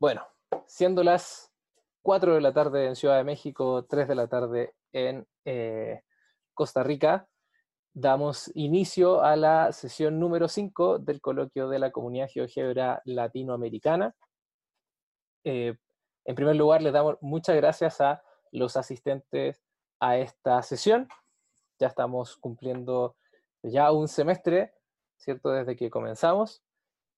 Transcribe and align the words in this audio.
Bueno, 0.00 0.24
siendo 0.66 1.02
las 1.02 1.52
4 2.02 2.36
de 2.36 2.40
la 2.40 2.52
tarde 2.52 2.86
en 2.86 2.94
Ciudad 2.94 3.16
de 3.16 3.24
México, 3.24 3.84
3 3.84 4.06
de 4.06 4.14
la 4.14 4.28
tarde 4.28 4.74
en 4.92 5.26
eh, 5.44 6.02
Costa 6.54 6.84
Rica, 6.84 7.28
damos 7.92 8.48
inicio 8.54 9.22
a 9.22 9.34
la 9.34 9.72
sesión 9.72 10.20
número 10.20 10.46
5 10.46 11.00
del 11.00 11.20
coloquio 11.20 11.68
de 11.68 11.80
la 11.80 11.90
Comunidad 11.90 12.28
GeoGebra 12.32 13.02
Latinoamericana. 13.06 14.14
Eh, 15.42 15.76
en 16.24 16.34
primer 16.36 16.54
lugar, 16.54 16.80
les 16.80 16.92
damos 16.92 17.16
muchas 17.20 17.56
gracias 17.56 18.00
a 18.00 18.22
los 18.52 18.76
asistentes 18.76 19.60
a 19.98 20.16
esta 20.16 20.62
sesión. 20.62 21.08
Ya 21.80 21.88
estamos 21.88 22.36
cumpliendo 22.36 23.16
ya 23.64 23.90
un 23.90 24.06
semestre, 24.06 24.72
¿cierto? 25.16 25.50
Desde 25.50 25.74
que 25.74 25.90
comenzamos. 25.90 26.62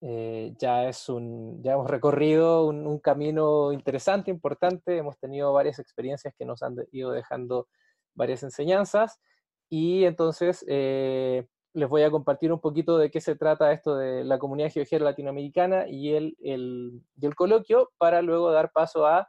Eh, 0.02 0.54
ya, 0.58 0.88
es 0.88 1.08
un, 1.10 1.62
ya 1.62 1.72
hemos 1.72 1.90
recorrido 1.90 2.66
un, 2.66 2.98
camino 3.00 3.72
interesante, 3.72 4.30
importante, 4.30 4.96
hemos 4.96 5.18
tenido 5.18 5.52
varias 5.52 5.78
experiencias 5.78 6.34
que 6.38 6.46
nos 6.46 6.62
han 6.62 6.76
ido 6.90 7.10
dejando 7.10 7.68
varias 8.14 8.42
enseñanzas 8.42 9.20
y 9.68 10.04
entonces 10.04 10.64
eh, 10.68 11.46
les 11.74 11.88
voy 11.88 12.02
a 12.02 12.10
compartir 12.10 12.50
un 12.50 12.60
poquito 12.60 12.96
de 12.96 13.10
qué 13.10 13.20
se 13.20 13.36
trata 13.36 13.72
esto 13.72 13.94
de 13.96 14.24
la 14.24 14.38
comunidad 14.38 14.72
geogera 14.72 15.04
latinoamericana 15.04 15.86
y 15.86 16.14
el, 16.14 16.36
el, 16.40 17.02
el 17.20 17.34
coloquio 17.34 17.90
para 17.98 18.22
luego 18.22 18.50
dar 18.50 18.72
paso 18.72 19.06
a 19.06 19.28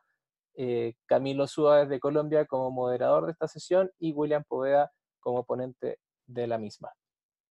eh, 0.56 0.96
Camilo 1.06 1.48
Suárez 1.48 1.90
de 1.90 2.00
Colombia 2.00 2.46
como 2.46 2.72
moderador 2.72 3.26
de 3.26 3.32
esta 3.34 3.48
sesión 3.48 3.92
y 4.00 4.14
William 4.14 4.44
Poveda 4.48 4.92
como 5.20 5.46
ponente 5.46 6.00
de 6.28 6.48
la 6.48 6.58
misma. 6.58 6.92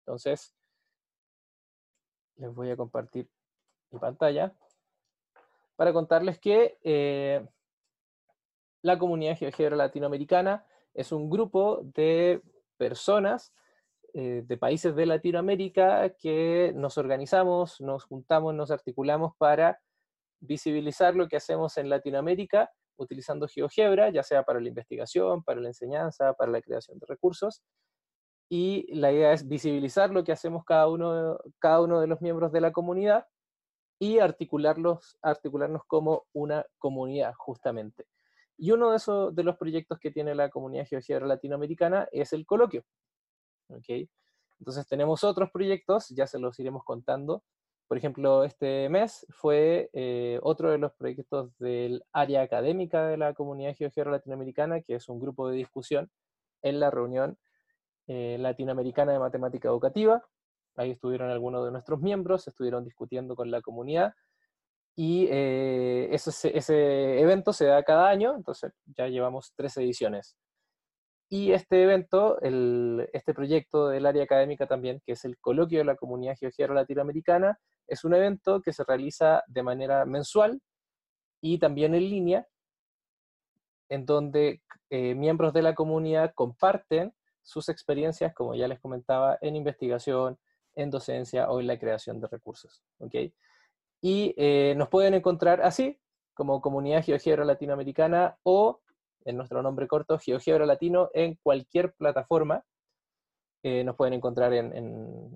Entonces, 0.05 0.55
les 2.39 2.55
voy 2.55 2.71
a 2.71 2.77
compartir 2.77 3.29
mi 3.91 3.99
pantalla 3.99 4.55
para 5.77 5.93
contarles 5.93 6.39
que 6.39 6.79
eh, 6.83 7.47
la 8.83 8.99
comunidad 8.99 9.37
GeoGebra 9.37 9.77
latinoamericana 9.77 10.67
es 10.95 11.13
un 11.13 11.31
grupo 11.31 11.81
de 11.83 12.43
personas 12.77 13.53
eh, 14.15 14.43
de 14.47 14.57
países 14.57 14.97
de 14.97 15.07
Latinoamérica 15.07 16.11
que 16.17 16.73
nos 16.75 16.97
organizamos, 16.97 17.81
nos 17.81 18.05
juntamos, 18.05 18.55
nos 18.55 18.71
articulamos 18.71 19.33
para 19.37 19.81
visibilizar 20.41 21.15
lo 21.15 21.29
que 21.29 21.37
hacemos 21.37 21.77
en 21.77 21.91
Latinoamérica 21.91 22.71
utilizando 22.97 23.47
GeoGebra, 23.47 24.11
ya 24.11 24.23
sea 24.23 24.43
para 24.43 24.61
la 24.61 24.69
investigación, 24.69 25.43
para 25.45 25.61
la 25.61 25.69
enseñanza, 25.69 26.33
para 26.35 26.51
la 26.51 26.61
creación 26.61 26.99
de 26.99 27.07
recursos, 27.07 27.63
y 28.49 28.87
la 28.95 29.13
idea 29.13 29.33
es 29.33 29.47
visibilizar 29.47 30.11
lo 30.11 30.25
que 30.25 30.33
hacemos 30.33 30.65
cada 30.65 30.89
uno, 30.89 31.39
cada 31.59 31.83
uno 31.83 32.01
de 32.01 32.07
los 32.07 32.21
miembros 32.21 32.51
de 32.51 32.61
la 32.61 32.73
comunidad 32.73 33.27
y 33.99 34.21
articularlos, 34.21 35.19
articularnos 35.23 35.83
como 35.87 36.27
una 36.33 36.65
comunidad, 36.79 37.35
justamente. 37.37 38.07
Y 38.57 38.71
uno 38.73 38.91
de, 38.91 38.97
esos, 38.97 39.35
de 39.35 39.45
los 39.45 39.57
proyectos 39.57 39.99
que 39.99 40.11
tiene 40.11 40.35
la 40.35 40.51
comunidad 40.51 40.87
GeoGebra 40.87 41.27
latinoamericana 41.27 42.09
es 42.11 42.33
el 42.33 42.47
coloquio. 42.47 42.85
¿okay? 43.69 44.09
Entonces 44.59 44.87
tenemos 44.87 45.25
otros 45.25 45.51
proyectos, 45.51 46.09
ya 46.09 46.27
se 46.27 46.39
los 46.39 46.59
iremos 46.59 46.85
contando. 46.85 47.45
Por 47.87 47.99
ejemplo, 47.99 48.45
este 48.45 48.89
mes 48.89 49.27
fue 49.31 49.91
eh, 49.93 50.39
otro 50.43 50.71
de 50.71 50.79
los 50.79 50.93
proyectos 50.95 51.57
del 51.59 52.05
área 52.13 52.43
académica 52.43 53.07
de 53.07 53.17
la 53.17 53.35
comunidad 53.35 53.75
GeoGebra 53.77 54.13
latinoamericana, 54.13 54.81
que 54.83 54.95
es 54.95 55.09
un 55.09 55.21
grupo 55.21 55.49
de 55.49 55.57
discusión 55.57 56.11
en 56.63 56.81
la 56.81 56.91
reunión 56.91 57.39
eh, 58.09 58.37
latinoamericana 58.41 59.13
de 59.13 59.19
Matemática 59.21 59.69
Educativa. 59.69 60.25
Ahí 60.77 60.91
estuvieron 60.91 61.31
algunos 61.31 61.65
de 61.65 61.71
nuestros 61.71 62.01
miembros, 62.01 62.49
estuvieron 62.49 62.85
discutiendo 62.85 63.37
con 63.37 63.51
la 63.51 63.61
comunidad 63.61 64.15
y 64.97 65.29
eh, 65.31 66.09
ese, 66.11 66.59
ese, 66.59 67.21
evento 67.21 67.53
se 67.53 67.67
da 67.67 67.85
cada 67.85 68.09
año, 68.09 68.35
entonces 68.35 68.73
ya 68.97 69.07
llevamos 69.07 69.53
tres 69.55 69.77
ediciones. 69.77 70.37
Y 71.31 71.53
este 71.53 71.85
evento, 71.85 72.41
el, 72.41 73.09
este 73.13 73.33
proyecto 73.33 73.87
del 73.89 74.07
área 74.07 74.25
académica 74.25 74.67
también, 74.67 75.01
que 75.07 75.13
es 75.13 75.25
el 75.25 75.39
Coloquio 75.39 75.79
de 75.79 75.85
la 75.85 75.95
Comunidad 75.95 76.37
Geogera 76.37 76.75
Latinoamericana, 76.75 77.61
es 77.87 78.03
un 78.03 78.15
evento 78.15 78.61
que 78.61 78.73
se 78.73 78.83
realiza 78.83 79.45
de 79.47 79.63
manera 79.63 80.05
mensual 80.05 80.61
y 81.41 81.61
también 81.61 81.95
en 81.95 82.11
línea, 82.11 82.49
en 83.89 84.05
donde 84.05 84.63
eh, 84.91 85.15
miembros 85.15 85.53
de 85.53 85.63
la 85.63 85.77
comunidad 85.77 86.33
comparten 86.35 87.13
sus 87.49 87.71
experiencias, 87.71 88.35
como 88.35 88.55
ya 88.55 88.69
les 88.69 88.79
comentaba, 88.79 89.39
en 89.41 89.57
investigación, 89.57 90.39
en 90.75 90.91
docencia 90.91 91.51
o 91.51 91.61
en 91.61 91.67
la 91.67 91.79
creación 91.79 92.21
de 92.21 92.29
recursos. 92.29 92.83
¿okay? 92.99 93.33
Y 94.03 94.35
eh, 94.37 94.75
nos 94.77 94.89
pueden 94.91 95.15
encontrar 95.15 95.63
así, 95.63 95.99
como 96.35 96.61
Comunidad 96.61 97.03
GeoGebra 97.03 97.47
Latinoamericana 97.47 98.37
o 98.43 98.81
en 99.25 99.39
nuestro 99.39 99.63
nombre 99.63 99.89
corto, 99.89 100.19
GeoGebra 100.19 100.67
Latino, 100.67 101.09
en 101.15 101.39
cualquier 101.43 101.95
plataforma. 101.95 102.63
Eh, 103.63 103.83
nos 103.83 103.97
pueden 103.97 104.13
encontrar 104.13 104.53
en, 104.53 104.73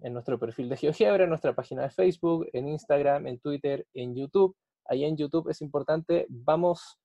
en, 0.02 0.12
nuestro 0.12 0.38
perfil 0.38 0.68
de 0.68 0.76
GeoGebra, 0.76 1.24
en 1.24 1.30
nuestra 1.30 1.54
página 1.54 1.82
de 1.82 1.90
Facebook, 1.90 2.46
en 2.52 2.68
Instagram, 2.68 3.26
en 3.26 3.40
Twitter, 3.40 3.86
en 3.94 4.14
YouTube. 4.14 4.54
Ahí 4.84 5.04
en 5.04 5.16
YouTube 5.16 5.48
es 5.48 5.62
importante, 5.62 6.26
vamos 6.28 6.98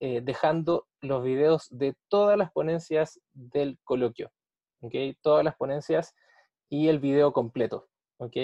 eh, 0.00 0.20
dejando 0.22 0.86
los 1.00 1.24
videos 1.24 1.66
de 1.70 1.96
todas 2.08 2.38
las 2.38 2.52
ponencias 2.52 3.20
del 3.32 3.80
coloquio. 3.82 4.30
Todas 5.22 5.44
las 5.44 5.56
ponencias 5.56 6.14
y 6.68 6.88
el 6.88 6.98
video 6.98 7.32
completo, 7.32 7.88
¿ok? 8.18 8.36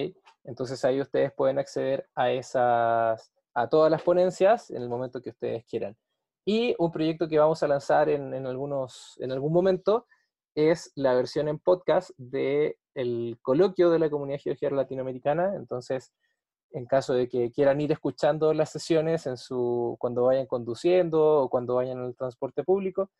Entonces 0.44 0.84
ahí 0.84 1.00
ustedes 1.00 1.32
pueden 1.32 1.58
acceder 1.58 2.08
a 2.14 2.30
esas, 2.30 3.32
a 3.54 3.68
todas 3.68 3.90
las 3.90 4.02
ponencias 4.02 4.70
en 4.70 4.82
el 4.82 4.88
momento 4.88 5.22
que 5.22 5.30
ustedes 5.30 5.64
quieran. 5.66 5.96
Y 6.44 6.74
un 6.78 6.92
proyecto 6.92 7.28
que 7.28 7.38
vamos 7.38 7.62
a 7.62 7.68
lanzar 7.68 8.08
en, 8.08 8.34
algunos, 8.46 9.16
en 9.18 9.32
algún 9.32 9.52
momento 9.52 10.06
es 10.54 10.92
la 10.94 11.14
versión 11.14 11.48
en 11.48 11.58
podcast 11.58 12.10
del 12.16 12.76
el 12.94 13.38
coloquio 13.42 13.90
de 13.90 13.98
la 13.98 14.10
comunidad 14.10 14.38
geológica 14.40 14.70
latinoamericana. 14.70 15.54
Entonces, 15.56 16.12
en 16.72 16.86
caso 16.86 17.14
de 17.14 17.28
que 17.28 17.50
quieran 17.50 17.80
ir 17.80 17.92
escuchando 17.92 18.52
las 18.52 18.70
sesiones 18.70 19.26
en 19.26 19.36
su, 19.36 19.96
cuando 19.98 20.24
vayan 20.24 20.46
conduciendo 20.46 21.42
o 21.42 21.48
cuando 21.48 21.76
vayan 21.76 21.98
en 21.98 22.04
el 22.04 22.16
transporte 22.16 22.62
público, 22.62 23.10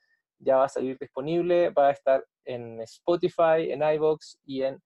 ya 0.45 0.57
va 0.57 0.67
a 0.67 0.69
salir 0.69 0.99
disponible, 0.99 1.71
va 1.71 1.89
a 1.89 1.93
estar 1.93 2.25
en 2.45 2.81
Spotify, 2.83 3.71
en 3.71 3.83
iVoox 3.83 4.39
y 4.45 4.63
en 4.63 4.83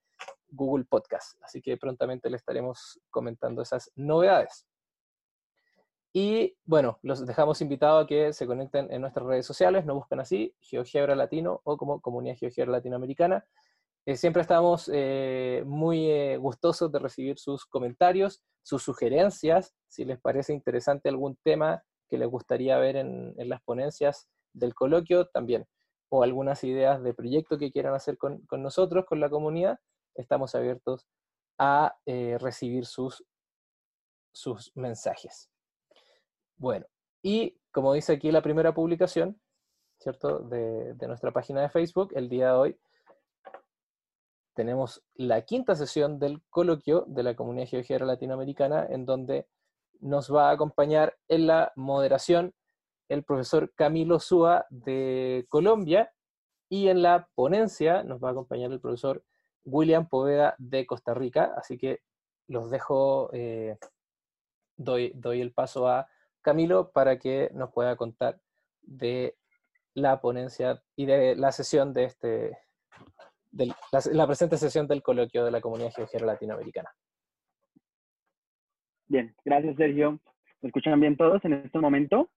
Google 0.50 0.84
Podcast. 0.84 1.36
Así 1.42 1.60
que 1.60 1.76
prontamente 1.76 2.30
le 2.30 2.36
estaremos 2.36 3.00
comentando 3.10 3.62
esas 3.62 3.90
novedades. 3.96 4.66
Y 6.12 6.56
bueno, 6.64 6.98
los 7.02 7.26
dejamos 7.26 7.60
invitados 7.60 8.04
a 8.04 8.06
que 8.06 8.32
se 8.32 8.46
conecten 8.46 8.90
en 8.90 9.02
nuestras 9.02 9.26
redes 9.26 9.46
sociales, 9.46 9.84
nos 9.84 9.96
buscan 9.96 10.20
así, 10.20 10.54
GeoGebra 10.60 11.14
Latino 11.14 11.60
o 11.64 11.76
como 11.76 12.00
Comunidad 12.00 12.36
GeoGebra 12.36 12.72
Latinoamericana. 12.72 13.44
Eh, 14.06 14.16
siempre 14.16 14.40
estamos 14.40 14.90
eh, 14.92 15.62
muy 15.66 16.10
eh, 16.10 16.38
gustosos 16.38 16.90
de 16.90 16.98
recibir 16.98 17.38
sus 17.38 17.66
comentarios, 17.66 18.42
sus 18.62 18.82
sugerencias, 18.82 19.74
si 19.86 20.06
les 20.06 20.18
parece 20.18 20.54
interesante 20.54 21.10
algún 21.10 21.36
tema 21.44 21.82
que 22.08 22.16
les 22.16 22.28
gustaría 22.28 22.78
ver 22.78 22.96
en 22.96 23.34
las 23.36 23.60
ponencias 23.62 24.30
del 24.58 24.74
coloquio 24.74 25.26
también, 25.26 25.66
o 26.10 26.22
algunas 26.22 26.64
ideas 26.64 27.02
de 27.02 27.14
proyecto 27.14 27.58
que 27.58 27.70
quieran 27.70 27.94
hacer 27.94 28.16
con, 28.18 28.46
nosotros, 28.52 29.04
con 29.06 29.20
la 29.20 29.30
comunidad, 29.30 29.78
estamos 30.14 30.54
abiertos 30.54 31.06
a 31.58 31.96
eh, 32.06 32.38
recibir 32.38 32.86
sus, 32.86 33.24
sus 34.32 34.72
mensajes. 34.76 35.50
Bueno, 36.56 36.86
y 37.22 37.58
como 37.70 37.92
dice 37.92 38.14
aquí 38.14 38.30
la 38.30 38.42
primera 38.42 38.74
publicación, 38.74 39.40
¿cierto? 39.98 40.40
De, 40.40 40.94
nuestra 41.06 41.32
página 41.32 41.62
de 41.62 41.68
Facebook, 41.68 42.12
el 42.14 42.28
día 42.28 42.46
de 42.48 42.52
hoy 42.52 42.80
tenemos 44.54 45.04
la 45.14 45.42
quinta 45.42 45.74
sesión 45.76 46.18
del 46.18 46.42
coloquio 46.50 47.04
de 47.06 47.22
la 47.22 47.36
Comunidad 47.36 47.68
Geogera 47.68 48.06
Latinoamericana, 48.06 48.86
en 48.90 49.06
donde 49.06 49.46
nos 50.00 50.32
va 50.32 50.48
a 50.48 50.52
acompañar 50.52 51.16
en 51.28 51.46
la 51.46 51.72
moderación 51.76 52.54
el 53.08 53.24
profesor 53.24 53.72
Camilo 53.74 54.20
Súa 54.20 54.66
de 54.70 55.46
Colombia 55.48 56.12
y 56.68 56.88
en 56.88 57.02
la 57.02 57.28
ponencia 57.34 58.02
nos 58.02 58.22
va 58.22 58.28
a 58.28 58.32
acompañar 58.32 58.70
el 58.70 58.80
profesor 58.80 59.24
William 59.64 60.08
Poveda 60.08 60.54
de 60.58 60.86
Costa 60.86 61.14
Rica, 61.14 61.52
así 61.56 61.78
que 61.78 62.00
los 62.46 62.70
dejo, 62.70 63.30
eh, 63.32 63.76
doy, 64.76 65.12
el 65.40 65.52
paso 65.52 65.88
a 65.88 66.08
Camilo 66.40 66.90
para 66.90 67.18
que 67.18 67.50
nos 67.54 67.72
pueda 67.72 67.96
contar 67.96 68.40
de 68.82 69.36
la 69.94 70.20
ponencia 70.20 70.82
y 70.96 71.06
de 71.06 71.36
la 71.36 71.52
sesión 71.52 71.92
de 71.92 72.04
este, 72.04 72.58
de 73.50 73.74
la, 74.12 74.26
presente 74.26 74.56
sesión 74.56 74.86
del 74.86 75.02
coloquio 75.02 75.44
de 75.44 75.50
la 75.50 75.60
Comunidad 75.60 75.92
Geogera 75.92 76.26
Latinoamericana. 76.26 76.90
Bien, 79.06 79.34
gracias 79.44 79.76
Sergio. 79.76 80.20
¿Me 80.60 80.68
escuchan 80.68 81.00
bien 81.00 81.16
todos 81.16 81.44
en 81.44 81.54
este 81.54 81.78
momento? 81.78 82.30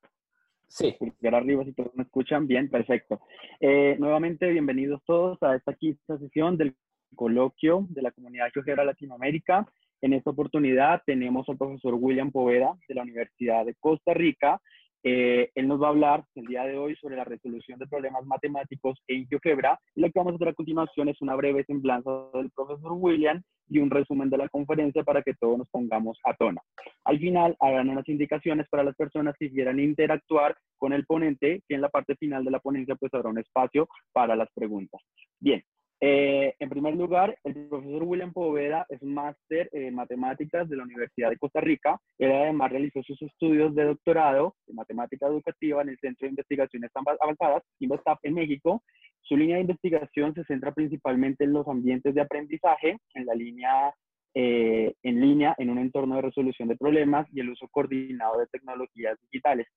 Sí. 0.72 0.96
Pulgar 0.98 1.36
arriba 1.36 1.66
si 1.66 1.74
todos 1.74 1.94
me 1.96 2.04
escuchan 2.04 2.48
bien, 2.48 2.70
perfecto. 2.70 3.20
Eh, 3.60 3.98
nuevamente, 4.00 4.48
bienvenidos 4.48 5.02
todos 5.06 5.38
a 5.44 5.56
esta 5.56 5.74
quinta 5.74 6.18
sesión 6.18 6.58
del 6.58 6.76
coloquio 7.14 7.86
de 7.90 8.02
la 8.02 8.12
comunidad 8.12 8.48
geogera 8.54 8.86
Latinoamérica. 8.86 9.68
En 10.02 10.14
esta 10.14 10.30
oportunidad 10.30 11.04
tenemos 11.06 11.48
al 11.50 11.58
profesor 11.58 11.96
William 11.96 12.32
Poveda 12.32 12.74
de 12.88 12.96
la 12.96 13.02
Universidad 13.02 13.66
de 13.66 13.76
Costa 13.76 14.14
Rica. 14.14 14.62
Eh, 15.04 15.50
él 15.56 15.68
nos 15.68 15.82
va 15.82 15.88
a 15.88 15.90
hablar 15.90 16.24
el 16.36 16.46
día 16.46 16.64
de 16.64 16.78
hoy 16.78 16.96
sobre 16.96 17.16
la 17.16 17.24
resolución 17.24 17.80
de 17.80 17.88
problemas 17.88 18.26
matemáticos 18.26 19.02
en 19.08 19.28
GeoGebra. 19.28 19.80
Y 19.96 20.02
lo 20.02 20.08
que 20.08 20.20
vamos 20.20 20.34
a 20.34 20.36
hacer 20.36 20.50
a 20.50 20.54
continuación 20.54 21.10
es 21.10 21.22
una 21.22 21.36
breve 21.36 21.64
semblanza 21.66 22.12
del 22.34 22.52
profesor 22.52 22.94
William 22.94 23.42
y 23.68 23.80
un 23.80 23.90
resumen 23.90 24.30
de 24.30 24.38
la 24.38 24.50
conferencia 24.50 25.04
para 25.04 25.22
que 25.22 25.34
todos 25.34 25.58
nos 25.58 25.70
pongamos 25.70 26.20
a 26.26 26.34
tono. 26.36 26.62
Al 27.06 27.20
final 27.20 27.56
habrán 27.60 27.90
unas 27.90 28.08
indicaciones 28.10 28.68
para 28.70 28.84
las 28.84 28.96
personas 28.96 29.36
que 29.40 29.50
quieran 29.50 29.80
interactuar 29.80 30.56
con 30.78 30.94
el 30.94 31.06
ponente, 31.06 31.62
que 31.68 31.76
en 31.76 31.82
la 31.82 31.90
parte 31.90 32.16
final 32.16 32.44
de 32.44 32.52
la 32.52 32.60
ponencia 32.60 32.96
pues 32.96 33.14
habrá 33.14 33.30
un 33.30 33.40
espacio 33.40 33.88
para 34.12 34.36
las 34.36 34.50
preguntas. 34.54 35.02
Bien, 35.40 35.64
eh, 36.04 36.56
en 36.58 36.70
primer 36.70 36.96
lugar, 36.96 37.38
el 37.44 37.68
profesor 37.68 38.04
William 38.04 38.34
Poveda 38.34 38.88
es 38.90 39.04
máster 39.04 39.70
en 39.72 39.94
matemáticas 39.94 40.68
de 40.68 40.76
la 40.76 40.84
Universidad 40.84 41.30
de 41.30 41.38
Costa 41.38 41.62
Rica. 41.62 42.00
Él 42.18 42.32
además 42.32 42.72
realizó 42.72 43.04
sus 43.04 43.22
estudios 43.22 43.76
de 43.76 43.86
doctorado 43.86 44.56
en 44.66 44.76
matemática 44.76 45.28
educativa 45.28 45.84
en 45.84 45.90
el 45.90 46.00
Centro 46.00 46.26
de 46.26 46.32
Investigaciones 46.32 46.90
Avanzadas, 46.96 47.62
INVESTAP, 47.80 48.18
en 48.24 48.34
México. 48.34 48.84
Su 49.22 49.38
línea 49.38 49.58
de 49.58 49.62
investigación 49.62 50.34
se 50.34 50.44
centra 50.46 50.74
principalmente 50.74 51.44
en 51.44 51.54
los 51.54 51.68
ambientes 51.68 52.16
de 52.16 52.22
aprendizaje, 52.22 52.98
en 53.14 53.26
la 53.28 53.36
línea 53.36 53.94
eh, 54.34 54.96
en 55.04 55.20
línea, 55.20 55.54
en 55.58 55.70
un 55.70 55.78
entorno 55.78 56.16
de 56.16 56.22
resolución 56.22 56.70
de 56.70 56.78
problemas 56.78 57.28
y 57.34 57.42
el 57.42 57.50
uso 57.50 57.68
coordinado 57.68 58.40
de 58.40 58.48
tecnologías 58.48 59.20
digitales. 59.22 59.68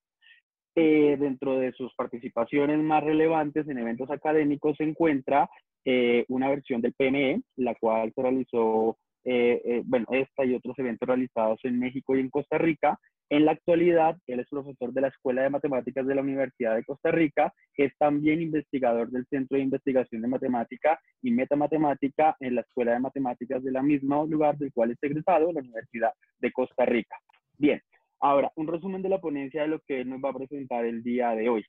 Eh, 0.77 1.15
dentro 1.17 1.57
de 1.57 1.71
sus 1.71 1.93
participaciones 1.95 2.77
más 2.79 3.01
relevantes 3.01 3.65
en 3.69 3.77
eventos 3.77 4.11
académicos 4.11 4.75
se 4.75 4.83
encuentra 4.83 5.49
eh, 5.85 6.25
una 6.27 6.49
versión 6.49 6.81
del 6.81 6.93
PME, 6.93 7.43
la 7.55 7.75
cual 7.75 8.11
se 8.13 8.21
realizó, 8.21 8.97
eh, 9.23 9.81
bueno, 9.85 10.05
esta 10.11 10.43
y 10.43 10.53
otros 10.53 10.77
eventos 10.77 11.07
realizados 11.07 11.61
en 11.63 11.79
México 11.79 12.15
y 12.15 12.19
en 12.19 12.29
Costa 12.29 12.57
Rica. 12.57 12.99
En 13.29 13.45
la 13.45 13.53
actualidad, 13.53 14.17
él 14.27 14.41
es 14.41 14.49
profesor 14.49 14.91
de 14.91 15.01
la 15.01 15.07
Escuela 15.07 15.43
de 15.43 15.49
Matemáticas 15.49 16.05
de 16.05 16.13
la 16.13 16.21
Universidad 16.21 16.75
de 16.75 16.83
Costa 16.83 17.09
Rica, 17.09 17.53
es 17.77 17.95
también 17.97 18.41
investigador 18.41 19.09
del 19.09 19.25
Centro 19.27 19.57
de 19.57 19.63
Investigación 19.63 20.21
de 20.21 20.27
Matemática 20.27 20.99
y 21.21 21.31
Metamatemática 21.31 22.35
en 22.41 22.55
la 22.55 22.61
Escuela 22.61 22.91
de 22.91 22.99
Matemáticas 22.99 23.63
de 23.63 23.71
la 23.71 23.81
misma 23.81 24.25
lugar 24.25 24.57
del 24.57 24.73
cual 24.73 24.91
es 24.91 24.97
egresado, 25.01 25.53
la 25.53 25.61
Universidad 25.61 26.11
de 26.39 26.51
Costa 26.51 26.85
Rica. 26.85 27.15
Bien, 27.57 27.81
Ahora, 28.21 28.51
un 28.55 28.67
resumen 28.67 29.01
de 29.01 29.09
la 29.09 29.19
ponencia 29.19 29.63
de 29.63 29.67
lo 29.67 29.79
que 29.87 30.05
nos 30.05 30.19
va 30.23 30.29
a 30.29 30.33
presentar 30.33 30.85
el 30.85 31.03
día 31.03 31.31
de 31.31 31.49
hoy. 31.49 31.65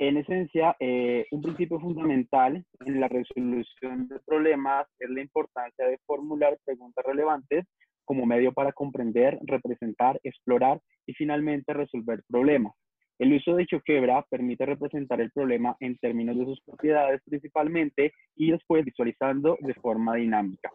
En 0.00 0.16
esencia, 0.16 0.76
eh, 0.78 1.26
un 1.32 1.42
principio 1.42 1.80
fundamental 1.80 2.64
en 2.86 3.00
la 3.00 3.08
resolución 3.08 4.06
de 4.06 4.20
problemas 4.24 4.86
es 5.00 5.10
la 5.10 5.20
importancia 5.20 5.86
de 5.86 5.98
formular 6.06 6.56
preguntas 6.64 7.04
relevantes 7.04 7.64
como 8.04 8.24
medio 8.24 8.52
para 8.52 8.72
comprender, 8.72 9.38
representar, 9.42 10.20
explorar 10.22 10.80
y 11.04 11.14
finalmente 11.14 11.74
resolver 11.74 12.22
problemas. 12.28 12.72
El 13.18 13.32
uso 13.32 13.56
de 13.56 13.66
GeoGebra 13.66 14.24
permite 14.30 14.64
representar 14.64 15.20
el 15.20 15.32
problema 15.32 15.76
en 15.80 15.98
términos 15.98 16.38
de 16.38 16.44
sus 16.44 16.60
propiedades 16.60 17.20
principalmente 17.24 18.12
y 18.36 18.52
después 18.52 18.84
visualizando 18.84 19.58
de 19.60 19.74
forma 19.74 20.14
dinámica. 20.14 20.70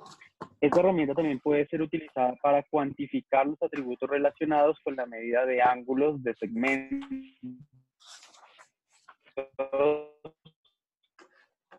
Esta 0.63 0.79
herramienta 0.79 1.13
también 1.13 1.41
puede 1.41 1.67
ser 1.67 1.81
utilizada 1.81 2.37
para 2.41 2.63
cuantificar 2.63 3.45
los 3.45 3.61
atributos 3.61 4.09
relacionados 4.09 4.79
con 4.81 4.95
la 4.95 5.05
medida 5.05 5.45
de 5.45 5.61
ángulos 5.61 6.23
de 6.23 6.33
segmentos 6.35 7.01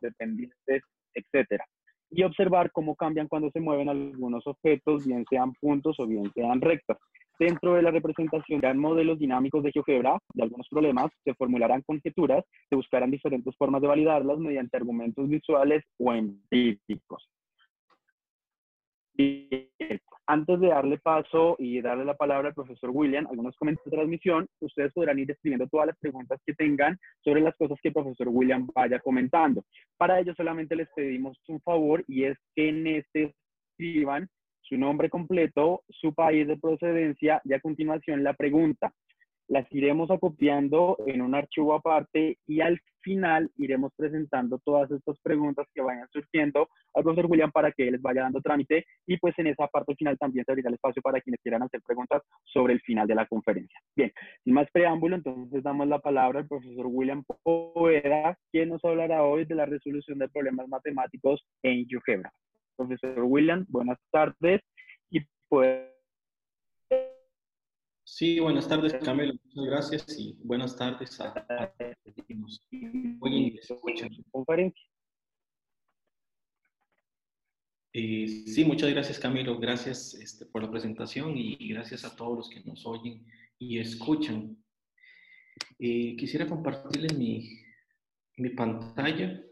dependientes, 0.02 0.82
etc. 1.14 1.62
Y 2.10 2.24
observar 2.24 2.70
cómo 2.72 2.94
cambian 2.94 3.26
cuando 3.26 3.50
se 3.52 3.60
mueven 3.60 3.88
algunos 3.88 4.46
objetos, 4.46 5.06
bien 5.06 5.24
sean 5.30 5.54
puntos 5.54 5.98
o 5.98 6.06
bien 6.06 6.30
sean 6.34 6.60
rectas. 6.60 6.98
Dentro 7.38 7.76
de 7.76 7.82
la 7.82 7.90
representación 7.90 8.60
de 8.60 8.74
modelos 8.74 9.18
dinámicos 9.18 9.62
de 9.62 9.72
GeoGebra 9.72 10.18
de 10.34 10.42
algunos 10.42 10.68
problemas, 10.68 11.10
se 11.24 11.32
formularán 11.32 11.80
conjeturas, 11.86 12.44
se 12.68 12.76
buscarán 12.76 13.10
diferentes 13.10 13.56
formas 13.56 13.80
de 13.80 13.88
validarlas 13.88 14.36
mediante 14.36 14.76
argumentos 14.76 15.26
visuales 15.26 15.82
o 15.96 16.12
empíricos. 16.12 17.30
Antes 20.26 20.60
de 20.60 20.68
darle 20.68 20.98
paso 20.98 21.56
y 21.58 21.80
darle 21.80 22.04
la 22.04 22.14
palabra 22.14 22.48
al 22.48 22.54
profesor 22.54 22.90
William, 22.92 23.26
algunos 23.26 23.56
comentarios 23.56 23.90
de 23.90 23.96
transmisión, 23.96 24.46
ustedes 24.60 24.92
podrán 24.92 25.18
ir 25.18 25.30
escribiendo 25.30 25.68
todas 25.68 25.88
las 25.88 25.98
preguntas 25.98 26.40
que 26.46 26.54
tengan 26.54 26.98
sobre 27.22 27.40
las 27.40 27.54
cosas 27.56 27.78
que 27.82 27.88
el 27.88 27.94
profesor 27.94 28.28
William 28.28 28.66
vaya 28.74 28.98
comentando. 29.00 29.64
Para 29.96 30.18
ello 30.20 30.34
solamente 30.34 30.76
les 30.76 30.88
pedimos 30.94 31.38
un 31.48 31.60
favor 31.60 32.04
y 32.08 32.24
es 32.24 32.38
que 32.54 32.68
en 32.68 32.86
este 32.86 33.34
escriban 33.70 34.28
su 34.62 34.78
nombre 34.78 35.10
completo, 35.10 35.82
su 35.88 36.14
país 36.14 36.46
de 36.46 36.56
procedencia 36.56 37.40
y 37.44 37.52
a 37.52 37.60
continuación 37.60 38.24
la 38.24 38.32
pregunta. 38.32 38.92
Las 39.48 39.70
iremos 39.72 40.10
acopiando 40.10 40.96
en 41.06 41.22
un 41.22 41.34
archivo 41.34 41.74
aparte 41.74 42.38
y 42.46 42.60
al 42.60 42.80
final 43.00 43.50
iremos 43.56 43.92
presentando 43.96 44.58
todas 44.64 44.90
estas 44.90 45.20
preguntas 45.20 45.66
que 45.74 45.82
vayan 45.82 46.08
surgiendo 46.10 46.68
al 46.94 47.02
profesor 47.02 47.30
William 47.30 47.52
para 47.52 47.70
que 47.70 47.90
les 47.90 48.00
vaya 48.00 48.22
dando 48.22 48.40
trámite 48.40 48.86
y 49.06 49.18
pues 49.18 49.38
en 49.38 49.48
esa 49.48 49.66
parte 49.66 49.94
final 49.94 50.16
también 50.16 50.44
se 50.46 50.52
abrirá 50.52 50.68
el 50.68 50.76
espacio 50.76 51.02
para 51.02 51.20
quienes 51.20 51.40
quieran 51.42 51.62
hacer 51.62 51.82
preguntas 51.82 52.22
sobre 52.44 52.72
el 52.72 52.80
final 52.80 53.06
de 53.06 53.14
la 53.14 53.26
conferencia. 53.26 53.78
Bien, 53.94 54.10
sin 54.42 54.54
más 54.54 54.70
preámbulo, 54.72 55.16
entonces 55.16 55.62
damos 55.62 55.86
la 55.86 55.98
palabra 55.98 56.40
al 56.40 56.48
profesor 56.48 56.86
William 56.86 57.22
Poveda, 57.42 58.38
quien 58.50 58.70
nos 58.70 58.82
hablará 58.84 59.22
hoy 59.22 59.44
de 59.44 59.54
la 59.54 59.66
resolución 59.66 60.18
de 60.18 60.28
problemas 60.28 60.68
matemáticos 60.68 61.44
en 61.62 61.86
GeoGebra 61.86 62.32
profesor 62.76 63.20
William. 63.22 63.64
Buenas 63.68 63.98
tardes. 64.10 64.60
Y 65.10 65.20
pues... 65.48 65.93
Sí, 68.16 68.38
buenas 68.38 68.68
tardes, 68.68 68.94
Camilo. 69.02 69.34
Muchas 69.42 69.64
gracias 69.64 70.20
y 70.20 70.36
buenas 70.44 70.76
tardes 70.76 71.20
a, 71.20 71.34
todos 71.34 72.60
hoy 73.18 73.58
conferencia. 74.30 74.88
Sí, 77.92 78.64
muchas 78.64 78.90
gracias, 78.90 79.18
Camilo. 79.18 79.58
Gracias 79.58 80.14
este, 80.14 80.46
por 80.46 80.62
la 80.62 80.70
presentación 80.70 81.36
y 81.36 81.56
gracias 81.70 82.04
a 82.04 82.14
todos 82.14 82.36
los 82.36 82.48
que 82.48 82.60
nos 82.60 82.86
oyen 82.86 83.26
y 83.58 83.80
escuchan. 83.80 84.58
Eh, 85.80 86.14
quisiera 86.16 86.46
compartirles 86.46 87.18
mi, 87.18 87.64
mi 88.36 88.50
pantalla 88.50 89.42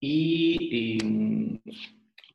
y 0.00 0.98
em, 0.98 1.60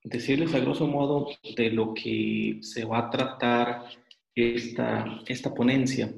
decirles 0.06 0.56
a 0.56 0.60
grosso 0.60 0.88
modo 0.88 1.28
de 1.58 1.70
lo 1.72 1.94
que 1.94 2.60
se 2.62 2.86
va 2.86 3.00
a 3.00 3.10
tratar 3.10 4.01
esta, 4.36 5.22
esta 5.28 5.54
ponencia. 5.54 6.14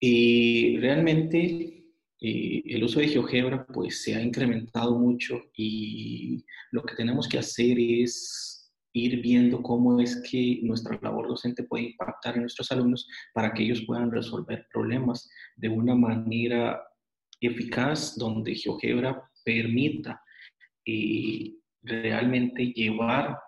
Y 0.00 0.76
realmente 0.78 1.76
eh, 2.20 2.62
el 2.64 2.84
uso 2.84 3.00
de 3.00 3.08
GeoGebra 3.08 3.66
pues 3.66 4.02
se 4.02 4.14
ha 4.14 4.22
incrementado 4.22 4.98
mucho 4.98 5.40
y 5.56 6.44
lo 6.70 6.82
que 6.82 6.94
tenemos 6.94 7.28
que 7.28 7.38
hacer 7.38 7.78
es 7.78 8.72
ir 8.92 9.20
viendo 9.20 9.62
cómo 9.62 10.00
es 10.00 10.22
que 10.22 10.60
nuestra 10.62 10.98
labor 11.02 11.28
docente 11.28 11.64
puede 11.64 11.84
impactar 11.84 12.34
en 12.34 12.42
nuestros 12.42 12.72
alumnos 12.72 13.06
para 13.34 13.52
que 13.52 13.62
ellos 13.62 13.82
puedan 13.86 14.10
resolver 14.10 14.66
problemas 14.72 15.28
de 15.56 15.68
una 15.68 15.94
manera 15.94 16.82
eficaz 17.40 18.16
donde 18.16 18.54
GeoGebra 18.54 19.30
permita 19.44 20.22
y 20.84 21.58
realmente 21.82 22.72
llevar 22.72 23.38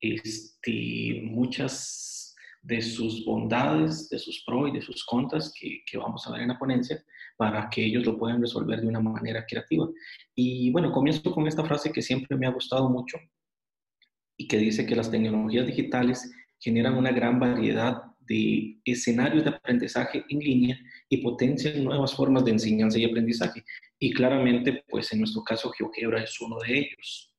este, 0.00 1.20
muchas 1.22 2.25
de 2.66 2.82
sus 2.82 3.24
bondades, 3.24 4.08
de 4.08 4.18
sus 4.18 4.42
pros 4.44 4.68
y 4.68 4.72
de 4.72 4.82
sus 4.82 5.04
contras 5.04 5.54
que, 5.54 5.98
vamos 5.98 6.26
a 6.26 6.32
ver 6.32 6.42
en 6.42 6.48
la 6.48 6.58
ponencia 6.58 7.02
para 7.36 7.70
que 7.70 7.84
ellos 7.84 8.04
lo 8.04 8.18
puedan 8.18 8.40
resolver 8.40 8.80
de 8.80 8.88
una 8.88 8.98
manera 8.98 9.46
creativa. 9.46 9.88
Y 10.34 10.72
bueno, 10.72 10.90
comienzo 10.90 11.30
con 11.30 11.46
esta 11.46 11.64
frase 11.64 11.92
que 11.92 12.02
siempre 12.02 12.36
me 12.36 12.46
ha 12.46 12.50
gustado 12.50 12.88
mucho 12.90 13.18
y 14.36 14.48
que 14.48 14.58
dice 14.58 14.84
que 14.84 14.96
las 14.96 15.10
tecnologías 15.10 15.66
digitales 15.66 16.28
generan 16.58 16.98
una 16.98 17.12
gran 17.12 17.38
variedad 17.38 18.02
de 18.20 18.80
escenarios 18.84 19.44
de 19.44 19.50
aprendizaje 19.50 20.24
en 20.28 20.40
línea 20.40 20.76
y 21.08 21.18
potencian 21.18 21.84
nuevas 21.84 22.14
formas 22.14 22.44
de 22.44 22.50
enseñanza 22.50 22.98
y 22.98 23.04
aprendizaje. 23.04 23.64
Y 24.00 24.12
claramente, 24.12 24.82
pues 24.88 25.12
en 25.12 25.20
nuestro 25.20 25.44
caso, 25.44 25.70
GeoGebra 25.70 26.24
es 26.24 26.40
uno 26.40 26.58
de 26.58 26.78
ellos. 26.78 27.32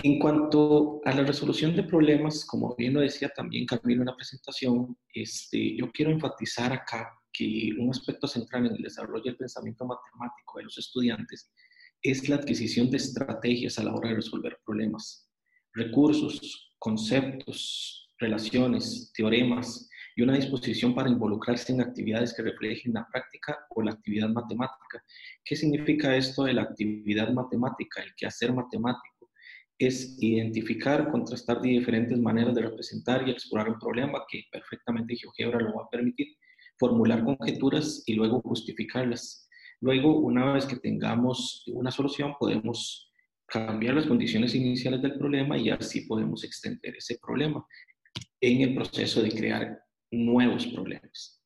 En 0.00 0.20
cuanto 0.20 1.00
a 1.04 1.12
la 1.12 1.24
resolución 1.24 1.74
de 1.74 1.82
problemas, 1.82 2.44
como 2.44 2.76
bien 2.76 2.94
lo 2.94 3.00
decía 3.00 3.30
también 3.30 3.66
Camilo 3.66 4.02
en 4.02 4.06
la 4.06 4.14
presentación, 4.14 4.96
este, 5.12 5.76
yo 5.76 5.90
quiero 5.90 6.12
enfatizar 6.12 6.72
acá 6.72 7.18
que 7.32 7.70
un 7.76 7.90
aspecto 7.90 8.28
central 8.28 8.66
en 8.66 8.76
el 8.76 8.82
desarrollo 8.82 9.24
del 9.24 9.36
pensamiento 9.36 9.84
matemático 9.84 10.58
de 10.58 10.64
los 10.64 10.78
estudiantes 10.78 11.50
es 12.00 12.28
la 12.28 12.36
adquisición 12.36 12.90
de 12.90 12.98
estrategias 12.98 13.78
a 13.78 13.82
la 13.82 13.92
hora 13.92 14.10
de 14.10 14.16
resolver 14.16 14.60
problemas, 14.64 15.28
recursos, 15.72 16.70
conceptos, 16.78 18.08
relaciones, 18.18 19.12
teoremas, 19.16 19.88
y 20.14 20.22
una 20.22 20.34
disposición 20.34 20.96
para 20.96 21.08
involucrarse 21.08 21.72
en 21.72 21.80
actividades 21.80 22.34
que 22.34 22.42
reflejen 22.42 22.92
la 22.92 23.06
práctica 23.06 23.56
o 23.70 23.82
la 23.82 23.92
actividad 23.92 24.28
matemática. 24.28 25.04
¿Qué 25.44 25.54
significa 25.54 26.16
esto 26.16 26.42
de 26.42 26.54
la 26.54 26.62
actividad 26.62 27.30
matemática, 27.32 28.02
el 28.02 28.12
quehacer 28.16 28.52
matemático? 28.52 29.17
Es 29.78 30.16
identificar, 30.20 31.10
contrastar 31.10 31.60
diferentes 31.60 32.18
maneras 32.18 32.54
de 32.54 32.62
representar 32.62 33.26
y 33.26 33.30
explorar 33.30 33.70
un 33.70 33.78
problema 33.78 34.24
que 34.28 34.44
perfectamente 34.50 35.16
GeoGebra 35.16 35.60
lo 35.60 35.74
va 35.74 35.84
a 35.84 35.90
permitir, 35.90 36.36
formular 36.78 37.24
conjeturas 37.24 38.02
y 38.06 38.14
luego 38.14 38.40
justificarlas. 38.42 39.48
Luego, 39.80 40.18
una 40.18 40.52
vez 40.52 40.66
que 40.66 40.76
tengamos 40.76 41.62
una 41.68 41.92
solución, 41.92 42.34
podemos 42.38 43.12
cambiar 43.46 43.94
las 43.94 44.06
condiciones 44.06 44.54
iniciales 44.54 45.00
del 45.00 45.16
problema 45.16 45.56
y 45.56 45.70
así 45.70 46.02
podemos 46.02 46.42
extender 46.44 46.96
ese 46.96 47.18
problema 47.18 47.64
en 48.40 48.62
el 48.62 48.74
proceso 48.74 49.22
de 49.22 49.30
crear 49.30 49.80
nuevos 50.10 50.66
problemas. 50.66 51.42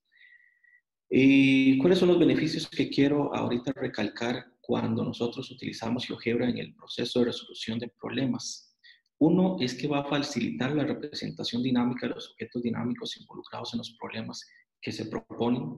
¿Y 1.10 1.76
cuáles 1.78 1.98
son 1.98 2.08
los 2.08 2.18
beneficios 2.18 2.68
que 2.68 2.88
quiero 2.88 3.34
ahorita 3.34 3.72
recalcar 3.72 4.51
cuando 4.62 5.04
nosotros 5.04 5.50
utilizamos 5.50 6.06
GeoGebra 6.06 6.48
en 6.48 6.58
el 6.58 6.74
proceso 6.74 7.18
de 7.18 7.26
resolución 7.26 7.78
de 7.78 7.92
problemas? 8.00 8.74
Uno 9.18 9.56
es 9.60 9.74
que 9.74 9.86
va 9.86 10.00
a 10.00 10.04
facilitar 10.08 10.74
la 10.74 10.84
representación 10.84 11.62
dinámica 11.62 12.08
de 12.08 12.14
los 12.14 12.30
objetos 12.30 12.62
dinámicos 12.62 13.16
involucrados 13.20 13.74
en 13.74 13.78
los 13.78 13.96
problemas 14.00 14.44
que 14.80 14.92
se 14.92 15.06
proponen, 15.06 15.76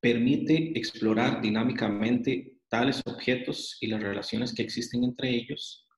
permite 0.00 0.78
explorar 0.78 1.40
dinámicamente 1.40 2.58
tales 2.68 3.00
objetos 3.06 3.78
y 3.80 3.86
las 3.86 4.02
relaciones 4.02 4.54
que 4.54 4.62
existen 4.62 5.04
entre 5.04 5.30
ellos, 5.30 5.88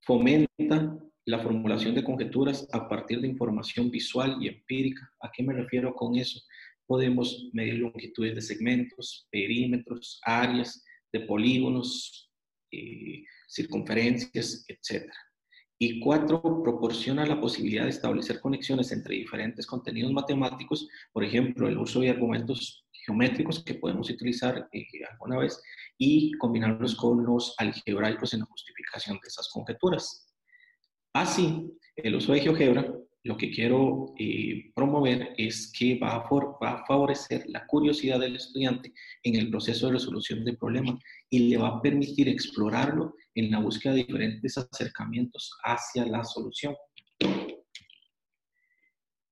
fomenta 0.00 0.98
la 1.24 1.38
formulación 1.38 1.94
de 1.94 2.02
conjeturas 2.02 2.66
a 2.72 2.88
partir 2.88 3.20
de 3.20 3.28
información 3.28 3.90
visual 3.90 4.36
y 4.40 4.48
empírica. 4.48 5.08
¿A 5.20 5.30
qué 5.30 5.44
me 5.44 5.54
refiero 5.54 5.94
con 5.94 6.16
eso? 6.16 6.40
podemos 6.92 7.48
medir 7.54 7.78
longitudes 7.78 8.34
de 8.34 8.42
segmentos, 8.42 9.26
perímetros, 9.30 10.20
áreas 10.24 10.84
de 11.12 11.20
polígonos, 11.20 12.30
eh, 12.70 13.24
circunferencias, 13.48 14.64
etc. 14.68 15.10
Y 15.78 16.00
cuatro, 16.00 16.40
proporciona 16.62 17.26
la 17.26 17.40
posibilidad 17.40 17.84
de 17.84 17.90
establecer 17.90 18.40
conexiones 18.40 18.92
entre 18.92 19.16
diferentes 19.16 19.66
contenidos 19.66 20.12
matemáticos, 20.12 20.88
por 21.12 21.24
ejemplo, 21.24 21.68
el 21.68 21.76
uso 21.76 22.00
de 22.00 22.10
argumentos 22.10 22.86
geométricos 23.04 23.64
que 23.64 23.74
podemos 23.74 24.08
utilizar 24.08 24.68
eh, 24.72 24.86
alguna 25.10 25.38
vez 25.38 25.60
y 25.98 26.32
combinarlos 26.32 26.94
con 26.94 27.24
los 27.24 27.54
algebraicos 27.58 28.32
en 28.32 28.40
la 28.40 28.46
justificación 28.46 29.18
de 29.20 29.28
esas 29.28 29.48
conjeturas. 29.48 30.32
Así, 31.12 31.68
el 31.96 32.14
uso 32.14 32.32
de 32.32 32.40
GeoGebra 32.40 32.94
lo 33.24 33.36
que 33.36 33.50
quiero 33.50 34.14
eh, 34.18 34.72
promover 34.74 35.34
es 35.36 35.72
que 35.76 35.98
va 35.98 36.16
a, 36.16 36.84
favorecer 36.86 37.44
la 37.48 37.64
curiosidad 37.66 38.18
del 38.18 38.36
estudiante 38.36 38.92
en 39.22 39.36
el 39.36 39.48
proceso 39.50 39.86
de 39.86 39.92
resolución 39.92 40.44
del 40.44 40.56
problema 40.56 40.98
y 41.30 41.50
le 41.50 41.56
va 41.56 41.68
a 41.68 41.82
permitir 41.82 42.28
explorarlo 42.28 43.14
en 43.34 43.50
la 43.50 43.60
búsqueda 43.60 43.94
de 43.94 44.04
diferentes 44.04 44.58
acercamientos 44.58 45.52
hacia 45.64 46.04
la 46.06 46.24
solución. 46.24 46.74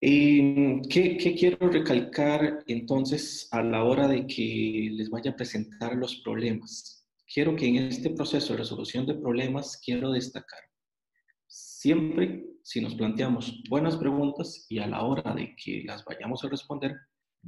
¿qué, 0.01 1.17
¿Qué 1.19 1.37
quiero 1.39 1.69
recalcar 1.69 2.63
entonces 2.69 3.49
a 3.51 3.63
la 3.63 3.85
hora 3.85 4.09
de 4.09 4.27
que 4.27 4.89
les 4.93 5.11
vaya 5.11 5.33
a 5.33 5.37
presentar 5.37 5.97
los 5.97 6.23
problemas? 6.23 7.07
Quiero 7.33 7.55
que 7.57 7.67
en 7.67 7.77
este 7.77 8.11
proceso 8.11 8.53
de 8.53 8.61
resolución 8.61 9.05
de 9.07 9.15
problemas, 9.15 9.81
quiero 9.85 10.11
destacar 10.13 10.70
siempre 11.81 12.45
si 12.63 12.83
nos 12.83 12.95
planteamos 12.95 13.63
buenas 13.71 13.97
preguntas 13.97 14.67
y 14.69 14.81
a 14.81 14.87
la 14.87 15.03
hora 15.03 15.35
de 15.35 15.57
que 15.57 15.83
las 15.87 16.05
vayamos 16.05 16.45
a 16.45 16.51
responder, 16.51 16.95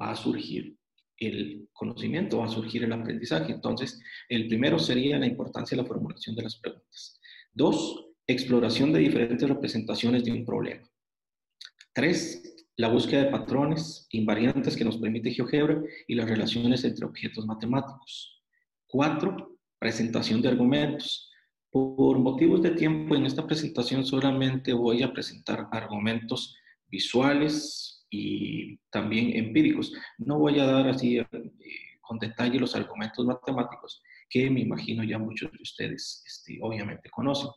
va 0.00 0.12
a 0.12 0.16
surgir 0.16 0.74
el 1.18 1.68
conocimiento, 1.74 2.38
va 2.38 2.46
a 2.46 2.48
surgir 2.48 2.82
el 2.82 2.94
aprendizaje. 2.94 3.52
Entonces, 3.52 4.00
el 4.30 4.48
primero 4.48 4.78
sería 4.78 5.18
la 5.18 5.26
importancia 5.26 5.76
de 5.76 5.82
la 5.82 5.88
formulación 5.88 6.34
de 6.34 6.44
las 6.44 6.56
preguntas. 6.56 7.20
Dos, 7.52 8.06
exploración 8.26 8.90
de 8.94 9.00
diferentes 9.00 9.46
representaciones 9.46 10.24
de 10.24 10.32
un 10.32 10.46
problema. 10.46 10.90
Tres, 11.92 12.64
la 12.76 12.88
búsqueda 12.88 13.24
de 13.24 13.30
patrones 13.30 14.06
invariantes 14.12 14.78
que 14.78 14.84
nos 14.86 14.96
permite 14.96 15.30
GeoGebra 15.30 15.82
y 16.08 16.14
las 16.14 16.30
relaciones 16.30 16.84
entre 16.84 17.04
objetos 17.04 17.44
matemáticos. 17.44 18.42
Cuatro, 18.86 19.58
presentación 19.78 20.40
de 20.40 20.48
argumentos. 20.48 21.31
Por 21.72 22.18
motivos 22.18 22.60
de 22.60 22.72
tiempo, 22.72 23.16
en 23.16 23.24
esta 23.24 23.46
presentación 23.46 24.04
solamente 24.04 24.74
voy 24.74 25.02
a 25.02 25.10
presentar 25.10 25.68
argumentos 25.72 26.54
visuales 26.86 28.04
y 28.10 28.76
también 28.90 29.34
empíricos. 29.34 29.90
No 30.18 30.38
voy 30.38 30.60
a 30.60 30.66
dar 30.66 30.86
así 30.88 31.16
eh, 31.16 31.26
con 32.02 32.18
detalle 32.18 32.60
los 32.60 32.76
argumentos 32.76 33.24
matemáticos 33.24 34.02
que 34.28 34.50
me 34.50 34.60
imagino 34.60 35.02
ya 35.02 35.18
muchos 35.18 35.50
de 35.50 35.62
ustedes 35.62 36.22
este, 36.26 36.58
obviamente 36.60 37.08
conocen. 37.08 37.48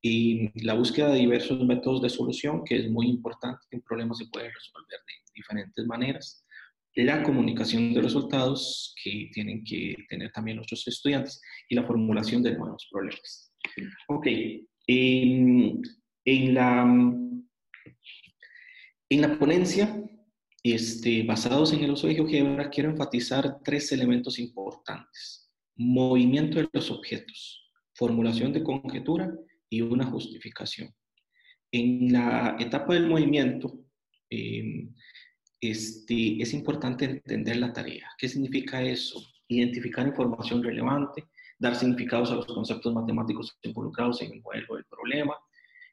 Y 0.00 0.64
la 0.64 0.72
búsqueda 0.72 1.10
de 1.12 1.18
diversos 1.18 1.62
métodos 1.62 2.00
de 2.00 2.08
solución, 2.08 2.64
que 2.64 2.76
es 2.76 2.90
muy 2.90 3.08
importante, 3.08 3.60
en 3.72 3.82
problemas 3.82 4.16
se 4.16 4.26
puede 4.26 4.50
resolver 4.50 5.00
de 5.06 5.32
diferentes 5.34 5.86
maneras. 5.86 6.46
La 6.94 7.22
comunicación 7.22 7.92
de 7.92 8.00
resultados 8.00 8.94
que 9.02 9.28
tienen 9.34 9.64
que 9.64 9.96
tener 10.08 10.32
también 10.32 10.56
nuestros 10.56 10.88
estudiantes 10.88 11.42
y 11.68 11.74
la 11.74 11.84
formulación 11.84 12.42
de 12.42 12.56
nuevos 12.56 12.88
problemas. 12.90 13.49
Ok. 14.08 14.26
En, 14.86 15.82
la, 16.54 16.82
en 19.08 19.20
la 19.20 19.38
ponencia, 19.38 20.02
este, 20.62 21.22
basados 21.22 21.72
en 21.72 21.84
el 21.84 21.92
uso 21.92 22.06
de 22.06 22.14
GeoGebra, 22.14 22.70
quiero 22.70 22.90
enfatizar 22.90 23.58
tres 23.64 23.92
elementos 23.92 24.38
importantes. 24.38 25.50
Movimiento 25.76 26.58
de 26.58 26.68
los 26.72 26.90
objetos, 26.90 27.70
formulación 27.94 28.52
de 28.52 28.62
conjetura 28.62 29.32
y 29.68 29.80
una 29.80 30.06
justificación. 30.06 30.94
En 31.72 32.12
la 32.12 32.56
etapa 32.58 32.94
del 32.94 33.06
movimiento, 33.06 33.84
em, 34.28 34.92
este, 35.60 36.42
es 36.42 36.52
importante 36.52 37.04
entender 37.04 37.56
la 37.56 37.72
tarea. 37.72 38.08
¿Qué 38.18 38.28
significa 38.28 38.82
eso? 38.82 39.22
Identificar 39.48 40.06
información 40.06 40.62
relevante, 40.62 41.24
dar 41.60 41.76
significados 41.76 42.32
a 42.32 42.36
los 42.36 42.46
conceptos 42.46 42.92
matemáticos 42.92 43.56
involucrados 43.62 44.22
en 44.22 44.32
el 44.32 44.40
modelo 44.40 44.76
del 44.76 44.86
problema, 44.86 45.36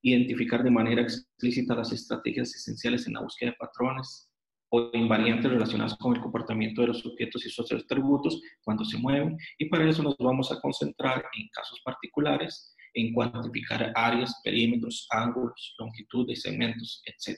identificar 0.02 0.64
de 0.64 0.72
manera 0.72 1.02
explícita 1.02 1.76
las 1.76 1.92
estrategias 1.92 2.56
esenciales 2.56 3.06
en 3.06 3.14
la 3.14 3.22
búsqueda 3.22 3.52
de 3.52 3.58
patrones 3.58 4.32
o 4.70 4.90
invariantes 4.94 5.52
relacionadas 5.52 5.98
con 5.98 6.16
el 6.16 6.22
comportamiento 6.22 6.82
de 6.82 6.88
los 6.88 7.06
objetos 7.06 7.46
y 7.46 7.50
sus 7.50 7.72
atributos 7.72 8.42
cuando 8.64 8.84
se 8.86 8.98
mueven, 8.98 9.38
y 9.58 9.66
para 9.66 9.90
eso 9.90 10.04
nos 10.04 10.16
vamos 10.18 10.52
a 10.52 10.60
concentrar 10.62 11.26
en 11.38 11.48
casos 11.54 11.82
particulares, 11.84 12.74
en 12.94 13.14
cuantificar 13.14 13.92
áreas, 13.96 14.40
perímetros, 14.44 15.08
ángulos, 15.12 15.76
longitudes, 15.80 16.42
segmentos, 16.42 17.02
etc. 17.06 17.38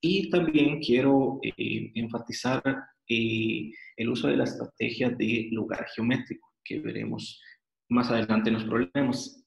Y 0.00 0.30
también 0.30 0.80
quiero 0.80 1.38
eh, 1.42 1.90
enfatizar 1.94 2.62
eh, 3.08 3.70
el 3.96 4.08
uso 4.08 4.28
de 4.28 4.36
la 4.36 4.44
estrategia 4.44 5.10
de 5.10 5.48
lugar 5.50 5.86
geométrico 5.94 6.54
que 6.64 6.80
veremos 6.80 7.40
más 7.88 8.10
adelante 8.10 8.50
en 8.50 8.54
los 8.54 8.64
problemas. 8.64 9.44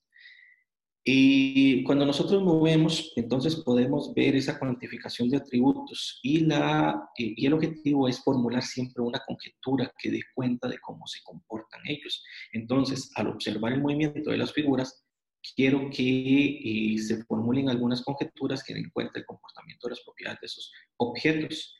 Y 1.09 1.83
cuando 1.83 2.05
nosotros 2.05 2.43
movemos, 2.43 3.13
entonces 3.15 3.55
podemos 3.57 4.13
ver 4.13 4.35
esa 4.35 4.59
cuantificación 4.59 5.29
de 5.29 5.37
atributos 5.37 6.19
y, 6.21 6.41
la, 6.41 7.01
y 7.15 7.45
el 7.45 7.53
objetivo 7.53 8.09
es 8.09 8.21
formular 8.21 8.61
siempre 8.61 9.01
una 9.01 9.21
conjetura 9.25 9.89
que 9.97 10.11
dé 10.11 10.21
cuenta 10.35 10.67
de 10.67 10.77
cómo 10.79 11.07
se 11.07 11.19
comportan 11.23 11.79
ellos. 11.85 12.21
Entonces, 12.51 13.09
al 13.15 13.27
observar 13.27 13.71
el 13.71 13.81
movimiento 13.81 14.31
de 14.31 14.37
las 14.37 14.51
figuras, 14.51 15.07
quiero 15.55 15.89
que 15.89 16.93
eh, 16.93 16.97
se 16.97 17.23
formulen 17.23 17.69
algunas 17.69 18.01
conjeturas 18.01 18.63
que 18.63 18.73
den 18.73 18.89
cuenta 18.89 19.13
del 19.15 19.25
comportamiento 19.25 19.87
de 19.87 19.91
las 19.91 20.03
propiedades 20.03 20.41
de 20.41 20.45
esos 20.47 20.71
objetos. 20.97 21.77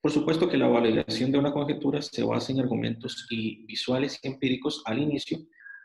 Por 0.00 0.12
supuesto 0.12 0.48
que 0.48 0.56
la 0.56 0.68
validación 0.68 1.32
de 1.32 1.38
una 1.38 1.52
conjetura 1.52 2.00
se 2.00 2.22
basa 2.22 2.52
en 2.52 2.60
argumentos 2.60 3.26
y 3.30 3.66
visuales 3.66 4.18
y 4.22 4.28
empíricos 4.28 4.82
al 4.86 5.00
inicio, 5.00 5.38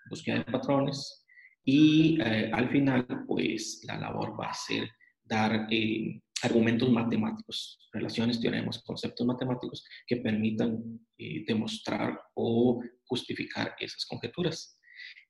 búsqueda 0.10 0.38
de 0.38 0.46
patrones 0.46 1.22
y 1.64 2.20
eh, 2.22 2.50
al 2.52 2.70
final, 2.70 3.06
pues 3.28 3.82
la 3.86 3.98
labor 3.98 4.40
va 4.40 4.48
a 4.48 4.54
ser 4.54 4.90
dar 5.24 5.68
eh, 5.70 6.22
argumentos 6.44 6.90
matemáticos, 6.90 7.80
relaciones, 7.94 8.40
teoremas, 8.40 8.82
conceptos 8.84 9.26
matemáticos 9.28 9.86
que 10.08 10.18
permitan 10.18 11.00
eh, 11.18 11.44
demostrar 11.46 12.20
o 12.34 12.82
justificar 13.06 13.76
esas 13.80 14.06
conjeturas. 14.06 14.80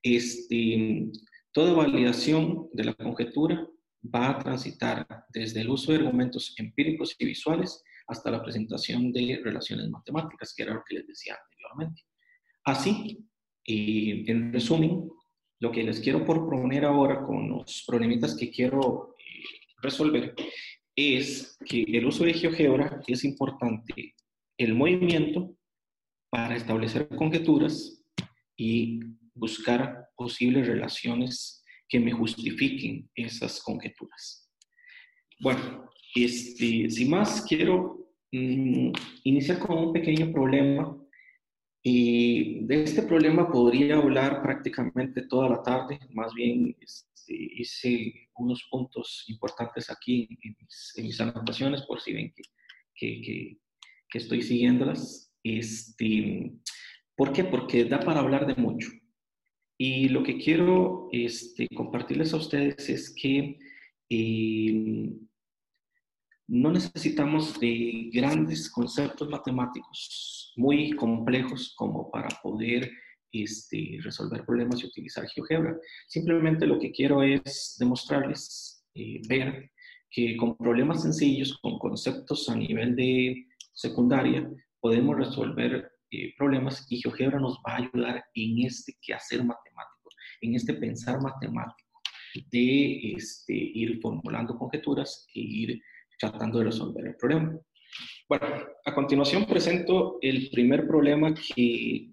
Este, 0.02 1.10
toda 1.52 1.74
validación 1.74 2.70
de 2.74 2.86
la 2.86 2.94
conjetura 2.94 3.68
va 4.04 4.30
a 4.30 4.40
transitar 4.40 5.06
desde 5.34 5.62
el 5.62 5.70
uso 5.70 5.92
de 5.92 6.00
argumentos 6.00 6.56
empíricos 6.58 7.16
y 7.20 7.26
visuales 7.26 7.84
hasta 8.08 8.32
la 8.32 8.42
presentación 8.42 9.12
de 9.12 9.42
relaciones 9.44 9.90
matemáticas, 9.90 10.54
que 10.56 10.64
era 10.64 10.74
lo 10.74 10.84
que 10.88 10.96
les 10.96 11.08
decía 11.08 11.38
anteriormente. 11.44 12.04
Así, 12.64 13.31
y 13.66 14.30
en 14.30 14.54
resumen, 14.54 15.10
lo 15.60 15.72
que 15.72 15.84
les 15.84 16.00
quiero 16.00 16.26
proponer 16.26 16.86
ahora 16.86 17.24
con 17.24 17.50
los 17.50 17.84
problemitas 17.88 18.36
que 18.36 18.50
quiero 18.50 19.16
eh, 19.20 19.44
resolver 19.82 20.34
es 20.96 21.58
que 21.66 21.84
el 21.84 22.06
uso 22.06 22.24
de 22.24 22.34
GeoGebra 22.34 23.02
es 23.08 23.24
importante 23.24 24.16
el 24.58 24.74
movimiento 24.74 25.56
para 26.30 26.56
establecer 26.56 27.08
conjeturas 27.10 28.04
y 28.58 29.00
buscar 29.34 30.10
posibles 30.16 30.68
relaciones 30.68 31.64
que 31.88 32.00
me 32.00 32.12
justifiquen 32.12 33.10
esas 33.16 33.62
conjeturas. 33.62 34.50
Bueno, 35.40 35.90
este, 36.16 36.90
sin 36.90 37.10
más, 37.10 37.44
quiero 37.48 38.14
mm, 38.32 38.92
iniciar 39.24 39.60
con 39.60 39.78
un 39.78 39.94
pequeño 39.94 40.32
problema. 40.32 40.98
Y 41.84 42.66
de 42.66 42.84
este 42.84 43.02
problema 43.02 43.52
podría 43.52 43.98
hablar 43.98 44.44
prácticamente 44.44 45.24
toda 45.28 45.50
la 45.50 45.64
tarde, 45.64 46.00
más 46.12 46.34
bien 46.34 46.76
este, 46.80 47.34
hice 47.36 48.30
unos 48.36 48.68
puntos 48.70 49.26
importantes 49.28 49.90
aquí 49.90 50.30
en, 50.44 50.56
mis, 51.04 51.20
anotaciones 51.20 51.82
por 51.84 52.00
si 52.00 52.14
ven 52.14 52.34
que, 52.36 52.44
que, 52.94 53.58
que, 54.10 54.18
estoy 54.18 54.44
siguiéndolas. 54.44 55.34
Este, 55.44 56.54
¿Por 57.16 57.34
qué? 57.34 57.46
Porque 57.46 57.86
da 57.86 58.00
para 58.00 58.20
hablar 58.20 58.46
de 58.46 58.56
mucho. 58.56 58.90
Y 59.76 60.10
lo 60.10 60.22
que 60.22 60.38
quiero 60.38 61.10
este, 61.12 61.68
compartirles 61.70 62.34
a 62.34 62.38
ustedes 62.38 62.88
es 62.90 63.16
que 63.16 63.58
eh, 64.08 65.10
no 66.48 66.72
necesitamos 66.72 67.60
de 67.60 68.10
grandes 68.14 68.70
conceptos 68.70 69.30
matemáticos 69.30 70.54
muy 70.58 70.92
complejos 70.92 71.74
como 71.78 72.10
para 72.12 72.28
poder 72.42 72.92
este, 73.32 74.00
resolver 74.02 74.46
problemas 74.46 74.82
y 74.84 74.88
utilizar 74.88 75.28
GeoGebra. 75.28 75.78
Simplemente 76.08 76.68
lo 76.68 76.80
que 76.80 76.92
quiero 76.92 77.24
es 77.24 77.78
demostrarles, 77.80 78.86
eh, 78.94 79.22
ver 79.28 79.72
que 80.10 80.36
con 80.36 80.58
problemas 80.58 81.04
sencillos, 81.04 81.58
con 81.62 81.80
conceptos 81.80 82.50
a 82.50 82.56
nivel 82.56 82.96
de 82.96 83.48
secundaria, 83.74 84.50
podemos 84.82 85.16
resolver 85.16 85.90
eh, 86.12 86.34
problemas 86.38 86.86
y 86.90 87.02
GeoGebra 87.02 87.40
nos 87.40 87.58
va 87.66 87.74
a 87.74 87.78
ayudar 87.78 88.26
en 88.34 88.66
este 88.66 88.98
quehacer 89.02 89.40
matemático, 89.46 90.10
en 90.42 90.56
este 90.56 90.74
pensar 90.74 91.22
matemático 91.22 91.92
de 92.52 93.14
este, 93.14 93.54
ir 93.54 94.00
formulando 94.02 94.58
conjeturas 94.58 95.28
e 95.34 95.40
ir 95.40 95.82
tratando 96.22 96.60
de 96.60 96.66
resolver 96.66 97.08
el 97.08 97.16
problema. 97.16 97.60
Bueno, 98.30 98.46
a 98.86 98.94
continuación 98.94 99.46
presento 99.46 100.18
el 100.22 100.50
primer 100.52 100.88
problema 100.88 101.34
que 101.34 102.12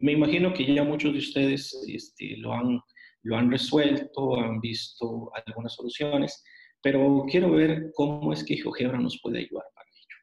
me 0.00 0.12
imagino 0.12 0.52
que 0.52 0.74
ya 0.74 0.82
muchos 0.82 1.12
de 1.12 1.18
ustedes 1.18 1.74
este, 1.86 2.36
lo, 2.38 2.52
han, 2.52 2.80
lo 3.22 3.36
han 3.36 3.50
resuelto, 3.50 4.36
han 4.36 4.60
visto 4.60 5.30
algunas 5.46 5.74
soluciones, 5.74 6.42
pero 6.82 7.24
quiero 7.30 7.50
ver 7.50 7.90
cómo 7.94 8.32
es 8.32 8.42
que 8.44 8.56
GeoGebra 8.56 8.98
nos 8.98 9.20
puede 9.22 9.38
ayudar 9.40 9.64
para 9.74 9.88
ello. 9.88 10.16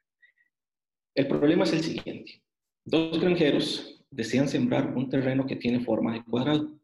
El 1.14 1.28
problema 1.28 1.64
es 1.64 1.72
el 1.72 1.82
siguiente. 1.82 2.42
Dos 2.84 3.20
granjeros 3.20 4.04
desean 4.10 4.48
sembrar 4.48 4.94
un 4.96 5.08
terreno 5.08 5.46
que 5.46 5.56
tiene 5.56 5.80
forma 5.80 6.12
de 6.14 6.24
cuadrado. 6.24 6.78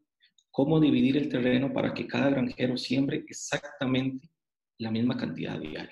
¿Cómo 0.51 0.79
dividir 0.79 1.17
el 1.17 1.29
terreno 1.29 1.73
para 1.73 1.93
que 1.93 2.07
cada 2.07 2.29
granjero 2.29 2.77
siembre 2.77 3.25
exactamente 3.27 4.29
la 4.77 4.91
misma 4.91 5.17
cantidad 5.17 5.59
diaria? 5.59 5.91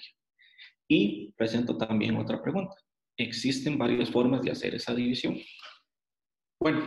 Y 0.88 1.32
presento 1.34 1.78
también 1.78 2.18
otra 2.18 2.42
pregunta. 2.42 2.76
¿Existen 3.18 3.78
varias 3.78 4.10
formas 4.10 4.42
de 4.42 4.52
hacer 4.52 4.76
esa 4.76 4.94
división? 4.94 5.38
Bueno, 6.60 6.82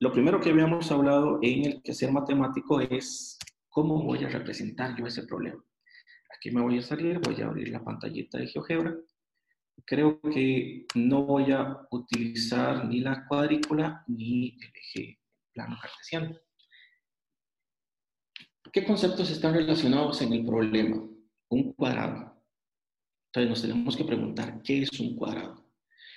lo 0.00 0.12
primero 0.12 0.40
que 0.40 0.50
habíamos 0.50 0.90
hablado 0.90 1.38
en 1.42 1.64
el 1.64 1.82
quehacer 1.82 2.12
matemático 2.12 2.80
es 2.80 3.38
cómo 3.68 4.02
voy 4.02 4.24
a 4.24 4.28
representar 4.28 4.96
yo 4.98 5.06
ese 5.06 5.26
problema. 5.26 5.64
Aquí 6.36 6.50
me 6.50 6.60
voy 6.60 6.78
a 6.78 6.82
salir, 6.82 7.18
voy 7.20 7.40
a 7.40 7.46
abrir 7.46 7.70
la 7.70 7.82
pantallita 7.82 8.38
de 8.38 8.46
GeoGebra. 8.46 8.94
Creo 9.84 10.20
que 10.20 10.86
no 10.94 11.24
voy 11.24 11.52
a 11.52 11.86
utilizar 11.90 12.86
ni 12.86 13.00
la 13.00 13.26
cuadrícula 13.26 14.04
ni 14.06 14.56
el 14.60 14.72
eje 14.74 15.18
plano 15.52 15.76
cartesiano. 15.80 16.36
¿Qué 18.72 18.84
conceptos 18.84 19.30
están 19.30 19.54
relacionados 19.54 20.20
en 20.22 20.32
el 20.32 20.44
problema? 20.44 20.96
Un 21.48 21.72
cuadrado. 21.72 22.33
Entonces 23.34 23.50
nos 23.50 23.62
tenemos 23.62 23.96
que 23.96 24.04
preguntar, 24.04 24.62
¿qué 24.62 24.82
es 24.82 25.00
un 25.00 25.16
cuadrado? 25.16 25.66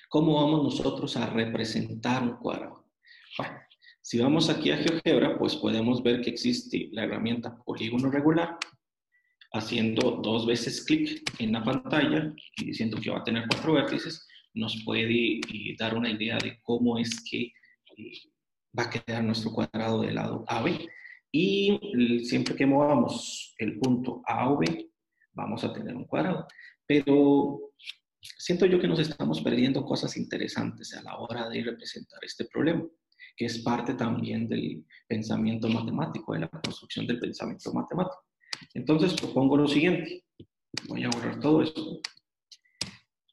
¿Cómo 0.07 0.35
vamos 0.35 0.63
nosotros 0.63 1.17
a 1.17 1.25
representar 1.25 2.21
un 2.21 2.37
cuadrado? 2.37 2.91
Bueno, 3.39 3.57
si 4.03 4.19
vamos 4.19 4.51
aquí 4.51 4.69
a 4.69 4.77
GeoGebra, 4.77 5.35
pues 5.39 5.55
podemos 5.55 6.03
ver 6.03 6.21
que 6.21 6.29
existe 6.29 6.89
la 6.91 7.05
herramienta 7.05 7.57
polígono 7.65 8.11
regular, 8.11 8.59
haciendo 9.51 10.21
dos 10.21 10.45
veces 10.45 10.85
clic 10.85 11.23
en 11.39 11.53
la 11.53 11.63
pantalla 11.63 12.35
y 12.55 12.65
diciendo 12.65 12.99
que 13.01 13.09
va 13.09 13.17
a 13.17 13.23
tener 13.23 13.45
cuatro 13.49 13.73
vértices, 13.73 14.27
nos 14.53 14.83
puede 14.85 15.39
eh, 15.39 15.75
dar 15.79 15.95
una 15.95 16.11
idea 16.11 16.37
de 16.37 16.59
cómo 16.61 16.99
es 16.99 17.23
que 17.27 17.51
eh, 17.97 18.11
va 18.77 18.83
a 18.83 18.89
quedar 18.91 19.23
nuestro 19.23 19.51
cuadrado 19.51 20.01
del 20.01 20.13
lado 20.13 20.45
AB. 20.47 20.87
Y 21.31 21.79
siempre 22.25 22.55
que 22.55 22.67
movamos 22.67 23.55
el 23.57 23.79
punto 23.79 24.21
A 24.27 24.51
o 24.51 24.59
B, 24.59 24.91
vamos 25.33 25.63
a 25.63 25.73
tener 25.73 25.95
un 25.95 26.05
cuadrado 26.05 26.47
pero 26.87 27.73
siento 28.21 28.65
yo 28.65 28.79
que 28.79 28.87
nos 28.87 28.99
estamos 28.99 29.41
perdiendo 29.41 29.83
cosas 29.85 30.17
interesantes 30.17 30.93
a 30.95 31.03
la 31.03 31.17
hora 31.17 31.49
de 31.49 31.63
representar 31.63 32.19
este 32.23 32.45
problema, 32.45 32.83
que 33.35 33.45
es 33.45 33.59
parte 33.59 33.93
también 33.93 34.47
del 34.47 34.85
pensamiento 35.07 35.67
matemático, 35.67 36.33
de 36.33 36.39
la 36.39 36.49
construcción 36.49 37.05
del 37.05 37.19
pensamiento 37.19 37.73
matemático. 37.73 38.23
Entonces 38.73 39.13
propongo 39.13 39.57
lo 39.57 39.67
siguiente, 39.67 40.23
voy 40.87 41.03
a 41.03 41.09
borrar 41.09 41.39
todo 41.39 41.61
esto 41.61 41.99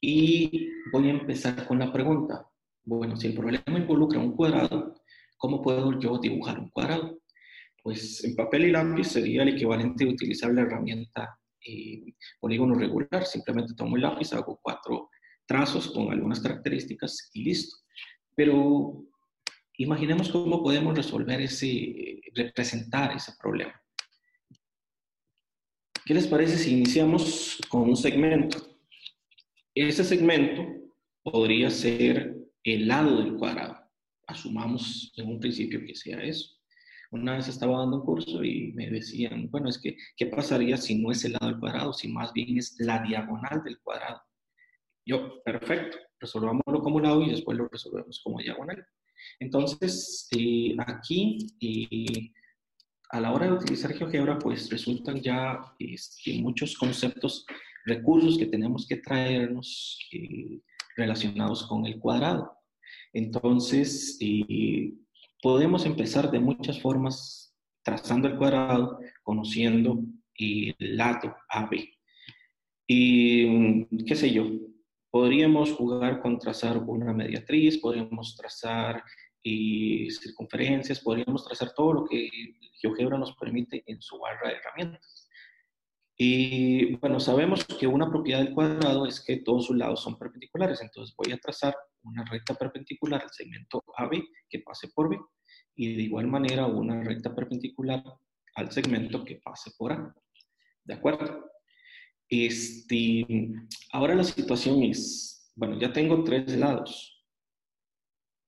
y 0.01 0.69
voy 0.91 1.07
a 1.07 1.13
empezar 1.13 1.65
con 1.67 1.79
la 1.79 1.91
pregunta. 1.91 2.47
Bueno, 2.83 3.15
si 3.15 3.27
el 3.27 3.33
problema 3.33 3.79
involucra 3.79 4.19
un 4.19 4.35
cuadrado, 4.35 4.93
¿cómo 5.37 5.61
puedo 5.61 5.99
yo 5.99 6.19
dibujar 6.19 6.59
un 6.59 6.69
cuadrado? 6.69 7.17
Pues 7.81 8.23
en 8.23 8.35
papel 8.35 8.65
y 8.65 8.71
lápiz 8.71 9.07
sería 9.07 9.43
el 9.43 9.49
equivalente 9.49 10.05
de 10.05 10.11
utilizar 10.11 10.53
la 10.53 10.61
herramienta 10.61 11.39
eh, 11.65 12.13
polígono 12.39 12.75
regular. 12.75 13.25
Simplemente 13.25 13.73
tomo 13.75 13.95
el 13.95 14.03
lápiz, 14.03 14.33
hago 14.33 14.59
cuatro 14.61 15.09
trazos 15.45 15.91
con 15.91 16.11
algunas 16.11 16.39
características 16.39 17.29
y 17.33 17.43
listo. 17.43 17.77
Pero 18.35 19.03
imaginemos 19.77 20.29
cómo 20.29 20.61
podemos 20.63 20.95
resolver 20.95 21.41
ese, 21.41 22.21
representar 22.33 23.15
ese 23.15 23.33
problema. 23.39 23.73
¿Qué 26.05 26.13
les 26.13 26.27
parece 26.27 26.57
si 26.57 26.73
iniciamos 26.73 27.59
con 27.69 27.89
un 27.89 27.97
segmento? 27.97 28.77
Ese 29.73 30.03
segmento 30.03 30.63
podría 31.23 31.69
ser 31.69 32.35
el 32.63 32.87
lado 32.87 33.17
del 33.17 33.35
cuadrado. 33.35 33.79
Asumamos 34.27 35.13
en 35.17 35.29
un 35.29 35.39
principio 35.39 35.81
que 35.85 35.95
sea 35.95 36.21
eso. 36.23 36.54
Una 37.15 37.37
vez 37.37 37.47
estaba 37.47 37.79
dando 37.79 37.97
un 37.97 38.05
curso 38.05 38.43
y 38.43 38.73
me 38.73 38.89
decían, 38.89 39.49
bueno, 39.49 39.69
es 39.69 39.77
que, 39.77 39.95
¿qué 40.17 40.25
pasaría 40.25 40.75
si 40.75 40.95
no 40.95 41.11
es 41.11 41.23
el 41.23 41.31
lado 41.31 41.47
del 41.47 41.59
cuadrado, 41.61 41.93
si 41.93 42.09
más 42.09 42.33
bien 42.33 42.57
es 42.57 42.75
la 42.79 43.01
diagonal 43.03 43.63
del 43.63 43.79
cuadrado? 43.79 44.21
Yo, 45.05 45.41
perfecto, 45.43 45.97
resolvámoslo 46.19 46.81
como 46.81 46.99
lado 46.99 47.23
y 47.23 47.29
después 47.29 47.57
lo 47.57 47.69
resolvemos 47.69 48.19
como 48.21 48.39
diagonal. 48.39 48.85
Entonces, 49.39 50.27
eh, 50.37 50.75
aquí, 50.85 51.37
eh, 51.61 52.33
a 53.11 53.21
la 53.21 53.31
hora 53.31 53.45
de 53.45 53.53
utilizar 53.53 53.93
GeoGebra, 53.93 54.37
pues 54.37 54.69
resultan 54.69 55.21
ya 55.21 55.73
este, 55.79 56.37
muchos 56.41 56.75
conceptos, 56.77 57.45
recursos 57.85 58.37
que 58.37 58.47
tenemos 58.47 58.85
que 58.87 58.97
traernos 58.97 59.99
eh, 60.11 60.59
relacionados 60.97 61.65
con 61.65 61.85
el 61.85 61.97
cuadrado. 61.97 62.57
Entonces, 63.13 64.19
Podemos 65.45 65.85
empezar 65.85 66.31
de 66.31 66.39
muchas 66.39 66.81
formas 66.81 67.55
trazando 67.83 68.27
el 68.27 68.35
cuadrado, 68.35 68.97
conociendo 69.21 69.99
el 70.39 70.75
lado 70.97 71.35
AB. 71.49 71.87
Y 72.87 73.85
qué 74.05 74.15
sé 74.15 74.31
yo, 74.33 74.47
podríamos 75.11 75.71
jugar 75.71 76.19
con 76.23 76.39
trazar 76.39 76.79
una 76.79 77.13
mediatriz, 77.13 77.77
podríamos 77.77 78.35
trazar 78.35 79.03
y 79.43 80.09
circunferencias, 80.09 80.99
podríamos 80.99 81.45
trazar 81.45 81.73
todo 81.75 81.93
lo 81.93 82.05
que 82.05 82.27
GeoGebra 82.81 83.19
nos 83.19 83.35
permite 83.35 83.83
en 83.85 84.01
su 84.01 84.17
barra 84.17 84.49
de 84.49 84.55
herramientas. 84.55 85.14
Y 86.17 86.95
bueno, 86.95 87.19
sabemos 87.19 87.65
que 87.65 87.87
una 87.87 88.09
propiedad 88.09 88.39
del 88.39 88.53
cuadrado 88.53 89.05
es 89.05 89.19
que 89.19 89.37
todos 89.37 89.65
sus 89.65 89.75
lados 89.75 90.01
son 90.01 90.17
perpendiculares, 90.17 90.81
entonces 90.81 91.13
voy 91.17 91.33
a 91.33 91.37
trazar 91.37 91.75
una 92.03 92.23
recta 92.23 92.53
perpendicular 92.53 93.21
al 93.21 93.31
segmento 93.31 93.83
AB 93.97 94.23
que 94.49 94.59
pase 94.59 94.87
por 94.95 95.09
B 95.09 95.19
y 95.75 95.95
de 95.95 96.03
igual 96.03 96.27
manera 96.27 96.67
una 96.67 97.03
recta 97.03 97.35
perpendicular 97.35 98.01
al 98.55 98.71
segmento 98.71 99.25
que 99.25 99.41
pase 99.43 99.71
por 99.77 99.91
A. 99.91 100.15
¿De 100.85 100.93
acuerdo? 100.93 101.51
Este, 102.29 103.27
ahora 103.91 104.15
la 104.15 104.23
situación 104.23 104.83
es, 104.83 105.51
bueno, 105.55 105.77
ya 105.79 105.91
tengo 105.91 106.23
tres 106.23 106.55
lados, 106.55 107.25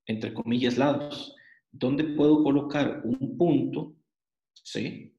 entre 0.06 0.34
comillas 0.34 0.78
lados, 0.78 1.36
¿dónde 1.70 2.06
puedo 2.06 2.44
colocar 2.44 3.02
un 3.04 3.38
punto, 3.38 3.98
C, 4.54 5.17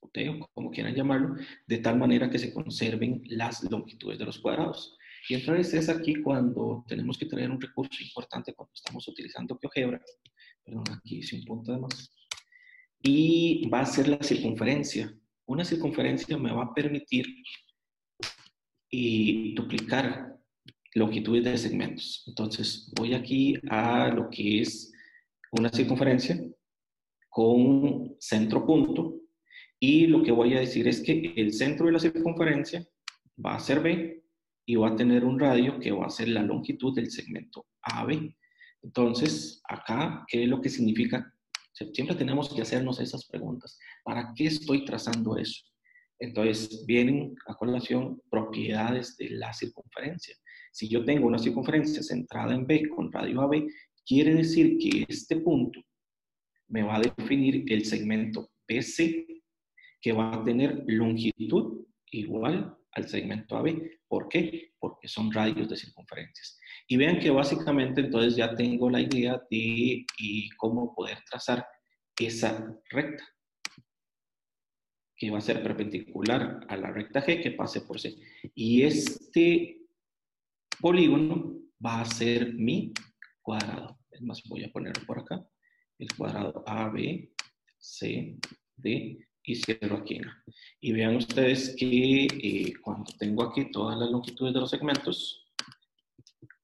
o 0.00 0.48
como 0.54 0.70
quieran 0.70 0.94
llamarlo, 0.94 1.36
de 1.66 1.78
tal 1.78 1.98
manera 1.98 2.30
que 2.30 2.38
se 2.38 2.52
conserven 2.52 3.22
las 3.26 3.62
longitudes 3.70 4.18
de 4.18 4.24
los 4.24 4.38
cuadrados. 4.38 4.96
Y 5.28 5.34
entonces 5.34 5.74
es 5.74 5.88
aquí 5.88 6.16
cuando 6.22 6.84
tenemos 6.88 7.18
que 7.18 7.26
traer 7.26 7.50
un 7.50 7.60
recurso 7.60 8.02
importante 8.02 8.54
cuando 8.54 8.72
estamos 8.74 9.06
utilizando 9.08 9.58
GeoGebra, 9.58 10.00
perdón, 10.64 10.84
aquí 10.96 11.18
hice 11.18 11.36
un 11.36 11.44
punto 11.44 11.72
de 11.72 11.78
más, 11.78 12.14
y 13.02 13.68
va 13.68 13.80
a 13.80 13.86
ser 13.86 14.08
la 14.08 14.22
circunferencia. 14.22 15.12
Una 15.46 15.64
circunferencia 15.64 16.36
me 16.36 16.52
va 16.52 16.64
a 16.64 16.74
permitir 16.74 17.26
y 18.90 19.54
duplicar 19.54 20.36
longitudes 20.94 21.44
de 21.44 21.58
segmentos. 21.58 22.24
Entonces, 22.26 22.92
voy 22.96 23.14
aquí 23.14 23.54
a 23.68 24.08
lo 24.08 24.28
que 24.30 24.60
es 24.62 24.92
una 25.52 25.70
circunferencia 25.70 26.40
con 27.28 28.16
centro 28.18 28.66
punto 28.66 29.20
y 29.80 30.06
lo 30.06 30.22
que 30.22 30.32
voy 30.32 30.54
a 30.54 30.60
decir 30.60 30.88
es 30.88 31.00
que 31.00 31.32
el 31.36 31.52
centro 31.52 31.86
de 31.86 31.92
la 31.92 32.00
circunferencia 32.00 32.86
va 33.44 33.54
a 33.54 33.60
ser 33.60 33.80
B 33.80 34.24
y 34.66 34.74
va 34.74 34.88
a 34.88 34.96
tener 34.96 35.24
un 35.24 35.38
radio 35.38 35.78
que 35.78 35.92
va 35.92 36.06
a 36.06 36.10
ser 36.10 36.28
la 36.28 36.42
longitud 36.42 36.94
del 36.94 37.10
segmento 37.10 37.66
AB. 37.82 38.34
Entonces, 38.82 39.62
acá, 39.68 40.24
¿qué 40.28 40.42
es 40.42 40.48
lo 40.48 40.60
que 40.60 40.68
significa? 40.68 41.32
Siempre 41.72 42.16
tenemos 42.16 42.52
que 42.52 42.62
hacernos 42.62 43.00
esas 43.00 43.26
preguntas. 43.26 43.78
¿Para 44.04 44.32
qué 44.34 44.46
estoy 44.46 44.84
trazando 44.84 45.36
eso? 45.36 45.64
Entonces, 46.18 46.84
vienen 46.86 47.36
a 47.46 47.54
colación 47.54 48.20
propiedades 48.28 49.16
de 49.16 49.30
la 49.30 49.52
circunferencia. 49.52 50.36
Si 50.72 50.88
yo 50.88 51.04
tengo 51.04 51.28
una 51.28 51.38
circunferencia 51.38 52.02
centrada 52.02 52.54
en 52.54 52.66
B 52.66 52.88
con 52.88 53.12
radio 53.12 53.42
AB, 53.42 53.68
quiere 54.04 54.34
decir 54.34 54.76
que 54.78 55.06
este 55.08 55.36
punto 55.36 55.80
me 56.66 56.82
va 56.82 56.96
a 56.96 57.00
definir 57.00 57.64
el 57.72 57.84
segmento 57.84 58.50
BC, 58.68 59.37
que 60.00 60.12
va 60.12 60.34
a 60.34 60.44
tener 60.44 60.84
longitud 60.86 61.86
igual 62.10 62.76
al 62.92 63.08
segmento 63.08 63.56
AB. 63.56 64.00
¿Por 64.06 64.28
qué? 64.28 64.72
Porque 64.78 65.08
son 65.08 65.32
radios 65.32 65.68
de 65.68 65.76
circunferencias. 65.76 66.58
Y 66.86 66.96
vean 66.96 67.18
que 67.18 67.30
básicamente 67.30 68.00
entonces 68.00 68.36
ya 68.36 68.54
tengo 68.54 68.88
la 68.88 69.00
idea 69.00 69.40
de 69.50 70.06
cómo 70.56 70.94
poder 70.94 71.18
trazar 71.28 71.66
esa 72.18 72.74
recta 72.90 73.24
que 75.16 75.30
va 75.30 75.38
a 75.38 75.42
ser 75.42 75.62
perpendicular 75.62 76.60
a 76.68 76.76
la 76.76 76.92
recta 76.92 77.24
G 77.24 77.42
que 77.42 77.50
pase 77.50 77.80
por 77.82 78.00
C. 78.00 78.14
Y 78.54 78.82
este 78.82 79.82
polígono 80.80 81.58
va 81.84 82.00
a 82.00 82.04
ser 82.04 82.54
mi 82.54 82.92
cuadrado. 83.42 83.98
Es 84.10 84.22
más, 84.22 84.42
voy 84.48 84.64
a 84.64 84.70
ponerlo 84.70 85.04
por 85.06 85.18
acá. 85.18 85.44
El 85.98 86.08
cuadrado 86.16 86.62
AB, 86.66 87.30
C, 87.78 88.38
D 88.76 89.27
y 89.48 89.56
cierro 89.56 89.96
aquí. 89.96 90.20
Y 90.80 90.92
vean 90.92 91.16
ustedes 91.16 91.74
que 91.76 92.26
eh, 92.26 92.72
cuando 92.82 93.10
tengo 93.18 93.42
aquí 93.42 93.70
todas 93.70 93.98
las 93.98 94.10
longitudes 94.10 94.52
de 94.52 94.60
los 94.60 94.70
segmentos, 94.70 95.46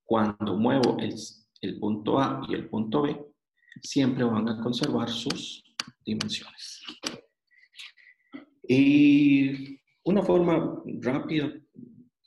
cuando 0.05 0.57
muevo 0.57 0.99
el, 1.01 1.79
punto 1.81 2.18
A 2.20 2.47
y 2.49 2.55
el 2.55 2.68
punto 2.68 3.03
B, 3.03 3.18
siempre 3.83 4.23
van 4.23 4.49
a 4.49 4.61
conservar 4.61 5.09
sus 5.09 5.64
dimensiones. 6.05 6.83
Y 8.68 9.81
una 10.05 10.23
forma 10.23 10.83
rápida 11.01 11.53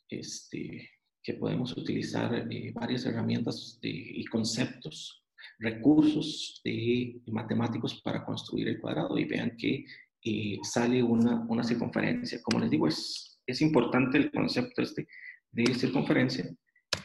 este, 0.09 0.89
que 1.21 1.33
podemos 1.35 1.77
utilizar 1.77 2.47
eh, 2.51 2.71
varias 2.73 3.05
herramientas 3.05 3.79
y 3.81 4.25
conceptos, 4.25 5.23
recursos 5.59 6.61
de, 6.63 7.21
matemáticos 7.27 8.01
para 8.01 8.25
construir 8.25 8.67
el 8.67 8.79
cuadrado 8.79 9.17
y 9.17 9.25
vean 9.25 9.55
que 9.57 9.85
eh, 10.23 10.57
sale 10.63 11.01
una, 11.03 11.45
una, 11.47 11.63
circunferencia. 11.63 12.39
Como 12.43 12.59
les 12.59 12.69
digo, 12.69 12.87
es, 12.87 13.39
es 13.45 13.61
importante 13.61 14.17
el 14.17 14.31
concepto 14.31 14.81
este 14.81 15.07
de 15.51 15.73
circunferencia 15.73 16.49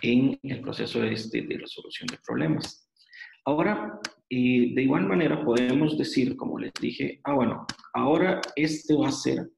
en 0.03 0.39
el 0.43 0.61
proceso 0.61 1.03
este 1.05 1.43
de 1.43 1.59
resolución 1.59 2.07
de 2.09 2.19
problemas. 2.27 2.89
Ahora, 3.45 3.99
y 4.29 4.75
de 4.75 4.83
igual 4.83 5.07
manera 5.07 5.45
podemos 5.45 5.99
decir, 5.99 6.37
como 6.37 6.59
les 6.59 6.73
dije, 6.81 7.21
ah, 7.25 7.35
bueno, 7.35 7.67
ahora 7.93 8.41
este 8.57 8.95
va 8.95 9.09
a 9.09 9.13
ser 9.13 9.51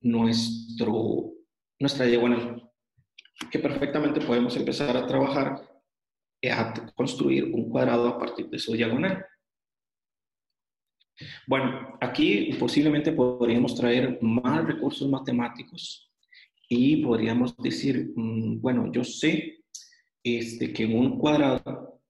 nuestro, 0.00 1.32
nuestra 1.80 2.06
diagonal, 2.06 2.70
que 3.50 3.58
perfectamente 3.58 4.20
podemos 4.20 4.56
empezar 4.56 4.96
a 4.96 5.06
trabajar, 5.06 5.60
a 6.50 6.74
construir 6.94 7.44
un 7.44 7.68
cuadrado 7.68 8.08
a 8.08 8.18
partir 8.18 8.48
de 8.48 8.58
su 8.58 8.72
diagonal. 8.72 9.24
Bueno, 11.46 11.98
aquí 12.00 12.50
posiblemente 12.58 13.12
podríamos 13.12 13.74
traer 13.74 14.18
más 14.22 14.64
recursos 14.66 15.08
matemáticos 15.08 16.10
y 16.68 17.02
podríamos 17.02 17.56
decir, 17.56 18.12
mm, 18.14 18.60
bueno, 18.60 18.92
yo 18.92 19.02
sé 19.02 19.64
este, 20.22 20.72
que 20.72 20.84
en 20.84 20.98
un 20.98 21.18
cuadrado 21.18 22.00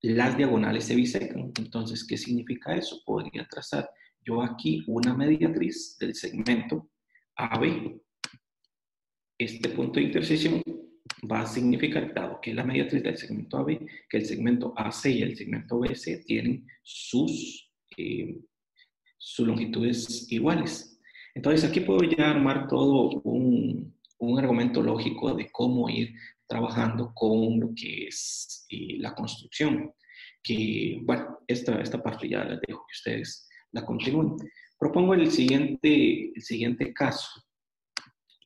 las 0.00 0.36
diagonales 0.36 0.84
se 0.84 0.94
bisecan. 0.94 1.52
Entonces, 1.58 2.06
¿qué 2.06 2.16
significa 2.16 2.76
eso? 2.76 3.00
Podría 3.04 3.46
trazar 3.48 3.88
yo 4.24 4.42
aquí 4.42 4.84
una 4.86 5.14
mediatriz 5.14 5.96
del 5.98 6.14
segmento 6.14 6.90
AB. 7.36 8.00
Este 9.38 9.68
punto 9.70 9.98
de 9.98 10.06
intersección 10.06 10.62
va 11.30 11.40
a 11.40 11.46
significar, 11.46 12.12
dado 12.14 12.40
que 12.40 12.54
la 12.54 12.64
mediatriz 12.64 13.02
del 13.02 13.16
segmento 13.16 13.58
AB, 13.58 13.78
que 14.08 14.16
el 14.18 14.26
segmento 14.26 14.72
AC 14.76 15.06
y 15.06 15.22
el 15.22 15.36
segmento 15.36 15.78
BC 15.78 16.24
tienen 16.24 16.66
sus, 16.82 17.72
eh, 17.96 18.38
sus 19.24 19.46
longitudes 19.46 20.30
iguales. 20.30 21.00
Entonces, 21.34 21.64
aquí 21.64 21.80
puedo 21.80 22.02
ya 22.02 22.30
armar 22.30 22.68
todo 22.68 23.22
un, 23.24 23.96
un 24.18 24.38
argumento 24.38 24.82
lógico 24.82 25.34
de 25.34 25.50
cómo 25.50 25.88
ir 25.88 26.14
trabajando 26.46 27.12
con 27.14 27.58
lo 27.58 27.70
que 27.74 28.08
es 28.08 28.66
eh, 28.68 28.98
la 28.98 29.14
construcción. 29.14 29.94
Que, 30.42 31.00
bueno, 31.02 31.38
esta, 31.46 31.80
esta 31.80 32.02
parte 32.02 32.28
ya 32.28 32.44
les 32.44 32.60
dejo 32.66 32.84
que 32.86 32.92
ustedes 32.92 33.48
la 33.72 33.84
continúen. 33.84 34.36
Propongo 34.78 35.14
el 35.14 35.30
siguiente, 35.30 36.30
el 36.34 36.42
siguiente 36.42 36.92
caso. 36.92 37.42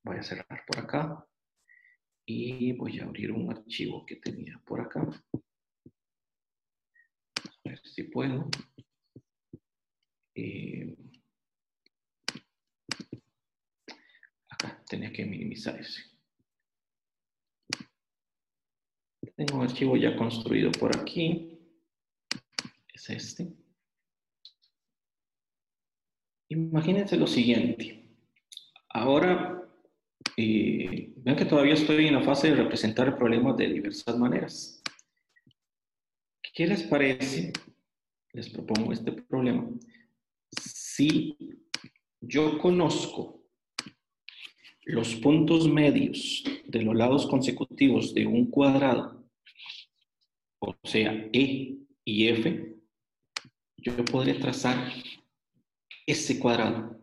Voy 0.05 0.19
a 0.19 0.23
cerrar 0.23 0.62
por 0.64 0.79
acá 0.79 1.27
y 2.25 2.73
voy 2.73 3.01
a 3.01 3.05
abrir 3.05 3.33
un 3.33 3.51
archivo 3.51 4.07
que 4.07 4.17
tenía 4.17 4.62
por 4.64 4.81
acá. 4.81 5.01
A 7.43 7.69
ver 7.69 7.81
si 7.83 8.05
puedo. 8.05 8.49
Eh, 10.40 10.96
acá 14.48 14.81
tenía 14.88 15.12
que 15.12 15.24
minimizar 15.24 15.81
ese. 15.81 16.01
Tengo 19.35 19.57
un 19.57 19.62
archivo 19.62 19.96
ya 19.96 20.16
construido 20.16 20.70
por 20.70 20.96
aquí. 20.96 21.59
Es 22.94 23.11
este. 23.11 23.48
Imagínense 26.51 27.16
lo 27.16 27.27
siguiente. 27.27 28.09
Ahora, 28.90 29.68
eh, 30.37 31.14
vean 31.16 31.37
que 31.37 31.46
todavía 31.46 31.74
estoy 31.74 32.07
en 32.07 32.14
la 32.14 32.22
fase 32.22 32.51
de 32.51 32.62
representar 32.62 33.18
problemas 33.18 33.57
de 33.57 33.72
diversas 33.72 34.16
maneras. 34.16 34.83
¿Qué 36.55 36.66
les 36.66 36.85
parece? 36.85 37.53
Les 38.33 38.48
propongo 38.48 38.92
este 38.92 39.11
problema. 39.12 39.68
Si 40.99 41.39
yo 42.21 42.59
conozco 42.59 43.45
los 44.83 45.15
puntos 45.15 45.69
medios 45.69 46.43
de 46.67 46.83
los 46.83 46.97
lados 46.97 47.29
consecutivos 47.29 48.13
de 48.15 48.27
un 48.27 48.51
cuadrado 48.51 49.31
o 50.59 50.75
sea, 50.83 51.13
E 51.33 51.79
y 52.05 52.27
F, 52.27 52.77
yo 53.77 54.05
podría 54.07 54.41
trazar 54.41 54.93
ese 56.05 56.41
cuadrado. 56.41 57.01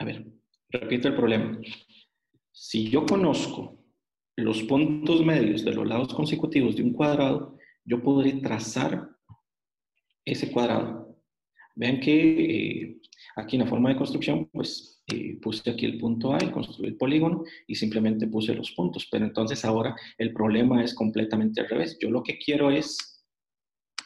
A 0.00 0.04
ver, 0.04 0.26
repito 0.68 1.06
el 1.06 1.14
problema. 1.14 1.60
Si 2.50 2.90
yo 2.90 3.06
conozco 3.06 3.84
los 4.34 4.64
puntos 4.64 5.24
medios 5.24 5.64
de 5.64 5.74
los 5.74 5.86
lados 5.86 6.12
consecutivos 6.12 6.74
de 6.74 6.82
un 6.82 6.92
cuadrado, 6.92 7.56
yo 7.84 8.02
podría 8.02 8.40
trazar 8.40 9.10
ese 10.24 10.50
cuadrado. 10.50 11.07
Vean 11.78 12.00
que 12.00 12.14
eh, 12.82 13.00
aquí 13.36 13.54
en 13.54 13.62
la 13.62 13.68
forma 13.68 13.90
de 13.90 13.96
construcción, 13.96 14.46
pues 14.52 15.00
eh, 15.06 15.38
puse 15.40 15.70
aquí 15.70 15.86
el 15.86 15.96
punto 15.96 16.34
A 16.34 16.42
y 16.42 16.50
construí 16.50 16.88
el 16.88 16.96
polígono 16.96 17.44
y 17.68 17.76
simplemente 17.76 18.26
puse 18.26 18.52
los 18.52 18.72
puntos. 18.72 19.06
Pero 19.08 19.24
entonces 19.24 19.64
ahora 19.64 19.94
el 20.18 20.32
problema 20.32 20.82
es 20.82 20.92
completamente 20.92 21.60
al 21.60 21.68
revés. 21.68 21.96
Yo 22.00 22.10
lo 22.10 22.24
que 22.24 22.36
quiero 22.36 22.72
es, 22.72 23.24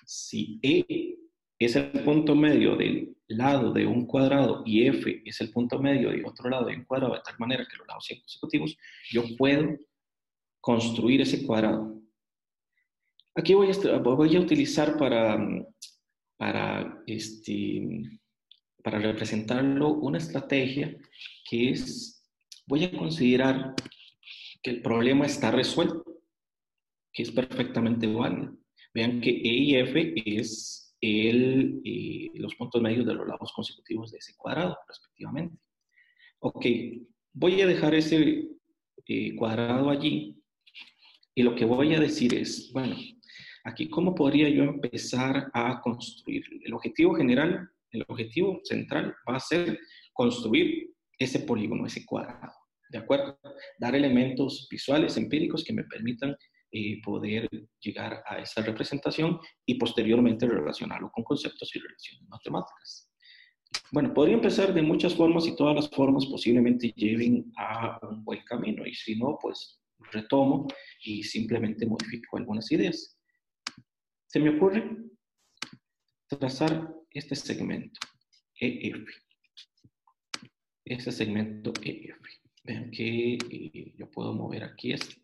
si 0.05 0.61
E 0.63 1.17
es 1.59 1.75
el 1.77 2.05
punto 2.05 2.35
medio 2.35 2.77
del 2.77 3.17
lado 3.29 3.73
de 3.73 3.87
un 3.87 4.07
cuadrado 4.07 4.63
y 4.67 4.87
F 4.89 5.23
es 5.25 5.41
el 5.41 5.51
punto 5.51 5.79
medio 5.79 6.11
de 6.11 6.23
otro 6.27 6.51
lado 6.51 6.67
de 6.67 6.77
un 6.77 6.85
cuadrado, 6.85 7.15
de 7.15 7.21
tal 7.25 7.39
manera 7.39 7.67
que 7.71 7.79
los 7.79 7.89
lados 7.89 8.05
sean 8.05 8.21
consecutivos, 8.21 8.77
yo 9.11 9.25
puedo 9.39 9.79
construir 10.61 11.23
ese 11.23 11.47
cuadrado. 11.47 11.99
Aquí 13.35 13.55
voy 13.55 13.71
a, 13.71 13.99
voy 13.99 14.37
a 14.37 14.41
utilizar 14.41 14.99
para, 14.99 15.39
para 16.43 17.01
este, 17.07 18.03
para 18.83 18.99
representarlo 18.99 19.95
una 19.95 20.19
estrategia 20.19 20.99
que 21.49 21.71
es, 21.71 22.29
voy 22.67 22.83
a 22.83 22.91
considerar 22.91 23.77
que 24.61 24.71
el 24.73 24.83
problema 24.83 25.25
está 25.25 25.53
resuelto, 25.53 26.05
que 27.13 27.23
es 27.23 27.31
perfectamente 27.31 28.09
válido. 28.09 28.57
Vean 28.93 29.21
que 29.21 29.31
E 29.31 29.55
y 29.55 29.77
F 29.77 30.15
es 30.27 30.97
el, 31.01 31.81
eh, 31.85 32.31
los 32.35 32.57
puntos 32.57 32.83
medios 32.83 33.07
de 33.07 33.15
los 33.15 33.29
lados 33.29 33.53
consecutivos 33.55 34.11
de 34.11 34.19
ese 34.19 34.35
cuadrado, 34.37 34.77
respectivamente. 34.89 35.57
Ok, 36.41 36.67
voy 37.35 37.61
a 37.61 37.69
dejar 37.69 37.95
ese 37.95 38.49
eh, 39.07 39.37
cuadrado 39.37 39.91
allí 39.91 40.43
y 41.37 41.45
lo 41.45 41.55
que 41.55 41.67
voy 41.67 41.95
a 41.95 42.01
decir 42.01 42.35
es, 42.35 42.73
bueno, 42.73 42.97
aquí 43.65 43.89
cómo 43.89 44.15
podría 44.15 44.49
yo 44.49 44.65
empezar 44.65 45.51
a 45.53 45.81
construir. 45.81 46.45
El 46.65 46.75
objetivo 46.75 47.15
general, 47.15 47.71
el 47.91 48.05
objetivo 48.09 48.61
central 48.65 49.15
va 49.29 49.37
a 49.37 49.41
ser 49.41 49.79
construir 50.13 50.91
ese 51.19 51.41
polígono, 51.41 51.87
ese 51.87 52.05
cuadrado, 52.05 52.55
¿de 52.91 52.99
acuerdo? 52.99 53.39
Dar 53.79 53.95
elementos 53.95 54.67
visuales, 54.71 55.17
empíricos 55.17 55.65
que 55.65 55.73
me 55.73 55.85
permitan 55.85 56.37
eh, 56.73 57.01
poder 57.03 57.49
llegar 57.81 58.23
a 58.27 58.39
esa 58.39 58.63
representación 58.63 59.39
y 59.67 59.75
posteriormente 59.75 60.49
relacionarlo 60.49 61.11
con 61.11 61.23
conceptos 61.23 61.71
y 61.77 61.79
relaciones 61.79 62.29
matemáticas. 62.29 63.11
Bueno, 63.91 64.13
podría 64.15 64.35
empezar 64.35 64.73
de 64.73 64.83
muchas 64.83 65.15
formas 65.15 65.47
y 65.47 65.55
todas 65.55 65.75
las 65.75 65.91
formas 65.91 66.27
posiblemente 66.27 66.93
lleven 66.97 67.53
a 67.59 67.99
un 68.07 68.25
buen 68.25 68.43
camino 68.45 68.87
y 68.87 68.95
si 68.95 69.17
no, 69.17 69.39
pues 69.41 69.81
retomo 70.13 70.67
y 71.05 71.23
simplemente 71.23 71.87
modifico 71.87 72.39
algunas 72.39 72.71
ideas. 72.73 73.19
Se 74.33 74.41
me 74.41 74.49
ocurre 74.49 74.97
trazar 76.27 76.91
este 77.11 77.37
segmento 77.37 78.01
EF. 78.59 79.07
Este 80.87 81.13
segmento 81.13 81.71
EF. 81.83 82.17
Vean 82.65 82.91
que 82.91 83.35
eh, 83.35 83.95
yo 83.95 84.11
puedo 84.11 84.33
mover 84.33 84.65
aquí 84.65 84.95
este. 84.95 85.17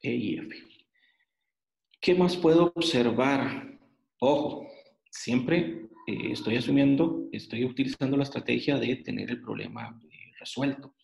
F. 0.00 0.56
¿Qué 2.00 2.14
más 2.14 2.34
puedo 2.34 2.72
observar? 2.74 3.78
Ojo, 4.20 4.68
siempre 5.10 5.90
eh, 6.06 6.32
estoy 6.32 6.56
asumiendo, 6.56 7.28
estoy 7.30 7.66
utilizando 7.66 8.16
la 8.16 8.22
estrategia 8.22 8.78
de 8.78 8.96
tener 8.96 9.28
el 9.28 9.42
problema 9.42 10.00
eh, 10.10 10.32
resuelto. 10.38 10.94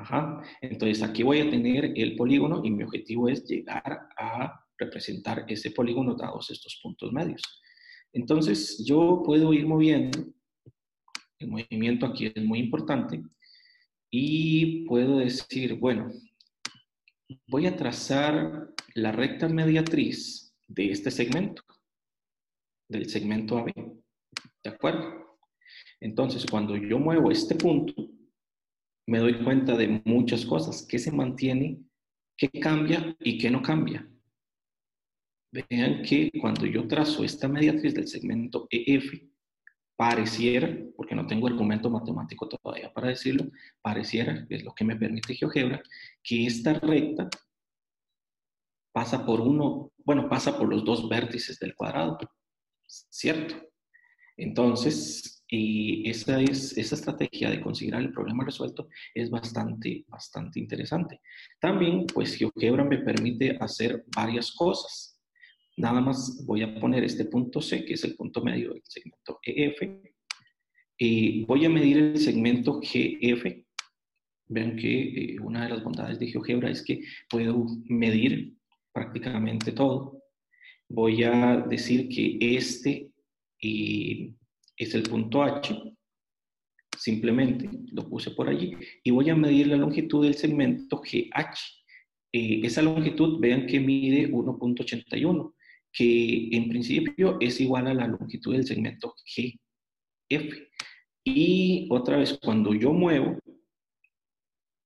Ajá. 0.00 0.42
Entonces 0.62 1.02
aquí 1.02 1.22
voy 1.22 1.40
a 1.40 1.50
tener 1.50 1.92
el 1.94 2.16
polígono 2.16 2.62
y 2.64 2.70
mi 2.70 2.84
objetivo 2.84 3.28
es 3.28 3.44
llegar 3.44 4.08
a 4.16 4.64
representar 4.78 5.44
ese 5.46 5.72
polígono 5.72 6.14
dados 6.14 6.50
estos 6.50 6.80
puntos 6.82 7.12
medios. 7.12 7.42
Entonces 8.12 8.82
yo 8.86 9.22
puedo 9.24 9.52
ir 9.52 9.66
moviendo, 9.66 10.18
el 11.38 11.48
movimiento 11.48 12.06
aquí 12.06 12.32
es 12.34 12.42
muy 12.42 12.60
importante, 12.60 13.22
y 14.10 14.86
puedo 14.86 15.18
decir, 15.18 15.74
bueno, 15.74 16.10
voy 17.46 17.66
a 17.66 17.76
trazar 17.76 18.70
la 18.94 19.12
recta 19.12 19.48
mediatriz 19.48 20.56
de 20.66 20.90
este 20.90 21.10
segmento, 21.10 21.62
del 22.88 23.08
segmento 23.08 23.58
AB. 23.58 23.72
¿De 24.64 24.70
acuerdo? 24.70 25.38
Entonces, 26.00 26.44
cuando 26.50 26.76
yo 26.76 26.98
muevo 26.98 27.30
este 27.30 27.54
punto, 27.54 27.94
me 29.06 29.18
doy 29.18 29.42
cuenta 29.42 29.76
de 29.76 30.02
muchas 30.04 30.44
cosas. 30.44 30.86
¿Qué 30.88 30.98
se 30.98 31.12
mantiene? 31.12 31.80
¿Qué 32.36 32.48
cambia 32.48 33.16
y 33.20 33.38
qué 33.38 33.50
no 33.50 33.62
cambia? 33.62 34.08
Vean 35.52 36.02
que 36.02 36.30
cuando 36.40 36.64
yo 36.66 36.86
trazo 36.86 37.24
esta 37.24 37.48
mediatriz 37.48 37.94
del 37.94 38.06
segmento 38.06 38.66
EF, 38.70 39.30
pareciera, 39.96 40.74
porque 40.96 41.14
no 41.14 41.26
tengo 41.26 41.46
argumento 41.46 41.90
matemático 41.90 42.48
todavía 42.48 42.90
para 42.90 43.08
decirlo, 43.08 43.50
pareciera, 43.82 44.46
es 44.48 44.64
lo 44.64 44.72
que 44.72 44.84
me 44.84 44.96
permite 44.96 45.34
GeoGebra, 45.34 45.82
que 46.22 46.46
esta 46.46 46.72
recta 46.72 47.28
pasa 48.92 49.26
por 49.26 49.42
uno, 49.42 49.92
bueno, 49.98 50.26
pasa 50.28 50.56
por 50.56 50.70
los 50.70 50.86
dos 50.86 51.06
vértices 51.06 51.58
del 51.58 51.74
cuadrado, 51.74 52.18
¿cierto? 52.86 53.56
Entonces, 54.38 55.29
y 55.52 56.08
esa, 56.08 56.40
es, 56.40 56.78
esa 56.78 56.94
estrategia 56.94 57.50
de 57.50 57.60
considerar 57.60 58.02
el 58.02 58.12
problema 58.12 58.44
resuelto 58.44 58.88
es 59.12 59.30
bastante, 59.30 60.04
bastante 60.06 60.60
interesante. 60.60 61.20
También, 61.60 62.06
pues 62.06 62.36
GeoGebra 62.36 62.84
me 62.84 62.98
permite 62.98 63.56
hacer 63.60 64.04
varias 64.14 64.52
cosas. 64.52 65.20
Nada 65.76 66.00
más 66.00 66.44
voy 66.46 66.62
a 66.62 66.78
poner 66.78 67.02
este 67.02 67.24
punto 67.24 67.60
C, 67.60 67.84
que 67.84 67.94
es 67.94 68.04
el 68.04 68.14
punto 68.14 68.44
medio 68.44 68.72
del 68.72 68.82
segmento 68.84 69.40
EF. 69.42 69.82
Y 70.96 71.44
voy 71.46 71.64
a 71.64 71.70
medir 71.70 71.96
el 71.96 72.18
segmento 72.18 72.80
GF. 72.80 73.64
Vean 74.46 74.76
que 74.76 75.02
eh, 75.02 75.40
una 75.40 75.64
de 75.64 75.70
las 75.70 75.82
bondades 75.82 76.20
de 76.20 76.28
GeoGebra 76.28 76.70
es 76.70 76.84
que 76.84 77.02
puedo 77.28 77.66
medir 77.86 78.54
prácticamente 78.92 79.72
todo. 79.72 80.22
Voy 80.88 81.24
a 81.24 81.56
decir 81.68 82.08
que 82.08 82.38
este 82.40 83.10
eh, 83.62 84.32
es 84.80 84.94
el 84.94 85.02
punto 85.02 85.42
H. 85.42 85.74
Simplemente 86.96 87.68
lo 87.92 88.08
puse 88.08 88.30
por 88.30 88.48
allí. 88.48 88.74
Y 89.04 89.10
voy 89.10 89.28
a 89.28 89.36
medir 89.36 89.66
la 89.68 89.76
longitud 89.76 90.24
del 90.24 90.34
segmento 90.34 91.00
GH. 91.00 91.58
Eh, 92.32 92.60
esa 92.64 92.80
longitud, 92.80 93.40
vean 93.40 93.66
que 93.66 93.78
mide 93.78 94.30
1.81 94.30 95.54
que 95.92 96.48
en 96.52 96.68
principio 96.68 97.36
es 97.40 97.60
igual 97.60 97.88
a 97.88 97.94
la 97.94 98.06
longitud 98.06 98.52
del 98.52 98.66
segmento 98.66 99.14
GF. 99.26 100.68
Y 101.24 101.88
otra 101.90 102.16
vez, 102.16 102.38
cuando 102.40 102.72
yo 102.74 102.92
muevo, 102.92 103.38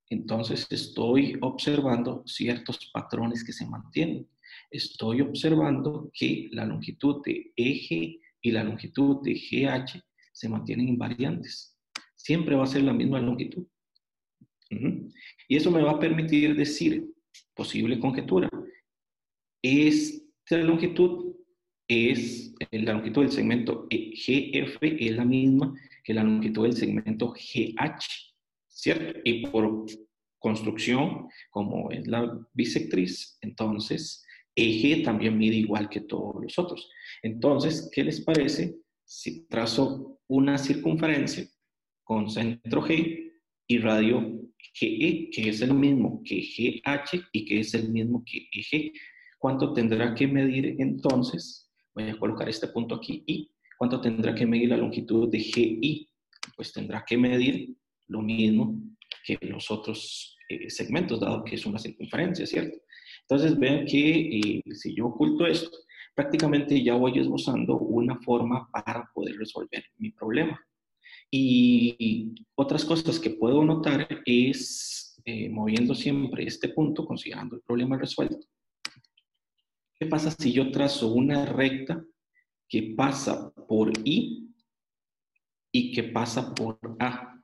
entonces 0.09 0.66
estoy 0.70 1.37
observando 1.40 2.22
ciertos 2.26 2.90
patrones 2.92 3.44
que 3.44 3.52
se 3.52 3.66
mantienen. 3.66 4.28
Estoy 4.70 5.20
observando 5.20 6.11
que 6.12 6.48
la 6.52 6.64
longitud 6.64 7.22
de 7.24 7.52
eje 7.54 8.20
y 8.44 8.50
la 8.52 8.62
longitud 8.62 9.22
de 9.22 9.33
GH 9.33 10.00
se 10.33 10.48
mantienen 10.48 10.88
invariantes. 10.88 11.76
Siempre 12.14 12.54
va 12.54 12.64
a 12.64 12.68
ser 12.68 12.83
la 12.83 12.92
misma 12.92 13.18
longitud. 13.18 13.66
Y 15.48 15.57
eso 15.57 15.70
me 15.70 15.83
va 15.83 15.92
a 15.92 15.98
permitir 15.98 16.54
decir, 16.54 17.07
posible 17.54 17.98
conjetura, 17.98 18.50
es 19.62 20.24
esta 20.44 20.59
longitud 20.59 21.37
es, 21.88 22.54
eh, 22.70 22.80
la 22.80 22.92
longitud 22.92 23.22
del 23.22 23.33
segmento 23.33 23.87
GF 23.90 24.78
es 24.83 25.16
la 25.16 25.24
misma 25.24 25.74
que 26.02 26.12
la 26.12 26.22
longitud 26.22 26.64
del 26.64 26.74
segmento 26.74 27.33
GH, 27.33 28.04
¿cierto? 28.68 29.20
Y 29.24 29.46
por 29.46 29.87
construcción, 30.38 31.28
como 31.50 31.90
es 31.90 32.07
la 32.07 32.46
bisectriz, 32.52 33.38
entonces 33.40 34.23
eje 34.57 35.03
también 35.03 35.37
mide 35.37 35.57
igual 35.57 35.88
que 35.88 36.01
todos 36.01 36.43
los 36.43 36.59
otros. 36.59 36.88
Entonces, 37.23 37.90
¿qué 37.93 38.05
les 38.05 38.21
parece 38.21 38.77
si 39.05 39.47
trazo 39.47 40.21
una 40.29 40.59
circunferencia 40.59 41.47
con 42.03 42.31
centro 42.31 42.83
G 42.83 43.33
y 43.67 43.79
radio 43.79 44.40
GE, 44.75 45.31
que 45.31 45.49
es 45.49 45.61
el 45.61 45.75
mismo 45.75 46.23
que 46.25 46.37
GH 46.37 47.29
y 47.33 47.45
que 47.45 47.61
es 47.61 47.75
el 47.75 47.90
mismo 47.90 48.23
que 48.25 48.49
EG? 48.53 48.93
¿Cuánto 49.38 49.73
tendrá 49.73 50.14
que 50.14 50.27
medir 50.27 50.77
entonces? 50.79 51.71
Voy 51.95 52.09
a 52.09 52.19
colocar 52.19 52.49
este 52.49 52.69
punto 52.69 52.95
aquí, 52.97 53.23
y 53.27 53.51
¿cuánto 53.79 54.01
tendrá 54.01 54.35
que 54.35 54.47
medir 54.47 54.71
la 54.71 54.77
longitud 54.77 55.31
de 55.31 55.38
GI? 55.38 56.09
Pues 56.57 56.73
tendrá 56.73 57.05
que 57.07 57.17
medir 57.17 57.77
lo 58.09 58.23
mismo 58.23 58.81
que 59.25 59.38
los 59.43 59.71
otros 59.71 60.37
eh, 60.49 60.69
segmentos, 60.69 61.21
dado 61.21 61.45
que 61.45 61.55
es 61.55 61.64
una 61.67 61.79
circunferencia, 61.79 62.47
¿cierto? 62.47 62.79
Entonces 63.28 63.58
vean 63.58 63.87
que 63.87 64.38
eh, 64.38 64.62
si 64.74 64.94
yo 64.94 65.06
oculto 65.06 65.46
esto, 65.46 65.76
prácticamente 66.14 66.82
ya 66.82 66.94
voy 66.94 67.18
esbozando 67.18 67.78
una 67.78 68.18
forma 68.20 68.68
para 68.70 69.10
poder 69.14 69.37
resolver 69.37 69.84
mi 69.98 70.10
problema. 70.10 70.60
Y 71.30 72.34
otras 72.54 72.84
cosas 72.84 73.18
que 73.18 73.30
puedo 73.30 73.64
notar 73.64 74.06
es, 74.24 75.20
eh, 75.24 75.48
moviendo 75.48 75.94
siempre 75.94 76.44
este 76.44 76.68
punto, 76.68 77.04
considerando 77.06 77.56
el 77.56 77.62
problema 77.62 77.98
resuelto, 77.98 78.46
¿Qué 79.98 80.06
pasa 80.06 80.30
si 80.32 80.52
yo 80.52 80.70
trazo 80.72 81.12
una 81.12 81.46
recta 81.46 82.04
que 82.68 82.94
pasa 82.96 83.52
por 83.68 83.92
I 84.04 84.52
y 85.72 85.92
que 85.92 86.02
pasa 86.02 86.52
por 86.54 86.78
A? 86.98 87.40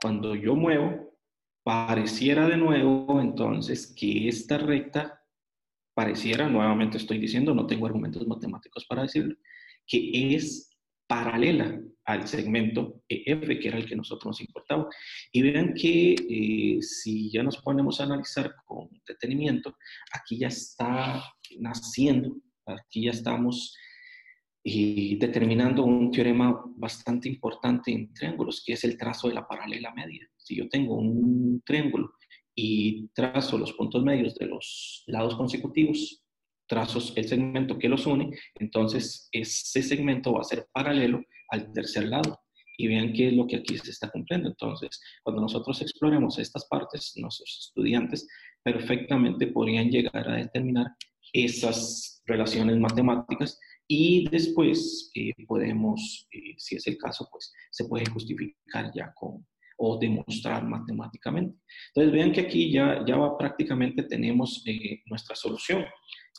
Cuando 0.00 0.34
yo 0.34 0.56
muevo, 0.56 1.14
pareciera 1.62 2.48
de 2.48 2.56
nuevo 2.56 3.20
entonces 3.20 3.94
que 3.94 4.28
esta 4.28 4.56
recta 4.56 5.19
pareciera, 5.94 6.48
nuevamente 6.48 6.96
estoy 6.96 7.18
diciendo, 7.18 7.54
no 7.54 7.66
tengo 7.66 7.86
argumentos 7.86 8.26
matemáticos 8.26 8.86
para 8.86 9.02
decirlo, 9.02 9.34
que 9.86 10.34
es 10.34 10.70
paralela 11.06 11.80
al 12.04 12.28
segmento 12.28 13.02
EF, 13.08 13.48
que 13.60 13.68
era 13.68 13.78
el 13.78 13.86
que 13.86 13.96
nosotros 13.96 14.26
nos 14.26 14.40
importaba. 14.40 14.88
Y 15.32 15.42
vean 15.42 15.74
que 15.74 16.14
eh, 16.14 16.82
si 16.82 17.30
ya 17.30 17.42
nos 17.42 17.58
ponemos 17.58 18.00
a 18.00 18.04
analizar 18.04 18.54
con 18.64 18.88
detenimiento, 19.06 19.76
aquí 20.12 20.38
ya 20.38 20.48
está 20.48 21.22
naciendo, 21.58 22.36
aquí 22.64 23.04
ya 23.04 23.10
estamos 23.10 23.76
eh, 24.62 25.16
determinando 25.18 25.84
un 25.84 26.10
teorema 26.10 26.62
bastante 26.76 27.28
importante 27.28 27.90
en 27.90 28.12
triángulos, 28.12 28.62
que 28.64 28.74
es 28.74 28.84
el 28.84 28.96
trazo 28.96 29.28
de 29.28 29.34
la 29.34 29.48
paralela 29.48 29.92
media. 29.92 30.28
Si 30.36 30.56
yo 30.56 30.68
tengo 30.68 30.96
un 30.96 31.62
triángulo 31.64 32.12
y 32.54 33.08
trazo 33.08 33.58
los 33.58 33.72
puntos 33.72 34.02
medios 34.02 34.34
de 34.36 34.46
los 34.46 35.04
lados 35.06 35.36
consecutivos, 35.36 36.22
trazos 36.66 37.12
el 37.16 37.28
segmento 37.28 37.78
que 37.78 37.88
los 37.88 38.06
une, 38.06 38.30
entonces 38.54 39.28
ese 39.32 39.82
segmento 39.82 40.32
va 40.32 40.40
a 40.40 40.44
ser 40.44 40.66
paralelo 40.72 41.22
al 41.48 41.72
tercer 41.72 42.08
lado. 42.08 42.40
Y 42.76 42.88
vean 42.88 43.12
qué 43.12 43.28
es 43.28 43.34
lo 43.34 43.46
que 43.46 43.56
aquí 43.56 43.76
se 43.76 43.90
está 43.90 44.10
cumpliendo. 44.10 44.48
Entonces, 44.48 45.02
cuando 45.22 45.42
nosotros 45.42 45.82
exploremos 45.82 46.38
estas 46.38 46.66
partes, 46.66 47.12
nuestros 47.16 47.66
estudiantes 47.66 48.26
perfectamente 48.62 49.48
podrían 49.48 49.90
llegar 49.90 50.26
a 50.26 50.36
determinar 50.36 50.86
esas 51.34 52.22
relaciones 52.24 52.78
matemáticas 52.78 53.58
y 53.86 54.28
después 54.30 55.10
eh, 55.14 55.32
podemos, 55.46 56.28
eh, 56.32 56.54
si 56.56 56.76
es 56.76 56.86
el 56.86 56.96
caso, 56.96 57.28
pues 57.30 57.52
se 57.70 57.84
puede 57.86 58.06
justificar 58.06 58.92
ya 58.94 59.12
con 59.14 59.44
o 59.82 59.98
demostrar 59.98 60.62
matemáticamente. 60.62 61.58
Entonces 61.88 62.12
vean 62.12 62.32
que 62.32 62.42
aquí 62.42 62.70
ya, 62.70 63.02
ya 63.06 63.16
prácticamente 63.38 64.02
tenemos 64.02 64.62
eh, 64.66 65.00
nuestra 65.06 65.34
solución. 65.34 65.86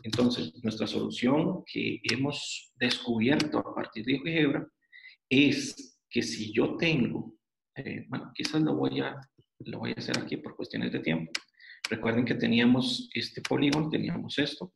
Entonces, 0.03 0.53
nuestra 0.63 0.85
solución 0.85 1.63
que 1.65 1.99
hemos 2.11 2.71
descubierto 2.75 3.57
a 3.57 3.73
partir 3.73 4.05
de 4.05 4.19
GeoGebra 4.19 4.67
es 5.27 5.99
que 6.07 6.21
si 6.21 6.53
yo 6.53 6.77
tengo, 6.77 7.33
bueno, 8.09 8.31
quizás 8.35 8.61
lo 8.61 8.75
voy, 8.75 8.99
a, 8.99 9.15
lo 9.59 9.79
voy 9.79 9.91
a 9.91 9.99
hacer 9.99 10.19
aquí 10.19 10.37
por 10.37 10.55
cuestiones 10.55 10.91
de 10.91 10.99
tiempo. 10.99 11.31
Recuerden 11.89 12.25
que 12.25 12.35
teníamos 12.35 13.09
este 13.13 13.41
polígono, 13.41 13.89
teníamos 13.89 14.37
esto, 14.37 14.71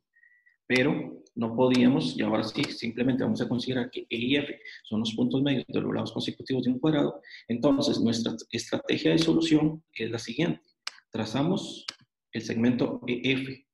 pero 0.66 1.22
no 1.34 1.54
podíamos, 1.54 2.16
y 2.16 2.22
ahora 2.22 2.44
sí, 2.44 2.64
simplemente 2.64 3.22
vamos 3.22 3.40
a 3.42 3.48
considerar 3.48 3.90
que 3.90 4.06
E 4.08 4.16
y 4.16 4.36
F 4.36 4.58
son 4.84 5.00
los 5.00 5.14
puntos 5.14 5.42
medios 5.42 5.64
de 5.68 5.80
los 5.80 5.94
lados 5.94 6.12
consecutivos 6.12 6.64
de 6.64 6.70
un 6.70 6.78
cuadrado. 6.78 7.20
Entonces, 7.46 8.00
nuestra 8.00 8.34
estrategia 8.50 9.12
de 9.12 9.18
solución 9.18 9.84
es 9.92 10.10
la 10.10 10.18
siguiente. 10.18 10.62
Trazamos 11.10 11.84
el 12.32 12.42
segmento 12.42 13.00
EF, 13.06 13.64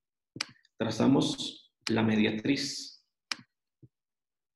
trazamos 0.77 1.73
la 1.89 2.03
mediatriz, 2.03 3.05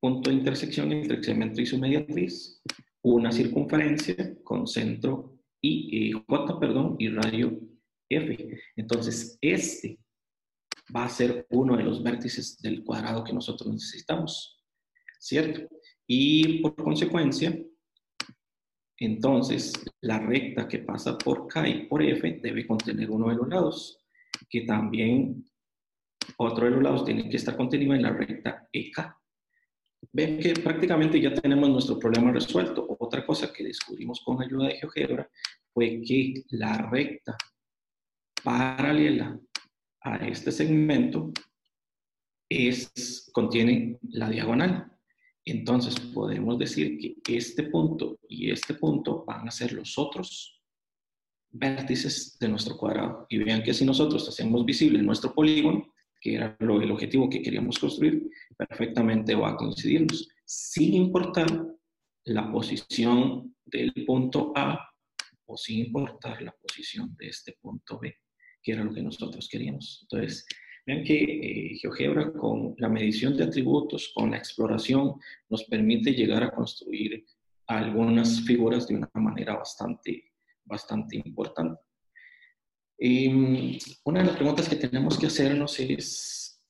punto 0.01 0.31
de 0.31 0.37
intersección 0.37 0.92
entre 0.92 1.18
el 1.18 1.25
segmento 1.25 1.61
y 1.61 1.66
su 1.66 1.79
mediatriz, 1.79 2.62
una 3.03 3.31
circunferencia 3.31 4.37
con 4.42 4.66
centro 4.66 5.38
y, 5.61 6.12
J, 6.12 6.61
perdón, 6.61 6.96
y 6.99 7.09
radio 7.09 7.61
F. 8.09 8.61
Entonces, 8.77 9.38
este 9.40 9.99
va 10.94 11.05
a 11.05 11.09
ser 11.09 11.46
uno 11.51 11.77
de 11.77 11.85
los 11.85 12.03
vértices 12.03 12.61
del 12.61 12.85
cuadrado 12.85 13.25
que 13.25 13.33
nosotros 13.33 13.72
necesitamos, 13.72 14.62
¿cierto? 15.18 15.68
Y 16.07 16.61
por 16.61 16.77
consecuencia, 16.77 17.59
entonces 18.99 19.72
la 20.01 20.18
recta 20.18 20.68
que 20.68 20.79
pasa 20.79 21.18
por 21.18 21.49
K 21.49 21.68
y 21.68 21.87
por 21.87 22.03
F 22.03 22.40
debe 22.42 22.66
contener 22.66 23.11
uno 23.11 23.29
de 23.29 23.35
los 23.35 23.49
lados, 23.49 24.05
que 24.49 24.62
también 24.62 25.44
otro 26.38 26.66
de 26.66 26.70
los 26.72 26.83
lados 26.83 27.05
tiene 27.05 27.29
que 27.29 27.37
estar 27.37 27.57
contenido 27.57 27.94
en 27.94 28.03
la 28.03 28.12
recta 28.12 28.68
EK. 28.72 29.16
Ven 30.12 30.38
que 30.38 30.55
prácticamente 30.55 31.20
ya 31.20 31.35
tenemos 31.35 31.68
nuestro 31.68 31.99
problema 31.99 32.33
resuelto. 32.33 32.87
Otra 32.99 33.27
cosa 33.27 33.53
que 33.53 33.64
descubrimos 33.64 34.22
con 34.25 34.42
ayuda 34.42 34.68
de 34.68 34.79
GeoGebra 34.79 35.29
fue 35.72 36.01
que 36.03 36.44
la 36.51 36.88
recta 36.90 37.37
paralela 38.42 39.38
a 40.07 40.16
este 40.29 40.53
segmento 40.53 41.33
es, 42.49 43.29
contiene 43.33 43.99
la 44.11 44.31
diagonal. 44.31 44.92
Entonces 45.45 45.99
podemos 45.99 46.59
decir 46.59 46.99
que 47.23 47.37
este 47.37 47.64
punto 47.64 48.19
y 48.29 48.51
este 48.51 48.75
punto 48.75 49.25
van 49.25 49.49
a 49.49 49.51
ser 49.51 49.73
los 49.73 49.99
otros 49.99 50.62
vértices 51.51 52.37
de 52.38 52.49
nuestro 52.49 52.77
cuadrado. 52.77 53.27
Y 53.29 53.38
vean 53.38 53.62
que 53.62 53.75
si 53.75 53.85
nosotros 53.85 54.29
hacemos 54.29 54.64
visible 54.64 55.03
nuestro 55.03 55.35
polígono, 55.35 55.92
que 56.21 56.35
era 56.37 56.57
lo, 56.61 56.81
el 56.81 56.90
objetivo 56.90 57.29
que 57.29 57.42
queríamos 57.42 57.79
construir, 57.79 58.31
perfectamente 58.57 59.35
va 59.35 59.51
a 59.51 59.57
coincidirnos, 59.57 60.29
sin 60.45 60.95
importar 60.95 61.66
la 62.25 62.51
posición 62.51 63.55
del 63.64 63.92
punto 64.07 64.53
A 64.55 64.79
o 65.47 65.57
sin 65.57 65.87
importar 65.87 66.42
la 66.42 66.53
posición 66.53 67.14
de 67.16 67.29
este 67.29 67.57
punto 67.61 67.99
B 67.99 68.14
que 68.67 68.73
era 68.73 68.83
lo 68.83 68.93
que 68.93 69.01
nosotros 69.01 69.49
queríamos. 69.49 70.01
Entonces, 70.03 70.45
vean 70.85 71.05
que 71.05 71.15
eh, 71.23 71.79
GeoGebra 71.81 72.33
con 72.33 72.75
la 72.79 72.89
medición 72.89 73.37
de 73.37 73.45
atributos, 73.45 74.11
con 74.13 74.33
la 74.33 74.39
exploración, 74.39 75.15
nos 75.49 75.63
permite 75.65 76.11
llegar 76.13 76.43
a 76.43 76.51
construir 76.51 77.25
algunas 77.69 78.41
figuras 78.41 78.89
de 78.89 78.97
una 78.97 79.11
manera 79.15 79.55
bastante, 79.55 80.33
bastante 80.65 81.17
importante. 81.17 81.81
una 84.05 84.21
de 84.21 84.27
las 84.27 84.37
preguntas 84.37 84.69
que 84.69 84.77
tenemos 84.77 85.17
que 85.17 85.27
hacernos 85.27 85.79
es, 85.79 86.61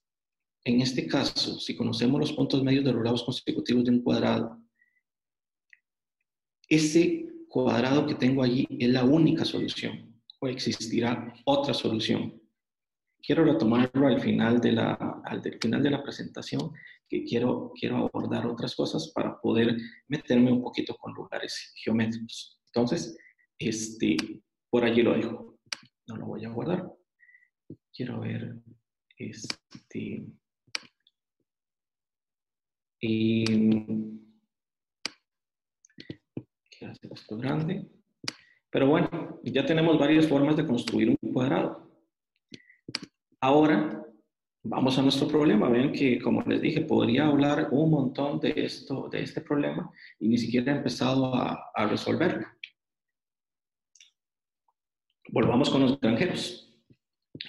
en 0.64 0.82
este 0.82 1.06
caso, 1.06 1.58
si 1.58 1.74
conocemos 1.74 2.20
los 2.20 2.32
puntos 2.34 2.62
medios 2.62 2.84
de 2.84 2.92
los 2.92 3.02
lados 3.02 3.24
consecutivos 3.24 3.84
de 3.84 3.92
un 3.92 4.02
cuadrado, 4.02 4.60
ese 6.68 7.26
cuadrado 7.48 8.06
que 8.06 8.16
tengo 8.16 8.42
allí 8.42 8.66
es 8.78 8.90
la 8.90 9.04
única 9.04 9.46
solución 9.46 10.15
o 10.40 10.48
existirá 10.48 11.34
otra 11.44 11.74
solución. 11.74 12.40
Quiero 13.22 13.44
retomarlo 13.44 14.06
al 14.06 14.20
final 14.20 14.60
de 14.60 14.72
la, 14.72 14.92
al 15.24 15.42
final 15.60 15.82
de 15.82 15.90
la 15.90 16.02
presentación, 16.02 16.72
que 17.08 17.24
quiero, 17.24 17.72
quiero 17.78 17.96
abordar 17.96 18.46
otras 18.46 18.74
cosas 18.74 19.12
para 19.14 19.40
poder 19.40 19.76
meterme 20.08 20.52
un 20.52 20.62
poquito 20.62 20.94
con 20.96 21.14
lugares 21.14 21.72
geométricos. 21.76 22.60
Entonces, 22.66 23.16
este, 23.58 24.16
por 24.70 24.84
allí 24.84 25.02
lo 25.02 25.14
dejo. 25.14 25.58
No 26.06 26.16
lo 26.16 26.26
voy 26.26 26.44
a 26.44 26.50
guardar. 26.50 26.92
Quiero 27.92 28.20
ver 28.20 28.56
este. 29.16 30.26
Y, 33.00 33.44
quiero 36.70 36.92
hacer 36.92 37.12
esto 37.12 37.36
grande. 37.36 37.95
Pero 38.76 38.88
bueno, 38.88 39.40
ya 39.42 39.64
tenemos 39.64 39.98
varias 39.98 40.28
formas 40.28 40.54
de 40.54 40.66
construir 40.66 41.08
un 41.08 41.32
cuadrado. 41.32 41.90
Ahora, 43.40 44.04
vamos 44.64 44.98
a 44.98 45.02
nuestro 45.02 45.26
problema. 45.26 45.70
Ven 45.70 45.92
que, 45.92 46.20
como 46.20 46.42
les 46.42 46.60
dije, 46.60 46.82
podría 46.82 47.26
hablar 47.26 47.68
un 47.70 47.90
montón 47.90 48.38
de, 48.38 48.52
esto, 48.54 49.08
de 49.08 49.22
este 49.22 49.40
problema 49.40 49.90
y 50.20 50.28
ni 50.28 50.36
siquiera 50.36 50.74
he 50.74 50.76
empezado 50.76 51.34
a, 51.34 51.70
a 51.74 51.86
resolverlo. 51.86 52.46
Volvamos 55.30 55.70
con 55.70 55.80
los 55.80 55.98
granjeros. 55.98 56.78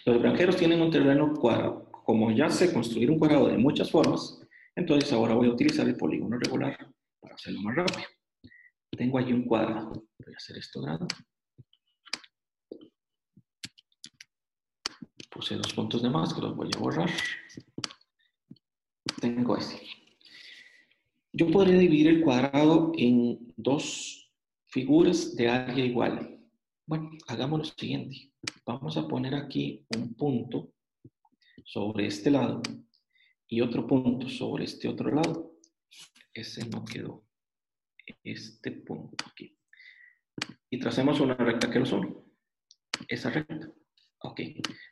Los 0.06 0.22
granjeros 0.22 0.56
tienen 0.56 0.82
un 0.82 0.92
terreno 0.92 1.34
cuadrado. 1.34 1.92
Como 2.06 2.32
ya 2.32 2.50
sé 2.50 2.72
construir 2.72 3.12
un 3.12 3.20
cuadrado 3.20 3.50
de 3.50 3.58
muchas 3.58 3.92
formas, 3.92 4.42
entonces 4.78 5.12
ahora 5.12 5.34
voy 5.34 5.50
a 5.50 5.52
utilizar 5.52 5.86
el 5.90 5.98
polígono 5.98 6.40
regular 6.40 6.78
para 7.20 7.36
hacerlo 7.36 7.64
más 7.64 7.76
rápido. 7.76 8.17
Tengo 8.92 9.18
allí 9.18 9.34
un 9.34 9.44
cuadrado. 9.44 9.92
Voy 9.92 10.34
a 10.34 10.38
hacer 10.38 10.58
esto 10.58 10.82
grande. 10.82 11.08
Puse 15.30 15.56
dos 15.56 15.74
puntos 15.74 16.02
de 16.02 16.10
más 16.10 16.34
que 16.34 16.42
los 16.42 16.56
voy 16.56 16.70
a 16.76 16.80
borrar. 16.80 17.10
Tengo 19.20 19.58
este. 19.58 19.82
Yo 21.34 21.52
podría 21.52 21.78
dividir 21.78 22.08
el 22.08 22.22
cuadrado 22.22 22.92
en 22.98 23.54
dos 23.58 24.32
figuras 24.68 25.36
de 25.36 25.50
área 25.50 25.86
igual. 25.86 26.40
Bueno, 26.86 27.12
hagamos 27.28 27.60
lo 27.60 27.66
siguiente. 27.66 28.32
Vamos 28.66 28.98
a 28.98 29.08
poner 29.08 29.36
aquí 29.36 29.86
un 29.96 30.16
punto 30.16 30.74
sobre 31.66 32.08
este 32.08 32.32
lado 32.32 32.62
y 33.48 33.62
otro 33.62 33.86
punto 33.86 34.30
sobre 34.30 34.64
este 34.64 34.88
otro 34.88 35.14
lado. 35.14 35.52
Ese 36.34 36.66
no 36.68 36.84
quedó 36.86 37.27
este 38.24 38.72
punto 38.72 39.26
aquí. 39.30 39.58
Y 40.70 40.80
tracemos 40.80 41.20
una 41.20 41.36
recta 41.36 41.70
que 41.70 41.80
lo 41.80 41.86
son. 41.86 42.24
Esa 43.08 43.30
recta. 43.30 43.72
Ok. 44.20 44.42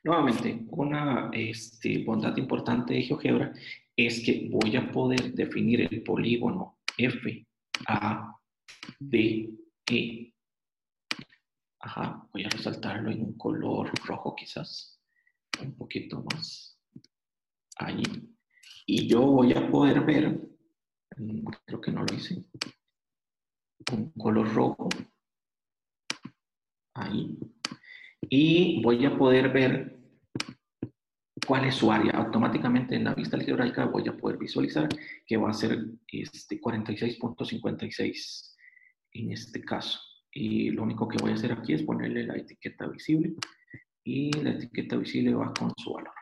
Nuevamente, 0.04 0.66
una 0.70 1.30
este, 1.34 2.04
bondad 2.04 2.36
importante 2.38 2.94
de 2.94 3.02
GeoGebra 3.02 3.54
es 3.96 4.24
que 4.24 4.50
voy 4.52 4.76
a 4.76 4.92
poder 4.92 5.34
definir 5.34 5.82
el 5.82 6.04
polígono 6.04 6.80
F, 6.98 7.48
A, 7.88 8.36
D, 9.00 9.50
E. 9.90 10.34
Ajá, 11.80 12.28
voy 12.34 12.44
a 12.44 12.50
resaltarlo 12.50 13.12
en 13.12 13.22
un 13.22 13.38
color 13.38 13.92
rojo 14.06 14.36
quizás. 14.36 15.00
Un 15.62 15.76
poquito 15.76 16.24
más. 16.32 16.80
Ahí. 17.78 18.04
Y 18.86 19.08
yo 19.08 19.22
voy 19.22 19.54
a 19.54 19.70
poder 19.70 20.02
ver, 20.02 20.40
mm, 21.18 21.46
creo 21.66 21.82
que 21.82 21.92
no 21.92 22.04
lo 22.04 22.14
hice, 22.14 22.44
un 23.92 24.12
color 24.12 24.54
rojo. 24.54 24.90
Ahí. 26.94 27.38
Y 28.22 28.82
voy 28.82 29.06
a 29.06 29.18
poder 29.18 29.52
ver 29.52 30.00
cuál 31.46 31.66
es 31.66 31.76
su 31.76 31.92
área. 31.92 32.14
Automáticamente 32.14 32.96
en 32.96 33.04
la 33.04 33.14
vista 33.14 33.38
algebraica 33.38 33.86
voy 33.86 34.08
a 34.08 34.18
poder 34.18 34.38
visualizar 34.38 34.88
que 35.26 35.38
va 35.38 35.50
a 35.50 35.54
ser 35.54 35.86
este 36.08 36.60
46.56 36.60 38.56
en 39.14 39.32
este 39.32 39.62
caso. 39.62 40.00
Y 40.32 40.72
lo 40.72 40.84
único 40.84 41.08
que 41.08 41.18
voy 41.18 41.32
a 41.32 41.36
hacer 41.36 41.52
aquí 41.52 41.74
es 41.74 41.84
ponerle 41.84 42.26
la 42.26 42.36
etiqueta 42.36 42.88
visible 42.88 43.36
y 44.04 44.32
la 44.34 44.52
etiqueta 44.52 44.98
visible 44.98 45.34
va 45.34 45.54
con 45.54 45.72
su 45.78 45.94
valor. 45.94 46.14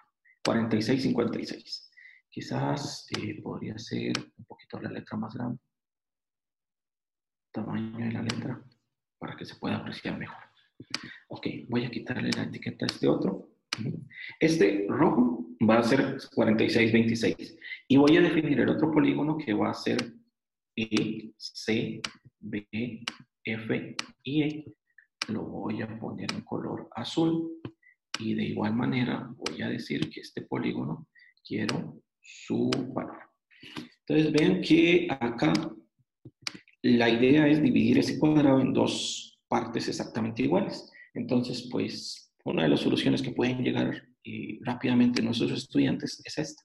46, 0.46 1.04
56. 1.04 1.90
Quizás 2.30 3.08
eh, 3.18 3.42
podría 3.42 3.78
ser 3.78 4.14
un 4.38 4.46
poquito 4.46 4.80
la 4.82 4.92
letra 4.92 5.18
más 5.18 5.34
grande. 5.34 5.60
Tamaño 7.54 8.06
de 8.06 8.12
la 8.12 8.24
letra 8.24 8.62
para 9.20 9.36
que 9.36 9.46
se 9.46 9.56
pueda 9.56 9.78
apreciar 9.78 10.18
mejor. 10.18 10.44
Ok, 11.28 11.48
voy 11.70 11.86
a 11.86 11.92
quitarle 11.92 12.32
la 12.36 12.44
etiqueta 12.44 12.86
a 12.86 12.88
este 12.88 13.08
otro. 13.08 13.50
Este 14.40 14.88
rojo 14.90 15.46
va 15.68 15.78
a 15.78 15.84
ser 15.84 16.18
46, 16.34 16.92
26. 16.92 17.58
Y 17.88 17.98
voy 17.98 18.18
a 18.18 18.22
definir 18.22 18.60
el 18.60 18.70
otro 18.70 18.92
polígono 18.92 19.38
que 19.38 19.54
va 19.54 19.70
a 19.70 19.74
ser 19.74 19.98
E, 20.76 21.32
C, 21.38 22.02
B, 22.40 23.06
F 23.44 23.96
y 24.24 24.44
E. 24.44 24.66
Lo 25.28 25.44
voy 25.44 25.82
a 25.84 26.00
poner 26.00 26.34
en 26.34 26.42
color 26.42 26.90
azul. 26.96 27.62
Y 28.20 28.34
de 28.34 28.46
igual 28.46 28.74
manera 28.74 29.30
voy 29.36 29.62
a 29.62 29.70
decir 29.70 30.10
que 30.10 30.22
este 30.22 30.42
polígono 30.42 31.08
quiero 31.46 32.02
su 32.20 32.72
valor. 32.94 33.20
Entonces 34.06 34.32
vean 34.32 34.62
que 34.62 35.08
acá 35.10 35.54
la 36.84 37.10
idea 37.10 37.48
es 37.48 37.62
dividir 37.62 37.98
ese 37.98 38.20
cuadrado 38.20 38.60
en 38.60 38.74
dos 38.74 39.40
partes 39.48 39.88
exactamente 39.88 40.44
iguales. 40.44 40.92
Entonces, 41.14 41.68
pues, 41.72 42.34
una 42.46 42.64
de 42.64 42.70
las 42.70 42.82
soluciones 42.82 43.22
que 43.22 43.32
pueden 43.32 43.64
llegar 43.64 44.08
eh, 44.24 44.60
rápidamente 44.62 45.22
nuestros 45.22 45.52
estudiantes 45.52 46.22
es 46.24 46.38
esta. 46.38 46.64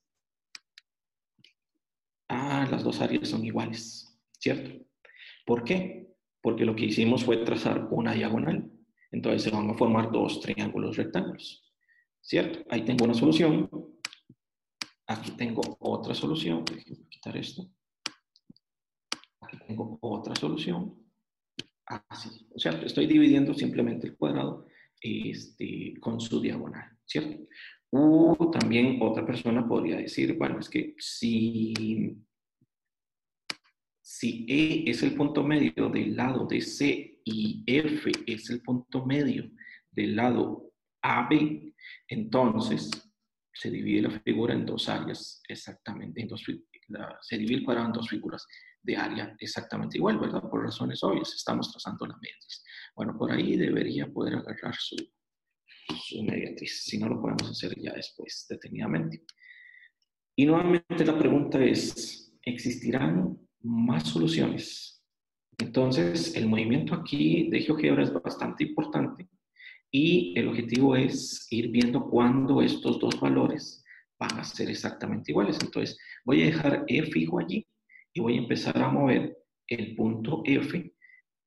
Ah, 2.29 2.69
las 2.71 2.85
dos 2.85 3.01
áreas 3.01 3.29
son 3.29 3.45
iguales, 3.45 4.19
¿cierto? 4.39 4.85
¿Por 5.47 5.65
qué? 5.65 6.09
Porque 6.43 6.67
lo 6.67 6.77
que 6.77 6.87
hicimos 6.87 7.25
fue 7.25 7.39
trazar 7.39 7.89
una 7.91 8.13
diagonal. 8.13 8.71
Entonces 9.11 9.43
se 9.43 9.51
van 9.51 9.71
a 9.71 9.75
formar 9.75 10.13
dos 10.13 10.41
triángulos 10.43 10.97
rectángulos, 10.97 11.73
¿cierto? 12.21 12.61
Ahí 12.69 12.85
tengo 12.85 13.07
una 13.07 13.15
solución 13.15 13.71
Aquí 15.09 15.31
tengo 15.31 15.63
otra 15.81 16.15
solución. 16.15 16.65
Déjenme 16.67 17.09
quitar 17.09 17.35
esto. 17.37 17.67
Aquí 19.49 19.57
tengo 19.67 19.99
otra 20.03 20.35
solución. 20.35 20.95
Así. 21.87 22.47
O 22.55 22.59
sea, 22.59 22.73
estoy 22.83 23.07
dividiendo 23.07 23.55
simplemente 23.55 24.07
el 24.07 24.17
cuadrado 24.17 24.67
este, 25.01 25.95
con 26.01 26.21
su 26.21 26.39
diagonal, 26.39 26.99
¿cierto? 27.07 27.47
O 27.91 28.51
también 28.53 28.99
otra 29.01 29.25
persona 29.25 29.67
podría 29.67 29.97
decir, 29.97 30.37
bueno, 30.37 30.59
es 30.59 30.69
que 30.69 30.95
si, 30.99 32.15
si 34.03 34.45
E 34.47 34.91
es 34.91 35.03
el 35.03 35.15
punto 35.15 35.43
medio 35.43 35.89
del 35.89 36.15
lado 36.15 36.47
de 36.47 36.61
C 36.61 37.21
y 37.25 37.65
F 37.67 38.13
es 38.27 38.51
el 38.51 38.61
punto 38.61 39.07
medio 39.07 39.51
del 39.91 40.15
lado 40.15 40.71
AB, 41.01 41.73
entonces 42.07 42.91
se 43.51 43.71
divide 43.71 44.03
la 44.03 44.21
figura 44.21 44.53
en 44.53 44.67
dos 44.67 44.91
áreas 44.91 45.43
exactamente, 45.49 46.21
en 46.21 46.29
dos, 46.29 46.45
se 47.23 47.39
divide 47.39 47.61
el 47.61 47.65
cuadrado 47.65 47.87
en 47.87 47.93
dos 47.95 48.11
figuras 48.11 48.47
de 48.83 48.97
área 48.97 49.37
exactamente 49.39 49.99
igual, 49.99 50.19
¿verdad? 50.19 50.43
Por 50.49 50.63
razones 50.63 51.03
obvias, 51.03 51.35
estamos 51.35 51.71
trazando 51.71 52.07
la 52.07 52.17
mediatriz. 52.17 52.65
Bueno, 52.95 53.17
por 53.17 53.31
ahí 53.31 53.57
debería 53.57 54.07
poder 54.07 54.37
agarrar 54.37 54.75
su, 54.75 54.97
su 55.97 56.23
mediatriz, 56.23 56.85
si 56.85 56.99
no 56.99 57.09
lo 57.09 57.21
podemos 57.21 57.51
hacer 57.51 57.75
ya 57.79 57.93
después, 57.93 58.47
detenidamente. 58.49 59.25
Y 60.37 60.47
nuevamente 60.47 61.05
la 61.05 61.19
pregunta 61.19 61.63
es, 61.63 62.33
¿existirán 62.43 63.39
más 63.63 64.09
soluciones? 64.09 65.03
Entonces, 65.59 66.37
el 66.37 66.47
movimiento 66.47 66.95
aquí 66.95 67.49
de 67.51 67.61
GeoGebra 67.61 68.05
es 68.05 68.13
bastante 68.13 68.65
importante 68.65 69.29
y 69.91 70.39
el 70.39 70.49
objetivo 70.49 70.95
es 70.95 71.47
ir 71.51 71.71
viendo 71.71 72.09
cuándo 72.09 72.63
estos 72.63 73.01
dos 73.01 73.19
valores 73.21 73.85
van 74.19 74.39
a 74.39 74.45
ser 74.45 74.71
exactamente 74.71 75.33
iguales. 75.33 75.59
Entonces, 75.61 75.99
voy 76.25 76.43
a 76.43 76.47
dejar 76.47 76.85
E 76.87 77.03
fijo 77.11 77.41
allí 77.41 77.67
y 78.13 78.21
voy 78.21 78.37
a 78.37 78.41
empezar 78.41 78.77
a 78.79 78.89
mover 78.89 79.39
el 79.67 79.95
punto 79.95 80.43
F 80.45 80.95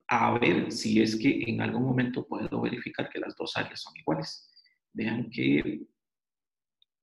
a 0.07 0.38
ver 0.38 0.72
si 0.72 1.01
es 1.01 1.16
que 1.16 1.43
en 1.47 1.62
algún 1.62 1.84
momento 1.84 2.28
puedo 2.28 2.62
verificar 2.62 3.09
que 3.09 3.20
las 3.20 3.36
dos 3.38 3.55
áreas 3.55 3.82
son 3.82 3.95
iguales. 3.95 4.51
Vean 4.91 5.30
que 5.30 5.88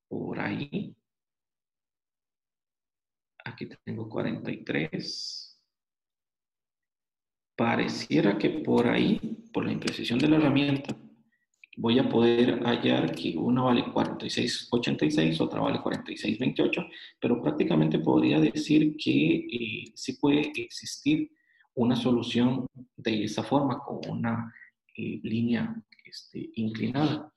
por 0.09 0.39
ahí, 0.39 0.95
aquí 3.45 3.67
tengo 3.85 4.09
43. 4.09 5.61
Pareciera 7.57 8.37
que 8.37 8.51
por 8.51 8.87
ahí, 8.87 9.19
por 9.53 9.65
la 9.65 9.73
imprecisión 9.73 10.19
de 10.19 10.29
la 10.29 10.37
herramienta, 10.37 10.95
voy 11.79 11.97
a 12.01 12.09
poder 12.09 12.61
hallar 12.64 13.12
que 13.12 13.37
una 13.39 13.62
vale 13.62 13.85
46.86, 13.85 15.41
otra 15.41 15.61
vale 15.61 15.79
46.28, 15.79 16.91
pero 17.20 17.41
prácticamente 17.41 18.01
podría 18.01 18.41
decir 18.41 18.97
que 18.97 19.37
eh, 19.37 19.93
sí 19.95 20.14
puede 20.14 20.51
existir 20.57 21.31
una 21.74 21.95
solución 21.95 22.66
de 22.97 23.22
esa 23.22 23.45
forma, 23.45 23.79
con 23.79 24.01
una 24.09 24.53
eh, 24.97 25.20
línea 25.22 25.81
este, 26.05 26.51
inclinada. 26.57 27.33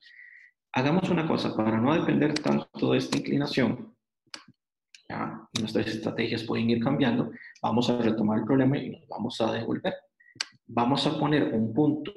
Hagamos 0.72 1.08
una 1.08 1.26
cosa, 1.28 1.54
para 1.54 1.80
no 1.80 1.94
depender 1.94 2.34
tanto 2.34 2.92
de 2.92 2.98
esta 2.98 3.18
inclinación, 3.18 3.94
ya 5.08 5.48
nuestras 5.60 5.86
estrategias 5.86 6.42
pueden 6.42 6.68
ir 6.68 6.82
cambiando, 6.82 7.30
vamos 7.62 7.88
a 7.90 7.98
retomar 7.98 8.40
el 8.40 8.44
problema 8.44 8.76
y 8.76 8.90
nos 8.90 9.06
vamos 9.06 9.40
a 9.40 9.52
devolver. 9.52 9.94
Vamos 10.66 11.06
a 11.06 11.16
poner 11.16 11.54
un 11.54 11.72
punto 11.72 12.12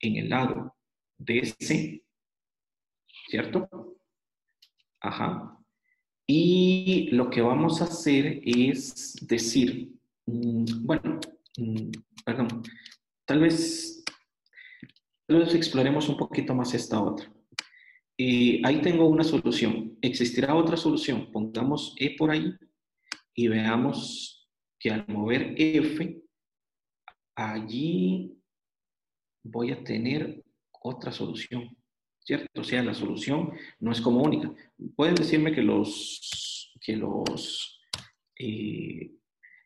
en 0.00 0.16
el 0.16 0.28
lado 0.28 0.77
DC, 1.18 2.02
¿cierto? 3.28 3.98
Ajá. 5.00 5.58
Y 6.26 7.08
lo 7.12 7.30
que 7.30 7.40
vamos 7.40 7.80
a 7.80 7.84
hacer 7.84 8.40
es 8.44 9.16
decir, 9.22 9.92
mm, 10.26 10.84
bueno, 10.84 11.20
mm, 11.56 11.90
perdón, 12.24 12.62
tal 13.24 13.40
vez, 13.40 14.04
tal 15.26 15.38
vez 15.38 15.54
exploremos 15.54 16.08
un 16.08 16.16
poquito 16.16 16.54
más 16.54 16.74
esta 16.74 17.00
otra. 17.00 17.32
Eh, 18.18 18.60
ahí 18.64 18.82
tengo 18.82 19.06
una 19.08 19.24
solución. 19.24 19.96
¿Existirá 20.02 20.54
otra 20.54 20.76
solución? 20.76 21.30
Pongamos 21.30 21.94
E 21.98 22.16
por 22.16 22.30
ahí 22.30 22.52
y 23.34 23.46
veamos 23.48 24.48
que 24.78 24.90
al 24.90 25.06
mover 25.06 25.54
F, 25.56 26.20
allí 27.36 28.36
voy 29.44 29.70
a 29.70 29.82
tener 29.84 30.42
otra 30.82 31.12
solución, 31.12 31.76
¿cierto? 32.20 32.60
O 32.60 32.64
sea, 32.64 32.82
la 32.82 32.94
solución 32.94 33.52
no 33.80 33.92
es 33.92 34.00
como 34.00 34.22
única. 34.22 34.52
Pueden 34.96 35.14
decirme 35.14 35.52
que 35.52 35.62
los, 35.62 36.72
que 36.80 36.96
los, 36.96 37.80
eh, 38.38 39.12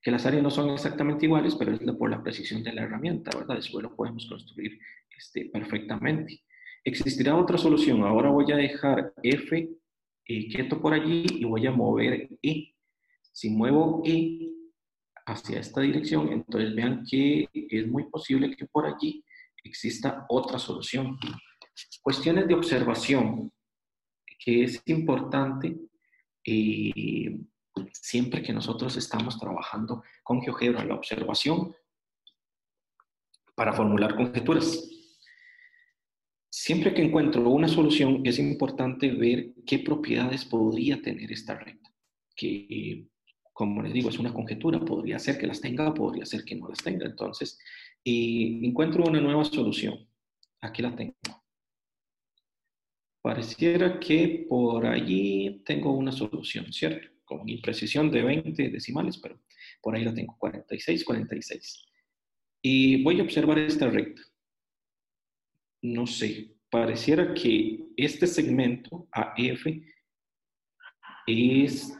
que 0.03 0.11
las 0.11 0.27
áreas 0.27 0.43
no 0.43 0.51
son 0.51 0.71
exactamente 0.71 1.27
iguales, 1.27 1.55
pero 1.57 1.73
es 1.73 1.81
por 1.99 2.11
la 2.11 2.23
precisión 2.23 2.63
de 2.63 2.73
la 2.73 2.83
herramienta, 2.83 3.37
¿verdad? 3.37 3.57
Después 3.57 3.83
lo 3.83 3.95
podemos 3.95 4.27
construir 4.27 4.79
este, 5.17 5.47
perfectamente. 5.47 6.43
Existirá 6.85 7.37
otra 7.37 7.59
solución. 7.59 8.03
Ahora 8.03 8.31
voy 8.31 8.51
a 8.53 8.57
dejar 8.57 9.13
F 9.23 9.71
eh, 10.27 10.49
quieto 10.49 10.81
por 10.81 10.95
allí 10.95 11.27
y 11.29 11.45
voy 11.45 11.67
a 11.67 11.73
mover 11.73 12.29
E. 12.43 12.75
Si 13.33 13.51
muevo 13.51 14.03
E 14.05 14.51
hacia 15.27 15.61
esta 15.61 15.81
dirección, 15.81 16.33
entonces 16.33 16.75
vean 16.75 17.05
que 17.09 17.49
es 17.53 17.87
muy 17.87 18.05
posible 18.05 18.55
que 18.57 18.67
por 18.67 18.87
allí 18.87 19.25
exista 19.65 20.27
otra 20.29 20.59
solución. 20.59 21.19
Cuestiones 22.03 22.49
de 22.49 22.55
observación, 22.55 23.53
que 24.39 24.65
es 24.65 24.83
importante 24.87 25.77
eh, 26.45 27.39
siempre 27.93 28.43
que 28.43 28.53
nosotros 28.53 28.97
estamos 28.97 29.39
trabajando 29.39 30.03
con 30.23 30.43
GeoGebra, 30.43 30.85
la 30.85 30.95
observación 30.95 31.75
para 33.55 33.73
formular 33.73 34.17
conjeturas. 34.17 34.89
Siempre 36.51 36.93
que 36.93 37.03
encuentro 37.03 37.49
una 37.49 37.69
solución, 37.69 38.23
es 38.25 38.39
importante 38.39 39.11
ver 39.11 39.55
qué 39.67 39.79
propiedades 39.79 40.45
podría 40.45 41.01
tener 41.01 41.33
esta 41.33 41.55
recta, 41.55 41.91
que 42.37 43.07
como 43.53 43.83
les 43.83 43.93
digo, 43.93 44.09
es 44.09 44.19
una 44.19 44.33
conjetura, 44.33 44.81
podría 44.81 45.19
ser 45.19 45.39
que 45.39 45.47
las 45.47 45.61
tenga, 45.61 45.93
podría 45.93 46.25
ser 46.25 46.45
que 46.45 46.57
no 46.57 46.69
las 46.69 46.83
tenga. 46.83 47.07
Entonces, 47.07 47.59
y 48.05 48.67
encuentro 48.67 49.05
una 49.05 49.21
nueva 49.21 49.45
solución. 49.45 50.09
Aquí 50.61 50.83
la 50.83 50.95
tengo. 50.95 51.15
Pareciera 53.23 54.01
que 54.01 54.47
por 54.49 54.87
allí 54.87 55.63
tengo 55.65 55.93
una 55.93 56.11
solución, 56.11 56.73
¿cierto? 56.73 57.09
Con 57.25 57.49
imprecisión 57.49 58.11
de 58.11 58.23
20 58.23 58.69
decimales, 58.71 59.19
pero 59.19 59.41
por 59.81 59.95
ahí 59.95 60.05
la 60.05 60.13
tengo, 60.13 60.37
46, 60.39 61.05
46. 61.05 61.87
Y 62.63 63.03
voy 63.03 63.21
a 63.21 63.23
observar 63.23 63.59
esta 63.59 63.89
recta. 63.89 64.23
No 65.83 66.07
sé, 66.07 66.57
pareciera 66.71 67.35
que 67.35 67.85
este 67.97 68.27
segmento 68.27 69.09
AF 69.13 69.67
es 71.27 71.97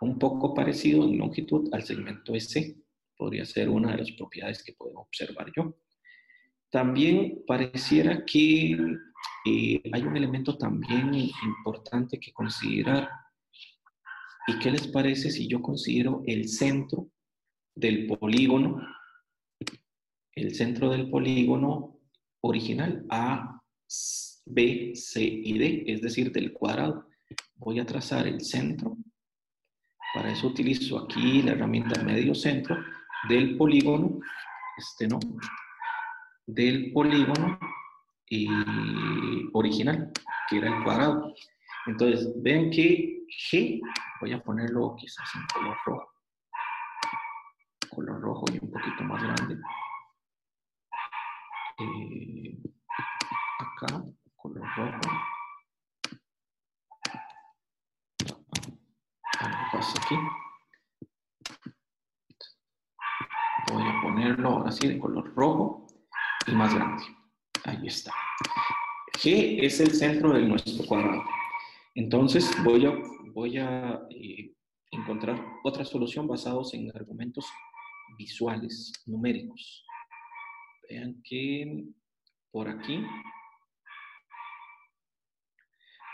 un 0.00 0.18
poco 0.18 0.54
parecido 0.54 1.04
en 1.04 1.18
longitud 1.18 1.72
al 1.72 1.82
segmento 1.82 2.34
S 2.34 2.79
podría 3.20 3.44
ser 3.44 3.68
una 3.68 3.92
de 3.92 3.98
las 3.98 4.12
propiedades 4.12 4.62
que 4.62 4.72
puedo 4.72 4.98
observar 4.98 5.52
yo. 5.54 5.76
También 6.70 7.42
pareciera 7.46 8.24
que 8.24 8.72
eh, 9.44 9.82
hay 9.92 10.02
un 10.02 10.16
elemento 10.16 10.56
también 10.56 11.12
importante 11.14 12.18
que 12.18 12.32
considerar. 12.32 13.10
¿Y 14.46 14.58
qué 14.58 14.70
les 14.70 14.88
parece 14.88 15.30
si 15.30 15.46
yo 15.46 15.60
considero 15.60 16.22
el 16.26 16.48
centro 16.48 17.10
del 17.74 18.06
polígono, 18.06 18.80
el 20.34 20.54
centro 20.54 20.88
del 20.88 21.10
polígono 21.10 22.00
original 22.40 23.04
A, 23.10 23.60
B, 24.46 24.92
C 24.94 25.22
y 25.22 25.58
D, 25.58 25.84
es 25.88 26.00
decir, 26.00 26.32
del 26.32 26.54
cuadrado? 26.54 27.06
Voy 27.56 27.80
a 27.80 27.84
trazar 27.84 28.26
el 28.26 28.40
centro. 28.40 28.96
Para 30.14 30.32
eso 30.32 30.46
utilizo 30.46 30.98
aquí 30.98 31.42
la 31.42 31.52
herramienta 31.52 32.02
medio 32.02 32.34
centro 32.34 32.78
del 33.28 33.56
polígono, 33.56 34.20
este 34.76 35.06
no, 35.08 35.18
del 36.46 36.92
polígono 36.92 37.58
original, 39.52 40.12
que 40.48 40.58
era 40.58 40.68
el 40.68 40.84
cuadrado. 40.84 41.34
Entonces, 41.86 42.32
vean 42.42 42.70
que 42.70 43.24
G, 43.50 43.80
voy 44.20 44.32
a 44.32 44.42
ponerlo 44.42 44.94
quizás 44.96 45.28
en 45.34 45.46
color 45.52 45.76
rojo, 45.84 46.12
color 47.90 48.20
rojo 48.20 48.44
y 48.52 48.58
un 48.62 48.70
poquito 48.70 49.04
más 49.04 49.22
grande. 49.22 49.56
Eh, 51.78 52.58
acá, 53.58 54.04
color 54.36 54.66
rojo. 54.76 55.00
aquí? 59.80 60.16
Voy 63.72 63.82
a 63.82 63.99
ponerlo 64.10 64.48
ahora 64.48 64.72
sí 64.72 64.88
de 64.88 64.98
color 64.98 65.32
rojo 65.34 65.86
y 66.46 66.52
más 66.52 66.74
grande. 66.74 67.04
Ahí 67.64 67.86
está. 67.86 68.12
G 69.18 69.58
es 69.62 69.80
el 69.80 69.92
centro 69.92 70.32
de 70.32 70.42
nuestro 70.42 70.84
cuadrado. 70.86 71.22
Entonces 71.94 72.50
voy 72.64 72.86
a, 72.86 72.92
voy 73.32 73.58
a 73.58 74.00
eh, 74.10 74.52
encontrar 74.90 75.40
otra 75.62 75.84
solución 75.84 76.26
basados 76.26 76.74
en 76.74 76.90
argumentos 76.94 77.46
visuales, 78.18 78.92
numéricos. 79.06 79.84
Vean 80.88 81.20
que 81.22 81.84
por 82.50 82.68
aquí, 82.68 83.04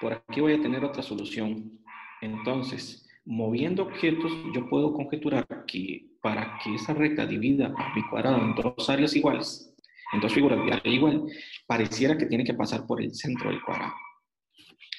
por 0.01 0.13
aquí 0.13 0.41
voy 0.41 0.55
a 0.55 0.61
tener 0.61 0.85
otra 0.85 1.03
solución. 1.03 1.81
Entonces, 2.21 3.09
moviendo 3.25 3.85
objetos, 3.85 4.33
yo 4.55 4.69
puedo 4.69 4.93
conjeturar 4.93 5.47
que 5.67 6.07
para 6.21 6.59
que 6.63 6.75
esa 6.75 6.95
recta 6.95 7.27
divida 7.27 7.75
mi 7.95 8.03
cuadrado 8.09 8.39
en 8.39 8.55
dos 8.55 8.89
áreas 8.91 9.15
iguales, 9.15 9.75
en 10.13 10.21
dos 10.21 10.33
figuras 10.33 10.65
de 10.65 10.73
área 10.73 10.93
igual, 10.93 11.25
pareciera 11.67 12.17
que 12.17 12.27
tiene 12.27 12.45
que 12.45 12.55
pasar 12.55 12.87
por 12.87 13.03
el 13.03 13.15
centro 13.15 13.51
del 13.51 13.63
cuadrado. 13.63 13.93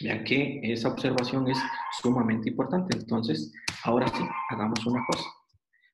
Vean 0.01 0.23
que 0.23 0.59
esa 0.63 0.89
observación 0.89 1.49
es 1.49 1.57
sumamente 2.01 2.49
importante. 2.49 2.97
Entonces, 2.97 3.51
ahora 3.83 4.07
sí, 4.09 4.23
hagamos 4.49 4.85
una 4.85 5.03
cosa. 5.07 5.29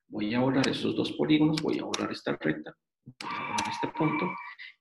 Voy 0.08 0.34
a 0.34 0.40
borrar 0.40 0.68
esos 0.68 0.94
dos 0.94 1.12
polígonos, 1.12 1.62
voy 1.62 1.78
a 1.78 1.84
borrar 1.84 2.12
esta 2.12 2.36
recta, 2.40 2.74
voy 3.04 3.30
a 3.30 3.50
borrar 3.50 3.68
este 3.70 3.88
punto, 3.88 4.30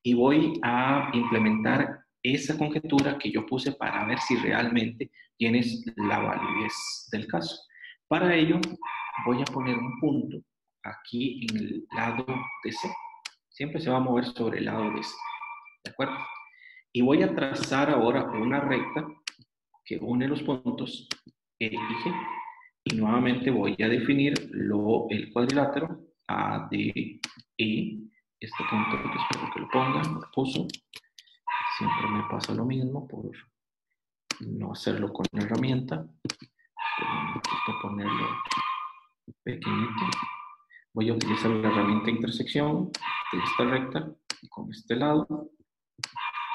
y 0.04 0.14
voy 0.14 0.60
a 0.62 1.10
implementar 1.14 2.00
esa 2.22 2.58
conjetura 2.58 3.18
que 3.18 3.32
yo 3.32 3.46
puse 3.46 3.72
para 3.74 4.06
ver 4.06 4.20
si 4.20 4.36
realmente 4.36 5.12
tienes 5.38 5.84
la 5.96 6.20
validez 6.20 7.08
del 7.12 7.28
caso. 7.28 7.56
Para 8.08 8.36
ello, 8.36 8.60
voy 9.26 9.42
a 9.42 9.46
poner 9.46 9.78
un 9.78 10.00
punto 10.00 10.38
aquí 10.84 11.46
en 11.50 11.58
el 11.58 11.88
lado 11.96 12.26
de 12.64 12.72
C 12.72 12.90
siempre 13.54 13.80
se 13.80 13.90
va 13.90 13.98
a 13.98 14.02
mover 14.02 14.26
sobre 14.26 14.60
el 14.60 14.66
lado 14.66 14.92
de 14.92 15.00
este. 15.00 15.18
¿De 15.84 15.92
acuerdo? 15.92 16.18
Y 16.92 17.02
voy 17.02 17.24
a 17.24 17.34
trazar 17.34 17.90
ahora 17.90 18.24
una 18.24 18.60
recta 18.60 19.06
que 19.86 19.98
une 19.98 20.28
los 20.28 20.44
puntos 20.44 21.08
E 21.60 21.68
y 21.68 21.78
G. 21.78 22.28
Y 22.86 22.96
nuevamente 22.96 23.50
voy 23.50 23.76
a 23.82 23.88
definir 23.88 24.34
lo, 24.52 25.08
el 25.10 25.32
cuadrilátero 25.32 26.02
A, 26.28 26.68
D, 26.70 27.22
E. 27.58 28.00
Este 28.40 28.64
punto 28.70 29.02
que 29.02 29.18
espero 29.18 29.54
que 29.54 29.60
lo 29.62 29.70
pongan, 29.70 30.16
lo 30.16 30.32
puso. 30.34 30.68
Siempre 31.78 32.10
me 32.10 32.24
pasa 32.30 32.54
lo 32.54 32.66
mismo 32.66 33.08
por 33.08 33.32
no 34.42 34.74
hacerlo 34.74 35.14
con 35.14 35.26
la 35.32 35.44
herramienta. 35.44 35.98
Voy 35.98 37.76
a 37.76 37.82
ponerlo 37.82 38.28
pequeñito. 39.44 40.04
Voy 40.94 41.10
a 41.10 41.14
utilizar 41.14 41.52
la 41.52 41.70
herramienta 41.70 42.10
intersección 42.10 42.92
esta 43.32 43.66
recta 43.66 44.14
con 44.50 44.70
este 44.72 44.96
lado 44.96 45.50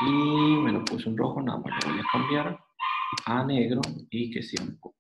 y 0.01 0.57
me 0.63 0.73
lo 0.73 0.85
puse 0.85 1.09
en 1.09 1.17
rojo, 1.17 1.43
nada 1.43 1.59
más 1.59 1.85
lo 1.85 1.93
voy 1.93 2.01
a 2.01 2.13
cambiar 2.13 2.61
a 3.27 3.45
negro 3.45 3.81
y 4.11 4.31
que 4.31 4.43
sea 4.43 4.63
un 4.63 4.79
punto. 4.79 4.97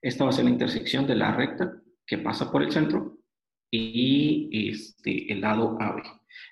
Esta 0.00 0.24
va 0.24 0.30
a 0.30 0.32
ser 0.32 0.44
la 0.44 0.52
intersección 0.52 1.06
de 1.06 1.16
la 1.16 1.34
recta 1.34 1.72
que 2.06 2.18
pasa 2.18 2.50
por 2.50 2.62
el 2.62 2.72
centro 2.72 3.18
y 3.70 4.70
este, 4.70 5.32
el 5.32 5.40
lado 5.40 5.76
AB. 5.80 6.02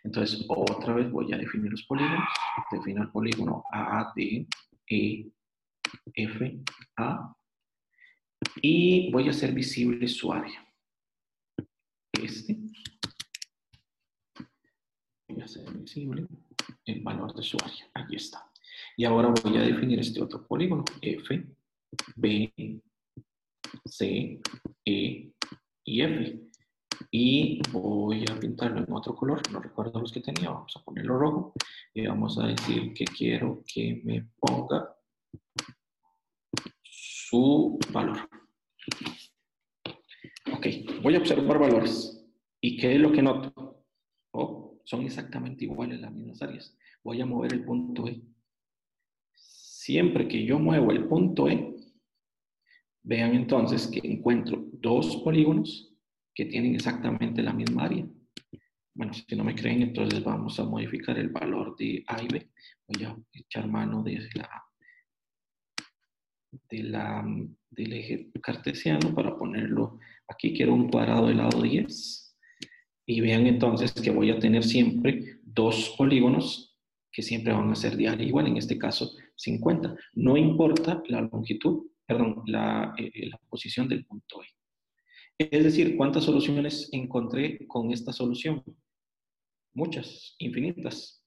Entonces, 0.02 0.44
otra 0.48 0.94
vez 0.94 1.10
voy 1.10 1.32
a 1.32 1.38
definir 1.38 1.70
los 1.70 1.84
polígonos. 1.84 2.28
Defino 2.70 3.02
el 3.02 3.10
polígono 3.10 3.64
A, 3.72 4.12
D, 4.16 4.46
E, 4.88 5.30
F, 6.14 6.60
A. 6.96 7.34
Y 8.62 9.10
voy 9.12 9.28
a 9.28 9.30
hacer 9.30 9.52
visible 9.52 10.08
su 10.08 10.32
área. 10.32 10.66
Este 12.12 12.56
voy 15.28 15.42
a 15.42 15.44
hacer 15.44 15.70
visible 15.72 16.26
el 16.84 17.00
valor 17.02 17.34
de 17.34 17.42
su 17.42 17.56
área. 17.62 17.90
Aquí 17.94 18.16
está. 18.16 18.50
Y 18.96 19.04
ahora 19.04 19.32
voy 19.42 19.56
a 19.56 19.62
definir 19.62 19.98
este 20.00 20.22
otro 20.22 20.46
polígono, 20.46 20.84
F, 21.00 21.46
B, 22.16 22.52
C, 23.84 24.40
E 24.84 25.32
y 25.84 26.00
F. 26.00 26.40
Y 27.10 27.60
voy 27.70 28.24
a 28.30 28.38
pintarlo 28.38 28.78
en 28.78 28.92
otro 28.92 29.14
color, 29.14 29.40
no 29.52 29.60
recuerdo 29.60 30.00
los 30.00 30.12
que 30.12 30.20
tenía, 30.20 30.50
vamos 30.50 30.76
a 30.76 30.82
ponerlo 30.82 31.18
rojo. 31.18 31.52
Y 31.92 32.06
vamos 32.06 32.38
a 32.38 32.46
decir 32.46 32.92
que 32.94 33.04
quiero 33.04 33.62
que 33.66 34.00
me 34.04 34.28
ponga 34.38 34.94
su 36.82 37.78
valor. 37.92 38.28
Ok, 40.52 40.66
voy 41.02 41.14
a 41.14 41.18
observar 41.18 41.58
valores. 41.58 42.24
¿Y 42.60 42.76
qué 42.76 42.94
es 42.94 43.00
lo 43.00 43.12
que 43.12 43.22
noto? 43.22 43.84
Oh, 44.32 44.80
son 44.84 45.02
exactamente 45.04 45.64
iguales 45.64 46.00
las 46.00 46.12
mismas 46.12 46.40
áreas. 46.42 46.76
Voy 47.02 47.20
a 47.20 47.26
mover 47.26 47.52
el 47.52 47.64
punto 47.64 48.06
E. 48.08 48.22
Siempre 49.34 50.28
que 50.28 50.44
yo 50.44 50.58
muevo 50.58 50.90
el 50.90 51.06
punto 51.06 51.48
E, 51.48 51.74
vean 53.02 53.34
entonces 53.34 53.86
que 53.86 54.00
encuentro 54.02 54.64
dos 54.72 55.16
polígonos 55.18 55.94
que 56.34 56.46
tienen 56.46 56.74
exactamente 56.74 57.42
la 57.42 57.52
misma 57.52 57.84
área. 57.84 58.06
Bueno, 58.94 59.12
si 59.12 59.36
no 59.36 59.44
me 59.44 59.54
creen, 59.54 59.82
entonces 59.82 60.22
vamos 60.22 60.58
a 60.58 60.64
modificar 60.64 61.18
el 61.18 61.28
valor 61.28 61.76
de 61.76 62.02
A 62.06 62.22
y 62.22 62.28
B. 62.28 62.50
Voy 62.88 63.04
a 63.04 63.16
echar 63.32 63.68
mano 63.68 64.02
de 64.02 64.28
la, 64.34 64.64
del 66.68 67.92
eje 67.92 68.30
cartesiano 68.42 69.14
para 69.14 69.36
ponerlo 69.36 69.98
aquí. 70.28 70.54
Quiero 70.54 70.74
un 70.74 70.88
cuadrado 70.88 71.28
del 71.28 71.38
lado 71.38 71.60
10 71.60 72.36
y 73.06 73.20
vean 73.20 73.46
entonces 73.46 73.92
que 73.92 74.10
voy 74.10 74.30
a 74.30 74.38
tener 74.38 74.64
siempre 74.64 75.38
dos 75.42 75.94
polígonos 75.96 76.74
que 77.14 77.22
siempre 77.22 77.52
van 77.52 77.70
a 77.70 77.76
ser 77.76 77.96
de 77.96 78.08
área 78.08 78.26
igual, 78.26 78.48
en 78.48 78.56
este 78.56 78.76
caso 78.76 79.12
50. 79.36 79.96
No 80.14 80.36
importa 80.36 81.00
la 81.06 81.20
longitud, 81.20 81.86
perdón, 82.04 82.42
la, 82.46 82.92
eh, 82.98 83.30
posición 83.48 83.88
del 83.88 84.04
punto 84.04 84.42
E. 84.42 84.46
Es 85.38 85.64
decir, 85.64 85.96
¿cuántas 85.96 86.24
soluciones 86.24 86.88
encontré 86.92 87.66
con 87.68 87.92
esta 87.92 88.12
solución? 88.12 88.64
Muchas, 89.74 90.34
infinitas. 90.38 91.24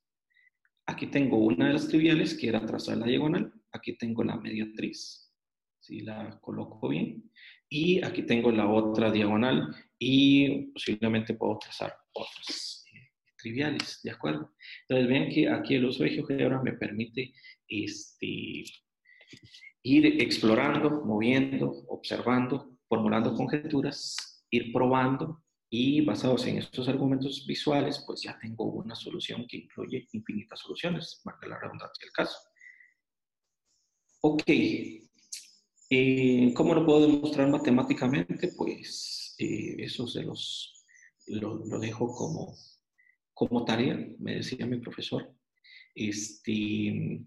Aquí 0.86 1.08
tengo 1.08 1.38
una 1.38 1.68
de 1.68 1.74
las 1.74 1.88
triviales, 1.88 2.38
que 2.38 2.50
era 2.50 2.66
trazar 2.66 2.98
la 2.98 3.08
diagonal. 3.08 3.54
Aquí 3.78 3.98
tengo 3.98 4.24
la 4.24 4.36
mediatriz, 4.38 5.32
si 5.80 6.02
la 6.02 6.40
coloco 6.42 6.90
bien. 6.90 7.32
Y 7.70 8.04
aquí 8.04 8.24
tengo 8.24 8.52
la 8.52 8.68
otra 8.68 9.12
diagonal, 9.12 9.76
y 10.00 10.72
posiblemente 10.72 11.34
puedo 11.34 11.58
trazar 11.60 11.94
otras 12.14 12.86
eh, 12.94 13.12
triviales, 13.38 14.00
¿de 14.04 14.12
acuerdo? 14.12 14.54
Entonces 14.88 15.08
ven 15.10 15.30
que 15.30 15.50
aquí 15.50 15.76
el 15.76 15.86
uso 15.86 16.04
de 16.04 16.12
GeoGebra 16.12 16.62
me 16.62 16.74
permite 16.74 17.34
este, 17.68 18.64
ir 19.84 20.22
explorando, 20.22 21.04
moviendo, 21.04 21.86
observando, 21.90 22.78
formulando 22.88 23.34
conjeturas, 23.34 24.46
ir 24.50 24.72
probando 24.72 25.44
y 25.70 26.02
basados 26.02 26.46
en 26.48 26.60
estos 26.60 26.88
argumentos 26.88 27.46
visuales, 27.46 28.04
pues 28.06 28.22
ya 28.22 28.38
tengo 28.40 28.66
una 28.66 28.96
solución 28.96 29.46
que 29.48 29.58
incluye 29.58 30.08
infinitas 30.14 30.60
soluciones, 30.60 31.22
marca 31.26 31.48
la 31.48 31.60
redundancia 31.60 32.06
del 32.06 32.14
caso. 32.14 32.38
Ok, 34.30 34.44
eh, 35.90 36.54
¿cómo 36.54 36.76
lo 36.76 36.86
puedo 36.86 37.08
demostrar 37.08 37.48
matemáticamente? 37.48 38.50
Pues 38.58 39.34
eh, 39.40 39.78
eso 39.80 40.06
se 40.06 40.22
los 40.22 40.86
lo, 41.28 41.80
dejo 41.80 42.14
como, 42.14 42.54
como 43.34 43.64
tarea, 43.64 43.98
me 44.20 44.36
decía 44.36 44.66
mi 44.66 44.80
profesor. 44.80 45.34
este, 45.96 47.26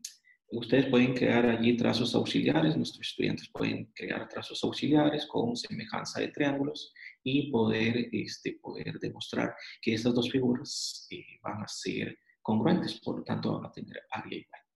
ustedes 0.51 0.87
pueden 0.91 1.15
crear 1.15 1.47
allí 1.47 1.75
trazos 1.75 2.15
auxiliares, 2.15 2.77
nuestros 2.77 3.09
estudiantes 3.09 3.49
pueden 3.49 3.87
crear 3.95 4.29
trazos 4.29 4.63
auxiliares 4.63 5.25
con 5.27 5.57
semejanza 5.57 6.21
de 6.21 6.29
triángulos 6.29 6.93
y 7.25 7.51
poder, 7.51 8.11
este, 8.13 8.59
poder 8.61 8.99
demostrar 9.01 9.55
que 9.81 9.95
estas 9.95 10.15
dos 10.15 10.31
figuras 10.31 11.07
eh, 11.11 11.25
van 11.43 11.63
a 11.63 11.67
ser 11.67 12.19
congruentes, 12.43 13.01
por 13.01 13.21
lo 13.21 13.25
tanto 13.25 13.55
van 13.55 13.71
a 13.71 13.73
tener 13.73 14.03
área 14.11 14.39
igual. 14.39 14.70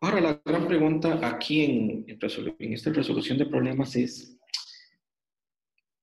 Ahora, 0.00 0.20
la 0.20 0.40
gran 0.44 0.68
pregunta 0.68 1.18
aquí 1.26 1.64
en, 1.64 2.06
en 2.06 2.72
esta 2.72 2.92
resolución 2.92 3.36
de 3.36 3.46
problemas 3.46 3.96
es, 3.96 4.38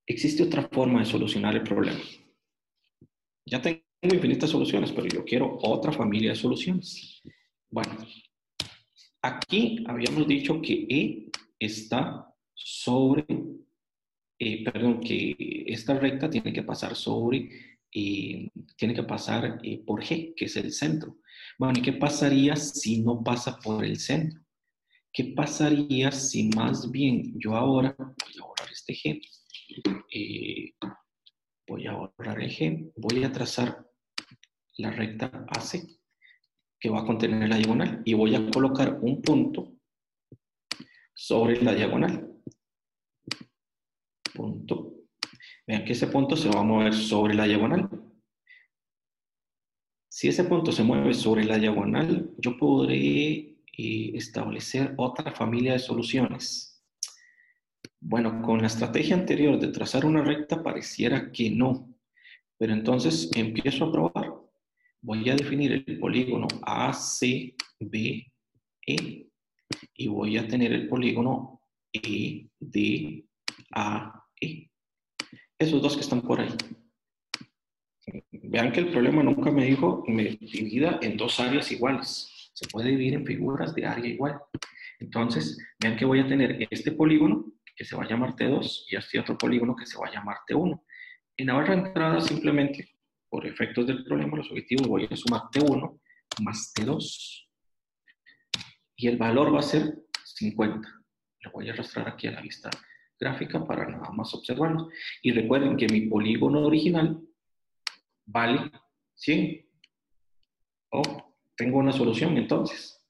¿existe 0.06 0.44
otra 0.44 0.68
forma 0.68 1.00
de 1.00 1.06
solucionar 1.06 1.56
el 1.56 1.64
problema? 1.64 2.02
Ya 3.46 3.62
tengo 3.62 3.82
infinitas 4.02 4.50
soluciones, 4.50 4.92
pero 4.92 5.08
yo 5.08 5.24
quiero 5.24 5.58
otra 5.62 5.94
familia 5.94 6.32
de 6.32 6.36
soluciones. 6.36 7.22
Bueno, 7.70 7.98
aquí 9.22 9.86
habíamos 9.88 10.28
dicho 10.28 10.62
que 10.62 10.86
E 10.90 11.32
está 11.58 12.28
sobre, 12.54 13.26
eh, 14.40 14.64
perdón, 14.66 15.00
que 15.00 15.64
esta 15.68 15.98
recta 15.98 16.30
tiene 16.30 16.52
que 16.52 16.64
pasar 16.64 16.96
sobre, 16.96 17.50
eh, 17.94 18.50
tiene 18.76 18.94
que 18.94 19.04
pasar 19.04 19.62
eh, 19.64 19.82
por 19.86 20.04
G, 20.04 20.34
que 20.36 20.46
es 20.46 20.56
el 20.58 20.74
centro. 20.74 21.20
Bueno, 21.58 21.80
¿y 21.80 21.82
qué 21.82 21.94
pasaría 21.94 22.56
si 22.58 23.02
no 23.02 23.24
pasa 23.24 23.58
por 23.58 23.86
el 23.86 23.98
centro? 23.98 24.42
¿Qué 25.14 25.34
pasaría 25.36 26.12
si 26.12 26.50
más 26.50 26.92
bien 26.92 27.40
yo 27.40 27.56
ahora 27.56 27.96
voy 27.98 28.34
a 28.42 28.46
borrar 28.46 28.70
este 28.70 28.94
G? 28.94 29.22
Eh, 30.12 30.74
voy 31.66 31.88
a 31.88 31.94
borrar 31.94 32.42
el 32.42 32.52
G, 32.52 32.92
voy 32.98 33.24
a 33.24 33.32
trazar 33.32 33.88
la 34.78 34.92
recta 34.92 35.46
AC 35.48 35.82
que 36.78 36.90
va 36.90 37.00
a 37.00 37.06
contener 37.06 37.48
la 37.48 37.56
diagonal 37.56 38.02
y 38.04 38.14
voy 38.14 38.36
a 38.36 38.52
colocar 38.52 39.00
un 39.02 39.22
punto 39.22 39.78
sobre 41.14 41.62
la 41.62 41.74
diagonal. 41.74 42.30
Punto. 44.34 44.96
Vean 45.66 45.86
que 45.86 45.94
ese 45.94 46.08
punto 46.08 46.36
se 46.36 46.50
va 46.50 46.60
a 46.60 46.64
mover 46.64 46.94
sobre 46.94 47.34
la 47.34 47.46
diagonal. 47.46 47.90
Si 50.16 50.30
ese 50.30 50.46
punto 50.46 50.72
se 50.72 50.82
mueve 50.82 51.14
sobre 51.14 51.44
la 51.44 51.58
diagonal, 51.58 52.32
yo 52.38 52.58
podré 52.58 53.58
eh, 53.78 54.12
establecer 54.14 54.94
otra 54.96 55.34
familia 55.34 55.74
de 55.74 55.80
soluciones. 55.80 56.82
Bueno, 58.00 58.42
con 58.42 58.62
la 58.62 58.68
estrategia 58.68 59.18
anterior 59.18 59.60
de 59.60 59.68
trazar 59.68 60.06
una 60.06 60.24
recta 60.24 60.64
pareciera 60.64 61.34
que 61.34 61.52
no, 61.52 61.94
pero 62.58 62.72
entonces 62.72 63.30
empiezo 63.36 63.84
a 63.84 63.92
probar. 63.92 64.32
Voy 65.02 65.30
a 65.30 65.36
definir 65.36 65.84
el 65.86 66.00
polígono 66.00 66.48
ACBE 66.62 68.32
y 68.88 70.08
voy 70.08 70.38
a 70.38 70.48
tener 70.48 70.72
el 70.72 70.88
polígono 70.88 71.60
EDAE. 71.92 73.26
Esos 75.60 75.82
dos 75.82 75.96
que 75.96 76.02
están 76.04 76.22
por 76.22 76.40
ahí. 76.40 76.56
Vean 78.48 78.72
que 78.72 78.82
el 78.82 78.92
problema 78.92 79.24
nunca 79.24 79.52
me 79.52 79.66
dijo 79.66 80.04
me 80.08 80.38
divida 80.40 81.00
en 81.02 81.18
dos 81.18 81.40
áreas 81.40 81.72
iguales. 81.72 82.52
Se 82.54 82.68
puede 82.68 82.90
dividir 82.90 83.16
en 83.16 83.26
figuras 83.26 83.74
de 83.76 83.86
área 83.86 84.08
igual. 84.08 84.40
Entonces, 85.00 85.58
vean 85.80 85.98
que 85.98 86.06
voy 86.06 86.20
a 86.20 86.28
tener 86.28 86.68
este 86.70 86.92
polígono 86.92 87.46
que 87.76 87.84
se 87.84 87.96
va 87.96 88.04
a 88.04 88.08
llamar 88.08 88.36
T2 88.36 88.86
y 88.90 88.96
este 88.96 89.20
otro 89.20 89.38
polígono 89.38 89.76
que 89.76 89.86
se 89.86 89.98
va 89.98 90.08
a 90.08 90.12
llamar 90.12 90.38
T1. 90.48 90.82
En 91.38 91.48
la 91.48 91.54
barra 91.56 91.76
de 91.76 91.88
entrada, 91.88 92.22
simplemente, 92.22 92.90
por 93.30 93.46
efectos 93.46 93.86
del 93.88 94.06
problema, 94.06 94.38
los 94.38 94.50
objetivos 94.50 94.88
voy 94.88 95.08
a 95.12 95.16
sumar 95.16 95.42
T1 95.52 96.00
más 96.42 96.74
T2. 96.74 97.48
Y 98.98 99.08
el 99.08 99.18
valor 99.18 99.54
va 99.54 99.60
a 99.60 99.64
ser 99.64 99.94
50. 100.24 100.88
Lo 101.42 101.52
voy 101.52 101.70
a 101.70 101.74
arrastrar 101.74 102.08
aquí 102.08 102.28
a 102.28 102.32
la 102.32 102.42
vista 102.42 102.70
gráfica 103.20 103.66
para 103.66 103.88
nada 103.88 104.10
más 104.12 104.34
observarlo. 104.34 104.90
Y 105.22 105.32
recuerden 105.32 105.76
que 105.76 105.88
mi 105.88 106.02
polígono 106.08 106.62
original 106.62 107.20
vale 108.26 108.72
100. 109.16 109.66
Oh, 110.92 111.36
tengo 111.56 111.80
una 111.80 111.92
solución 111.92 112.38
entonces. 112.38 113.02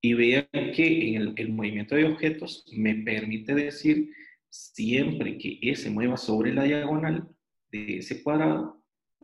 Y 0.00 0.14
vean 0.14 0.46
que 0.52 1.16
en 1.16 1.34
el, 1.36 1.52
movimiento 1.52 1.94
de 1.94 2.04
objetos 2.04 2.64
me 2.72 2.94
permite 2.96 3.54
decir 3.54 4.12
siempre 4.48 5.38
que 5.38 5.58
E 5.62 5.74
se 5.74 5.90
mueva 5.90 6.16
sobre 6.16 6.54
la 6.54 6.64
diagonal 6.64 7.28
de 7.70 7.98
ese 7.98 8.22
cuadrado, 8.22 8.82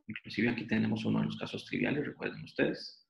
inclusive 0.09 0.49
aquí 0.49 0.67
tenemos 0.67 1.05
uno 1.05 1.21
de 1.21 1.27
los 1.27 1.37
casos 1.37 1.65
triviales, 1.67 2.05
recuerden 2.05 2.43
ustedes, 2.43 3.07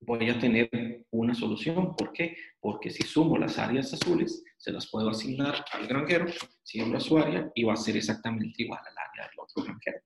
voy 0.00 0.28
a 0.28 0.38
tener 0.38 1.06
una 1.10 1.34
solución. 1.34 1.94
¿Por 1.96 2.12
qué? 2.12 2.36
Porque 2.60 2.90
si 2.90 3.02
sumo 3.04 3.38
las 3.38 3.58
áreas 3.58 3.92
azules, 3.92 4.42
se 4.56 4.72
las 4.72 4.90
puedo 4.90 5.10
asignar 5.10 5.64
al 5.72 5.86
granjero, 5.86 6.26
siembra 6.62 7.00
su 7.00 7.16
área 7.18 7.50
y 7.54 7.62
va 7.62 7.74
a 7.74 7.76
ser 7.76 7.96
exactamente 7.96 8.62
igual 8.62 8.80
al 8.80 8.98
área 8.98 9.28
del 9.28 9.38
otro 9.38 9.62
granjero. 9.62 10.00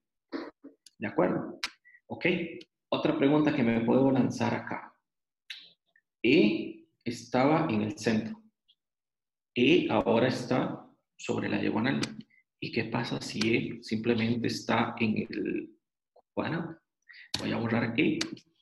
¿De 0.99 1.07
acuerdo? 1.07 1.61
Ok. 2.09 2.27
Otra 2.91 3.17
pregunta 3.17 3.55
que 3.55 3.63
me 3.63 3.81
puedo 3.83 4.11
lanzar 4.11 4.55
acá. 4.55 4.93
E 6.23 6.87
estaba 7.05 7.69
en 7.71 7.83
el 7.83 7.97
centro. 7.99 8.43
E 9.55 9.87
ahora 9.91 10.29
está 10.29 10.85
sobre 11.17 11.49
la 11.49 11.59
diagonal. 11.59 12.01
¿Y 12.61 12.73
qué 12.73 12.85
pasa 12.85 13.21
si 13.21 13.39
E 13.55 13.83
simplemente 13.83 14.49
está 14.49 14.97
en 14.99 15.19
el 15.19 15.77
cuadrado? 16.35 16.79
Voy 17.39 17.53
a 17.53 17.57
borrar 17.57 17.95
E, 17.97 18.19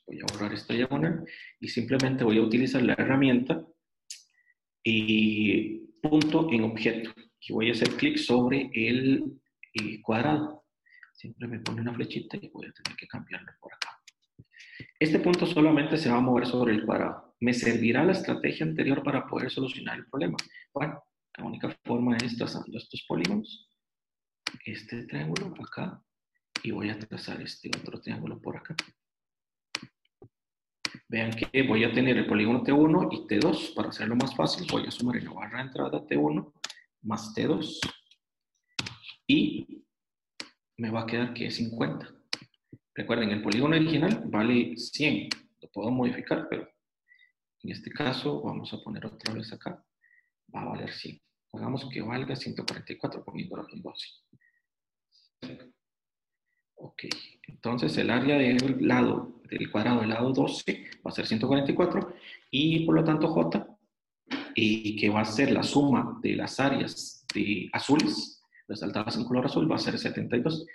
voy 0.07 0.21
a 0.21 0.33
borrar 0.33 0.53
esta 0.53 0.75
diagonal 0.75 1.25
y 1.61 1.69
simplemente 1.69 2.25
voy 2.25 2.39
a 2.39 2.43
utilizar 2.43 2.83
la 2.83 2.93
herramienta 2.95 3.65
y 4.85 5.79
punto 6.03 6.53
en 6.53 6.65
objeto. 6.65 7.11
Y 7.41 7.53
voy 7.53 7.71
a 7.71 7.73
hacer 7.73 7.91
clic 7.91 8.19
sobre 8.19 8.71
el 8.75 9.41
cuadrado 10.03 10.66
siempre 11.17 11.49
me 11.49 11.61
pone 11.61 11.81
una 11.81 11.95
flechita 11.95 12.37
y 12.37 12.49
voy 12.49 12.67
a 12.67 12.73
tener 12.73 12.97
que 12.97 13.09
cambiarlo 13.09 13.51
por 13.61 13.73
acá. 13.73 13.99
Este 14.99 15.19
punto 15.19 15.47
solamente 15.47 15.97
se 15.97 16.11
va 16.11 16.19
a 16.19 16.21
mover 16.21 16.47
sobre 16.47 16.75
el 16.75 16.85
cuadrado. 16.85 17.35
¿Me 17.41 17.55
servirá 17.55 18.05
la 18.05 18.13
estrategia 18.13 18.67
anterior 18.67 19.03
para 19.03 19.27
poder 19.27 19.51
solucionar 19.51 19.99
el 19.99 20.07
problema? 20.07 20.37
Bueno, 20.73 21.03
la 21.37 21.45
única 21.45 21.75
forma 21.85 22.17
es 22.19 22.37
trazando 22.37 22.77
estos 22.77 23.05
polígonos, 23.09 23.71
este 24.65 25.07
triángulo 25.07 25.55
acá, 25.63 26.03
y 26.63 26.71
voy 26.71 26.91
a 26.91 26.99
trazar 26.99 27.41
este 27.41 27.69
otro 27.69 28.01
triángulo 28.01 28.41
por 28.41 28.57
acá. 28.57 28.77
Vean 31.09 31.31
que 31.31 31.63
voy 31.63 31.85
a 31.85 31.93
tener 31.93 32.17
el 32.17 32.27
polígono 32.27 32.63
T1 32.65 33.09
y 33.13 33.27
T2. 33.27 33.75
Para 33.75 33.91
hacerlo 33.91 34.17
más 34.17 34.35
fácil, 34.35 34.67
voy 34.71 34.87
a 34.87 34.91
sumar 34.91 35.17
en 35.17 35.27
la 35.27 35.33
barra 35.33 35.59
de 35.59 35.65
entrada 35.65 36.07
T1 36.07 36.53
más 37.03 37.35
T2. 37.35 37.79
Y 39.29 39.86
me 40.79 40.91
va 40.91 41.03
a 41.03 41.07
quedar 41.07 41.33
que 41.33 41.47
es 41.47 41.57
50. 41.57 42.15
Recuerden, 42.95 43.31
el 43.31 43.43
polígono 43.43 43.77
original 43.77 44.23
vale 44.27 44.77
100. 44.77 45.29
Lo 45.63 45.69
puedo 45.71 45.91
modificar, 45.91 46.47
pero 46.49 46.69
en 47.63 47.71
este 47.71 47.91
caso 47.91 48.43
vamos 48.43 48.73
a 48.73 48.83
poner 48.83 49.07
otra 49.07 49.35
vez 49.35 49.53
acá. 49.53 49.85
Va 50.55 50.63
a 50.63 50.65
valer 50.67 50.93
100. 50.93 51.21
Hagamos 51.53 51.89
que 51.91 52.03
valga 52.03 52.37
144 52.37 53.25
poniéndolo 53.25 53.67
en 53.73 53.83
12. 53.83 54.07
Ok, 56.79 57.05
entonces 57.49 57.97
el 57.97 58.11
área 58.11 58.37
del 58.37 58.87
lado 58.87 59.41
del 59.49 59.71
cuadrado 59.71 60.01
del 60.01 60.11
lado 60.11 60.33
12 60.33 60.91
va 61.07 61.11
a 61.11 61.15
ser 61.15 61.27
144 61.27 62.15
y 62.51 62.85
por 62.85 62.97
lo 62.97 63.05
tanto 63.05 63.29
J, 63.29 63.67
y 64.55 64.97
que 64.97 65.09
va 65.09 65.21
a 65.21 65.25
ser 65.25 65.53
la 65.53 65.63
suma 65.63 66.19
de 66.23 66.37
las 66.37 66.59
áreas 66.61 67.25
de 67.33 67.71
azules 67.73 68.36
resaltadas 68.69 69.17
en 69.17 69.25
color 69.25 69.47
azul, 69.47 69.71
va 69.71 69.77
a 69.77 69.79
ser 69.79 69.99
72. 69.99 70.67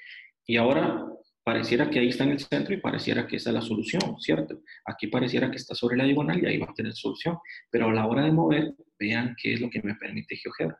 Y 0.45 0.57
ahora 0.57 1.05
pareciera 1.43 1.89
que 1.89 1.99
ahí 1.99 2.09
está 2.09 2.23
en 2.23 2.31
el 2.31 2.39
centro 2.39 2.73
y 2.73 2.81
pareciera 2.81 3.27
que 3.27 3.37
esa 3.37 3.49
es 3.49 3.55
la 3.55 3.61
solución, 3.61 4.01
¿cierto? 4.19 4.61
Aquí 4.85 5.07
pareciera 5.07 5.49
que 5.49 5.57
está 5.57 5.75
sobre 5.75 5.97
la 5.97 6.05
diagonal 6.05 6.41
y 6.41 6.45
ahí 6.45 6.57
va 6.57 6.67
a 6.67 6.73
tener 6.73 6.93
solución. 6.93 7.37
Pero 7.69 7.89
a 7.89 7.93
la 7.93 8.05
hora 8.05 8.23
de 8.23 8.31
mover, 8.31 8.73
vean 8.99 9.35
qué 9.41 9.53
es 9.53 9.61
lo 9.61 9.69
que 9.69 9.81
me 9.81 9.95
permite 9.95 10.35
GeoGebra. 10.35 10.79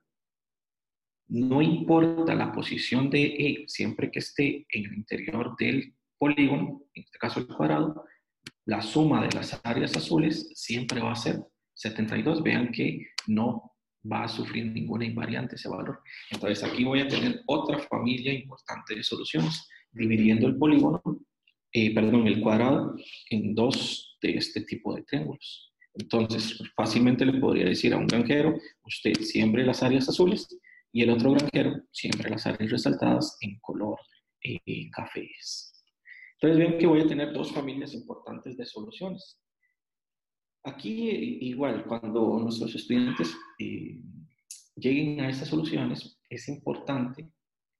No 1.29 1.61
importa 1.61 2.35
la 2.35 2.51
posición 2.51 3.09
de 3.09 3.23
E, 3.23 3.63
siempre 3.67 4.11
que 4.11 4.19
esté 4.19 4.65
en 4.69 4.85
el 4.85 4.93
interior 4.93 5.55
del 5.57 5.95
polígono, 6.17 6.83
en 6.93 7.03
este 7.03 7.17
caso 7.17 7.39
el 7.39 7.47
cuadrado, 7.47 8.05
la 8.65 8.81
suma 8.81 9.25
de 9.25 9.35
las 9.35 9.59
áreas 9.63 9.95
azules 9.95 10.51
siempre 10.55 11.01
va 11.01 11.13
a 11.13 11.15
ser 11.15 11.39
72. 11.73 12.43
Vean 12.43 12.71
que 12.71 13.07
no 13.27 13.70
va 14.09 14.23
a 14.23 14.27
sufrir 14.27 14.65
ninguna 14.65 15.05
invariante 15.05 15.55
ese 15.55 15.69
valor. 15.69 16.01
Entonces 16.29 16.63
aquí 16.63 16.83
voy 16.83 17.01
a 17.01 17.07
tener 17.07 17.41
otra 17.47 17.79
familia 17.79 18.33
importante 18.33 18.95
de 18.95 19.03
soluciones, 19.03 19.67
dividiendo 19.91 20.47
el 20.47 20.57
polígono, 20.57 21.01
eh, 21.73 21.93
perdón, 21.93 22.27
el 22.27 22.41
cuadrado 22.41 22.95
en 23.29 23.55
dos 23.55 24.17
de 24.21 24.37
este 24.37 24.61
tipo 24.61 24.95
de 24.95 25.03
triángulos. 25.03 25.71
Entonces, 25.93 26.61
fácilmente 26.75 27.25
le 27.25 27.39
podría 27.39 27.65
decir 27.65 27.93
a 27.93 27.97
un 27.97 28.07
granjero, 28.07 28.55
usted 28.85 29.13
siembre 29.21 29.65
las 29.65 29.83
áreas 29.83 30.07
azules 30.07 30.47
y 30.93 31.03
el 31.03 31.09
otro 31.09 31.31
granjero 31.31 31.81
siempre 31.91 32.29
las 32.29 32.45
áreas 32.45 32.71
resaltadas 32.71 33.37
en 33.41 33.59
color 33.59 33.99
eh, 34.43 34.89
cafés. 34.91 35.73
Entonces 36.39 36.57
ven 36.57 36.79
que 36.79 36.87
voy 36.87 37.01
a 37.01 37.07
tener 37.07 37.33
dos 37.33 37.51
familias 37.51 37.93
importantes 37.93 38.57
de 38.57 38.65
soluciones. 38.65 39.39
Aquí 40.63 41.09
igual, 41.41 41.85
cuando 41.85 42.39
nuestros 42.39 42.75
estudiantes 42.75 43.35
eh, 43.59 43.99
lleguen 44.75 45.21
a 45.21 45.29
estas 45.29 45.49
soluciones, 45.49 46.19
es 46.29 46.47
importante 46.49 47.31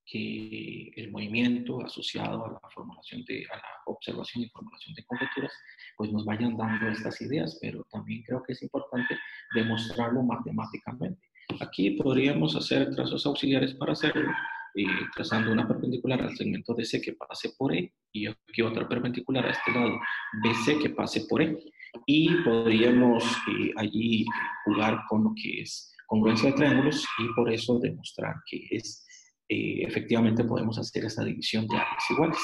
que 0.06 0.92
el 0.96 1.12
movimiento 1.12 1.82
asociado 1.86 2.46
a 2.46 2.52
la 2.52 2.70
formulación 2.74 3.24
de, 3.26 3.46
a 3.52 3.56
la 3.56 3.64
observación 3.86 4.44
y 4.44 4.50
formulación 4.50 4.96
de 4.96 5.06
conjeturas, 5.06 5.54
pues 5.96 6.12
nos 6.12 6.26
vayan 6.26 6.58
dando 6.58 6.90
estas 6.90 7.22
ideas, 7.22 7.58
pero 7.62 7.86
también 7.92 8.24
creo 8.24 8.44
que 8.44 8.54
es 8.54 8.62
importante 8.64 9.18
demostrarlo 9.56 10.24
matemáticamente. 10.24 11.22
Aquí 11.60 11.92
podríamos 11.92 12.56
hacer 12.56 12.94
trazos 12.96 13.26
auxiliares 13.26 13.74
para 13.76 13.94
hacerlo, 13.94 14.30
eh, 14.76 14.86
trazando 15.16 15.52
una 15.52 15.68
perpendicular 15.68 16.22
al 16.22 16.36
segmento 16.36 16.74
DC 16.74 17.02
que 17.02 17.14
pase 17.14 17.52
por 17.58 17.74
E 17.74 17.94
y 18.12 18.28
aquí 18.28 18.62
otra 18.62 18.88
perpendicular 18.88 19.46
a 19.46 19.52
este 19.52 19.72
lado 19.72 20.00
BC 20.44 20.80
que 20.82 20.90
pase 20.90 21.26
por 21.28 21.42
E. 21.42 21.58
Y 22.06 22.34
podríamos 22.44 23.24
eh, 23.48 23.72
allí 23.78 24.26
jugar 24.66 25.02
con 25.10 25.24
lo 25.26 25.34
que 25.36 25.62
es 25.62 25.94
congruencia 26.08 26.50
de 26.50 26.56
triángulos 26.56 27.06
y 27.20 27.34
por 27.34 27.52
eso 27.52 27.80
demostrar 27.80 28.36
que 28.50 28.68
es 28.70 29.06
eh, 29.48 29.84
efectivamente 29.86 30.46
podemos 30.46 30.78
hacer 30.78 31.06
esa 31.06 31.26
división 31.26 31.68
de 31.68 31.76
áreas 31.76 32.10
iguales. 32.10 32.40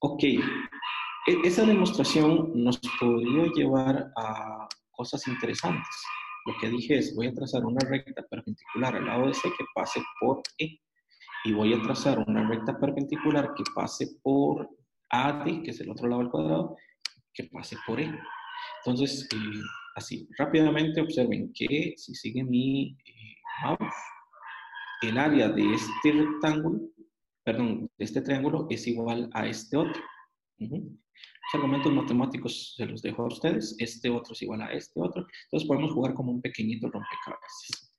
Ok, 0.00 0.22
e, 0.24 0.40
esa 1.44 1.64
demostración 1.66 2.52
nos 2.54 2.78
podría 2.98 3.52
llevar 3.54 4.12
a 4.16 4.66
cosas 4.90 5.26
interesantes. 5.28 6.02
Lo 6.46 6.54
que 6.58 6.70
dije 6.70 6.98
es, 6.98 7.14
voy 7.14 7.26
a 7.26 7.34
trazar 7.34 7.66
una 7.66 7.80
recta 7.86 8.22
perpendicular 8.30 8.96
al 8.96 9.04
lado 9.04 9.26
de 9.26 9.34
C 9.34 9.48
que 9.58 9.64
pase 9.74 10.02
por 10.18 10.40
E. 10.58 10.78
Y 11.44 11.52
voy 11.52 11.74
a 11.74 11.82
trazar 11.82 12.18
una 12.26 12.48
recta 12.48 12.78
perpendicular 12.78 13.52
que 13.54 13.64
pase 13.74 14.18
por 14.22 14.70
AD, 15.10 15.62
que 15.64 15.70
es 15.70 15.80
el 15.80 15.90
otro 15.90 16.08
lado 16.08 16.22
del 16.22 16.30
cuadrado, 16.30 16.76
que 17.34 17.44
pase 17.44 17.76
por 17.86 18.00
E. 18.00 18.10
Entonces, 18.84 19.28
eh, 19.32 19.60
así, 19.94 20.28
rápidamente 20.38 21.00
observen 21.00 21.52
que 21.52 21.94
si 21.96 22.14
sigue 22.14 22.44
mi 22.44 22.96
eh, 23.04 23.36
mouse, 23.62 23.94
el 25.02 25.18
área 25.18 25.48
de 25.48 25.74
este 25.74 26.12
rectángulo, 26.12 26.80
perdón, 27.44 27.90
de 27.98 28.04
este 28.04 28.22
triángulo 28.22 28.66
es 28.70 28.86
igual 28.86 29.30
a 29.32 29.46
este 29.46 29.76
otro. 29.76 30.02
Los 30.58 31.54
argumentos 31.54 31.92
matemáticos 31.92 32.74
se 32.76 32.86
los 32.86 33.02
dejo 33.02 33.22
a 33.22 33.26
ustedes. 33.26 33.76
Este 33.78 34.10
otro 34.10 34.32
es 34.32 34.42
igual 34.42 34.62
a 34.62 34.72
este 34.72 35.00
otro. 35.00 35.26
Entonces 35.44 35.68
podemos 35.68 35.92
jugar 35.92 36.14
como 36.14 36.32
un 36.32 36.40
pequeñito 36.40 36.88
rompecabezas. 36.88 37.94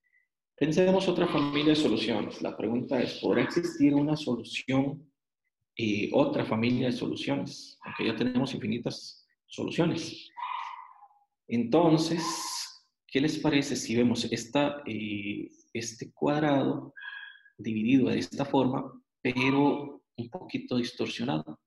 Pensemos 0.57 1.07
otra 1.07 1.27
familia 1.27 1.69
de 1.69 1.75
soluciones. 1.75 2.41
La 2.41 2.57
pregunta 2.57 2.99
es, 2.99 3.19
¿podrá 3.21 3.43
existir 3.43 3.93
una 3.93 4.15
solución, 4.15 5.07
y 5.77 6.09
otra 6.13 6.43
familia 6.43 6.87
de 6.87 6.93
soluciones? 6.93 7.77
Aunque 7.83 8.07
ya 8.07 8.15
tenemos 8.15 8.53
infinitas 8.53 9.27
soluciones. 9.45 10.27
Entonces, 11.47 12.23
¿qué 13.07 13.21
les 13.21 13.37
parece 13.39 13.75
si 13.75 13.95
vemos 13.95 14.25
esta, 14.31 14.83
eh, 14.85 15.49
este 15.73 16.11
cuadrado 16.11 16.93
dividido 17.57 18.09
de 18.09 18.19
esta 18.19 18.45
forma, 18.45 18.91
pero 19.21 20.03
un 20.15 20.29
poquito 20.29 20.77
distorsionado. 20.77 21.59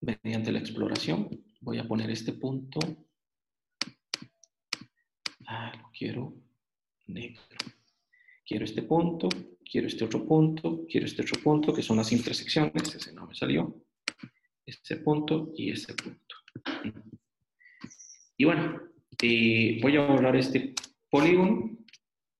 Mediante 0.00 0.52
la 0.52 0.60
exploración, 0.60 1.28
voy 1.60 1.78
a 1.78 1.86
poner 1.86 2.10
este 2.10 2.32
punto. 2.32 2.80
Ah, 5.46 5.72
lo 5.80 5.90
quiero 5.96 6.34
negro. 7.06 7.42
Quiero 8.46 8.64
este 8.64 8.82
punto, 8.82 9.28
quiero 9.70 9.86
este 9.86 10.04
otro 10.04 10.24
punto, 10.26 10.86
quiero 10.88 11.06
este 11.06 11.22
otro 11.22 11.40
punto, 11.42 11.74
que 11.74 11.82
son 11.82 11.98
las 11.98 12.12
intersecciones. 12.12 12.94
Ese 12.94 13.12
no 13.12 13.26
me 13.26 13.34
salió. 13.34 13.84
Este 14.64 14.96
punto 14.96 15.52
y 15.56 15.70
este 15.70 15.94
punto. 15.94 16.36
Y 18.38 18.44
bueno, 18.46 18.80
eh, 19.20 19.78
voy 19.82 19.96
a 19.96 20.06
borrar 20.06 20.36
este 20.36 20.74
polígono 21.10 21.78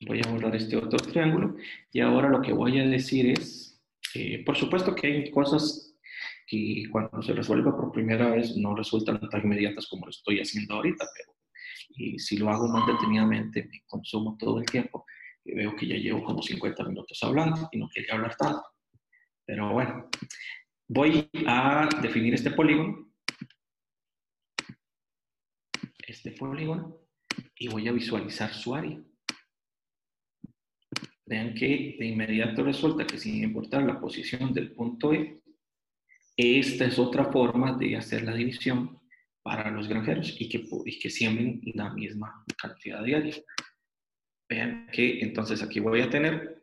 Voy 0.06 0.20
a 0.24 0.30
borrar 0.30 0.54
este 0.54 0.76
otro 0.76 0.98
triángulo 0.98 1.56
y 1.92 2.00
ahora 2.00 2.28
lo 2.28 2.40
que 2.40 2.52
voy 2.52 2.78
a 2.78 2.86
decir 2.86 3.30
es, 3.30 3.82
eh, 4.14 4.44
por 4.44 4.56
supuesto 4.56 4.94
que 4.94 5.08
hay 5.08 5.30
cosas 5.30 5.96
que 6.46 6.84
cuando 6.92 7.20
se 7.20 7.32
resuelva 7.32 7.76
por 7.76 7.90
primera 7.90 8.30
vez 8.30 8.56
no 8.56 8.76
resultan 8.76 9.18
tan 9.28 9.42
inmediatas 9.42 9.88
como 9.88 10.06
lo 10.06 10.10
estoy 10.10 10.38
haciendo 10.38 10.74
ahorita, 10.74 11.04
pero 11.16 11.36
y 11.96 12.18
si 12.20 12.36
lo 12.36 12.48
hago 12.48 12.68
más 12.68 12.86
detenidamente 12.86 13.64
me 13.64 13.82
consumo 13.86 14.36
todo 14.38 14.60
el 14.60 14.66
tiempo 14.66 15.04
y 15.44 15.54
veo 15.54 15.74
que 15.74 15.88
ya 15.88 15.96
llevo 15.96 16.22
como 16.22 16.42
50 16.42 16.84
minutos 16.84 17.18
hablando 17.22 17.68
y 17.72 17.78
no 17.78 17.88
quería 17.92 18.14
hablar 18.14 18.36
tanto. 18.36 18.62
Pero 19.44 19.72
bueno, 19.72 20.08
voy 20.86 21.28
a 21.44 21.88
definir 22.00 22.34
este 22.34 22.52
polígono, 22.52 23.07
este 26.12 26.32
polígono, 26.32 26.98
y 27.56 27.68
voy 27.68 27.88
a 27.88 27.92
visualizar 27.92 28.52
su 28.52 28.74
área. 28.74 29.00
Vean 31.26 31.54
que 31.54 31.96
de 31.98 32.06
inmediato 32.06 32.64
resulta 32.64 33.06
que 33.06 33.18
sin 33.18 33.42
importar 33.44 33.82
la 33.82 34.00
posición 34.00 34.52
del 34.52 34.72
punto 34.72 35.12
E, 35.12 35.42
esta 36.36 36.86
es 36.86 36.98
otra 36.98 37.30
forma 37.32 37.76
de 37.76 37.96
hacer 37.96 38.22
la 38.22 38.34
división 38.34 38.98
para 39.42 39.70
los 39.70 39.88
granjeros 39.88 40.34
y 40.38 40.48
que, 40.48 40.66
y 40.84 40.98
que 40.98 41.10
siembren 41.10 41.60
la 41.74 41.92
misma 41.92 42.44
cantidad 42.56 43.02
diaria. 43.02 43.36
Vean 44.48 44.88
que 44.92 45.20
entonces 45.20 45.62
aquí 45.62 45.80
voy 45.80 46.00
a 46.00 46.08
tener 46.08 46.62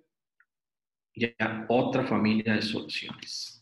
ya 1.14 1.66
otra 1.70 2.06
familia 2.06 2.54
de 2.56 2.62
soluciones. 2.62 3.55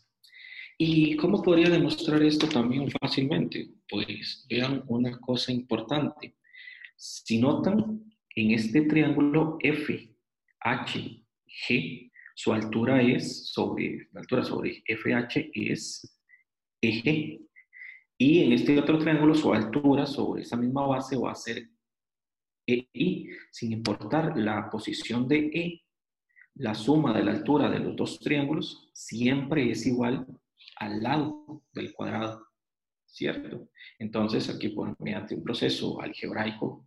¿Y 0.76 1.16
cómo 1.16 1.42
podría 1.42 1.70
demostrar 1.70 2.22
esto 2.22 2.48
también 2.48 2.90
fácilmente? 2.90 3.70
Pues 3.88 4.46
vean 4.48 4.82
una 4.88 5.18
cosa 5.20 5.52
importante. 5.52 6.36
Si 6.96 7.38
notan, 7.38 8.04
en 8.36 8.50
este 8.50 8.82
triángulo 8.82 9.58
F 9.60 10.14
FG, 10.64 12.10
su 12.34 12.52
altura 12.52 13.02
es 13.02 13.52
sobre, 13.52 14.08
la 14.12 14.20
altura 14.20 14.42
sobre 14.42 14.82
FH 14.86 15.50
es 15.54 16.20
EG. 16.80 17.40
Y 18.18 18.42
en 18.44 18.52
este 18.52 18.78
otro 18.78 18.98
triángulo, 18.98 19.34
su 19.34 19.52
altura 19.52 20.06
sobre 20.06 20.42
esa 20.42 20.56
misma 20.56 20.86
base 20.86 21.16
va 21.16 21.32
a 21.32 21.36
ser 21.36 21.68
EI, 22.66 23.28
sin 23.50 23.72
importar 23.72 24.36
la 24.36 24.70
posición 24.70 25.28
de 25.28 25.38
E. 25.52 25.80
La 26.56 26.74
suma 26.74 27.12
de 27.12 27.24
la 27.24 27.32
altura 27.32 27.68
de 27.68 27.80
los 27.80 27.96
dos 27.96 28.20
triángulos 28.20 28.88
siempre 28.94 29.70
es 29.70 29.86
igual 29.86 30.26
al 30.76 31.02
lado 31.02 31.62
del 31.72 31.92
cuadrado, 31.92 32.46
¿cierto? 33.06 33.68
Entonces, 33.98 34.48
aquí 34.48 34.68
por 34.68 34.94
mediante 35.00 35.34
un 35.34 35.42
proceso 35.42 36.00
algebraico 36.00 36.86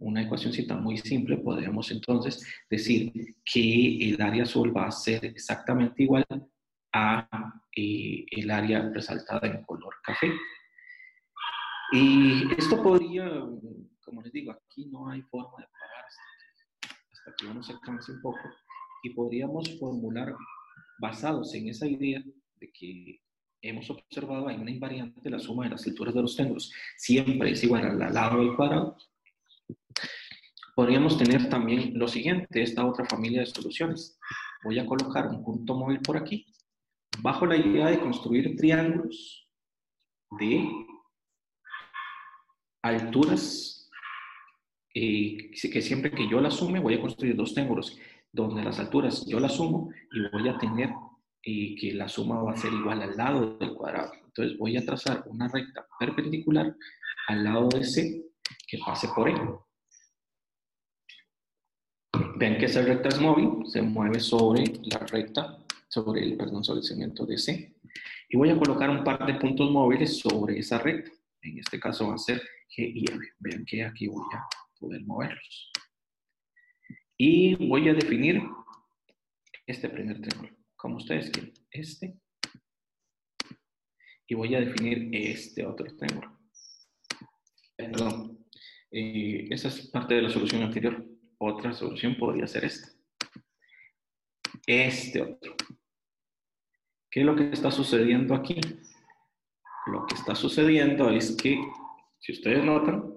una 0.00 0.22
ecuacióncita 0.22 0.76
muy 0.76 0.96
simple, 0.96 1.36
podemos 1.38 1.90
entonces 1.90 2.42
decir 2.68 3.12
que 3.44 4.08
el 4.08 4.20
área 4.20 4.44
azul 4.44 4.74
va 4.74 4.86
a 4.86 4.90
ser 4.90 5.24
exactamente 5.24 6.02
igual 6.02 6.24
a 6.92 7.28
eh, 7.76 8.24
el 8.30 8.50
área 8.50 8.88
resaltada 8.88 9.46
en 9.46 9.62
color 9.64 9.94
café. 10.02 10.32
Y 11.92 12.50
esto 12.56 12.82
podría, 12.82 13.28
como 14.04 14.22
les 14.22 14.32
digo, 14.32 14.52
aquí 14.52 14.86
no 14.86 15.08
hay 15.08 15.22
forma 15.22 15.58
de 15.58 15.66
parar 15.66 16.04
hasta 17.12 17.34
que 17.36 17.46
uno 17.46 17.62
se 17.62 17.78
canse 17.80 18.12
un 18.12 18.22
poco 18.22 18.40
y 19.02 19.10
podríamos 19.10 19.78
formular 19.78 20.34
basados 20.98 21.54
en 21.54 21.68
esa 21.68 21.86
idea 21.86 22.22
de 22.60 22.70
que 22.72 23.20
hemos 23.62 23.90
observado 23.90 24.48
hay 24.48 24.56
una 24.56 24.70
invariante, 24.70 25.28
la 25.30 25.38
suma 25.38 25.64
de 25.64 25.70
las 25.70 25.86
alturas 25.86 26.14
de 26.14 26.22
los 26.22 26.34
triángulos 26.34 26.72
siempre 26.96 27.50
es 27.50 27.62
igual 27.64 27.84
al 27.84 28.14
lado 28.14 28.40
del 28.40 28.56
cuadrado, 28.56 28.96
Podríamos 30.80 31.18
tener 31.18 31.50
también 31.50 31.92
lo 31.98 32.08
siguiente, 32.08 32.62
esta 32.62 32.86
otra 32.86 33.04
familia 33.04 33.40
de 33.40 33.46
soluciones. 33.46 34.18
Voy 34.64 34.78
a 34.78 34.86
colocar 34.86 35.26
un 35.26 35.44
punto 35.44 35.74
móvil 35.74 36.00
por 36.00 36.16
aquí, 36.16 36.46
bajo 37.18 37.44
la 37.44 37.56
idea 37.56 37.88
de 37.88 38.00
construir 38.00 38.56
triángulos 38.56 39.46
de 40.38 40.66
alturas, 42.82 43.90
eh, 44.94 45.50
que 45.50 45.82
siempre 45.82 46.12
que 46.12 46.26
yo 46.28 46.40
las 46.40 46.54
sume, 46.54 46.80
voy 46.80 46.94
a 46.94 47.00
construir 47.02 47.36
dos 47.36 47.52
triángulos. 47.52 47.98
Donde 48.32 48.62
las 48.62 48.78
alturas 48.78 49.26
yo 49.26 49.38
las 49.38 49.56
sumo 49.56 49.90
y 50.12 50.30
voy 50.30 50.48
a 50.48 50.56
tener 50.56 50.90
eh, 51.42 51.74
que 51.74 51.92
la 51.94 52.08
suma 52.08 52.42
va 52.42 52.52
a 52.52 52.56
ser 52.56 52.72
igual 52.72 53.02
al 53.02 53.16
lado 53.16 53.56
del 53.58 53.74
cuadrado. 53.74 54.12
Entonces 54.24 54.58
voy 54.58 54.76
a 54.76 54.84
trazar 54.84 55.24
una 55.26 55.48
recta 55.48 55.86
perpendicular 55.98 56.76
al 57.28 57.44
lado 57.44 57.68
de 57.68 57.84
C 57.84 58.24
que 58.66 58.78
pase 58.78 59.08
por 59.14 59.28
E. 59.28 59.34
Ven 62.36 62.58
que 62.58 62.66
esa 62.66 62.82
recta 62.82 63.08
es 63.08 63.20
móvil, 63.20 63.66
se 63.66 63.82
mueve 63.82 64.20
sobre 64.20 64.64
la 64.90 64.98
recta, 64.98 65.58
sobre 65.88 66.22
el, 66.22 66.36
perdón, 66.36 66.64
sobre 66.64 66.80
el 66.80 66.86
segmento 66.86 67.26
de 67.26 67.38
C. 67.38 67.74
Y 68.28 68.36
voy 68.36 68.50
a 68.50 68.58
colocar 68.58 68.88
un 68.90 69.04
par 69.04 69.26
de 69.26 69.34
puntos 69.34 69.70
móviles 69.70 70.18
sobre 70.18 70.58
esa 70.58 70.78
recta. 70.78 71.10
En 71.42 71.58
este 71.58 71.80
caso 71.80 72.08
va 72.08 72.14
a 72.14 72.18
ser 72.18 72.38
G 72.76 72.92
y 72.94 73.04
F. 73.04 73.18
Vean 73.38 73.64
que 73.64 73.84
aquí 73.84 74.06
voy 74.06 74.24
a 74.34 74.46
poder 74.78 75.02
moverlos. 75.04 75.72
Y 77.16 77.54
voy 77.66 77.88
a 77.88 77.94
definir 77.94 78.42
este 79.66 79.88
primer 79.88 80.20
triángulo, 80.20 80.56
como 80.80 80.96
ustedes 80.96 81.30
quieren. 81.30 81.52
Este 81.70 82.18
y 84.26 84.34
voy 84.34 84.54
a 84.54 84.60
definir 84.60 85.10
este 85.12 85.66
otro 85.66 85.86
triángulo. 85.96 86.38
Perdón. 87.76 88.46
Eh, 88.92 89.48
esa 89.50 89.68
es 89.68 89.88
parte 89.88 90.14
de 90.14 90.22
la 90.22 90.30
solución 90.30 90.62
anterior. 90.62 91.04
Otra 91.38 91.72
solución 91.72 92.16
podría 92.16 92.46
ser 92.46 92.64
esta. 92.64 92.92
Este 94.66 95.22
otro. 95.22 95.56
¿Qué 97.10 97.20
es 97.20 97.26
lo 97.26 97.34
que 97.34 97.50
está 97.50 97.72
sucediendo 97.72 98.34
aquí? 98.34 98.60
Lo 99.86 100.06
que 100.06 100.14
está 100.14 100.36
sucediendo 100.36 101.10
es 101.10 101.36
que, 101.36 101.60
si 102.20 102.32
ustedes 102.32 102.64
notan, 102.64 103.12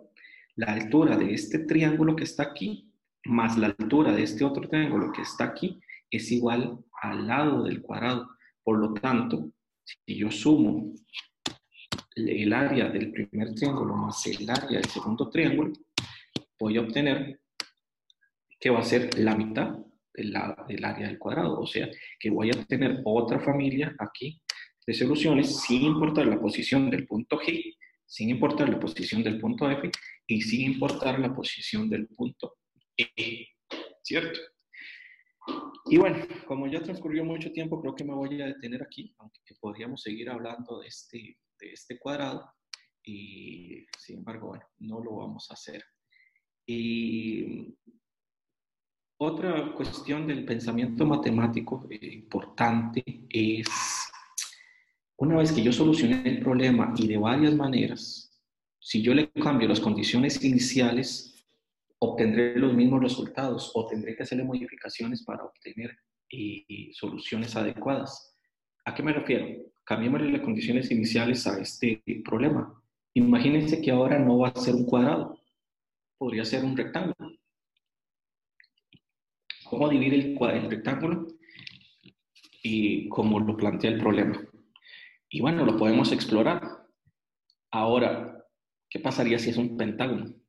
la 0.55 0.73
altura 0.73 1.15
de 1.15 1.33
este 1.33 1.59
triángulo 1.59 2.15
que 2.15 2.23
está 2.23 2.43
aquí 2.43 2.91
más 3.25 3.57
la 3.57 3.67
altura 3.67 4.11
de 4.11 4.23
este 4.23 4.43
otro 4.43 4.67
triángulo 4.67 5.11
que 5.11 5.21
está 5.21 5.45
aquí 5.45 5.79
es 6.11 6.31
igual 6.31 6.83
al 7.03 7.27
lado 7.27 7.63
del 7.63 7.81
cuadrado. 7.81 8.29
Por 8.63 8.79
lo 8.79 8.93
tanto, 8.93 9.51
si 9.83 10.17
yo 10.17 10.31
sumo 10.31 10.93
el 12.15 12.53
área 12.53 12.89
del 12.89 13.11
primer 13.11 13.53
triángulo 13.53 13.95
más 13.95 14.25
el 14.27 14.49
área 14.49 14.79
del 14.79 14.85
segundo 14.85 15.29
triángulo, 15.29 15.73
voy 16.59 16.77
a 16.77 16.81
obtener 16.81 17.39
que 18.59 18.69
va 18.69 18.79
a 18.79 18.83
ser 18.83 19.19
la 19.19 19.35
mitad 19.35 19.77
del, 20.13 20.35
área 20.35 21.07
del 21.07 21.19
cuadrado. 21.19 21.59
O 21.59 21.67
sea, 21.67 21.89
que 22.19 22.29
voy 22.29 22.49
a 22.49 22.63
tener 22.65 23.01
otra 23.03 23.39
familia 23.39 23.93
aquí 23.99 24.41
de 24.87 24.93
soluciones 24.93 25.61
sin 25.61 25.81
importar 25.83 26.27
la 26.27 26.39
posición 26.39 26.89
del 26.89 27.05
punto 27.05 27.37
G, 27.39 27.75
sin 28.05 28.29
importar 28.29 28.69
la 28.69 28.79
posición 28.79 29.23
del 29.23 29.39
punto 29.39 29.69
F 29.69 29.91
y 30.27 30.41
sin 30.41 30.71
importar 30.71 31.19
la 31.19 31.33
posición 31.35 31.89
del 31.89 32.07
punto 32.07 32.55
E. 32.95 33.47
¿Cierto? 34.01 34.39
Y 35.85 35.97
bueno, 35.97 36.17
como 36.47 36.67
ya 36.67 36.81
transcurrió 36.81 37.25
mucho 37.25 37.51
tiempo, 37.51 37.81
creo 37.81 37.95
que 37.95 38.03
me 38.03 38.13
voy 38.13 38.41
a 38.41 38.47
detener 38.47 38.81
aquí, 38.83 39.13
aunque 39.19 39.39
podríamos 39.59 40.01
seguir 40.01 40.29
hablando 40.29 40.79
de 40.79 40.87
este, 40.87 41.37
de 41.59 41.71
este 41.71 41.99
cuadrado. 41.99 42.49
Y 43.03 43.85
sin 43.97 44.19
embargo, 44.19 44.47
bueno, 44.49 44.65
no 44.79 45.03
lo 45.03 45.17
vamos 45.17 45.47
a 45.49 45.55
hacer. 45.55 45.83
Y 46.65 47.75
otra 49.17 49.73
cuestión 49.73 50.25
del 50.27 50.45
pensamiento 50.45 51.05
matemático 51.05 51.85
eh, 51.89 52.13
importante 52.13 53.03
es, 53.29 53.67
una 55.17 55.37
vez 55.37 55.51
que 55.51 55.61
yo 55.61 55.71
solucioné 55.71 56.23
el 56.25 56.39
problema 56.39 56.93
y 56.97 57.07
de 57.07 57.17
varias 57.17 57.53
maneras, 57.55 58.41
si 58.79 59.01
yo 59.01 59.13
le 59.13 59.31
cambio 59.31 59.67
las 59.67 59.79
condiciones 59.79 60.43
iniciales, 60.43 61.32
obtendré 62.03 62.57
los 62.57 62.73
mismos 62.73 63.01
resultados 63.01 63.71
o 63.73 63.87
tendré 63.87 64.15
que 64.15 64.23
hacerle 64.23 64.43
modificaciones 64.43 65.23
para 65.23 65.45
obtener 65.45 65.97
eh, 66.29 66.91
soluciones 66.93 67.55
adecuadas. 67.55 68.35
¿A 68.85 68.93
qué 68.93 69.01
me 69.01 69.13
refiero? 69.13 69.47
Cambiemos 69.85 70.21
las 70.21 70.41
condiciones 70.41 70.91
iniciales 70.91 71.47
a 71.47 71.59
este 71.61 72.03
problema. 72.25 72.81
Imagínense 73.13 73.81
que 73.81 73.91
ahora 73.91 74.19
no 74.19 74.39
va 74.39 74.49
a 74.49 74.59
ser 74.59 74.75
un 74.75 74.85
cuadrado, 74.85 75.39
podría 76.17 76.43
ser 76.43 76.65
un 76.65 76.75
rectángulo. 76.75 77.31
¿Cómo 79.63 79.87
dividir 79.87 80.13
el, 80.13 80.37
el 80.41 80.69
rectángulo? 80.69 81.27
Y 82.61 83.07
cómo 83.09 83.39
lo 83.39 83.55
plantea 83.55 83.91
el 83.91 83.99
problema. 83.99 84.41
Y 85.29 85.41
bueno, 85.41 85.65
lo 85.65 85.77
podemos 85.77 86.11
explorar. 86.11 86.85
Ahora, 87.71 88.45
¿qué 88.89 88.99
pasaría 88.99 89.39
si 89.39 89.51
es 89.51 89.57
un 89.57 89.77
pentágono? 89.77 90.42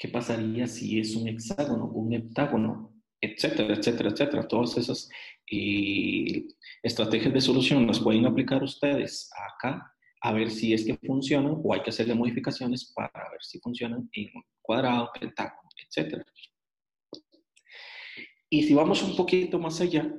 ¿Qué 0.00 0.08
pasaría 0.08 0.66
si 0.66 0.98
es 0.98 1.14
un 1.14 1.28
hexágono, 1.28 1.84
un 1.84 2.14
heptágono, 2.14 2.94
etcétera, 3.20 3.74
etcétera, 3.74 4.08
etcétera? 4.08 4.48
Todas 4.48 4.78
esas 4.78 5.10
eh, 5.46 6.46
estrategias 6.82 7.34
de 7.34 7.40
solución 7.42 7.86
las 7.86 8.00
pueden 8.00 8.24
aplicar 8.24 8.62
ustedes 8.62 9.30
acá 9.36 9.94
a 10.22 10.32
ver 10.32 10.50
si 10.50 10.72
es 10.72 10.86
que 10.86 10.96
funcionan 10.96 11.60
o 11.62 11.74
hay 11.74 11.82
que 11.82 11.90
hacerle 11.90 12.14
modificaciones 12.14 12.94
para 12.94 13.12
ver 13.30 13.42
si 13.42 13.60
funcionan 13.60 14.08
en 14.12 14.30
cuadrado, 14.62 15.10
pentágono, 15.20 15.68
etcétera. 15.86 16.24
Y 18.48 18.62
si 18.62 18.72
vamos 18.72 19.02
un 19.02 19.14
poquito 19.14 19.58
más 19.58 19.82
allá, 19.82 20.10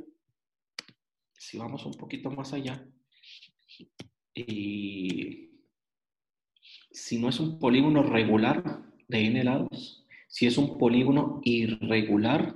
si 1.39 1.57
vamos 1.57 1.83
un 1.87 1.93
poquito 1.93 2.29
más 2.29 2.53
allá, 2.53 2.87
eh, 4.35 5.49
si 6.91 7.17
no 7.17 7.29
es 7.29 7.39
un 7.39 7.57
polígono 7.57 8.03
regular, 8.03 8.90
de 9.11 9.25
n 9.27 9.43
lados. 9.43 10.05
Si 10.27 10.47
es 10.47 10.57
un 10.57 10.77
polígono 10.77 11.41
irregular, 11.43 12.55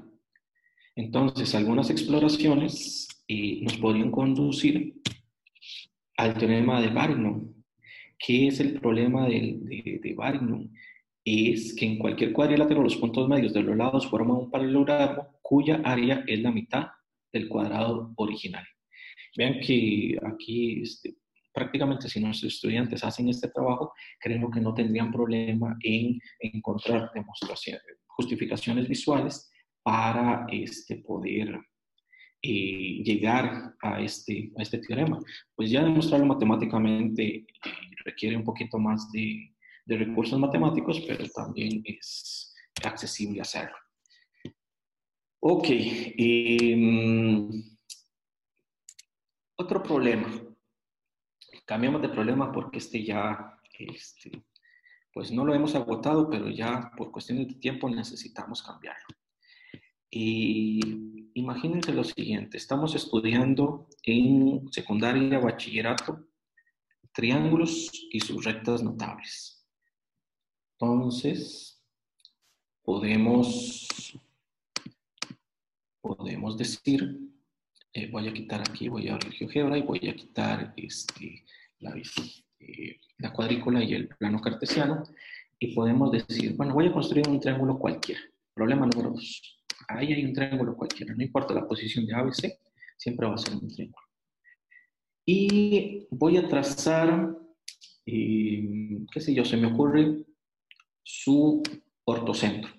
entonces 0.95 1.53
algunas 1.53 1.89
exploraciones 1.89 3.07
eh, 3.27 3.59
nos 3.61 3.77
podrían 3.77 4.11
conducir 4.11 4.95
al 6.17 6.37
teorema 6.37 6.81
de 6.81 6.87
Barnum. 6.87 7.53
¿Qué 8.17 8.47
es 8.47 8.59
el 8.61 8.79
problema 8.79 9.27
de, 9.27 9.57
de, 9.59 9.99
de 10.01 10.13
Barnum? 10.13 10.71
Es 11.25 11.75
que 11.75 11.85
en 11.85 11.97
cualquier 11.97 12.31
cuadrilátero 12.31 12.81
los 12.81 12.95
puntos 12.95 13.27
medios 13.27 13.53
de 13.53 13.61
los 13.61 13.75
lados 13.75 14.07
forman 14.07 14.37
un 14.37 14.49
paralelogramo 14.49 15.39
cuya 15.41 15.81
área 15.83 16.23
es 16.25 16.39
la 16.39 16.51
mitad 16.51 16.87
del 17.33 17.49
cuadrado 17.49 18.13
original. 18.15 18.65
Vean 19.35 19.59
que 19.59 20.17
aquí 20.23 20.81
este, 20.81 21.15
prácticamente 21.55 22.09
si 22.09 22.19
nuestros 22.19 22.53
estudiantes 22.53 23.03
hacen 23.03 23.29
este 23.29 23.47
trabajo, 23.47 23.93
creo 24.19 24.51
que 24.51 24.59
no 24.59 24.73
tendrían 24.73 25.11
problema 25.11 25.77
en 25.81 26.19
encontrar 26.39 27.11
demostraciones, 27.15 27.81
justificaciones 28.07 28.89
visuales 28.89 29.49
para 29.81 30.45
este, 30.51 30.97
poder 30.97 31.57
eh, 32.41 33.01
llegar 33.03 33.73
a 33.81 34.01
este, 34.01 34.51
a 34.57 34.63
este 34.63 34.79
teorema. 34.79 35.17
Pues 35.55 35.71
ya 35.71 35.83
demostrarlo 35.83 36.25
matemáticamente 36.25 37.23
eh, 37.23 37.45
requiere 38.03 38.35
un 38.35 38.43
poquito 38.43 38.77
más 38.77 39.09
de, 39.13 39.55
de, 39.85 39.97
recursos 39.97 40.37
matemáticos, 40.37 40.99
pero 41.07 41.25
también 41.29 41.81
es 41.85 42.53
accesible 42.83 43.41
hacerlo. 43.41 43.77
Ok. 45.39 45.67
Em, 45.69 47.49
otro 49.57 49.81
problema 49.81 50.44
cambiamos 51.65 52.01
de 52.01 52.09
problema 52.09 52.51
porque 52.51 52.77
este 52.77 53.03
ya, 53.03 53.59
este, 53.77 54.45
pues 55.13 55.31
no 55.31 55.45
lo 55.45 55.53
hemos 55.53 55.75
agotado, 55.75 56.29
pero 56.29 56.49
ya 56.49 56.91
por 56.95 57.11
cuestiones 57.11 57.47
de 57.47 57.55
tiempo 57.55 57.89
necesitamos 57.89 58.61
cambiarlo. 58.63 59.07
Y 60.09 61.31
imagínense 61.33 61.91
lo 61.91 62.03
siguiente, 62.03 62.57
estamos 62.57 62.95
estudiando 62.95 63.87
en 64.03 64.71
secundaria, 64.71 65.39
bachillerato, 65.39 66.27
triángulos 67.11 67.91
y 68.11 68.19
sus 68.19 68.43
rectas 68.43 68.83
notables. 68.83 69.65
Entonces, 70.77 71.81
podemos, 72.83 73.87
podemos 76.01 76.57
decir, 76.57 77.19
eh, 77.95 78.09
voy 78.11 78.27
a 78.27 78.33
quitar 78.33 78.59
aquí, 78.59 78.89
voy 78.89 79.07
a 79.07 79.13
abrir 79.13 79.31
GeoGebra 79.31 79.77
y 79.77 79.83
voy 79.83 80.09
a 80.09 80.13
quitar 80.13 80.73
este, 80.75 81.45
eh, 82.59 82.99
la, 83.19 83.31
cuadrícula 83.31 83.81
y 83.81 83.93
el 83.93 84.09
plano 84.09 84.41
cartesiano 84.41 85.03
y 85.57 85.73
podemos 85.73 86.11
decir, 86.11 86.57
bueno, 86.57 86.73
voy 86.73 86.87
a 86.87 86.91
construir 86.91 87.25
un 87.29 87.39
triángulo 87.39 87.79
cualquiera. 87.79 88.19
Problema 88.53 88.85
número 88.85 89.11
dos. 89.11 89.61
Ahí 89.87 90.11
hay 90.11 90.25
un 90.25 90.33
triángulo 90.33 90.75
cualquiera, 90.75 91.15
no 91.15 91.23
importa 91.23 91.53
la 91.53 91.65
posición 91.65 92.05
de 92.05 92.15
ABC, 92.15 92.59
siempre 92.97 93.27
va 93.27 93.35
a 93.35 93.37
ser 93.37 93.53
un 93.53 93.69
triángulo. 93.69 94.05
Y 95.25 96.05
voy 96.11 96.35
a 96.35 96.49
trazar, 96.49 97.33
eh, 98.05 98.99
qué 99.09 99.21
sé 99.21 99.33
yo, 99.33 99.45
se 99.45 99.55
me 99.55 99.67
ocurre 99.67 100.25
su 101.01 101.63
ortocentro. 102.03 102.73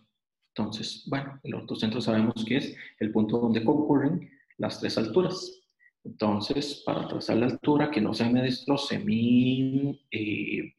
Entonces, 0.54 1.06
bueno, 1.08 1.40
el 1.42 1.54
ortocentro 1.54 2.02
sabemos 2.02 2.44
que 2.46 2.58
es 2.58 2.76
el 3.00 3.12
punto 3.12 3.38
donde 3.38 3.64
concurren 3.64 4.35
las 4.58 4.80
tres 4.80 4.96
alturas. 4.98 5.62
Entonces, 6.04 6.82
para 6.86 7.08
trazar 7.08 7.36
la 7.36 7.46
altura, 7.46 7.90
que 7.90 8.00
no 8.00 8.14
se 8.14 8.28
me 8.30 8.42
destroce 8.42 8.98
mi 8.98 10.00
eh, 10.10 10.74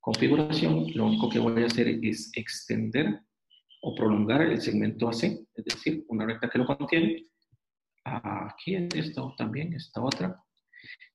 configuración, 0.00 0.86
lo 0.94 1.06
único 1.06 1.28
que 1.30 1.38
voy 1.38 1.62
a 1.62 1.66
hacer 1.66 1.88
es 2.02 2.30
extender 2.34 3.20
o 3.80 3.94
prolongar 3.94 4.42
el 4.42 4.60
segmento 4.60 5.08
AC, 5.08 5.24
es 5.54 5.64
decir, 5.64 6.04
una 6.08 6.26
recta 6.26 6.50
que 6.50 6.58
lo 6.58 6.66
contiene. 6.66 7.26
Aquí 8.04 8.74
es 8.74 8.94
esto 8.94 9.34
también, 9.36 9.72
esta 9.72 10.02
otra. 10.02 10.42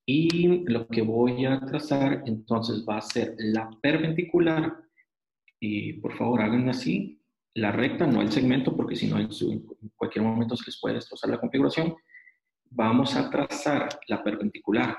Y 0.05 0.63
lo 0.69 0.87
que 0.87 1.03
voy 1.03 1.45
a 1.45 1.59
trazar 1.59 2.23
entonces 2.25 2.83
va 2.87 2.97
a 2.97 3.01
ser 3.01 3.35
la 3.37 3.69
perpendicular. 3.81 4.75
Y 5.59 5.93
por 5.93 6.17
favor 6.17 6.41
hagan 6.41 6.67
así, 6.69 7.20
la 7.55 7.71
recta, 7.71 8.07
no 8.07 8.21
el 8.21 8.31
segmento, 8.31 8.75
porque 8.75 8.95
si 8.95 9.07
no 9.07 9.19
en, 9.19 9.29
cualquier 9.95 10.23
momento 10.23 10.55
se 10.55 10.65
les 10.65 10.79
puede 10.79 10.95
destrozar 10.95 11.29
la 11.29 11.39
configuración 11.39 11.95
vamos 12.71 13.15
a 13.15 13.29
trazar 13.29 13.89
la 14.07 14.23
perpendicular 14.23 14.97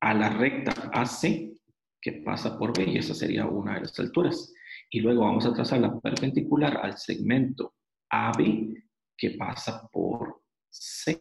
a 0.00 0.14
la 0.14 0.28
recta 0.30 0.72
AC 0.92 1.52
que 2.00 2.12
pasa 2.24 2.56
por 2.56 2.76
B 2.76 2.84
y 2.84 2.98
esa 2.98 3.14
sería 3.14 3.46
una 3.46 3.74
de 3.74 3.80
las 3.80 3.98
alturas. 3.98 4.52
Y 4.90 5.00
luego 5.00 5.22
vamos 5.22 5.44
a 5.46 5.52
trazar 5.52 5.80
la 5.80 5.98
perpendicular 5.98 6.78
al 6.78 6.96
segmento 6.96 7.74
AB 8.10 8.72
que 9.16 9.30
pasa 9.32 9.88
por 9.88 10.42
C, 10.70 11.20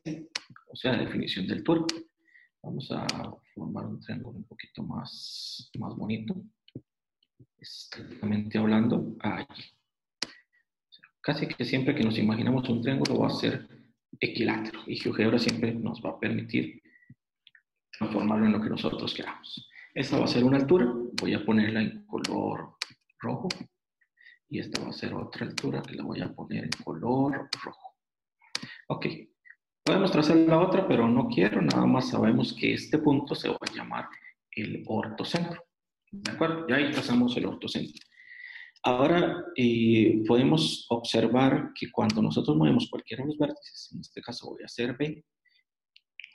o 0.68 0.76
sea, 0.76 0.94
la 0.94 1.06
definición 1.06 1.48
del 1.48 1.60
altura. 1.60 1.86
Vamos 2.62 2.92
a 2.92 3.08
formar 3.54 3.88
un 3.88 4.00
triángulo 4.00 4.38
un 4.38 4.44
poquito 4.46 4.84
más, 4.84 5.72
más 5.80 5.96
bonito. 5.96 6.36
Estéticamente 7.58 8.60
hablando, 8.60 9.16
ahí. 9.22 9.46
Casi 11.26 11.48
que 11.48 11.66
siempre 11.66 11.96
que 11.96 12.04
nos 12.04 12.20
imaginamos 12.20 12.70
un 12.70 12.84
triángulo 12.84 13.18
va 13.18 13.28
a 13.30 13.32
ser 13.32 13.68
equilátero 14.20 14.82
y 14.86 14.96
GeoGebra 14.96 15.40
siempre 15.40 15.74
nos 15.74 16.00
va 16.00 16.12
a 16.12 16.20
permitir 16.20 16.84
transformarlo 17.98 18.46
en 18.46 18.52
lo 18.52 18.62
que 18.62 18.70
nosotros 18.70 19.12
queramos. 19.12 19.68
Esta 19.96 20.20
va 20.20 20.26
a 20.26 20.28
ser 20.28 20.44
una 20.44 20.58
altura, 20.58 20.86
voy 21.20 21.34
a 21.34 21.44
ponerla 21.44 21.82
en 21.82 22.06
color 22.06 22.76
rojo 23.18 23.50
y 24.50 24.60
esta 24.60 24.84
va 24.84 24.90
a 24.90 24.94
ser 24.94 25.16
otra 25.16 25.48
altura 25.48 25.82
que 25.82 25.96
la 25.96 26.04
voy 26.04 26.22
a 26.22 26.32
poner 26.32 26.66
en 26.66 26.84
color 26.84 27.50
rojo. 27.64 27.96
Ok, 28.90 29.08
podemos 29.84 30.12
trazar 30.12 30.38
la 30.38 30.60
otra, 30.60 30.88
pero 30.88 31.08
no 31.08 31.28
quiero, 31.28 31.60
nada 31.60 31.88
más 31.88 32.12
sabemos 32.12 32.54
que 32.54 32.76
este 32.76 33.00
punto 33.00 33.34
se 33.34 33.50
va 33.50 33.58
a 33.60 33.74
llamar 33.74 34.06
el 34.52 34.84
ortocentro. 34.86 35.64
¿De 36.12 36.30
acuerdo? 36.30 36.68
Ya 36.68 36.76
ahí 36.76 36.92
trazamos 36.92 37.36
el 37.36 37.48
ortocentro. 37.48 38.00
Ahora 38.88 39.44
eh, 39.56 40.24
podemos 40.28 40.86
observar 40.90 41.72
que 41.74 41.92
cuando 41.92 42.22
nosotros 42.22 42.56
movemos 42.56 42.88
cualquiera 42.88 43.24
de 43.24 43.30
los 43.30 43.38
vértices, 43.40 43.92
en 43.92 44.02
este 44.02 44.22
caso 44.22 44.52
voy 44.52 44.62
a 44.62 44.68
hacer 44.68 44.96
B, 44.96 45.26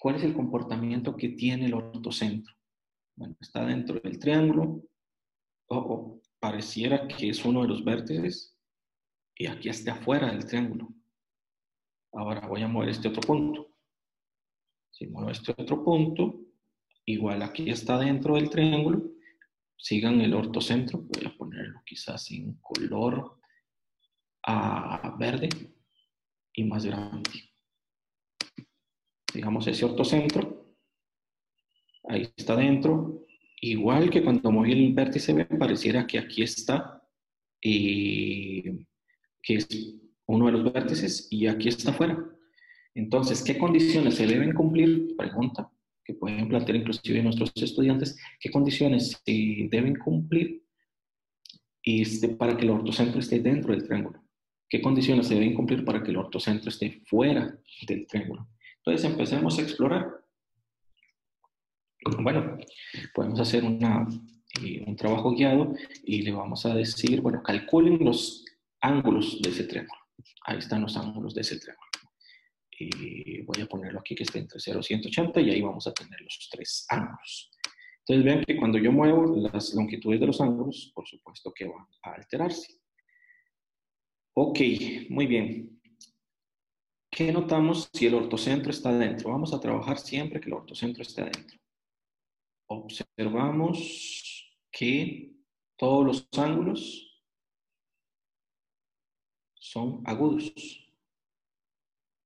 ¿cuál 0.00 0.16
es 0.16 0.24
el 0.24 0.34
comportamiento 0.34 1.16
que 1.16 1.28
tiene 1.28 1.66
el 1.66 1.74
ortocentro? 1.74 2.52
Bueno, 3.14 3.36
está 3.40 3.64
dentro 3.64 4.00
del 4.00 4.18
triángulo, 4.18 4.82
o, 5.68 6.20
pareciera 6.40 7.06
que 7.06 7.28
es 7.28 7.44
uno 7.44 7.62
de 7.62 7.68
los 7.68 7.84
vértices, 7.84 8.58
y 9.36 9.46
aquí 9.46 9.68
está 9.68 9.92
afuera 9.92 10.32
del 10.32 10.44
triángulo. 10.44 10.88
Ahora 12.12 12.48
voy 12.48 12.62
a 12.62 12.68
mover 12.68 12.88
este 12.88 13.06
otro 13.06 13.20
punto. 13.20 13.76
Si 14.90 15.06
muevo 15.06 15.30
este 15.30 15.52
otro 15.52 15.84
punto, 15.84 16.40
igual 17.04 17.42
aquí 17.42 17.70
está 17.70 17.96
dentro 17.96 18.34
del 18.34 18.50
triángulo, 18.50 19.08
sigan 19.80 20.20
el 20.20 20.34
ortocentro, 20.34 20.98
voy 20.98 21.26
a 21.26 21.36
ponerlo 21.36 21.80
quizás 21.84 22.30
en 22.30 22.54
color 22.60 23.38
a 24.42 25.16
verde 25.18 25.48
y 26.52 26.64
más 26.64 26.84
grande. 26.84 27.30
Digamos 29.32 29.66
ese 29.66 29.84
ortocentro, 29.84 30.76
ahí 32.08 32.28
está 32.36 32.56
dentro, 32.56 33.24
igual 33.60 34.10
que 34.10 34.22
cuando 34.22 34.50
moví 34.50 34.72
el 34.72 34.92
vértice 34.92 35.32
B, 35.32 35.44
pareciera 35.46 36.06
que 36.06 36.18
aquí 36.18 36.42
está, 36.42 37.02
eh, 37.62 38.84
que 39.42 39.54
es 39.54 39.68
uno 40.26 40.46
de 40.46 40.52
los 40.52 40.72
vértices 40.72 41.28
y 41.30 41.46
aquí 41.46 41.68
está 41.68 41.90
afuera. 41.90 42.18
Entonces, 42.94 43.42
¿qué 43.42 43.56
condiciones 43.56 44.16
se 44.16 44.26
deben 44.26 44.52
cumplir? 44.52 45.16
Pregunta 45.16 45.70
que 46.10 46.18
pueden 46.18 46.48
plantear 46.48 46.76
inclusive 46.76 47.22
nuestros 47.22 47.52
estudiantes, 47.54 48.18
qué 48.40 48.50
condiciones 48.50 49.20
se 49.24 49.68
deben 49.70 49.96
cumplir 49.96 50.64
este, 51.82 52.30
para 52.30 52.56
que 52.56 52.64
el 52.64 52.70
ortocentro 52.70 53.20
esté 53.20 53.38
dentro 53.40 53.72
del 53.72 53.86
triángulo. 53.86 54.22
¿Qué 54.68 54.80
condiciones 54.80 55.28
se 55.28 55.34
deben 55.34 55.54
cumplir 55.54 55.84
para 55.84 56.02
que 56.02 56.10
el 56.10 56.16
ortocentro 56.16 56.68
esté 56.68 57.02
fuera 57.06 57.56
del 57.86 58.06
triángulo? 58.06 58.48
Entonces 58.78 59.10
empecemos 59.10 59.58
a 59.58 59.62
explorar. 59.62 60.08
Bueno, 62.20 62.58
podemos 63.14 63.40
hacer 63.40 63.62
eh, 63.64 64.84
un 64.86 64.96
trabajo 64.96 65.32
guiado 65.32 65.74
y 66.04 66.22
le 66.22 66.32
vamos 66.32 66.66
a 66.66 66.74
decir, 66.74 67.20
bueno, 67.20 67.42
calculen 67.42 67.98
los 68.00 68.44
ángulos 68.80 69.40
de 69.42 69.50
ese 69.50 69.64
triángulo. 69.64 70.00
Ahí 70.46 70.58
están 70.58 70.82
los 70.82 70.96
ángulos 70.96 71.34
de 71.34 71.42
ese 71.42 71.58
triángulo 71.58 71.89
voy 73.44 73.62
a 73.62 73.66
ponerlo 73.66 74.00
aquí 74.00 74.14
que 74.14 74.22
esté 74.22 74.38
entre 74.38 74.58
0 74.60 74.80
y 74.80 74.84
180 74.84 75.40
y 75.40 75.50
ahí 75.50 75.60
vamos 75.60 75.86
a 75.86 75.92
tener 75.92 76.20
los 76.20 76.48
tres 76.50 76.86
ángulos. 76.88 77.50
Entonces 78.00 78.24
vean 78.24 78.44
que 78.44 78.56
cuando 78.56 78.78
yo 78.78 78.90
muevo 78.92 79.36
las 79.36 79.74
longitudes 79.74 80.20
de 80.20 80.26
los 80.26 80.40
ángulos, 80.40 80.90
por 80.94 81.06
supuesto 81.06 81.52
que 81.52 81.66
van 81.66 81.86
a 82.02 82.12
alterarse. 82.12 82.80
Ok, 84.34 84.58
muy 85.10 85.26
bien. 85.26 85.80
¿Qué 87.10 87.32
notamos 87.32 87.90
si 87.92 88.06
el 88.06 88.14
ortocentro 88.14 88.70
está 88.70 88.96
dentro? 88.96 89.30
Vamos 89.30 89.52
a 89.52 89.60
trabajar 89.60 89.98
siempre 89.98 90.40
que 90.40 90.46
el 90.46 90.54
ortocentro 90.54 91.02
esté 91.02 91.24
dentro. 91.24 91.58
Observamos 92.66 94.56
que 94.70 95.32
todos 95.76 96.06
los 96.06 96.28
ángulos 96.38 97.10
son 99.54 100.02
agudos. 100.06 100.79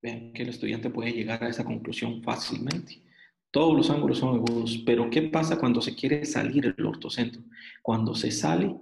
Vean 0.04 0.34
que 0.34 0.42
el 0.42 0.50
estudiante 0.50 0.90
puede 0.90 1.12
llegar 1.12 1.42
a 1.42 1.48
esa 1.48 1.64
conclusión 1.64 2.22
fácilmente. 2.22 3.02
Todos 3.50 3.74
los 3.74 3.88
ángulos 3.88 4.18
son 4.18 4.34
agudos, 4.34 4.82
pero 4.84 5.08
¿qué 5.08 5.22
pasa 5.22 5.58
cuando 5.58 5.80
se 5.80 5.94
quiere 5.94 6.26
salir 6.26 6.74
el 6.76 6.84
ortocentro? 6.84 7.42
Cuando 7.80 8.14
se 8.14 8.30
sale, 8.30 8.76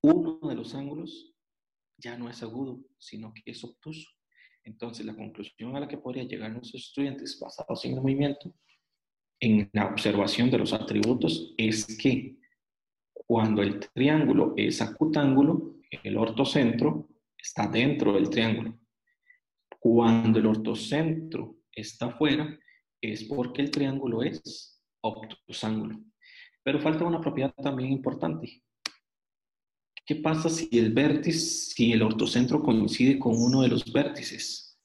uno 0.00 0.40
de 0.48 0.54
los 0.54 0.74
ángulos 0.74 1.34
ya 1.98 2.16
no 2.16 2.30
es 2.30 2.42
agudo, 2.42 2.80
sino 2.96 3.34
que 3.34 3.42
es 3.44 3.62
obtuso. 3.64 4.08
Entonces, 4.64 5.04
la 5.04 5.14
conclusión 5.14 5.76
a 5.76 5.80
la 5.80 5.88
que 5.88 5.98
podrían 5.98 6.26
llegar 6.26 6.50
nuestros 6.52 6.84
estudiantes 6.84 7.38
basados 7.38 7.84
en 7.84 7.92
el 7.92 8.00
movimiento, 8.00 8.54
en 9.38 9.68
la 9.74 9.84
observación 9.88 10.50
de 10.50 10.56
los 10.56 10.72
atributos, 10.72 11.52
es 11.58 11.98
que 11.98 12.38
cuando 13.12 13.60
el 13.60 13.78
triángulo 13.78 14.54
es 14.56 14.80
acutángulo, 14.80 15.74
el 16.02 16.16
ortocentro 16.16 17.10
está 17.36 17.68
dentro 17.68 18.14
del 18.14 18.30
triángulo. 18.30 18.78
Cuando 19.78 20.38
el 20.38 20.46
ortocentro 20.46 21.56
está 21.72 22.10
fuera, 22.10 22.58
es 23.00 23.24
porque 23.24 23.62
el 23.62 23.70
triángulo 23.70 24.22
es 24.22 24.82
obtusángulo. 25.00 26.00
Pero 26.62 26.80
falta 26.80 27.04
una 27.04 27.20
propiedad 27.20 27.54
también 27.54 27.92
importante. 27.92 28.62
¿Qué 30.04 30.16
pasa 30.16 30.48
si 30.48 30.68
el 30.78 30.92
vértice, 30.92 31.38
si 31.74 31.92
el 31.92 32.02
ortocentro 32.02 32.62
coincide 32.62 33.18
con 33.18 33.34
uno 33.36 33.62
de 33.62 33.68
los 33.68 33.92
vértices? 33.92 34.78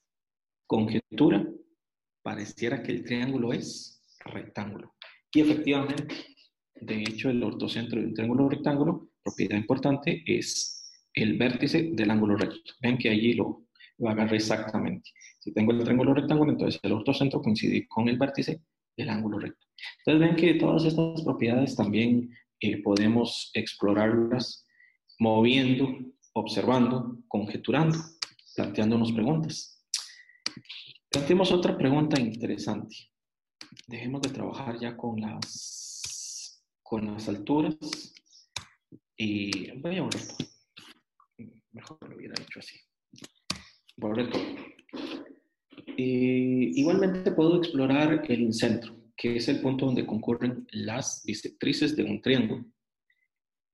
Conjetura, 0.66 1.48
pareciera 2.24 2.82
que 2.82 2.92
el 2.92 3.04
triángulo 3.04 3.54
es 3.54 4.02
rectángulo. 4.26 4.96
Y 5.34 5.42
efectivamente, 5.42 6.08
de 6.76 7.02
hecho, 7.02 7.30
el 7.30 7.44
ortocentro 7.44 8.00
de 8.00 8.08
un 8.08 8.14
triángulo 8.14 8.50
rectángulo, 8.50 9.12
propiedad 9.24 9.58
importante, 9.58 10.24
es 10.26 10.92
el 11.14 11.38
vértice 11.38 11.92
del 11.94 12.12
ángulo 12.12 12.36
recto. 12.38 12.74
Ven 12.82 12.98
que 12.98 13.10
allí 13.10 13.34
lo, 13.34 13.68
lo 14.02 14.10
agarré 14.10 14.38
exactamente. 14.38 15.12
Si 15.40 15.54
tengo 15.54 15.72
el 15.72 15.84
triángulo 15.84 16.14
rectángulo, 16.14 16.52
entonces 16.52 16.80
el 16.84 16.92
ortocentro 16.92 17.42
coincide 17.42 17.88
con 17.88 18.10
el 18.10 18.18
vértice 18.18 18.62
del 18.98 19.10
ángulo 19.10 19.40
recto. 19.40 19.68
Entonces 20.00 20.28
ven 20.28 20.36
que 20.36 20.56
todas 20.56 20.86
estas 20.86 21.22
propiedades 21.22 21.76
también 21.76 22.30
eh, 22.60 22.82
podemos 22.82 23.52
explorarlas 23.54 24.68
moviendo, 25.20 25.88
observando, 26.34 27.20
conjeturando, 27.28 27.98
planteándonos 28.56 29.12
preguntas. 29.12 29.86
Planteemos 31.10 31.52
otra 31.52 31.78
pregunta 31.78 32.20
interesante. 32.20 32.96
Dejemos 33.88 34.22
de 34.22 34.30
trabajar 34.30 34.80
ya 34.80 34.98
con 34.98 35.22
las, 35.22 36.64
con 36.82 37.06
las 37.06 37.30
alturas 37.30 37.76
y 39.16 39.72
voy 39.80 39.98
a 39.98 40.02
borrar 40.02 40.22
Mejor 41.74 42.10
lo 42.10 42.16
hubiera 42.18 42.34
hecho 42.42 42.60
así. 42.60 42.78
Correcto. 44.02 44.40
igualmente 45.96 47.32
puedo 47.32 47.58
explorar 47.58 48.26
el 48.28 48.52
centro, 48.52 48.98
que 49.16 49.36
es 49.38 49.48
el 49.48 49.62
punto 49.62 49.86
donde 49.86 50.08
concurren 50.08 50.66
las 50.72 51.22
bisectrices 51.24 51.96
de 51.96 52.04
un 52.04 52.20
triángulo. 52.20 52.66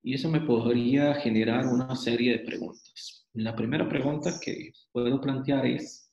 Y 0.04 0.16
eso 0.16 0.30
me 0.30 0.42
podría 0.42 1.16
generar 1.16 1.66
una 1.68 1.96
serie 1.96 2.34
de 2.34 2.40
preguntas. 2.40 3.26
La 3.34 3.56
primera 3.56 3.88
pregunta 3.88 4.38
que 4.42 4.74
puedo 4.92 5.22
plantear 5.22 5.66
es, 5.66 6.12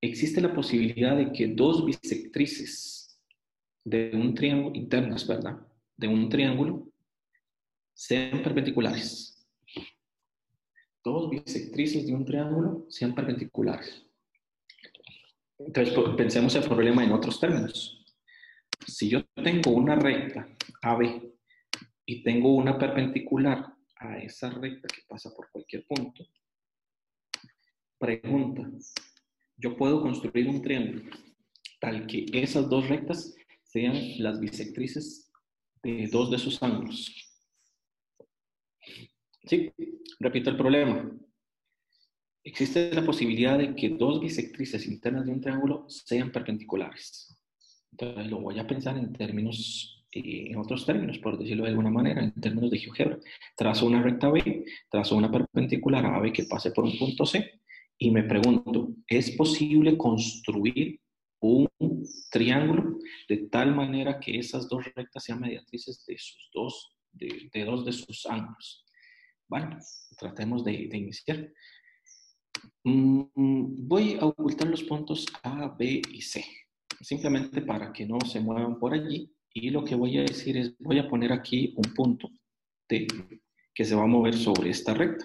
¿existe 0.00 0.40
la 0.40 0.54
posibilidad 0.54 1.18
de 1.18 1.32
que 1.32 1.48
dos 1.48 1.84
bisectrices 1.84 3.20
de 3.84 4.12
un 4.14 4.34
triángulo, 4.34 4.74
internas, 4.74 5.26
¿verdad? 5.26 5.58
De 5.98 6.08
un 6.08 6.30
triángulo, 6.30 6.90
sean 7.92 8.42
perpendiculares? 8.42 9.29
Dos 11.04 11.30
bisectrices 11.30 12.06
de 12.06 12.14
un 12.14 12.24
triángulo 12.24 12.86
sean 12.88 13.14
perpendiculares. 13.14 14.06
Entonces, 15.58 15.94
pues, 15.94 16.08
pensemos 16.16 16.54
el 16.54 16.64
problema 16.64 17.04
en 17.04 17.12
otros 17.12 17.38
términos. 17.38 18.04
Si 18.86 19.08
yo 19.08 19.24
tengo 19.34 19.72
una 19.72 19.94
recta 19.94 20.48
AB 20.82 21.32
y 22.06 22.22
tengo 22.22 22.54
una 22.54 22.78
perpendicular 22.78 23.74
a 23.96 24.18
esa 24.18 24.50
recta 24.50 24.88
que 24.88 25.02
pasa 25.06 25.30
por 25.34 25.50
cualquier 25.50 25.86
punto, 25.86 26.24
pregunta, 27.98 28.70
yo 29.56 29.76
puedo 29.76 30.00
construir 30.00 30.48
un 30.48 30.62
triángulo 30.62 31.10
tal 31.80 32.06
que 32.06 32.26
esas 32.32 32.68
dos 32.68 32.88
rectas 32.88 33.34
sean 33.62 33.94
las 34.18 34.38
bisectrices 34.38 35.30
de 35.82 36.08
dos 36.12 36.30
de 36.30 36.38
sus 36.38 36.62
ángulos. 36.62 37.29
Sí, 39.44 39.72
repito 40.18 40.50
el 40.50 40.56
problema. 40.56 41.10
Existe 42.42 42.92
la 42.94 43.04
posibilidad 43.04 43.58
de 43.58 43.74
que 43.74 43.90
dos 43.90 44.20
bisectrices 44.20 44.86
internas 44.86 45.26
de 45.26 45.32
un 45.32 45.40
triángulo 45.40 45.84
sean 45.88 46.32
perpendiculares. 46.32 47.36
Entonces 47.92 48.30
lo 48.30 48.40
voy 48.40 48.58
a 48.58 48.66
pensar 48.66 48.96
en 48.96 49.12
términos, 49.12 50.06
eh, 50.12 50.46
en 50.50 50.56
otros 50.56 50.86
términos, 50.86 51.18
por 51.18 51.38
decirlo 51.38 51.64
de 51.64 51.70
alguna 51.70 51.90
manera, 51.90 52.22
en 52.22 52.32
términos 52.32 52.70
de 52.70 52.78
GeoGebra. 52.78 53.18
Trazo 53.56 53.86
una 53.86 54.02
recta 54.02 54.30
B, 54.30 54.64
trazo 54.90 55.16
una 55.16 55.30
perpendicular 55.30 56.06
a 56.06 56.20
B 56.20 56.32
que 56.32 56.44
pase 56.44 56.70
por 56.70 56.84
un 56.84 56.96
punto 56.98 57.26
C 57.26 57.60
y 57.98 58.10
me 58.10 58.22
pregunto, 58.22 58.94
¿es 59.06 59.32
posible 59.32 59.98
construir 59.98 60.98
un 61.40 61.68
triángulo 62.30 62.98
de 63.28 63.36
tal 63.48 63.74
manera 63.74 64.18
que 64.18 64.38
esas 64.38 64.68
dos 64.68 64.86
rectas 64.94 65.24
sean 65.24 65.40
mediatrices 65.40 66.04
de 66.06 66.16
sus 66.16 66.50
dos, 66.54 66.96
de, 67.12 67.64
dos 67.64 67.84
de 67.84 67.92
sus 67.92 68.24
ángulos? 68.24 68.86
Bueno, 69.50 69.76
tratemos 70.16 70.64
de, 70.64 70.86
de 70.88 70.96
iniciar. 70.96 71.52
Mm, 72.84 73.88
voy 73.88 74.16
a 74.20 74.26
ocultar 74.26 74.68
los 74.68 74.84
puntos 74.84 75.26
A, 75.42 75.74
B 75.76 76.00
y 76.08 76.22
C, 76.22 76.44
simplemente 77.00 77.60
para 77.60 77.92
que 77.92 78.06
no 78.06 78.20
se 78.20 78.38
muevan 78.38 78.78
por 78.78 78.94
allí. 78.94 79.28
Y 79.52 79.70
lo 79.70 79.84
que 79.84 79.96
voy 79.96 80.18
a 80.18 80.22
decir 80.22 80.56
es, 80.56 80.78
voy 80.78 81.00
a 81.00 81.08
poner 81.08 81.32
aquí 81.32 81.74
un 81.76 81.92
punto 81.94 82.30
T 82.86 83.08
que 83.74 83.84
se 83.84 83.96
va 83.96 84.04
a 84.04 84.06
mover 84.06 84.34
sobre 84.34 84.70
esta 84.70 84.94
recta. 84.94 85.24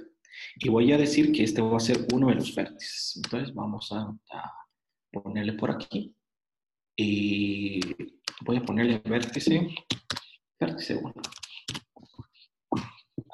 Y 0.55 0.69
voy 0.69 0.91
a 0.91 0.97
decir 0.97 1.32
que 1.32 1.43
este 1.43 1.61
va 1.61 1.78
a 1.78 1.80
ser 1.80 2.07
uno 2.11 2.30
de 2.30 2.36
los 2.36 2.53
vértices. 2.55 3.21
Entonces 3.23 3.53
vamos 3.53 3.91
a, 3.91 4.11
ponerle 5.11 5.53
por 5.53 5.69
aquí. 5.69 6.15
Y 6.97 7.80
voy 8.41 8.57
a 8.57 8.63
ponerle 8.63 9.01
vértice, 9.05 9.69
vértice 10.59 10.95
1. 10.95 11.13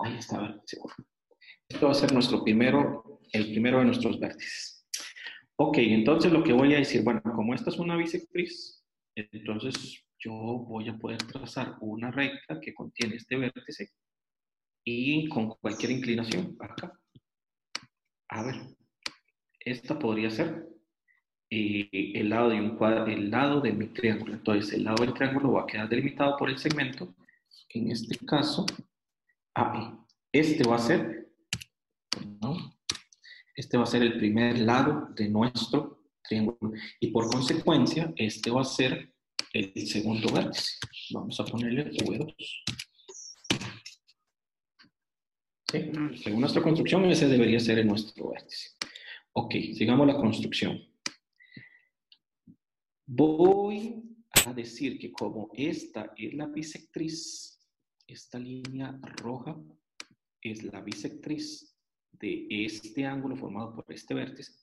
Ahí 0.03 0.19
1. 0.31 0.63
Esto 1.69 1.85
va 1.85 1.91
a 1.91 1.95
ser 1.95 2.13
nuestro 2.13 2.43
primero, 2.43 3.21
el 3.31 3.51
primero 3.51 3.79
de 3.79 3.85
nuestros 3.85 4.19
vértices. 4.19 4.85
Ok, 5.55 5.77
entonces 5.77 6.31
lo 6.31 6.43
que 6.43 6.53
voy 6.53 6.73
a 6.73 6.79
decir, 6.79 7.03
bueno, 7.03 7.21
como 7.21 7.53
esta 7.53 7.69
es 7.69 7.77
una 7.77 7.95
bisectriz, 7.95 8.83
entonces 9.15 10.03
yo 10.19 10.31
voy 10.31 10.89
a 10.89 10.97
poder 10.97 11.19
trazar 11.23 11.75
una 11.81 12.11
recta 12.11 12.59
que 12.59 12.73
contiene 12.73 13.15
este 13.15 13.37
vértice 13.37 13.89
y 14.83 15.29
con 15.29 15.49
cualquier 15.61 15.91
inclinación 15.91 16.57
acá. 16.59 16.99
A 18.29 18.43
ver, 18.43 18.55
esta 19.59 19.99
podría 19.99 20.29
ser 20.29 20.67
eh, 21.49 21.89
el, 21.91 22.29
lado 22.29 22.49
de 22.49 22.61
un 22.61 23.09
el 23.09 23.29
lado 23.29 23.61
de 23.61 23.73
mi 23.73 23.87
triángulo. 23.87 24.33
Entonces, 24.33 24.73
el 24.73 24.85
lado 24.85 25.03
del 25.03 25.13
triángulo 25.13 25.53
va 25.53 25.63
a 25.63 25.67
quedar 25.67 25.89
delimitado 25.89 26.37
por 26.37 26.49
el 26.49 26.57
segmento, 26.57 27.13
en 27.69 27.91
este 27.91 28.17
caso, 28.25 28.65
AB. 29.55 30.05
Este 30.31 30.67
va 30.67 30.75
a 30.75 30.79
ser, 30.79 31.29
este 33.55 33.77
va 33.77 33.83
a 33.83 33.87
ser 33.87 34.01
el 34.01 34.17
primer 34.17 34.59
lado 34.59 35.09
de 35.15 35.29
nuestro 35.29 36.05
triángulo. 36.23 36.73
Y 36.99 37.11
por 37.11 37.29
consecuencia, 37.29 38.13
este 38.15 38.49
va 38.49 38.61
a 38.61 38.65
ser 38.65 39.13
el 39.53 39.87
segundo 39.87 40.31
vértice. 40.31 40.77
Vamos 41.11 41.39
a 41.39 41.45
ponerle 41.45 41.91
V2. 41.91 42.35
Según 46.21 46.41
nuestra 46.41 46.61
construcción, 46.61 47.05
ese 47.05 47.27
debería 47.27 47.59
ser 47.59 47.85
nuestro 47.85 48.29
vértice. 48.29 48.71
Ok, 49.33 49.53
sigamos 49.73 50.07
la 50.07 50.15
construcción. 50.15 50.79
Voy 53.05 54.03
a 54.45 54.53
decir 54.53 54.99
que 54.99 55.11
como 55.11 55.49
esta 55.53 56.13
es 56.17 56.33
la 56.33 56.47
bisectriz, 56.47 57.60
esta 58.11 58.37
línea 58.37 58.99
roja 59.17 59.57
es 60.41 60.63
la 60.63 60.81
bisectriz 60.81 61.77
de 62.11 62.47
este 62.49 63.05
ángulo 63.05 63.35
formado 63.35 63.73
por 63.75 63.85
este 63.89 64.13
vértice, 64.13 64.53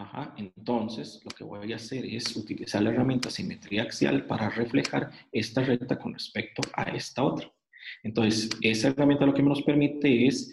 Ajá, 0.00 0.34
entonces 0.38 1.20
lo 1.24 1.30
que 1.30 1.44
voy 1.44 1.74
a 1.74 1.76
hacer 1.76 2.06
es 2.06 2.34
utilizar 2.34 2.82
la 2.82 2.90
herramienta 2.90 3.28
simetría 3.28 3.82
axial 3.82 4.26
para 4.26 4.48
reflejar 4.48 5.10
esta 5.30 5.62
recta 5.62 5.98
con 5.98 6.14
respecto 6.14 6.62
a 6.72 6.84
esta 6.84 7.22
otra. 7.22 7.52
Entonces, 8.02 8.48
esa 8.62 8.88
herramienta 8.88 9.26
lo 9.26 9.34
que 9.34 9.42
nos 9.42 9.62
permite 9.62 10.26
es, 10.26 10.50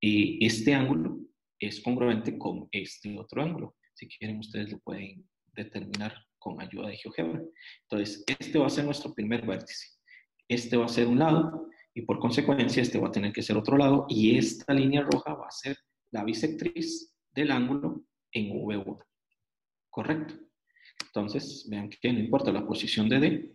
eh, 0.00 0.38
este 0.40 0.74
ángulo 0.74 1.18
es 1.58 1.80
congruente 1.80 2.38
con 2.38 2.68
este 2.70 3.18
otro 3.18 3.42
ángulo. 3.42 3.76
Si 3.94 4.06
quieren, 4.06 4.38
ustedes 4.38 4.70
lo 4.70 4.78
pueden 4.78 5.28
determinar 5.54 6.14
con 6.38 6.60
ayuda 6.60 6.86
de 6.86 6.96
GeoGebra. 6.96 7.42
Entonces, 7.82 8.22
este 8.26 8.58
va 8.60 8.68
a 8.68 8.70
ser 8.70 8.84
nuestro 8.84 9.12
primer 9.12 9.44
vértice. 9.44 9.88
Este 10.48 10.76
va 10.76 10.86
a 10.86 10.88
ser 10.88 11.06
un 11.06 11.18
lado 11.18 11.68
y 11.94 12.02
por 12.02 12.18
consecuencia 12.18 12.82
este 12.82 12.98
va 12.98 13.08
a 13.08 13.12
tener 13.12 13.32
que 13.32 13.42
ser 13.42 13.56
otro 13.56 13.76
lado 13.76 14.06
y 14.08 14.36
esta 14.36 14.74
línea 14.74 15.02
roja 15.02 15.34
va 15.34 15.46
a 15.46 15.50
ser 15.50 15.76
la 16.10 16.24
bisectriz 16.24 17.14
del 17.32 17.50
ángulo 17.50 18.04
en 18.32 18.50
V1. 18.50 18.98
¿Correcto? 19.90 20.34
Entonces, 21.06 21.66
vean 21.68 21.88
que 21.88 22.12
no 22.12 22.18
importa 22.18 22.52
la 22.52 22.66
posición 22.66 23.08
de 23.08 23.20
D, 23.20 23.52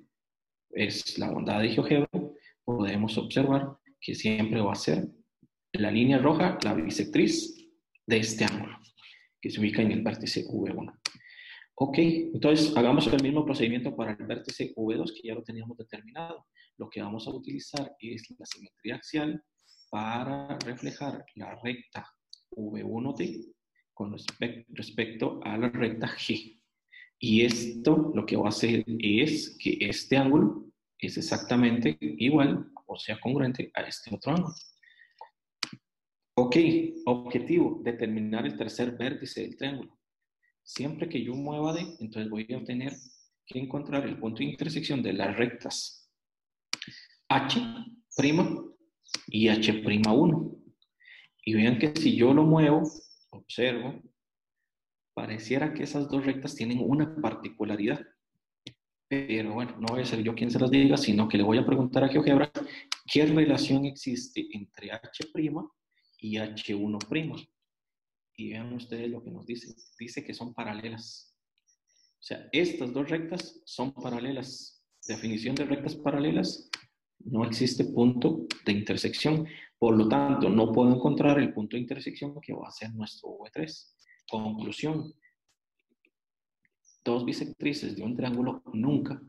es 0.71 1.17
la 1.17 1.31
bondad 1.31 1.61
de 1.61 1.69
GeoGebra 1.69 2.09
podemos 2.63 3.17
observar 3.17 3.77
que 3.99 4.13
siempre 4.13 4.61
va 4.61 4.73
a 4.73 4.75
ser 4.75 5.07
la 5.73 5.89
línea 5.89 6.19
roja, 6.19 6.57
la 6.63 6.75
bisectriz 6.75 7.67
de 8.05 8.17
este 8.17 8.45
ángulo, 8.45 8.77
que 9.41 9.49
se 9.49 9.59
ubica 9.59 9.81
en 9.81 9.91
el 9.91 10.03
vértice 10.03 10.45
V1. 10.45 10.93
Ok, 11.81 11.97
entonces 11.97 12.75
hagamos 12.75 13.07
el 13.07 13.23
mismo 13.23 13.45
procedimiento 13.45 13.95
para 13.95 14.11
el 14.11 14.25
vértice 14.25 14.73
V2 14.75 15.13
que 15.13 15.29
ya 15.29 15.33
lo 15.33 15.43
teníamos 15.43 15.77
determinado. 15.77 16.45
Lo 16.75 16.89
que 16.89 17.01
vamos 17.01 17.25
a 17.25 17.31
utilizar 17.31 17.95
es 18.01 18.29
la 18.37 18.45
simetría 18.45 18.95
axial 18.95 19.41
para 19.89 20.59
reflejar 20.59 21.23
la 21.35 21.57
recta 21.63 22.05
V1T 22.51 23.53
con 23.93 24.13
respecto 24.71 25.39
a 25.41 25.57
la 25.57 25.69
recta 25.69 26.07
G. 26.07 26.61
Y 27.17 27.45
esto 27.45 28.11
lo 28.13 28.25
que 28.25 28.35
va 28.35 28.47
a 28.47 28.49
hacer 28.49 28.83
es 28.99 29.57
que 29.57 29.77
este 29.79 30.17
ángulo 30.17 30.65
es 30.97 31.15
exactamente 31.15 31.97
igual 32.01 32.73
o 32.87 32.99
sea 32.99 33.17
congruente 33.21 33.71
a 33.73 33.83
este 33.83 34.13
otro 34.13 34.33
ángulo. 34.33 34.53
Ok, 36.35 36.57
objetivo, 37.05 37.79
determinar 37.81 38.45
el 38.45 38.57
tercer 38.57 38.97
vértice 38.97 39.43
del 39.43 39.55
triángulo. 39.55 39.98
Siempre 40.69 41.09
que 41.09 41.23
yo 41.23 41.33
mueva 41.33 41.73
D, 41.73 41.79
entonces 41.99 42.29
voy 42.29 42.45
a 42.53 42.63
tener 42.63 42.93
que 43.47 43.57
encontrar 43.57 44.05
el 44.05 44.19
punto 44.19 44.37
de 44.37 44.51
intersección 44.51 45.01
de 45.01 45.13
las 45.13 45.35
rectas 45.35 46.11
H' 47.27 47.59
y 49.29 49.47
H'1. 49.47 50.63
Y 51.43 51.53
vean 51.55 51.79
que 51.79 51.99
si 51.99 52.15
yo 52.15 52.35
lo 52.35 52.43
muevo, 52.43 52.83
observo, 53.31 53.99
pareciera 55.15 55.73
que 55.73 55.83
esas 55.83 56.07
dos 56.07 56.23
rectas 56.23 56.53
tienen 56.53 56.81
una 56.83 57.19
particularidad. 57.19 58.05
Pero 59.07 59.55
bueno, 59.55 59.75
no 59.79 59.87
voy 59.87 60.03
a 60.03 60.05
ser 60.05 60.21
yo 60.21 60.35
quien 60.35 60.51
se 60.51 60.59
las 60.59 60.69
diga, 60.69 60.97
sino 60.97 61.27
que 61.27 61.37
le 61.37 61.43
voy 61.43 61.57
a 61.57 61.65
preguntar 61.65 62.03
a 62.03 62.09
GeoGebra 62.09 62.51
qué 63.11 63.25
relación 63.25 63.85
existe 63.85 64.47
entre 64.53 64.91
H' 64.91 65.31
y 66.19 66.35
H1'. 66.35 67.49
Y 68.39 68.51
vean 68.51 68.71
ustedes 68.71 69.09
lo 69.09 69.21
que 69.21 69.31
nos 69.31 69.45
dice. 69.45 69.75
Dice 69.99 70.23
que 70.23 70.33
son 70.33 70.53
paralelas. 70.53 71.35
O 71.73 72.23
sea, 72.23 72.47
estas 72.53 72.93
dos 72.93 73.09
rectas 73.09 73.61
son 73.65 73.93
paralelas. 73.93 74.81
Definición 75.05 75.55
de 75.55 75.65
rectas 75.65 75.97
paralelas, 75.97 76.69
no 77.19 77.43
existe 77.43 77.83
punto 77.83 78.47
de 78.65 78.71
intersección. 78.71 79.45
Por 79.77 79.97
lo 79.97 80.07
tanto, 80.07 80.47
no 80.49 80.71
puedo 80.71 80.95
encontrar 80.95 81.37
el 81.37 81.53
punto 81.53 81.75
de 81.75 81.81
intersección 81.81 82.39
que 82.39 82.53
va 82.53 82.69
a 82.69 82.71
ser 82.71 82.93
nuestro 82.93 83.27
V3. 83.29 83.93
Conclusión, 84.29 85.13
dos 87.03 87.25
bisectrices 87.25 87.97
de 87.97 88.03
un 88.03 88.15
triángulo 88.15 88.63
nunca 88.71 89.21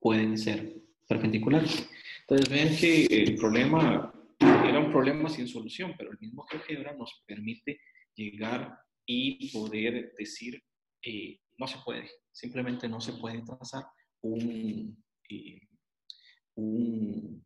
pueden 0.00 0.38
ser 0.38 0.74
perpendiculares. 1.06 1.86
Entonces 2.20 2.48
ven 2.48 2.74
que 2.78 3.04
el 3.04 3.36
problema 3.36 4.10
era 4.40 4.78
un 4.78 4.90
problema 4.90 5.28
sin 5.28 5.48
solución, 5.48 5.92
pero 5.98 6.12
el 6.12 6.18
mismo 6.18 6.46
GeoGebra 6.46 6.96
nos 6.96 7.22
permite 7.26 7.78
llegar 8.14 8.78
y 9.06 9.50
poder 9.52 10.14
decir, 10.16 10.62
eh, 11.02 11.38
no 11.58 11.66
se 11.66 11.78
puede, 11.84 12.10
simplemente 12.32 12.88
no 12.88 13.00
se 13.00 13.12
puede 13.14 13.42
trazar 13.42 13.84
un, 14.22 15.04
eh, 15.28 15.60
un, 16.56 17.44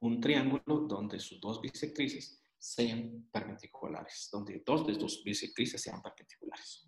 un 0.00 0.20
triángulo 0.20 0.86
donde 0.88 1.20
sus 1.20 1.40
dos 1.40 1.60
bisectrices 1.60 2.42
sean 2.58 3.28
perpendiculares, 3.32 4.28
donde 4.30 4.62
dos 4.64 4.86
de 4.86 4.94
sus 4.94 5.24
bisectrices 5.24 5.80
sean 5.80 6.02
perpendiculares. 6.02 6.86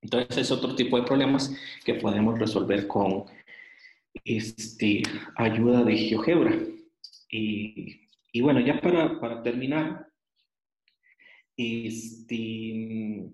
Entonces 0.00 0.36
es 0.36 0.50
otro 0.50 0.74
tipo 0.74 0.98
de 0.98 1.06
problemas 1.06 1.54
que 1.84 1.94
podemos 1.94 2.38
resolver 2.38 2.86
con 2.86 3.24
este, 4.24 5.02
ayuda 5.36 5.82
de 5.82 5.96
GeoGebra. 5.96 6.58
Y, 7.30 8.08
y 8.32 8.40
bueno, 8.42 8.60
ya 8.60 8.80
para, 8.80 9.18
para 9.18 9.42
terminar, 9.42 10.06
este, 11.56 13.32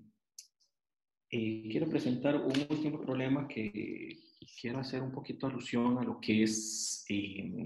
eh, 1.31 1.69
quiero 1.71 1.89
presentar 1.89 2.37
un 2.37 2.53
último 2.69 3.01
problema 3.01 3.47
que 3.47 4.19
quiero 4.61 4.79
hacer 4.81 5.03
un 5.03 5.13
poquito 5.13 5.47
alusión 5.47 5.99
a 5.99 6.03
lo 6.03 6.21
que 6.21 6.43
es 6.43 7.05
eh, 7.09 7.65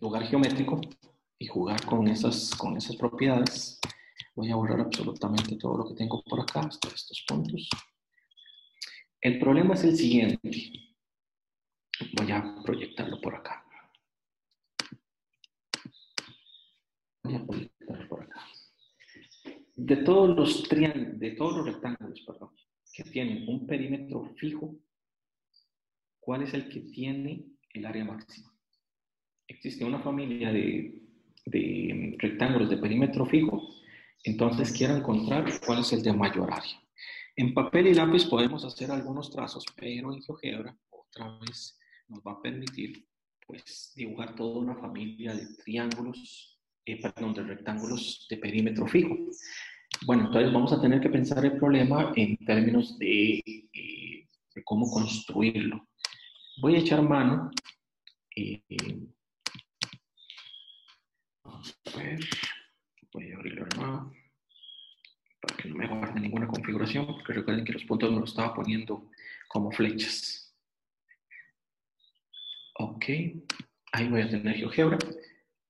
lugar 0.00 0.24
geométrico 0.24 0.80
y 1.38 1.46
jugar 1.46 1.84
con 1.84 2.08
esas, 2.08 2.54
con 2.54 2.76
esas 2.76 2.96
propiedades. 2.96 3.80
Voy 4.34 4.50
a 4.50 4.56
borrar 4.56 4.80
absolutamente 4.80 5.56
todo 5.56 5.78
lo 5.78 5.88
que 5.88 5.94
tengo 5.94 6.22
por 6.22 6.40
acá, 6.40 6.60
hasta 6.60 6.88
estos 6.88 7.24
puntos. 7.26 7.68
El 9.20 9.38
problema 9.40 9.74
es 9.74 9.84
el 9.84 9.96
siguiente. 9.96 10.72
Voy 12.16 12.30
a 12.30 12.62
proyectarlo 12.64 13.20
por 13.20 13.34
acá. 13.34 13.64
Voy 17.24 17.34
a. 17.34 17.77
De 19.80 19.98
todos 19.98 20.36
los 20.36 20.64
triángulos, 20.64 21.20
de 21.20 21.30
todos 21.30 21.58
los 21.58 21.66
rectángulos, 21.66 22.20
perdón, 22.26 22.50
que 22.92 23.04
tienen 23.04 23.48
un 23.48 23.64
perímetro 23.64 24.24
fijo, 24.34 24.74
¿cuál 26.18 26.42
es 26.42 26.52
el 26.52 26.68
que 26.68 26.80
tiene 26.80 27.46
el 27.74 27.86
área 27.86 28.04
máxima? 28.04 28.52
Existe 29.46 29.84
una 29.84 30.00
familia 30.00 30.52
de, 30.52 31.00
de 31.46 32.16
rectángulos 32.18 32.70
de 32.70 32.78
perímetro 32.78 33.24
fijo, 33.26 33.62
entonces 34.24 34.76
quiero 34.76 34.96
encontrar 34.96 35.44
cuál 35.64 35.78
es 35.78 35.92
el 35.92 36.02
de 36.02 36.12
mayor 36.12 36.52
área. 36.52 36.82
En 37.36 37.54
papel 37.54 37.86
y 37.86 37.94
lápiz 37.94 38.24
podemos 38.24 38.64
hacer 38.64 38.90
algunos 38.90 39.30
trazos, 39.30 39.64
pero 39.76 40.12
en 40.12 40.20
GeoGebra 40.20 40.76
otra 40.90 41.38
vez 41.38 41.78
nos 42.08 42.18
va 42.26 42.32
a 42.32 42.42
permitir 42.42 43.06
pues, 43.46 43.92
dibujar 43.94 44.34
toda 44.34 44.58
una 44.58 44.74
familia 44.74 45.36
de 45.36 45.46
triángulos, 45.62 46.57
eh, 46.88 46.98
perdón, 47.02 47.34
de 47.34 47.42
rectángulos 47.42 48.26
de 48.30 48.38
perímetro 48.38 48.86
fijo. 48.86 49.14
Bueno, 50.06 50.26
entonces 50.26 50.52
vamos 50.52 50.72
a 50.72 50.80
tener 50.80 51.00
que 51.00 51.10
pensar 51.10 51.44
el 51.44 51.58
problema 51.58 52.12
en 52.16 52.36
términos 52.38 52.98
de, 52.98 53.42
eh, 53.72 54.26
cómo 54.64 54.90
construirlo. 54.90 55.86
Voy 56.60 56.76
a 56.76 56.78
echar 56.78 57.02
mano. 57.02 57.50
Eh, 58.34 58.62
vamos 61.44 61.78
a 61.84 61.98
ver. 61.98 62.20
Voy 63.12 63.32
a 63.32 63.36
abrirlo 63.36 63.66
nuevo 63.76 64.12
para 65.40 65.56
que 65.56 65.68
no 65.68 65.76
me 65.76 65.86
guarde 65.86 66.20
ninguna 66.20 66.48
configuración, 66.48 67.06
porque 67.06 67.34
recuerden 67.34 67.64
que 67.64 67.72
los 67.74 67.84
puntos 67.84 68.10
me 68.10 68.20
los 68.20 68.30
estaba 68.30 68.54
poniendo 68.54 69.10
como 69.48 69.70
flechas. 69.70 70.54
Ok, 72.80 73.04
ahí 73.92 74.08
voy 74.08 74.22
a 74.22 74.28
tener 74.28 74.56
GeoGebra. 74.56 74.98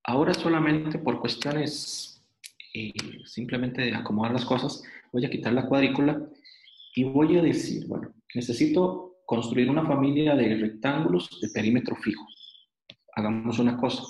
Ahora 0.09 0.33
solamente 0.33 0.99
por 0.99 1.21
cuestiones 1.21 2.25
eh, 2.73 2.95
simplemente 3.27 3.83
de 3.83 3.95
acomodar 3.95 4.33
las 4.33 4.47
cosas, 4.47 4.83
voy 5.13 5.27
a 5.27 5.29
quitar 5.29 5.53
la 5.53 5.67
cuadrícula 5.67 6.27
y 6.95 7.05
voy 7.05 7.37
a 7.37 7.43
decir, 7.43 7.87
bueno, 7.87 8.15
necesito 8.35 9.19
construir 9.27 9.69
una 9.69 9.85
familia 9.85 10.35
de 10.35 10.57
rectángulos 10.57 11.39
de 11.43 11.51
perímetro 11.51 11.95
fijo. 11.97 12.27
Hagamos 13.17 13.59
una 13.59 13.77
cosa. 13.77 14.03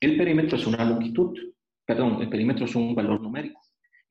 El 0.00 0.16
perímetro 0.16 0.56
es 0.56 0.66
una 0.66 0.82
longitud, 0.86 1.38
perdón, 1.84 2.22
el 2.22 2.30
perímetro 2.30 2.64
es 2.64 2.74
un 2.74 2.94
valor 2.94 3.20
numérico 3.20 3.60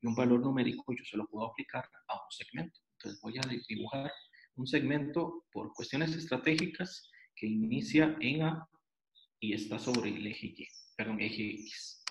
y 0.00 0.06
un 0.06 0.14
valor 0.14 0.38
numérico 0.38 0.84
yo 0.96 1.04
se 1.04 1.16
lo 1.16 1.26
puedo 1.26 1.48
aplicar 1.48 1.86
a 2.06 2.14
un 2.14 2.30
segmento. 2.30 2.78
Entonces 2.98 3.20
voy 3.20 3.36
a 3.38 3.64
dibujar 3.68 4.12
un 4.54 4.66
segmento 4.68 5.44
por 5.50 5.72
cuestiones 5.74 6.14
estratégicas 6.14 7.10
que 7.34 7.48
inicia 7.48 8.16
en 8.20 8.42
A 8.42 8.68
y 9.40 9.54
está 9.54 9.80
sobre 9.80 10.10
el 10.10 10.24
eje 10.24 10.54
Y, 10.56 10.85
perdón, 10.96 11.20
eje 11.20 11.50
X. 11.50 12.02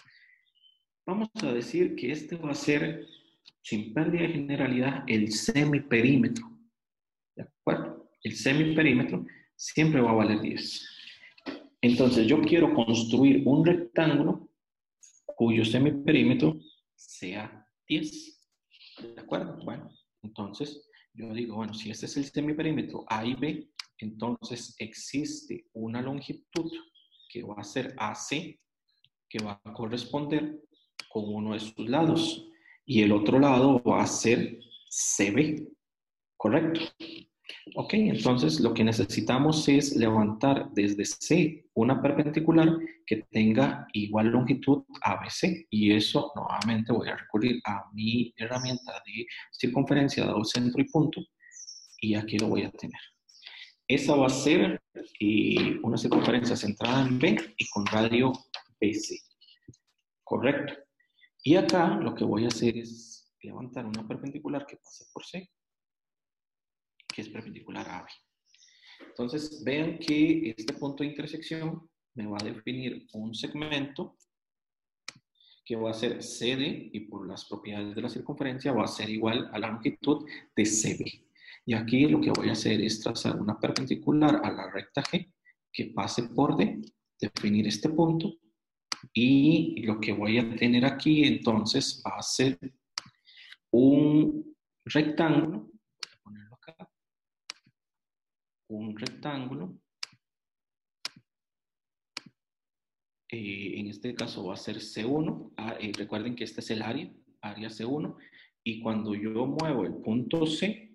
Vamos 1.06 1.30
a 1.44 1.54
decir 1.54 1.96
que 1.96 2.12
este 2.12 2.36
va 2.36 2.52
a 2.52 2.56
ser, 2.56 3.06
sin 3.62 3.94
pérdida 3.94 4.22
de 4.22 4.30
generalidad, 4.30 5.04
el 5.08 5.32
semiperímetro. 5.32 6.46
¿De 7.36 7.44
acuerdo? 7.44 8.10
El 8.24 8.36
semiperímetro 8.36 9.26
siempre 9.56 10.02
va 10.02 10.12
a 10.12 10.16
valer 10.16 10.42
10. 10.42 10.90
Entonces 11.82 12.28
yo 12.28 12.42
quiero 12.42 12.74
construir 12.74 13.44
un 13.46 13.66
rectángulo 13.66 14.50
cuyo 15.26 15.64
semiperímetro 15.64 16.60
sea 16.96 17.68
10. 17.88 18.42
¿De 19.16 19.22
acuerdo? 19.22 19.64
Bueno, 19.64 19.90
entonces 20.24 20.90
yo 21.14 21.34
digo, 21.34 21.56
bueno, 21.58 21.74
si 21.74 21.92
este 21.92 22.08
es 22.08 22.18
el 22.18 22.26
semiperímetro 22.26 23.06
A 23.08 23.26
y 23.26 23.36
B, 23.36 23.70
entonces 24.00 24.76
existe 24.80 25.68
una 25.74 26.02
longitud 26.02 26.72
que 27.30 27.44
va 27.44 27.56
a 27.58 27.64
ser 27.64 27.94
AC, 27.98 28.60
que 29.30 29.44
va 29.44 29.60
a 29.64 29.74
corresponder 29.74 30.62
con 31.10 31.34
uno 31.34 31.54
de 31.54 31.60
sus 31.60 31.90
lados, 31.90 32.50
y 32.86 33.02
el 33.02 33.12
otro 33.12 33.40
lado 33.40 33.82
va 33.84 34.04
a 34.04 34.08
ser 34.08 34.60
CB, 34.90 35.68
¿correcto? 36.38 36.82
Ok, 37.76 37.94
entonces 37.96 38.60
lo 38.60 38.74
que 38.74 38.84
necesitamos 38.84 39.68
es 39.68 39.96
levantar 39.96 40.70
desde 40.74 41.04
C 41.06 41.66
una 41.74 42.02
perpendicular 42.02 42.78
que 43.06 43.26
tenga 43.32 43.88
igual 43.94 44.28
longitud 44.28 44.84
ABC 45.02 45.68
y 45.70 45.92
eso 45.94 46.32
nuevamente 46.36 46.94
voy 46.94 47.10
a 47.10 47.18
recurrir 47.18 47.60
a 47.66 47.86
mi 47.94 48.34
herramienta 48.38 48.94
de 49.06 49.26
circunferencia 49.52 50.26
dado 50.26 50.44
centro 50.44 50.82
y 50.82 50.86
punto 50.86 51.22
y 52.00 52.16
aquí 52.16 52.38
lo 52.38 52.48
voy 52.48 52.64
a 52.64 52.72
tener. 52.72 53.00
Esa 53.88 54.16
va 54.16 54.28
a 54.28 54.30
ser 54.30 54.82
eh, 55.20 55.80
una 55.84 55.98
circunferencia 55.98 56.56
centrada 56.56 57.06
en 57.06 57.20
B 57.20 57.38
y 57.58 57.70
con 57.70 57.86
radio 57.86 58.32
BC. 58.80 59.20
Correcto. 60.24 60.74
Y 61.44 61.56
acá 61.56 61.96
lo 61.96 62.16
que 62.16 62.24
voy 62.24 62.46
a 62.46 62.48
hacer 62.48 62.78
es 62.78 63.32
levantar 63.42 63.86
una 63.86 64.08
perpendicular 64.08 64.66
que 64.66 64.78
pase 64.78 65.06
por 65.14 65.24
C 65.26 65.50
que 67.16 67.22
es 67.22 67.30
perpendicular 67.30 67.88
a 67.88 68.04
B. 68.04 68.10
Entonces, 69.08 69.64
vean 69.64 69.98
que 70.00 70.54
este 70.58 70.74
punto 70.74 71.04
de 71.04 71.10
intersección 71.10 71.90
me 72.14 72.28
va 72.28 72.38
a 72.40 72.44
definir 72.44 73.08
un 73.14 73.34
segmento 73.34 74.18
que 75.64 75.76
va 75.76 75.92
a 75.92 75.94
ser 75.94 76.22
CD 76.22 76.90
y 76.92 77.00
por 77.02 77.28
las 77.28 77.46
propiedades 77.46 77.96
de 77.96 78.02
la 78.02 78.10
circunferencia 78.10 78.74
va 78.74 78.84
a 78.84 78.88
ser 78.88 79.10
igual 79.10 79.50
a 79.52 79.60
la 79.60 79.70
longitud 79.70 80.28
de 80.56 80.64
CB. 80.64 81.26
Y 81.66 81.74
aquí 81.74 82.08
lo 82.08 82.22
que 82.22 82.32
voy 82.32 82.50
a 82.50 82.52
hacer 82.52 82.82
es 82.82 83.00
trazar 83.00 83.40
una 83.40 83.60
perpendicular 83.60 84.42
a 84.44 84.52
la 84.52 84.70
recta 84.70 85.02
G 85.02 85.32
que 85.72 85.86
pase 85.86 86.24
por 86.24 86.56
D, 86.56 86.82
definir 87.20 87.68
este 87.68 87.90
punto 87.90 88.36
y 89.14 89.82
lo 89.84 90.00
que 90.00 90.14
voy 90.14 90.38
a 90.38 90.56
tener 90.56 90.86
aquí 90.86 91.24
entonces 91.24 92.02
va 92.06 92.18
a 92.18 92.22
ser 92.22 92.58
un 93.72 94.56
rectángulo 94.86 95.70
un 98.68 98.98
rectángulo. 98.98 99.78
Eh, 103.32 103.80
en 103.80 103.88
este 103.88 104.16
caso 104.16 104.46
va 104.46 104.54
a 104.54 104.58
ser 104.58 104.78
C1. 104.78 105.54
Ah, 105.58 105.76
eh, 105.80 105.92
recuerden 105.96 106.36
que 106.36 106.44
este 106.44 106.62
es 106.62 106.72
el 106.72 106.82
área, 106.82 107.12
área 107.42 107.70
C1. 107.70 108.16
Y 108.64 108.82
cuando 108.82 109.14
yo 109.14 109.46
muevo 109.46 109.86
el 109.86 109.96
punto 109.96 110.46
C, 110.46 110.95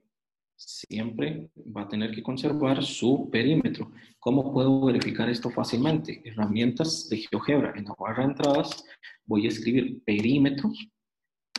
siempre 0.60 1.50
va 1.56 1.82
a 1.82 1.88
tener 1.88 2.10
que 2.14 2.22
conservar 2.22 2.82
su 2.82 3.30
perímetro. 3.30 3.90
¿Cómo 4.18 4.52
puedo 4.52 4.84
verificar 4.84 5.28
esto 5.30 5.50
fácilmente? 5.50 6.20
Herramientas 6.24 7.08
de 7.08 7.18
GeoGebra. 7.18 7.72
En 7.76 7.84
la 7.84 7.94
barra 7.98 8.24
de 8.24 8.32
entradas 8.32 8.84
voy 9.24 9.46
a 9.46 9.48
escribir 9.48 10.02
perímetro 10.04 10.70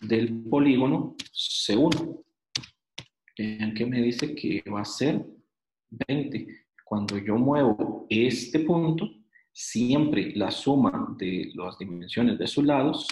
del 0.01 0.43
polígono 0.43 1.15
C1. 1.33 2.23
Vean 3.37 3.73
que 3.73 3.85
me 3.87 4.01
dice 4.01 4.35
que 4.35 4.63
va 4.69 4.81
a 4.81 4.85
ser 4.85 5.25
20. 6.07 6.47
Cuando 6.85 7.17
yo 7.17 7.37
muevo 7.37 8.05
este 8.09 8.59
punto, 8.59 9.09
siempre 9.51 10.33
la 10.35 10.51
suma 10.51 11.15
de 11.17 11.51
las 11.55 11.77
dimensiones 11.79 12.37
de 12.37 12.47
sus 12.47 12.63
lados, 12.63 13.07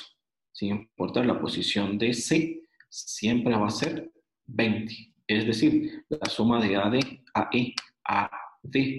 sin 0.51 0.69
importar 0.69 1.25
la 1.25 1.39
posición 1.39 1.97
de 1.97 2.13
C, 2.13 2.61
siempre 2.89 3.55
va 3.55 3.67
a 3.67 3.71
ser 3.71 4.11
20. 4.45 5.08
Es 5.29 5.45
decir, 5.45 6.03
la 6.09 6.27
suma 6.27 6.59
de 6.59 6.75
AD, 6.75 6.99
AE, 7.35 7.75
AD, 8.03 8.97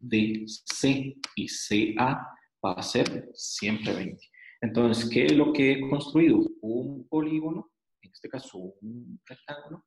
de 0.00 0.44
C 0.46 1.14
y 1.36 1.46
CA 1.46 2.26
va 2.64 2.72
a 2.72 2.82
ser 2.82 3.30
siempre 3.34 3.94
20. 3.94 4.20
Entonces, 4.62 5.08
¿qué 5.08 5.26
es 5.26 5.32
lo 5.36 5.52
que 5.52 5.72
he 5.72 5.80
construido? 5.88 6.40
Un 6.60 7.06
polígono, 7.06 7.70
en 8.02 8.10
este 8.10 8.28
caso 8.28 8.58
un 8.58 9.20
rectángulo, 9.24 9.84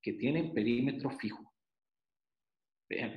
que 0.00 0.12
tiene 0.12 0.52
perímetro 0.54 1.10
fijo. 1.10 1.52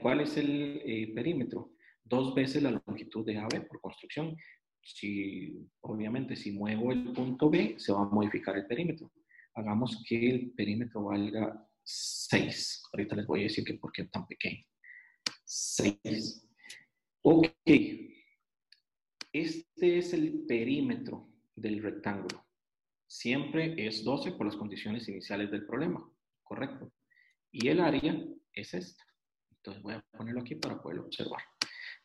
¿cuál 0.01 0.21
es 0.21 0.35
el 0.37 0.81
eh, 0.83 1.13
perímetro? 1.13 1.75
Dos 2.03 2.33
veces 2.33 2.63
la 2.63 2.81
longitud 2.85 3.23
de 3.23 3.37
AB 3.37 3.67
por 3.67 3.79
construcción. 3.79 4.35
Si, 4.81 5.69
obviamente, 5.81 6.35
si 6.35 6.51
muevo 6.51 6.91
el 6.91 7.13
punto 7.13 7.47
B, 7.51 7.75
se 7.77 7.93
va 7.93 8.01
a 8.01 8.09
modificar 8.09 8.57
el 8.57 8.65
perímetro. 8.65 9.11
Hagamos 9.53 10.03
que 10.09 10.29
el 10.31 10.51
perímetro 10.53 11.03
valga 11.03 11.67
6. 11.83 12.83
Ahorita 12.93 13.15
les 13.15 13.25
voy 13.25 13.41
a 13.41 13.43
decir 13.43 13.63
que 13.63 13.75
por 13.75 13.91
qué 13.91 14.05
tan 14.05 14.27
pequeño. 14.27 14.63
6. 15.45 16.47
Ok. 17.23 17.47
Este 19.33 19.97
es 19.97 20.13
el 20.13 20.45
perímetro 20.47 21.29
del 21.55 21.81
rectángulo. 21.81 22.45
Siempre 23.07 23.75
es 23.77 24.03
12 24.03 24.33
por 24.33 24.45
las 24.45 24.55
condiciones 24.55 25.07
iniciales 25.07 25.51
del 25.51 25.65
problema, 25.65 26.09
¿correcto? 26.43 26.91
Y 27.51 27.67
el 27.67 27.81
área 27.81 28.25
es 28.53 28.73
esta. 28.73 29.03
Entonces 29.57 29.83
voy 29.83 29.93
a 29.93 30.05
ponerlo 30.17 30.41
aquí 30.41 30.55
para 30.55 30.81
poderlo 30.81 31.05
observar. 31.05 31.41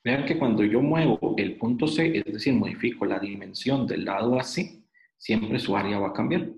Vean 0.05 0.25
que 0.25 0.39
cuando 0.39 0.65
yo 0.65 0.81
muevo 0.81 1.35
el 1.37 1.57
punto 1.59 1.87
C, 1.87 2.19
es 2.19 2.25
decir, 2.25 2.55
modifico 2.55 3.07
la 3.07 3.19
dimensión 3.19 3.87
del 3.87 4.05
lado 4.05 4.39
AC, 4.39 4.85
siempre 5.17 5.59
su 5.59 5.77
área 5.77 5.99
va 5.99 6.09
a 6.09 6.13
cambiar. 6.13 6.51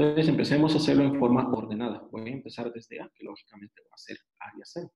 Entonces 0.00 0.28
empecemos 0.28 0.72
a 0.72 0.78
hacerlo 0.78 1.04
en 1.04 1.18
forma 1.18 1.46
ordenada. 1.52 2.08
Voy 2.10 2.30
a 2.30 2.32
empezar 2.32 2.72
desde 2.72 3.02
A, 3.02 3.12
que 3.14 3.22
lógicamente 3.22 3.82
va 3.82 3.94
a 3.94 3.98
ser 3.98 4.16
área 4.38 4.62
0. 4.64 4.90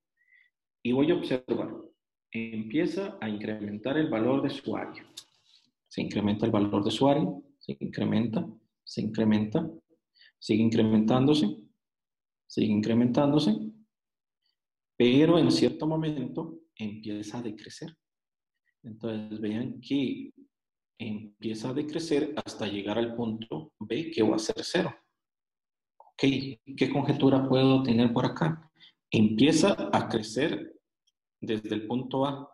Y 0.82 0.92
voy 0.92 1.10
a 1.10 1.14
observar. 1.16 1.74
Empieza 2.30 3.18
a 3.20 3.28
incrementar 3.28 3.98
el 3.98 4.08
valor 4.08 4.40
de 4.40 4.48
su 4.48 4.74
área. 4.74 5.06
Se 5.88 6.00
incrementa 6.00 6.46
el 6.46 6.52
valor 6.52 6.82
de 6.82 6.90
su 6.90 7.06
área, 7.06 7.28
se 7.58 7.76
incrementa, 7.80 8.48
se 8.82 9.02
incrementa, 9.02 9.70
sigue 10.38 10.62
incrementándose, 10.62 11.54
sigue 12.46 12.72
incrementándose, 12.72 13.54
pero 14.96 15.38
en 15.38 15.50
cierto 15.50 15.86
momento 15.86 16.62
empieza 16.76 17.40
a 17.40 17.42
decrecer. 17.42 17.94
Entonces 18.82 19.38
vean 19.38 19.82
que 19.82 20.32
empieza 20.98 21.70
a 21.70 21.74
decrecer 21.74 22.34
hasta 22.44 22.66
llegar 22.66 22.98
al 22.98 23.14
punto 23.14 23.72
B, 23.78 24.10
que 24.10 24.22
va 24.22 24.36
a 24.36 24.38
ser 24.38 24.56
cero. 24.62 24.94
Ok, 25.96 26.22
¿qué 26.76 26.90
conjetura 26.92 27.48
puedo 27.48 27.82
tener 27.82 28.12
por 28.12 28.26
acá? 28.26 28.70
Empieza 29.10 29.90
a 29.92 30.08
crecer 30.08 30.74
desde 31.40 31.74
el 31.74 31.86
punto 31.86 32.24
A 32.24 32.50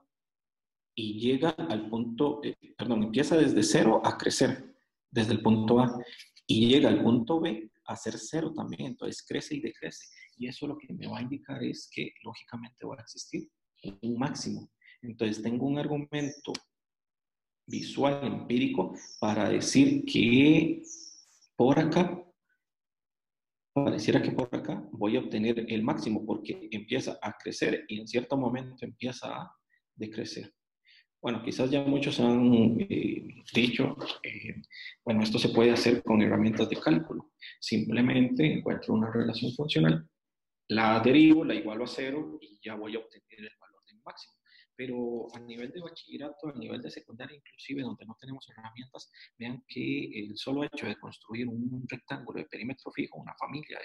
y 0.94 1.20
llega 1.20 1.50
al 1.50 1.88
punto, 1.88 2.40
eh, 2.42 2.56
perdón, 2.76 3.04
empieza 3.04 3.36
desde 3.36 3.62
cero 3.62 4.02
a 4.04 4.16
crecer 4.18 4.74
desde 5.10 5.32
el 5.32 5.42
punto 5.42 5.80
A 5.80 6.02
y 6.46 6.68
llega 6.68 6.88
al 6.88 7.02
punto 7.02 7.40
B 7.40 7.70
a 7.84 7.96
ser 7.96 8.18
cero 8.18 8.52
también, 8.54 8.86
entonces 8.86 9.24
crece 9.26 9.56
y 9.56 9.60
decrece. 9.60 10.06
Y 10.36 10.46
eso 10.46 10.66
lo 10.66 10.76
que 10.78 10.92
me 10.92 11.06
va 11.06 11.18
a 11.18 11.22
indicar 11.22 11.62
es 11.62 11.90
que 11.92 12.12
lógicamente 12.22 12.86
va 12.86 12.96
a 12.96 13.02
existir 13.02 13.48
un 14.02 14.18
máximo. 14.18 14.70
Entonces 15.02 15.42
tengo 15.42 15.66
un 15.66 15.78
argumento 15.78 16.52
visual, 17.70 18.20
empírico, 18.24 18.94
para 19.20 19.48
decir 19.48 20.04
que 20.04 20.82
por 21.56 21.78
acá, 21.78 22.22
pareciera 23.72 24.20
que 24.20 24.32
por 24.32 24.54
acá 24.54 24.82
voy 24.92 25.16
a 25.16 25.20
obtener 25.20 25.64
el 25.68 25.82
máximo 25.82 26.26
porque 26.26 26.68
empieza 26.70 27.18
a 27.22 27.36
crecer 27.38 27.84
y 27.88 28.00
en 28.00 28.08
cierto 28.08 28.36
momento 28.36 28.84
empieza 28.84 29.28
a 29.28 29.56
decrecer. 29.94 30.52
Bueno, 31.22 31.42
quizás 31.42 31.70
ya 31.70 31.82
muchos 31.82 32.18
han 32.18 32.80
eh, 32.80 33.44
dicho, 33.52 33.94
eh, 34.22 34.54
bueno, 35.04 35.22
esto 35.22 35.38
se 35.38 35.50
puede 35.50 35.70
hacer 35.70 36.02
con 36.02 36.22
herramientas 36.22 36.68
de 36.70 36.80
cálculo. 36.80 37.32
Simplemente 37.60 38.50
encuentro 38.50 38.94
una 38.94 39.12
relación 39.12 39.52
funcional, 39.52 40.08
la 40.68 40.98
derivo, 41.00 41.44
la 41.44 41.54
igualo 41.54 41.84
a 41.84 41.88
cero 41.88 42.38
y 42.40 42.58
ya 42.62 42.74
voy 42.74 42.96
a 42.96 43.00
obtener 43.00 43.38
el 43.38 43.58
valor 43.60 43.84
del 43.84 44.00
máximo 44.02 44.39
pero 44.80 45.26
a 45.34 45.40
nivel 45.40 45.70
de 45.72 45.82
bachillerato, 45.82 46.48
a 46.48 46.58
nivel 46.58 46.80
de 46.80 46.90
secundaria 46.90 47.36
inclusive, 47.36 47.82
donde 47.82 48.06
no 48.06 48.16
tenemos 48.18 48.48
herramientas, 48.48 49.10
vean 49.38 49.62
que 49.68 50.06
el 50.14 50.38
solo 50.38 50.64
hecho 50.64 50.86
de 50.86 50.96
construir 50.96 51.46
un 51.48 51.84
rectángulo 51.86 52.38
de 52.38 52.46
perímetro 52.46 52.90
fijo, 52.90 53.18
una 53.18 53.34
familia 53.38 53.78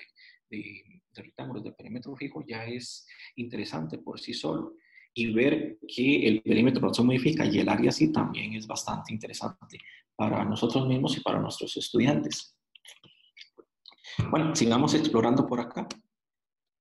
de, 0.50 1.02
rectángulos 1.14 1.66
de 1.66 1.74
perímetro 1.74 2.16
fijo, 2.16 2.46
ya 2.48 2.64
es 2.64 3.06
interesante 3.36 3.98
por 3.98 4.22
sí 4.22 4.34
solo. 4.34 4.76
Y 5.14 5.34
ver 5.34 5.80
que 5.86 6.26
el 6.30 6.42
perímetro 6.42 6.88
no 6.88 6.94
se 6.94 7.04
modifica 7.04 7.46
y 7.46 7.60
el 7.60 7.68
área 7.68 7.92
sí 7.92 8.14
también 8.14 8.54
es 8.54 8.66
bastante 8.66 9.12
interesante 9.14 9.78
para 10.16 10.46
nosotros 10.46 10.88
mismos 10.88 11.18
y 11.18 11.20
para 11.20 11.42
nuestros 11.42 11.76
estudiantes. 11.76 12.58
Bueno, 14.30 14.56
sigamos 14.56 14.94
explorando 14.94 15.46
por 15.46 15.60
acá. 15.60 15.90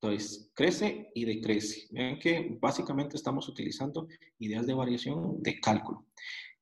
Entonces, 0.04 0.50
crece 0.52 1.10
y 1.14 1.24
decrece. 1.24 1.88
Vean 1.90 2.18
que 2.18 2.58
básicamente 2.60 3.16
estamos 3.16 3.48
utilizando 3.48 4.06
ideas 4.38 4.66
de 4.66 4.74
variación 4.74 5.42
de 5.42 5.58
cálculo. 5.58 6.04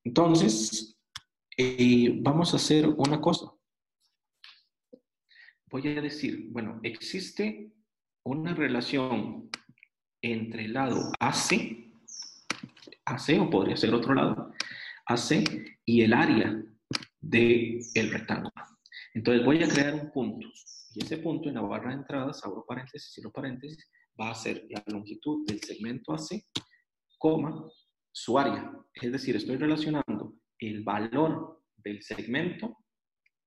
Entonces, 0.05 0.97
eh, 1.57 2.21
vamos 2.21 2.53
a 2.53 2.57
hacer 2.57 2.87
una 2.87 3.21
cosa. 3.21 3.53
Voy 5.69 5.89
a 5.89 6.01
decir, 6.01 6.47
bueno, 6.51 6.79
existe 6.85 7.73
una 8.25 8.55
relación 8.55 9.51
entre 10.23 10.67
el 10.67 10.75
lado 10.75 11.11
AC, 11.19 11.93
AC 13.07 13.41
o 13.41 13.51
podría 13.51 13.77
ser 13.77 13.93
otro 13.93 14.15
lado, 14.15 14.53
AC 15.07 15.45
y 15.85 16.03
el 16.03 16.13
área 16.13 16.63
del 17.21 17.81
el 17.95 18.13
rectángulo. 18.13 18.53
Entonces 19.15 19.45
voy 19.45 19.65
a 19.65 19.69
crear 19.69 19.95
un 19.95 20.13
punto. 20.13 20.47
Y 20.95 21.03
ese 21.03 21.19
punto 21.19 21.49
en 21.49 21.55
la 21.55 21.63
barra 21.63 21.91
de 21.91 21.97
entradas, 21.97 22.45
abro 22.45 22.65
paréntesis, 22.67 23.13
cierro 23.13 23.33
paréntesis, 23.33 23.89
va 24.21 24.31
a 24.31 24.35
ser 24.35 24.67
la 24.71 24.83
longitud 24.87 25.47
del 25.47 25.61
segmento 25.61 26.13
AC, 26.13 26.45
coma, 27.19 27.67
su 28.11 28.39
área. 28.39 28.71
Es 28.95 29.11
decir, 29.11 29.37
estoy 29.37 29.57
relacionando 29.57 30.35
el 30.59 30.83
valor 30.83 31.63
del 31.77 32.03
segmento 32.03 32.79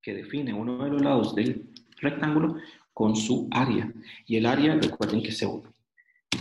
que 0.01 0.13
define 0.13 0.53
uno 0.53 0.83
de 0.83 0.89
los 0.89 1.01
lados 1.01 1.35
del 1.35 1.71
rectángulo 2.01 2.55
con 2.93 3.15
su 3.15 3.47
área. 3.51 3.91
Y 4.25 4.37
el 4.37 4.45
área, 4.45 4.75
recuerden 4.75 5.21
que 5.21 5.31
se 5.31 5.45
une. 5.45 5.69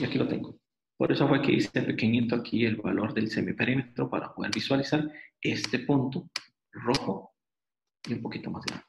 Y 0.00 0.04
aquí 0.04 0.18
lo 0.18 0.26
tengo. 0.26 0.58
Por 0.96 1.12
eso 1.12 1.28
fue 1.28 1.42
que 1.42 1.52
hice 1.52 1.82
pequeñito 1.82 2.36
aquí 2.36 2.64
el 2.64 2.76
valor 2.76 3.12
del 3.12 3.30
semiperímetro 3.30 4.08
para 4.08 4.32
poder 4.32 4.52
visualizar 4.54 5.10
este 5.40 5.80
punto 5.80 6.30
rojo 6.72 7.34
y 8.06 8.14
un 8.14 8.22
poquito 8.22 8.50
más 8.50 8.64
grande. 8.64 8.86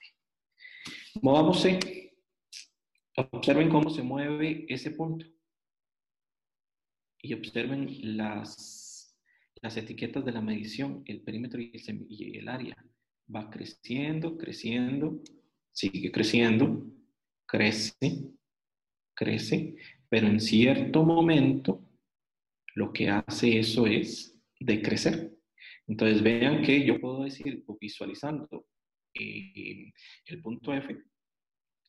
Movámosse 1.21 2.04
Observen 3.17 3.69
cómo 3.69 3.89
se 3.89 4.03
mueve 4.03 4.65
ese 4.67 4.91
punto. 4.91 5.25
Y 7.21 7.33
observen 7.33 8.17
las, 8.17 9.17
las 9.61 9.77
etiquetas 9.77 10.25
de 10.25 10.31
la 10.31 10.41
medición, 10.41 11.01
el 11.05 11.21
perímetro 11.21 11.61
y 11.61 12.37
el, 12.37 12.47
área. 12.49 12.75
Va 13.33 13.49
creciendo, 13.49 14.37
creciendo, 14.37 15.21
sigue 15.71 16.11
creciendo, 16.11 16.85
crece, 17.47 17.95
crece, 19.15 19.75
pero 20.09 20.27
en 20.27 20.39
cierto 20.39 21.03
momento 21.03 21.81
lo 22.75 22.91
que 22.91 23.09
hace 23.09 23.57
eso 23.59 23.87
es 23.87 24.37
decrecer. 24.59 25.33
Entonces 25.87 26.21
vean 26.21 26.61
que 26.61 26.85
yo 26.85 26.99
puedo 26.99 27.23
decir, 27.23 27.63
visualizando 27.79 28.67
eh, 29.13 29.91
el 30.25 30.41
punto 30.41 30.73
F, 30.73 30.95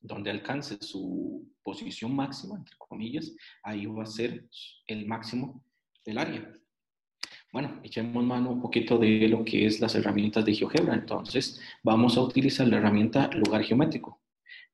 donde 0.01 0.31
alcance 0.31 0.77
su 0.81 1.51
posición 1.63 2.15
máxima, 2.15 2.57
entre 2.57 2.77
comillas, 2.79 3.35
ahí 3.63 3.87
va 3.87 4.05
a 4.05 4.07
ser 4.07 4.47
el 4.87 5.07
máximo 5.07 5.65
del 6.05 6.19
área. 6.19 6.53
Bueno, 7.53 7.81
echemos 7.83 8.25
mano 8.25 8.51
un 8.51 8.61
poquito 8.61 8.99
de 8.99 9.29
lo 9.29 9.45
que 9.45 9.67
es 9.67 9.81
las 9.81 9.95
herramientas 9.95 10.45
de 10.45 10.55
GeoGebra. 10.55 10.95
Entonces, 10.95 11.61
vamos 11.83 12.17
a 12.17 12.21
utilizar 12.21 12.69
la 12.69 12.77
herramienta 12.77 13.31
lugar 13.33 13.65
geométrico. 13.65 14.23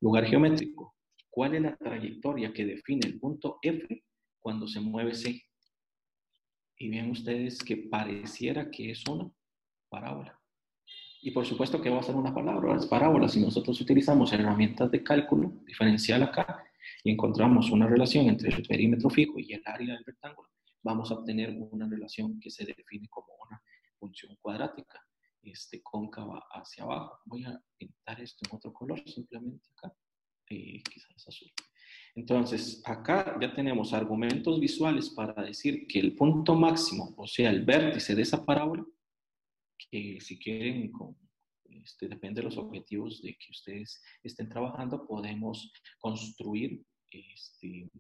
Lugar 0.01 0.27
geométrico. 0.27 0.97
¿Cuál 1.31 1.55
es 1.55 1.63
la 1.63 1.77
trayectoria 1.77 2.53
que 2.53 2.67
define 2.67 3.07
el 3.07 3.21
punto 3.21 3.59
F 3.63 4.05
cuando 4.41 4.67
se 4.67 4.81
mueve 4.81 5.15
C? 5.15 5.41
Y 6.77 6.89
ven 6.91 7.11
ustedes 7.11 7.63
que 7.63 7.77
pareciera 7.77 8.71
que 8.71 8.91
es 8.91 9.07
una 9.07 9.33
parábola. 9.89 10.42
Y 11.25 11.31
por 11.31 11.47
supuesto 11.47 11.81
que 11.81 11.89
va 11.89 12.01
a 12.01 12.03
ser 12.03 12.17
una 12.17 12.35
palabra, 12.35 12.75
las 12.75 12.87
parábolas. 12.87 13.33
Si 13.33 13.41
nosotros 13.41 13.81
utilizamos 13.81 14.33
herramientas 14.33 14.91
de 14.91 15.05
cálculo 15.05 15.53
diferencial 15.65 16.25
acá 16.25 16.65
y 17.05 17.13
encontramos 17.13 17.71
una 17.71 17.87
relación 17.87 18.27
entre 18.27 18.51
el 18.51 18.67
perímetro 18.67 19.09
fijo 19.09 19.39
y 19.39 19.53
el 19.53 19.63
área 19.65 19.95
del 19.95 20.05
rectángulo, 20.05 20.49
vamos 20.83 21.13
a 21.13 21.15
obtener 21.15 21.57
una 21.71 21.89
relación 21.89 22.41
que 22.41 22.51
se 22.51 22.65
define 22.65 23.09
como 23.09 23.29
una 23.49 23.63
función 24.01 24.37
cuadrática, 24.43 25.01
este, 25.43 25.81
cóncava 25.81 26.43
hacia 26.51 26.83
abajo. 26.83 27.21
Voy 27.27 27.45
a 27.45 27.57
pintar 27.79 28.21
esto 28.21 28.45
en 28.51 28.57
otro 28.57 28.73
color, 28.73 29.01
simplemente 29.09 29.69
acá, 29.77 29.95
eh, 30.51 30.83
quizás 30.83 31.29
azul. 31.29 31.53
Entonces, 32.17 32.83
acá 32.85 33.39
ya 33.41 33.55
tenemos 33.55 33.93
argumentos 33.93 34.59
visuales 34.59 35.11
para 35.11 35.41
decir 35.45 35.87
que 35.87 36.01
el 36.01 36.17
punto 36.17 36.57
máximo, 36.57 37.15
o 37.17 37.29
sea, 37.29 37.49
el 37.49 37.65
vértice 37.65 38.17
de 38.17 38.23
esa 38.23 38.45
parábola, 38.45 38.85
que 39.91 40.21
si 40.21 40.39
quieren, 40.39 40.93
este, 41.69 42.09
depende 42.09 42.41
de 42.41 42.45
los 42.45 42.59
objetivos 42.59 43.23
de 43.23 43.33
que 43.33 43.51
ustedes 43.51 44.03
estén 44.23 44.49
trabajando, 44.49 45.07
podemos 45.07 45.73
construir 45.99 46.83
este, 47.11 47.91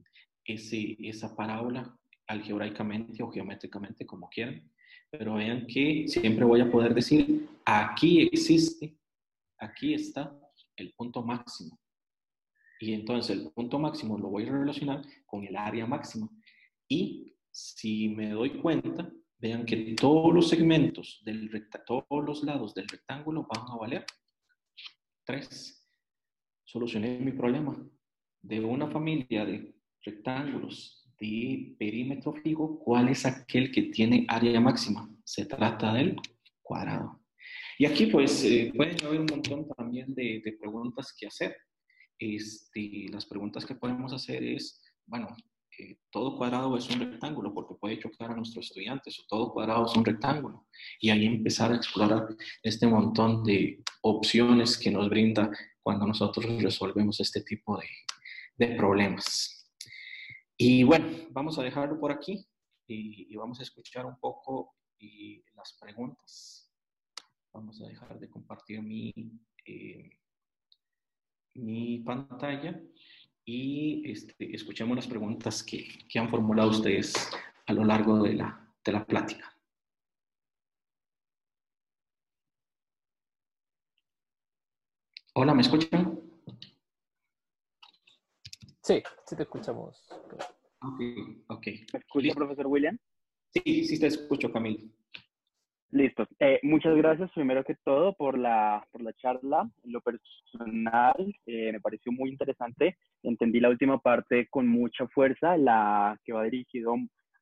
ese, 0.44 0.96
esa 1.00 1.34
parábola 1.34 1.98
algebraicamente 2.26 3.22
o 3.22 3.30
geométricamente, 3.30 4.06
como 4.06 4.28
quieran. 4.28 4.70
Pero 5.10 5.34
vean 5.34 5.66
que 5.66 6.06
siempre 6.08 6.44
voy 6.44 6.60
a 6.60 6.70
poder 6.70 6.94
decir, 6.94 7.48
aquí 7.64 8.22
existe, 8.22 8.96
aquí 9.58 9.94
está 9.94 10.38
el 10.76 10.92
punto 10.94 11.22
máximo. 11.22 11.78
Y 12.80 12.94
entonces 12.94 13.36
el 13.36 13.52
punto 13.52 13.78
máximo 13.78 14.18
lo 14.18 14.28
voy 14.28 14.48
a 14.48 14.52
relacionar 14.52 15.02
con 15.26 15.44
el 15.44 15.56
área 15.56 15.86
máxima. 15.86 16.28
Y 16.88 17.36
si 17.50 18.08
me 18.08 18.30
doy 18.30 18.60
cuenta, 18.60 19.12
vean 19.42 19.66
que 19.66 19.96
todos 19.96 20.32
los 20.32 20.48
segmentos, 20.48 21.20
del 21.24 21.50
todos 21.84 22.24
los 22.24 22.44
lados 22.44 22.74
del 22.74 22.86
rectángulo 22.86 23.44
van 23.52 23.66
a 23.68 23.76
valer 23.76 24.06
3. 25.24 25.84
Solucioné 26.64 27.18
mi 27.18 27.32
problema. 27.32 27.76
De 28.40 28.60
una 28.60 28.88
familia 28.88 29.44
de 29.44 29.74
rectángulos 30.04 31.10
de 31.18 31.74
perímetro 31.76 32.32
fijo, 32.34 32.78
¿cuál 32.78 33.08
es 33.08 33.26
aquel 33.26 33.72
que 33.72 33.82
tiene 33.82 34.24
área 34.28 34.60
máxima? 34.60 35.08
Se 35.24 35.44
trata 35.44 35.92
del 35.92 36.16
cuadrado. 36.62 37.20
Y 37.78 37.86
aquí 37.86 38.06
pues 38.06 38.44
eh, 38.44 38.72
pueden 38.76 39.04
haber 39.04 39.20
un 39.20 39.26
montón 39.26 39.68
también 39.76 40.14
de, 40.14 40.40
de 40.44 40.52
preguntas 40.52 41.14
que 41.18 41.26
hacer. 41.26 41.56
este, 42.18 43.08
las 43.10 43.26
preguntas 43.26 43.66
que 43.66 43.74
podemos 43.74 44.12
hacer 44.12 44.44
es, 44.44 44.80
bueno, 45.04 45.36
todo 46.10 46.36
cuadrado 46.36 46.76
es 46.76 46.88
un 46.90 47.00
rectángulo 47.00 47.52
porque 47.52 47.74
puede 47.74 47.98
chocar 47.98 48.30
a 48.30 48.36
nuestros 48.36 48.66
estudiantes 48.66 49.18
o 49.20 49.24
todo 49.28 49.52
cuadrado 49.52 49.86
es 49.86 49.96
un 49.96 50.04
rectángulo. 50.04 50.66
Y 51.00 51.10
ahí 51.10 51.26
empezar 51.26 51.72
a 51.72 51.76
explorar 51.76 52.28
este 52.62 52.86
montón 52.86 53.42
de 53.44 53.82
opciones 54.02 54.78
que 54.78 54.90
nos 54.90 55.08
brinda 55.08 55.50
cuando 55.82 56.06
nosotros 56.06 56.46
resolvemos 56.62 57.20
este 57.20 57.42
tipo 57.42 57.78
de, 57.78 57.86
problemas. 58.76 59.68
Y 60.56 60.84
bueno, 60.84 61.06
vamos 61.30 61.58
a 61.58 61.64
dejarlo 61.64 61.98
por 61.98 62.12
aquí 62.12 62.46
y, 62.86 63.34
vamos 63.34 63.58
a 63.58 63.64
escuchar 63.64 64.06
un 64.06 64.16
poco 64.20 64.76
las 65.56 65.76
preguntas. 65.80 66.72
Vamos 67.52 67.82
a 67.82 67.88
dejar 67.88 68.20
de 68.20 68.30
compartir 68.30 68.80
mi, 68.82 69.12
eh, 69.66 70.10
mi 71.54 71.98
pantalla 71.98 72.80
y 73.44 74.10
este, 74.10 74.54
escuchemos 74.54 74.96
las 74.96 75.06
preguntas 75.06 75.62
que, 75.62 75.86
que, 76.08 76.18
han 76.18 76.28
formulado 76.28 76.70
ustedes 76.70 77.14
a 77.66 77.72
lo 77.72 77.84
largo 77.84 78.22
de 78.22 78.34
la, 78.34 78.72
de 78.84 78.92
la 78.92 79.04
plática. 79.04 79.56
Hola, 85.34 85.54
¿me 85.54 85.62
escuchan? 85.62 86.20
Sí, 88.82 89.02
sí 89.26 89.36
te 89.36 89.42
escuchamos. 89.44 90.06
Ok, 90.82 91.00
ok. 91.48 91.66
¿Me 91.92 91.98
escucha, 92.00 92.34
profesor 92.34 92.66
William? 92.66 92.98
Sí, 93.50 93.84
sí 93.84 93.98
te 93.98 94.08
escucho, 94.08 94.52
Camilo. 94.52 94.88
Listo. 95.92 96.26
Eh, 96.40 96.58
muchas 96.62 96.96
gracias, 96.96 97.30
primero 97.32 97.62
que 97.64 97.74
todo, 97.84 98.14
por 98.14 98.38
la, 98.38 98.82
por 98.90 99.02
la 99.02 99.12
charla. 99.12 99.68
En 99.84 99.92
lo 99.92 100.00
personal, 100.00 101.14
eh, 101.44 101.70
me 101.70 101.80
pareció 101.80 102.10
muy 102.10 102.30
interesante. 102.30 102.96
Entendí 103.22 103.60
la 103.60 103.68
última 103.68 103.98
parte 103.98 104.48
con 104.48 104.66
mucha 104.66 105.06
fuerza, 105.08 105.58
la 105.58 106.18
que 106.24 106.32
va 106.32 106.44
dirigido 106.44 106.94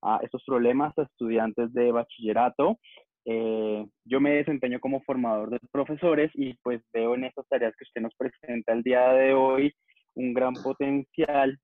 a 0.03 0.19
estos 0.25 0.43
problemas 0.45 0.99
a 0.99 1.05
estudiantes 1.05 1.73
de 1.73 1.93
bachillerato. 1.93 2.81
Eh, 3.25 3.87
yo 4.05 4.21
me 4.21 4.35
desempeño 4.35 4.81
como 4.81 5.01
formador 5.03 5.51
de 5.51 5.61
profesores 5.71 6.33
y 6.35 6.55
pues 6.55 6.83
veo 6.93 7.15
en 7.15 7.25
estas 7.25 7.47
tareas 7.47 7.77
que 7.77 7.85
usted 7.85 8.01
nos 8.01 8.17
presenta 8.17 8.73
el 8.73 8.83
día 8.83 9.13
de 9.13 9.33
hoy 9.33 9.73
un 10.15 10.35
gran 10.35 10.55
potencial 10.55 11.57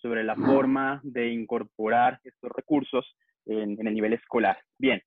sobre 0.00 0.22
la 0.22 0.36
forma 0.36 1.00
de 1.02 1.32
incorporar 1.32 2.20
estos 2.22 2.52
recursos 2.52 3.04
en, 3.48 3.86
el 3.86 3.94
nivel 3.94 4.12
escolar. 4.12 4.58
Bien, 4.78 5.00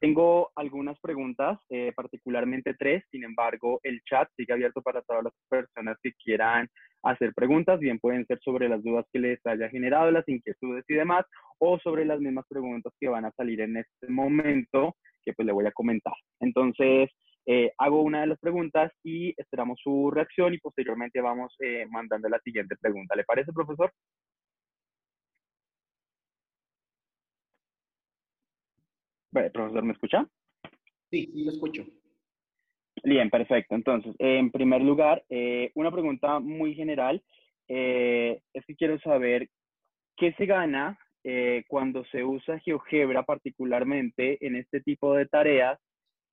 tengo 0.00 0.50
algunas 0.56 0.98
preguntas, 1.00 1.58
eh, 1.68 1.92
particularmente 1.94 2.74
tres, 2.74 3.04
sin 3.10 3.24
embargo, 3.24 3.80
el 3.82 4.00
chat 4.02 4.28
sigue 4.36 4.52
abierto 4.52 4.80
para 4.80 5.02
todas 5.02 5.24
las 5.24 5.32
personas 5.48 5.96
que 6.02 6.12
quieran 6.12 6.68
hacer 7.02 7.32
preguntas, 7.34 7.78
bien 7.78 7.98
pueden 7.98 8.26
ser 8.26 8.38
sobre 8.40 8.68
las 8.68 8.82
dudas 8.82 9.04
que 9.12 9.18
les 9.18 9.44
haya 9.46 9.68
generado, 9.68 10.10
las 10.10 10.28
inquietudes 10.28 10.84
y 10.88 10.94
demás, 10.94 11.24
o 11.58 11.78
sobre 11.78 12.04
las 12.04 12.20
mismas 12.20 12.46
preguntas 12.48 12.92
que 13.00 13.08
van 13.08 13.24
a 13.24 13.32
salir 13.32 13.60
en 13.60 13.76
este 13.76 14.08
momento, 14.08 14.96
que 15.24 15.32
pues 15.32 15.46
le 15.46 15.52
voy 15.52 15.66
a 15.66 15.72
comentar. 15.72 16.14
Entonces, 16.40 17.10
eh, 17.50 17.72
hago 17.78 18.02
una 18.02 18.20
de 18.20 18.26
las 18.26 18.38
preguntas 18.38 18.92
y 19.02 19.32
esperamos 19.40 19.80
su 19.82 20.10
reacción 20.10 20.52
y 20.52 20.58
posteriormente 20.58 21.20
vamos 21.22 21.56
eh, 21.60 21.86
mandando 21.90 22.28
la 22.28 22.38
siguiente 22.40 22.76
pregunta. 22.76 23.16
¿Le 23.16 23.24
parece, 23.24 23.52
profesor? 23.52 23.90
Profesor, 29.30 29.82
¿me 29.82 29.92
escucha? 29.92 30.26
Sí, 31.10 31.30
sí, 31.32 31.44
lo 31.44 31.52
escucho. 31.52 31.84
Bien, 33.04 33.30
perfecto. 33.30 33.74
Entonces, 33.74 34.14
en 34.18 34.50
primer 34.50 34.82
lugar, 34.82 35.24
eh, 35.28 35.70
una 35.74 35.90
pregunta 35.90 36.40
muy 36.40 36.74
general. 36.74 37.22
Eh, 37.68 38.40
es 38.52 38.64
que 38.66 38.74
quiero 38.74 38.98
saber 39.00 39.48
qué 40.16 40.32
se 40.34 40.46
gana 40.46 40.98
eh, 41.22 41.64
cuando 41.68 42.04
se 42.06 42.24
usa 42.24 42.58
GeoGebra 42.60 43.24
particularmente 43.24 44.44
en 44.46 44.56
este 44.56 44.80
tipo 44.80 45.14
de 45.14 45.26
tareas 45.26 45.78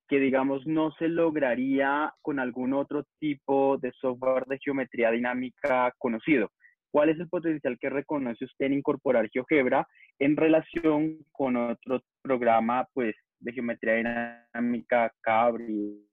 que, 0.08 0.18
digamos, 0.20 0.66
no 0.66 0.92
se 0.92 1.08
lograría 1.08 2.14
con 2.22 2.38
algún 2.38 2.72
otro 2.72 3.04
tipo 3.18 3.76
de 3.78 3.92
software 3.92 4.46
de 4.46 4.58
geometría 4.58 5.10
dinámica 5.10 5.92
conocido. 5.98 6.50
¿Cuál 6.96 7.10
es 7.10 7.20
el 7.20 7.28
potencial 7.28 7.78
que 7.78 7.90
reconoce 7.90 8.46
usted 8.46 8.64
en 8.64 8.72
incorporar 8.72 9.28
GeoGebra 9.28 9.86
en 10.18 10.34
relación 10.34 11.26
con 11.30 11.54
otro 11.54 12.02
programa 12.22 12.88
pues, 12.94 13.14
de 13.38 13.52
geometría 13.52 13.96
dinámica, 13.96 15.14
Cabri, 15.20 16.08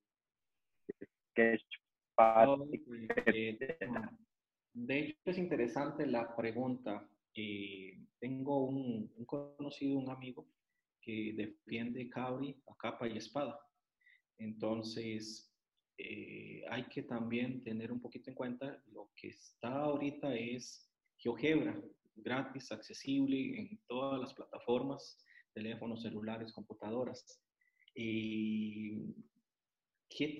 Sketchpad? 1.31 2.67
de 4.73 4.99
hecho, 4.99 5.17
es 5.23 5.37
interesante 5.37 6.05
la 6.05 6.35
pregunta. 6.35 7.09
Eh, 7.33 8.05
tengo 8.19 8.65
un, 8.65 9.09
un, 9.15 9.25
conocido, 9.25 9.97
un 9.97 10.09
amigo, 10.09 10.45
que 11.01 11.31
defiende 11.37 12.09
Cabri 12.09 12.61
a 12.67 12.75
capa 12.75 13.07
y 13.07 13.15
espada. 13.15 13.57
Entonces, 14.37 15.52
eh, 15.97 16.63
hay 16.69 16.83
que 16.85 17.03
también 17.03 17.63
tener 17.63 17.91
un 17.91 18.01
poquito 18.01 18.29
en 18.29 18.35
cuenta 18.35 18.81
lo 18.91 19.11
que 19.15 19.27
está 19.29 19.83
ahorita 19.83 20.33
es 20.35 20.89
GeoGebra, 21.17 21.79
gratis, 22.15 22.71
accesible 22.71 23.59
en 23.59 23.79
todas 23.87 24.19
las 24.19 24.33
plataformas, 24.33 25.23
teléfonos, 25.53 26.01
celulares, 26.01 26.51
computadoras. 26.51 27.39
¿Qué 27.93 29.07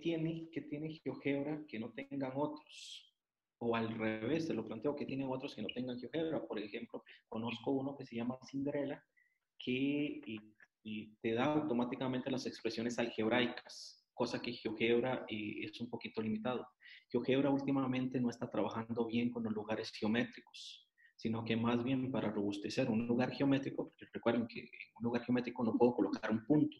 tiene, 0.02 0.50
¿Qué 0.52 0.62
tiene 0.62 0.94
GeoGebra 0.96 1.64
que 1.68 1.80
no 1.80 1.92
tengan 1.94 2.34
otros? 2.36 3.14
O 3.60 3.76
al 3.76 3.96
revés, 3.98 4.48
te 4.48 4.54
lo 4.54 4.66
planteo, 4.66 4.96
que 4.96 5.06
tienen 5.06 5.30
otros 5.30 5.56
que 5.56 5.62
no 5.62 5.68
tengan 5.74 6.00
GeoGebra? 6.00 6.46
Por 6.48 6.60
ejemplo, 6.60 7.04
conozco 7.30 7.72
uno 7.72 7.96
que 7.96 8.06
se 8.06 8.16
llama 8.16 8.38
Cinderella, 8.50 9.04
que 9.58 10.20
te 11.22 11.34
da 11.34 11.46
automáticamente 11.46 12.30
las 12.30 12.46
expresiones 12.46 13.00
algebraicas 13.00 14.03
cosa 14.14 14.42
que 14.42 14.54
GeoGebra 14.54 15.26
eh, 15.30 15.64
es 15.64 15.80
un 15.82 15.90
poquito 15.90 16.22
limitado. 16.22 16.68
GeoGebra 17.12 17.50
últimamente 17.50 18.20
no 18.20 18.30
está 18.30 18.50
trabajando 18.50 19.06
bien 19.06 19.32
con 19.32 19.44
los 19.44 19.54
lugares 19.54 19.92
geométricos, 19.92 20.90
sino 21.16 21.44
que 21.44 21.56
más 21.56 21.84
bien 21.84 22.12
para 22.12 22.32
robustecer 22.32 22.90
un 22.90 23.08
lugar 23.08 23.32
geométrico, 23.32 23.90
porque 23.90 24.08
recuerden 24.14 24.48
que 24.48 24.62
en 24.62 24.70
un 24.98 25.04
lugar 25.04 25.24
geométrico 25.24 25.64
no 25.64 25.74
puedo 25.78 25.94
colocar 25.94 26.32
un 26.32 26.46
punto. 26.46 26.78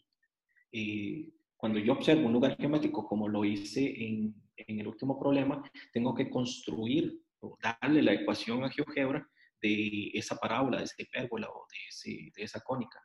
Eh, 0.72 1.30
cuando 1.56 1.78
yo 1.78 1.92
observo 1.92 2.26
un 2.26 2.32
lugar 2.32 2.56
geométrico 2.56 3.06
como 3.06 3.28
lo 3.28 3.44
hice 3.44 4.04
en, 4.04 4.34
en 4.56 4.80
el 4.80 4.86
último 4.86 5.18
problema, 5.18 5.62
tengo 5.92 6.14
que 6.14 6.28
construir 6.28 7.20
o 7.40 7.56
darle 7.62 8.02
la 8.02 8.12
ecuación 8.12 8.64
a 8.64 8.70
GeoGebra 8.70 9.26
de 9.60 10.10
esa 10.12 10.36
parábola, 10.36 10.78
de 10.78 10.84
esa 10.84 11.02
hipérbola 11.02 11.48
o 11.48 11.66
de, 11.70 12.30
de 12.34 12.42
esa 12.42 12.60
cónica. 12.60 13.00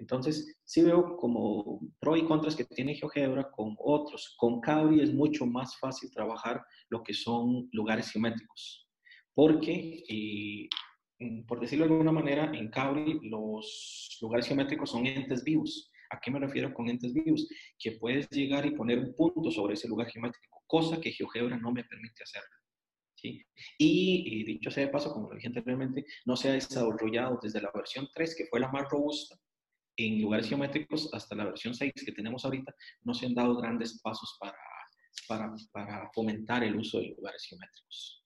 Entonces, 0.00 0.56
sí 0.64 0.82
veo 0.82 1.16
como 1.18 1.80
pro 2.00 2.16
y 2.16 2.24
contras 2.24 2.56
que 2.56 2.64
tiene 2.64 2.94
GeoGebra 2.94 3.50
con 3.50 3.76
otros. 3.78 4.34
Con 4.38 4.60
Cabri 4.60 5.02
es 5.02 5.12
mucho 5.12 5.44
más 5.44 5.78
fácil 5.78 6.10
trabajar 6.10 6.62
lo 6.88 7.02
que 7.02 7.12
son 7.12 7.68
lugares 7.72 8.10
geométricos, 8.10 8.88
porque, 9.34 10.02
eh, 10.08 10.68
por 11.46 11.60
decirlo 11.60 11.84
de 11.84 11.92
alguna 11.92 12.12
manera, 12.12 12.50
en 12.54 12.70
Cabri 12.70 13.20
los 13.24 14.18
lugares 14.22 14.46
geométricos 14.46 14.90
son 14.90 15.06
entes 15.06 15.44
vivos. 15.44 15.90
¿A 16.10 16.18
qué 16.18 16.30
me 16.30 16.40
refiero 16.40 16.72
con 16.72 16.88
entes 16.88 17.12
vivos? 17.12 17.46
Que 17.78 17.92
puedes 17.92 18.28
llegar 18.30 18.64
y 18.64 18.70
poner 18.70 18.98
un 18.98 19.14
punto 19.14 19.50
sobre 19.50 19.74
ese 19.74 19.86
lugar 19.86 20.10
geométrico, 20.10 20.62
cosa 20.66 20.98
que 20.98 21.12
GeoGebra 21.12 21.58
no 21.58 21.72
me 21.72 21.84
permite 21.84 22.22
hacer. 22.22 22.42
¿Sí? 23.16 23.44
Y, 23.76 24.40
y, 24.40 24.44
dicho 24.44 24.70
sea 24.70 24.86
de 24.86 24.90
paso, 24.90 25.12
como 25.12 25.28
lo 25.28 25.34
dije 25.34 25.48
anteriormente, 25.48 26.06
no 26.24 26.36
se 26.36 26.48
ha 26.48 26.52
desarrollado 26.52 27.38
desde 27.42 27.60
la 27.60 27.70
versión 27.74 28.08
3, 28.14 28.34
que 28.34 28.46
fue 28.46 28.60
la 28.60 28.72
más 28.72 28.88
robusta, 28.88 29.36
en 30.06 30.22
lugares 30.22 30.48
geométricos, 30.48 31.12
hasta 31.12 31.34
la 31.34 31.44
versión 31.44 31.74
6 31.74 31.92
que 32.04 32.12
tenemos 32.12 32.44
ahorita, 32.44 32.74
no 33.02 33.14
se 33.14 33.26
han 33.26 33.34
dado 33.34 33.56
grandes 33.56 34.00
pasos 34.00 34.36
para, 34.40 34.56
para, 35.28 35.54
para 35.72 36.10
fomentar 36.12 36.64
el 36.64 36.76
uso 36.76 36.98
de 36.98 37.08
lugares 37.08 37.44
geométricos. 37.48 38.24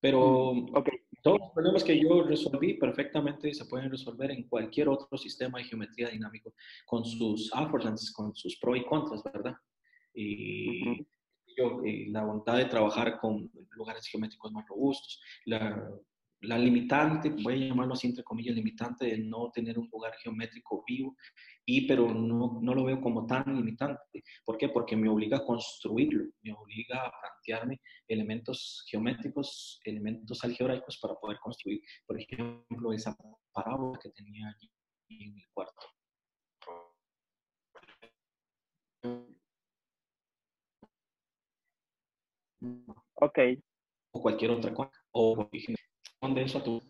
Pero 0.00 0.52
mm, 0.52 0.76
okay. 0.76 0.98
todos 1.22 1.38
los 1.40 1.50
problemas 1.52 1.82
que 1.82 1.98
yo 1.98 2.22
resolví 2.24 2.74
perfectamente 2.74 3.54
se 3.54 3.64
pueden 3.64 3.90
resolver 3.90 4.30
en 4.30 4.46
cualquier 4.48 4.88
otro 4.88 5.16
sistema 5.16 5.58
de 5.58 5.64
geometría 5.64 6.10
dinámico, 6.10 6.52
con 6.84 7.04
sus 7.04 7.50
affordances, 7.54 8.12
con 8.12 8.34
sus 8.34 8.58
pros 8.58 8.76
y 8.76 8.84
contras, 8.84 9.22
¿verdad? 9.24 9.54
Y 10.12 11.06
yo, 11.56 11.82
eh, 11.84 12.06
la 12.10 12.24
voluntad 12.24 12.56
de 12.58 12.66
trabajar 12.66 13.18
con 13.18 13.50
lugares 13.70 14.06
geométricos 14.06 14.52
más 14.52 14.66
robustos, 14.68 15.22
la 15.46 15.90
la 16.46 16.58
limitante, 16.58 17.30
voy 17.30 17.54
a 17.54 17.68
llamarlo 17.68 17.94
así 17.94 18.08
entre 18.08 18.24
comillas, 18.24 18.54
limitante 18.54 19.06
de 19.06 19.18
no 19.18 19.50
tener 19.52 19.78
un 19.78 19.88
lugar 19.90 20.12
geométrico 20.22 20.84
vivo, 20.86 21.16
y 21.66 21.86
pero 21.86 22.12
no, 22.12 22.58
no, 22.60 22.74
lo 22.74 22.84
veo 22.84 23.00
como 23.00 23.26
tan 23.26 23.56
limitante. 23.56 24.22
¿Por 24.44 24.58
qué? 24.58 24.68
Porque 24.68 24.96
me 24.96 25.08
obliga 25.08 25.38
a 25.38 25.44
construirlo, 25.44 26.24
me 26.42 26.52
obliga 26.52 27.06
a 27.06 27.12
plantearme 27.20 27.80
elementos 28.08 28.84
geométricos, 28.88 29.80
elementos 29.84 30.44
algebraicos 30.44 30.98
para 31.00 31.14
poder 31.14 31.38
construir, 31.40 31.80
por 32.06 32.20
ejemplo, 32.20 32.92
esa 32.92 33.16
parábola 33.52 33.98
que 34.02 34.10
tenía 34.10 34.48
allí 34.48 34.70
en 35.08 35.36
el 35.36 35.44
cuarto. 35.52 35.86
Ok. 43.14 43.38
O 44.12 44.22
cualquier 44.22 44.50
otra 44.52 44.72
cosa. 44.72 44.90
O 45.12 45.48
a 46.24 46.64
tu. 46.64 46.82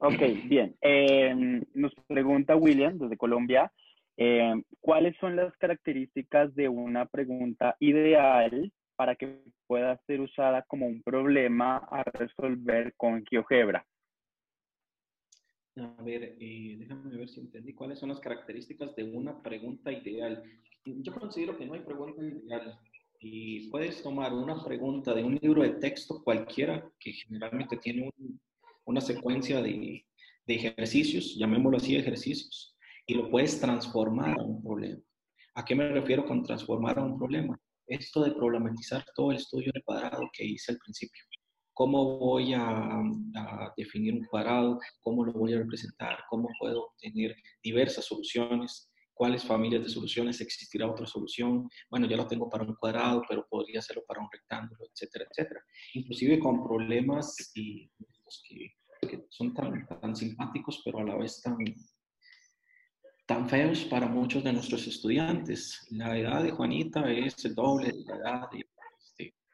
Ok, 0.00 0.22
bien. 0.48 0.74
Em, 0.80 1.62
nos 1.74 1.94
pregunta 2.08 2.56
William 2.56 2.98
desde 2.98 3.16
Colombia, 3.16 3.72
em, 4.16 4.62
¿cuáles 4.80 5.16
son 5.18 5.36
las 5.36 5.56
características 5.56 6.54
de 6.54 6.68
una 6.68 7.06
pregunta 7.06 7.76
ideal 7.80 8.72
para 8.96 9.14
que 9.14 9.42
pueda 9.66 10.00
ser 10.06 10.20
usada 10.20 10.62
como 10.62 10.86
un 10.86 11.02
problema 11.02 11.76
a 11.90 12.02
resolver 12.02 12.92
con 12.96 13.24
GeoGebra? 13.24 13.86
A 15.76 16.02
ver, 16.02 16.36
eh, 16.40 16.76
déjame 16.78 17.16
ver 17.16 17.28
si 17.28 17.40
entendí 17.40 17.74
cuáles 17.74 17.98
son 17.98 18.10
las 18.10 18.20
características 18.20 18.94
de 18.94 19.04
una 19.04 19.42
pregunta 19.42 19.90
ideal. 19.90 20.42
Yo 20.84 21.12
considero 21.14 21.56
que 21.56 21.66
no 21.66 21.74
hay 21.74 21.80
pregunta 21.80 22.22
ideal. 22.22 22.78
Y 23.26 23.70
puedes 23.70 24.02
tomar 24.02 24.34
una 24.34 24.62
pregunta 24.62 25.14
de 25.14 25.24
un 25.24 25.38
libro 25.40 25.62
de 25.62 25.70
texto 25.70 26.22
cualquiera, 26.22 26.86
que 27.00 27.10
generalmente 27.10 27.78
tiene 27.78 28.10
una 28.84 29.00
secuencia 29.00 29.62
de, 29.62 30.04
ejercicios, 30.46 31.34
llamémoslo 31.34 31.78
así, 31.78 31.96
ejercicios, 31.96 32.76
y 33.06 33.14
lo 33.14 33.30
puedes 33.30 33.58
transformar 33.58 34.38
a 34.38 34.42
un 34.42 34.62
problema. 34.62 35.00
¿A 35.54 35.64
qué 35.64 35.74
me 35.74 35.88
refiero 35.88 36.26
con 36.26 36.42
transformar 36.42 36.98
a 36.98 37.02
un 37.02 37.16
problema? 37.16 37.58
Esto 37.86 38.24
de 38.24 38.32
problematizar 38.32 39.02
todo 39.14 39.30
el 39.30 39.38
estudio 39.38 39.72
de 39.74 39.82
cuadrado 39.82 40.28
que 40.30 40.44
hice 40.44 40.72
al 40.72 40.78
principio 40.78 41.24
cómo 41.74 42.18
voy 42.18 42.54
a, 42.54 43.02
definir 43.76 44.14
un 44.14 44.24
cuadrado, 44.26 44.78
cómo 45.00 45.24
lo 45.24 45.32
voy 45.32 45.54
a 45.54 45.58
representar, 45.58 46.18
cómo 46.30 46.48
puedo 46.58 46.84
obtener 46.84 47.34
diversas 47.62 48.04
soluciones, 48.04 48.88
cuáles 49.14 49.44
familias 49.44 49.84
de 49.84 49.88
soluciones 49.88 50.40
existirá 50.40 50.90
otra 50.90 51.06
solución. 51.06 51.68
Bueno, 51.90 52.06
ya 52.06 52.16
lo 52.16 52.26
tengo 52.26 52.50
para 52.50 52.64
un 52.64 52.74
cuadrado, 52.74 53.22
pero 53.28 53.46
podría 53.48 53.78
hacerlo 53.78 54.04
para 54.06 54.20
un 54.20 54.28
rectángulo, 54.30 54.84
etcétera, 54.92 55.26
etcétera. 55.30 55.60
Inclusive 55.94 56.38
con 56.38 56.62
problemas 56.62 57.52
y, 57.54 57.90
que, 59.00 59.26
son 59.28 59.54
tan, 59.54 59.86
tan 59.86 60.16
simpáticos, 60.16 60.82
pero 60.84 60.98
a 60.98 61.04
la 61.04 61.16
vez 61.16 61.40
tan, 61.40 61.56
tan 63.26 63.48
feos 63.48 63.84
para 63.84 64.08
muchos 64.08 64.42
de 64.44 64.52
nuestros 64.52 64.86
estudiantes. 64.86 65.86
La 65.90 66.18
edad 66.18 66.42
de 66.42 66.50
Juanita 66.50 67.10
es 67.10 67.44
el 67.44 67.54
doble 67.54 67.92
de 67.92 68.04
la 68.04 68.16
edad 68.16 68.50
de 68.50 68.66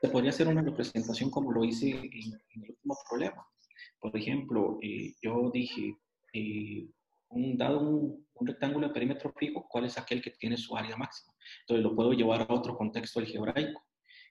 se 0.01 0.09
podría 0.09 0.31
hacer 0.31 0.49
una 0.49 0.63
representación 0.63 1.31
como 1.31 1.53
lo 1.53 1.65
hice 1.65 1.91
en, 1.91 2.63
el 2.63 2.71
último 2.71 2.97
problema. 3.09 3.47
Por 4.01 4.17
ejemplo, 4.17 4.79
eh, 4.83 5.15
yo 5.21 5.51
dije, 5.53 5.95
eh, 6.33 6.89
un, 7.29 7.59
dado 7.59 7.81
un, 7.81 8.27
rectángulo 8.47 8.89
de 8.89 8.95
perímetro 8.95 9.33
fijo, 9.37 9.67
¿cuál 9.69 9.85
es 9.85 9.99
aquel 9.99 10.23
que 10.23 10.31
tiene 10.31 10.57
su 10.57 10.77
área 10.77 10.97
máxima? 10.97 11.33
Entonces 11.61 11.85
lo 11.85 11.95
puedo 11.95 12.13
llevar 12.13 12.43
a 12.43 12.53
otro 12.53 12.77
contexto 12.77 13.21
algebraico. 13.21 13.83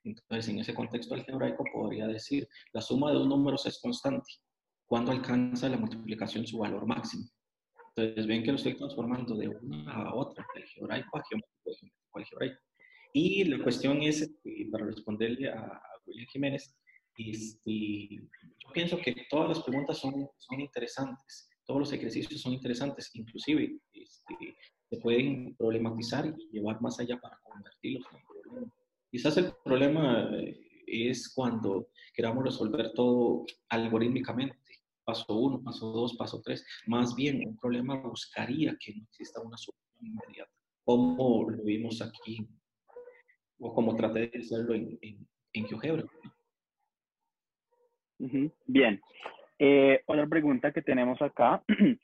Entonces, 0.03 0.47
en 0.49 0.59
ese 0.59 0.73
contexto 0.73 1.13
algebraico 1.13 1.63
podría 1.73 2.07
decir, 2.07 2.47
la 2.73 2.81
suma 2.81 3.11
de 3.11 3.17
dos 3.17 3.27
números 3.27 3.65
es 3.65 3.79
constante. 3.79 4.31
¿Cuándo 4.85 5.11
alcanza 5.11 5.69
la 5.69 5.77
multiplicación 5.77 6.47
su 6.47 6.59
valor 6.59 6.85
máximo? 6.85 7.25
Entonces, 7.95 8.25
ven 8.27 8.43
que 8.43 8.51
lo 8.51 8.57
estoy 8.57 8.75
transformando 8.75 9.35
de 9.35 9.49
una 9.49 9.91
a 9.91 10.15
otra, 10.15 10.45
de 10.55 10.61
algebraico 10.61 11.17
a 11.17 11.23
geométrico, 11.27 11.97
algebraico. 12.13 12.61
Y 13.13 13.43
la 13.43 13.61
cuestión 13.61 14.01
es, 14.01 14.21
este, 14.21 14.69
para 14.71 14.85
responderle 14.85 15.49
a, 15.49 15.81
William 16.05 16.27
Jiménez, 16.27 16.75
este, 17.17 18.09
yo 18.15 18.71
pienso 18.73 18.97
que 18.97 19.27
todas 19.29 19.49
las 19.49 19.63
preguntas 19.63 19.97
son, 19.97 20.27
son 20.37 20.59
interesantes, 20.59 21.48
todos 21.69 21.81
los 21.81 21.93
ejercicios 21.93 22.41
son 22.41 22.53
interesantes, 22.53 23.11
inclusive 23.13 23.77
este, 23.93 24.57
se 24.89 24.97
pueden 24.97 25.55
problematizar 25.55 26.25
y 26.25 26.49
llevar 26.51 26.81
más 26.81 26.99
allá 26.99 27.19
para 27.19 27.37
convertirlos 27.43 28.07
en 28.11 28.25
problemas. 28.25 28.73
Quizás 29.11 29.37
el 29.37 29.53
problema 29.63 30.31
eh, 30.33 30.59
es 30.87 31.31
cuando 31.31 31.89
queramos 32.15 32.43
resolver 32.43 32.91
todo 32.93 33.45
algorítmicamente, 33.69 34.57
paso 35.03 35.31
uno, 35.31 35.61
paso 35.61 35.91
dos, 35.91 36.15
paso 36.17 36.41
tres. 36.43 36.65
Más 36.87 37.13
bien, 37.13 37.47
un 37.47 37.55
problema 37.55 37.97
buscaría 37.97 38.75
que 38.83 38.95
no 38.95 39.03
exista 39.03 39.39
una 39.39 39.55
solución 39.55 40.07
inmediata, 40.07 40.51
como 40.83 41.51
lo 41.51 41.63
vimos 41.63 42.01
aquí 42.01 42.47
o 43.59 43.75
como 43.75 43.95
traté 43.95 44.25
de 44.25 44.39
hacerlo 44.39 44.73
en, 44.73 44.97
en, 45.53 45.67
GeoGebra. 45.67 46.03
Bien. 48.65 48.99
Eh, 49.59 50.01
otra 50.05 50.25
pregunta 50.25 50.71
que 50.71 50.81
tenemos 50.81 51.21
acá. 51.21 51.61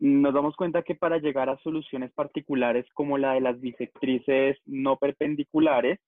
Nos 0.00 0.34
damos 0.34 0.56
cuenta 0.56 0.82
que 0.82 0.96
para 0.96 1.18
llegar 1.18 1.48
a 1.48 1.58
soluciones 1.58 2.12
particulares 2.12 2.84
como 2.92 3.18
la 3.18 3.34
de 3.34 3.40
las 3.40 3.60
bisectrices 3.60 4.58
no 4.66 4.96
perpendiculares, 4.96 6.00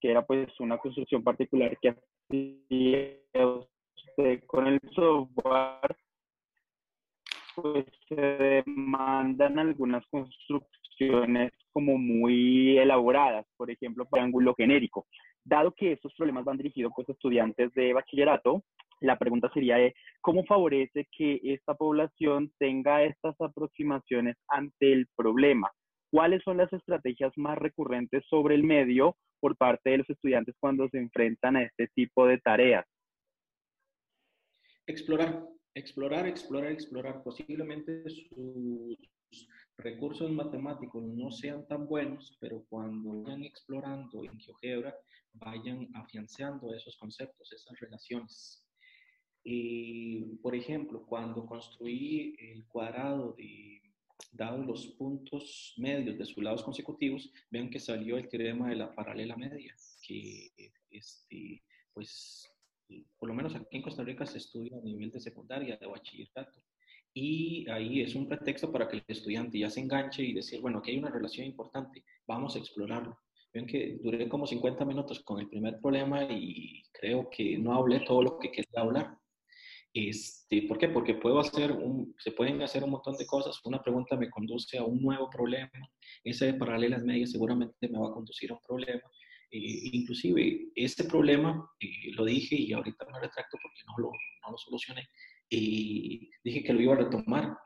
que 0.00 0.10
era 0.10 0.24
pues 0.24 0.48
una 0.58 0.78
construcción 0.78 1.22
particular 1.22 1.76
que 1.80 1.90
hacía 1.90 3.46
usted 3.46 4.42
con 4.46 4.66
el 4.68 4.80
software, 4.94 5.96
pues 7.54 7.84
se 8.08 8.16
demandan 8.16 9.58
algunas 9.58 10.06
construcciones 10.06 11.52
como 11.72 11.98
muy 11.98 12.78
elaboradas, 12.78 13.46
por 13.58 13.70
ejemplo, 13.70 14.06
para 14.06 14.24
ángulo 14.24 14.54
genérico. 14.54 15.06
Dado 15.44 15.72
que 15.72 15.92
estos 15.92 16.14
problemas 16.14 16.44
van 16.44 16.56
dirigidos 16.56 16.92
pues, 16.94 17.08
a 17.10 17.12
estudiantes 17.12 17.72
de 17.74 17.92
bachillerato, 17.92 18.62
la 19.02 19.18
pregunta 19.18 19.50
sería 19.52 19.76
cómo 20.20 20.44
favorece 20.44 21.06
que 21.16 21.40
esta 21.42 21.74
población 21.74 22.52
tenga 22.58 23.02
estas 23.04 23.34
aproximaciones 23.40 24.36
ante 24.48 24.92
el 24.92 25.06
problema. 25.16 25.70
¿Cuáles 26.10 26.42
son 26.42 26.58
las 26.58 26.72
estrategias 26.72 27.32
más 27.36 27.58
recurrentes 27.58 28.24
sobre 28.28 28.54
el 28.54 28.64
medio 28.64 29.16
por 29.40 29.56
parte 29.56 29.90
de 29.90 29.98
los 29.98 30.10
estudiantes 30.10 30.54
cuando 30.60 30.88
se 30.88 30.98
enfrentan 30.98 31.56
a 31.56 31.62
este 31.62 31.88
tipo 31.94 32.26
de 32.26 32.38
tareas? 32.38 32.86
Explorar, 34.86 35.44
explorar, 35.74 36.26
explorar, 36.26 36.72
explorar. 36.72 37.22
Posiblemente 37.22 38.04
sus 38.08 38.98
recursos 39.78 40.30
matemáticos 40.30 41.02
no 41.02 41.30
sean 41.30 41.66
tan 41.66 41.86
buenos, 41.86 42.36
pero 42.40 42.64
cuando 42.68 43.22
vayan 43.22 43.44
explorando 43.44 44.24
en 44.24 44.38
GeoGebra, 44.38 44.94
vayan 45.34 45.88
afianzando 45.94 46.74
esos 46.74 46.96
conceptos, 46.98 47.52
esas 47.52 47.78
relaciones. 47.80 48.61
Y, 49.44 50.36
por 50.36 50.54
ejemplo, 50.54 51.04
cuando 51.06 51.44
construí 51.46 52.36
el 52.38 52.64
cuadrado 52.66 53.32
de 53.32 53.82
dados 54.30 54.64
los 54.66 54.86
puntos 54.98 55.74
medios 55.76 56.16
de 56.16 56.24
sus 56.24 56.42
lados 56.42 56.62
consecutivos, 56.62 57.32
vean 57.50 57.70
que 57.70 57.80
salió 57.80 58.16
el 58.16 58.28
teorema 58.28 58.68
de 58.70 58.76
la 58.76 58.94
paralela 58.94 59.36
media, 59.36 59.74
que 60.06 60.52
este, 60.90 61.62
pues, 61.92 62.48
por 63.18 63.28
lo 63.28 63.34
menos 63.34 63.54
aquí 63.54 63.76
en 63.76 63.82
Costa 63.82 64.04
Rica 64.04 64.26
se 64.26 64.38
estudia 64.38 64.76
a 64.76 64.80
nivel 64.80 65.10
de 65.10 65.20
secundaria, 65.20 65.76
de 65.76 65.86
bachillerato. 65.86 66.62
Y 67.14 67.68
ahí 67.68 68.00
es 68.00 68.14
un 68.14 68.26
pretexto 68.26 68.72
para 68.72 68.88
que 68.88 68.96
el 68.96 69.04
estudiante 69.06 69.58
ya 69.58 69.68
se 69.68 69.80
enganche 69.80 70.22
y 70.22 70.32
decir, 70.32 70.60
bueno, 70.60 70.78
aquí 70.78 70.92
hay 70.92 70.98
una 70.98 71.10
relación 71.10 71.46
importante, 71.46 72.04
vamos 72.26 72.56
a 72.56 72.58
explorarlo. 72.58 73.18
Ven 73.52 73.66
que 73.66 73.98
duré 74.02 74.28
como 74.30 74.46
50 74.46 74.84
minutos 74.86 75.20
con 75.20 75.38
el 75.38 75.48
primer 75.48 75.78
problema 75.78 76.24
y 76.24 76.82
creo 76.90 77.28
que 77.28 77.58
no 77.58 77.74
hablé 77.74 78.00
todo 78.00 78.22
lo 78.22 78.38
que 78.38 78.50
quería 78.50 78.80
hablar. 78.80 79.18
Este, 79.94 80.62
¿Por 80.62 80.78
qué? 80.78 80.88
Porque 80.88 81.14
puedo 81.14 81.38
hacer 81.38 81.72
un, 81.72 82.14
se 82.18 82.32
pueden 82.32 82.62
hacer 82.62 82.82
un 82.84 82.90
montón 82.90 83.16
de 83.16 83.26
cosas. 83.26 83.60
Una 83.64 83.82
pregunta 83.82 84.16
me 84.16 84.30
conduce 84.30 84.78
a 84.78 84.84
un 84.84 85.02
nuevo 85.02 85.28
problema. 85.28 85.70
Ese 86.24 86.46
de 86.46 86.54
paralelas 86.54 87.02
medias 87.02 87.32
seguramente 87.32 87.88
me 87.88 87.98
va 87.98 88.08
a 88.08 88.12
conducir 88.12 88.50
a 88.50 88.54
un 88.54 88.60
problema. 88.66 89.02
Eh, 89.50 89.90
inclusive, 89.92 90.70
este 90.74 91.04
problema, 91.04 91.70
eh, 91.78 92.10
lo 92.12 92.24
dije 92.24 92.56
y 92.56 92.72
ahorita 92.72 93.04
me 93.12 93.20
retracto 93.20 93.58
porque 93.62 93.82
no 93.86 93.98
lo, 93.98 94.10
no 94.10 94.52
lo 94.52 94.56
solucioné, 94.56 95.06
y 95.50 96.30
dije 96.42 96.64
que 96.64 96.72
lo 96.72 96.80
iba 96.80 96.94
a 96.94 96.98
retomar. 96.98 97.58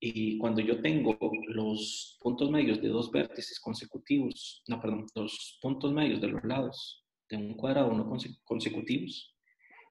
Y 0.00 0.38
cuando 0.38 0.62
yo 0.62 0.80
tengo 0.80 1.18
los 1.48 2.18
puntos 2.20 2.50
medios 2.50 2.80
de 2.80 2.88
dos 2.88 3.10
vértices 3.10 3.60
consecutivos, 3.60 4.62
no, 4.68 4.80
perdón, 4.80 5.06
los 5.14 5.58
puntos 5.60 5.92
medios 5.92 6.20
de 6.20 6.28
los 6.28 6.42
lados 6.44 7.04
de 7.28 7.36
un 7.36 7.54
cuadrado 7.54 7.92
no 7.92 8.10
consecutivos, 8.44 9.35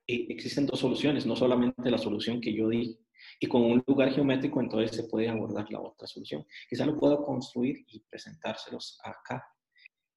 eh, 0.08 0.28
existen 0.30 0.66
dos 0.66 0.80
soluciones, 0.80 1.26
no 1.26 1.36
solamente 1.36 1.90
la 1.90 1.98
solución 1.98 2.42
que 2.42 2.54
yo 2.54 2.70
di. 2.70 2.98
Y 3.40 3.48
con 3.48 3.64
un 3.64 3.84
lugar 3.88 4.12
geométrico, 4.12 4.62
entonces 4.62 4.96
se 4.96 5.04
puede 5.06 5.28
abordar 5.28 5.70
la 5.72 5.82
otra 5.82 6.08
solución. 6.08 6.46
Quizá 6.70 6.86
lo 6.86 6.98
puedo 6.98 7.24
construir 7.24 7.84
y 7.88 8.00
presentárselos 8.02 9.00
acá. 9.04 9.44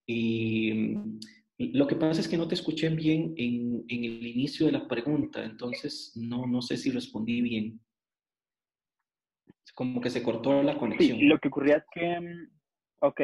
Y 0.07 0.95
lo 1.59 1.87
que 1.87 1.97
pasa 1.97 2.21
es 2.21 2.29
que 2.29 2.37
no 2.37 2.47
te 2.47 2.55
escuché 2.55 2.89
bien 2.91 3.35
en, 3.37 3.85
en, 3.89 4.05
el 4.05 4.27
inicio 4.27 4.67
de 4.67 4.73
la 4.73 4.87
pregunta, 4.87 5.45
entonces 5.45 6.13
no, 6.15 6.47
no 6.47 6.63
sé 6.63 6.77
si 6.77 6.91
respondí 6.91 7.41
bien. 7.41 7.81
Como 9.75 10.01
que 10.01 10.11
se 10.11 10.23
cortó 10.23 10.63
la 10.63 10.79
conexión. 10.79 11.19
Sí, 11.19 11.25
lo 11.25 11.39
que 11.39 11.49
ocurría 11.49 11.79
es 11.79 11.85
que, 11.93 12.21
mm, 12.21 12.51
ok, 13.01 13.21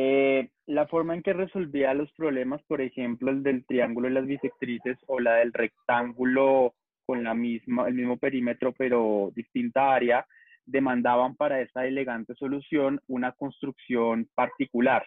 eh, 0.00 0.50
la 0.66 0.86
forma 0.86 1.14
en 1.14 1.24
que 1.24 1.32
resolvía 1.32 1.92
los 1.92 2.12
problemas, 2.12 2.62
por 2.68 2.80
ejemplo, 2.80 3.32
el 3.32 3.42
del 3.42 3.66
triángulo 3.66 4.08
y 4.08 4.12
las 4.12 4.26
bisectrices 4.26 4.96
o 5.08 5.18
la 5.18 5.34
del 5.36 5.52
rectángulo 5.52 6.74
con 7.04 7.24
la 7.24 7.34
misma, 7.34 7.88
el 7.88 7.94
mismo 7.94 8.16
perímetro 8.16 8.72
pero 8.78 9.32
distinta 9.34 9.92
área, 9.92 10.24
demandaban 10.64 11.34
para 11.34 11.60
esa 11.60 11.84
elegante 11.84 12.34
solución 12.36 13.00
una 13.08 13.32
construcción 13.32 14.28
particular 14.36 15.04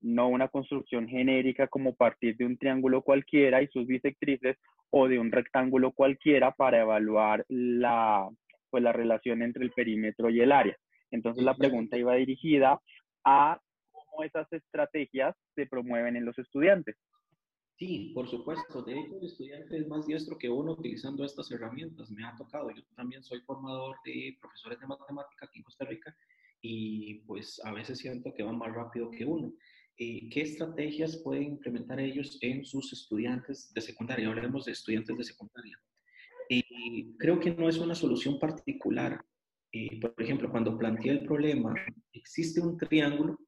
no 0.00 0.28
una 0.28 0.48
construcción 0.48 1.06
genérica 1.08 1.68
como 1.68 1.94
partir 1.94 2.34
de 2.38 2.46
un 2.46 2.56
triángulo 2.56 3.02
cualquiera 3.02 3.60
y 3.60 3.68
sus 3.68 3.86
bisectrices 3.86 4.56
o 4.88 5.08
de 5.08 5.18
un 5.18 5.30
rectángulo 5.30 5.92
cualquiera 5.92 6.52
para 6.52 6.80
evaluar 6.80 7.44
la, 7.48 8.26
pues, 8.70 8.82
la 8.82 8.92
relación 8.92 9.42
entre 9.42 9.64
el 9.64 9.72
perímetro 9.72 10.30
y 10.30 10.40
el 10.40 10.52
área. 10.52 10.76
Entonces 11.10 11.44
la 11.44 11.54
pregunta 11.54 11.98
iba 11.98 12.14
dirigida 12.14 12.80
a 13.24 13.60
esas 14.22 14.52
estrategias 14.52 15.36
se 15.54 15.66
promueven 15.66 16.16
en 16.16 16.24
los 16.24 16.38
estudiantes. 16.38 16.96
Sí, 17.80 18.12
por 18.14 18.28
supuesto. 18.28 18.82
De 18.82 18.92
hecho, 18.92 19.16
el 19.18 19.24
estudiante 19.24 19.78
es 19.78 19.88
más 19.88 20.06
diestro 20.06 20.36
que 20.36 20.50
uno 20.50 20.72
utilizando 20.72 21.24
estas 21.24 21.50
herramientas. 21.50 22.10
Me 22.10 22.26
ha 22.26 22.36
tocado. 22.36 22.70
Yo 22.70 22.82
también 22.94 23.22
soy 23.24 23.40
formador 23.40 23.96
de 24.04 24.36
profesores 24.38 24.78
de 24.78 24.86
matemática 24.86 25.46
aquí 25.46 25.60
en 25.60 25.64
Costa 25.64 25.86
Rica 25.86 26.14
y 26.60 27.20
pues 27.20 27.58
a 27.64 27.72
veces 27.72 27.98
siento 27.98 28.34
que 28.34 28.42
van 28.42 28.58
más 28.58 28.74
rápido 28.74 29.10
que 29.10 29.24
uno. 29.24 29.54
Eh, 29.96 30.28
¿Qué 30.28 30.42
estrategias 30.42 31.16
pueden 31.24 31.44
implementar 31.44 32.00
ellos 32.00 32.38
en 32.42 32.66
sus 32.66 32.92
estudiantes 32.92 33.72
de 33.72 33.80
secundaria? 33.80 34.28
Hablemos 34.28 34.66
de 34.66 34.72
estudiantes 34.72 35.16
de 35.16 35.24
secundaria. 35.24 35.78
Y 36.50 37.16
creo 37.16 37.40
que 37.40 37.54
no 37.54 37.68
es 37.68 37.78
una 37.78 37.94
solución 37.94 38.38
particular. 38.38 39.24
Eh, 39.72 40.00
por 40.00 40.14
ejemplo, 40.18 40.50
cuando 40.50 40.76
plantea 40.76 41.12
el 41.12 41.24
problema, 41.24 41.74
existe 42.12 42.60
un 42.60 42.76
triángulo 42.76 43.38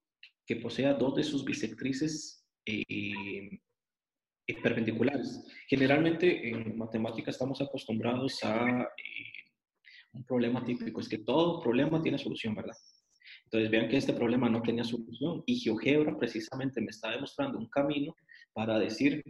que 0.46 0.56
posea 0.56 0.94
dos 0.94 1.14
de 1.14 1.24
sus 1.24 1.44
bisectrices 1.44 2.46
eh, 2.66 3.12
perpendiculares. 4.62 5.44
Generalmente 5.68 6.48
en 6.48 6.76
matemática 6.76 7.30
estamos 7.30 7.60
acostumbrados 7.60 8.42
a 8.44 8.82
eh, 8.82 9.42
un 10.12 10.24
problema 10.24 10.64
típico, 10.64 11.00
es 11.00 11.08
que 11.08 11.18
todo 11.18 11.60
problema 11.62 12.02
tiene 12.02 12.18
solución, 12.18 12.54
¿verdad? 12.54 12.76
Entonces 13.44 13.70
vean 13.70 13.88
que 13.88 13.96
este 13.96 14.12
problema 14.12 14.48
no 14.48 14.62
tenía 14.62 14.84
solución 14.84 15.42
y 15.46 15.58
GeoGebra 15.60 16.18
precisamente 16.18 16.80
me 16.80 16.88
está 16.88 17.10
demostrando 17.10 17.58
un 17.58 17.68
camino 17.68 18.14
para 18.52 18.78
decir, 18.78 19.22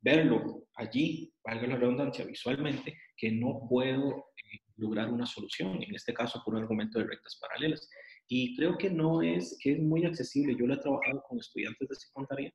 verlo 0.00 0.68
allí, 0.74 1.32
valga 1.44 1.66
la 1.68 1.76
redundancia, 1.76 2.24
visualmente, 2.24 2.96
que 3.16 3.32
no 3.32 3.66
puedo 3.68 4.08
eh, 4.36 4.58
lograr 4.76 5.12
una 5.12 5.26
solución, 5.26 5.82
en 5.82 5.94
este 5.94 6.14
caso 6.14 6.42
por 6.44 6.54
un 6.54 6.62
argumento 6.62 6.98
de 6.98 7.06
rectas 7.06 7.38
paralelas. 7.40 7.88
Y 8.30 8.56
creo 8.56 8.78
que 8.78 8.88
no 8.88 9.22
es, 9.22 9.58
que 9.60 9.72
es 9.72 9.80
muy 9.80 10.04
accesible. 10.04 10.56
Yo 10.58 10.66
lo 10.66 10.74
he 10.74 10.78
trabajado 10.78 11.22
con 11.28 11.38
estudiantes 11.38 11.88
de 11.88 11.94
secundaria 11.96 12.54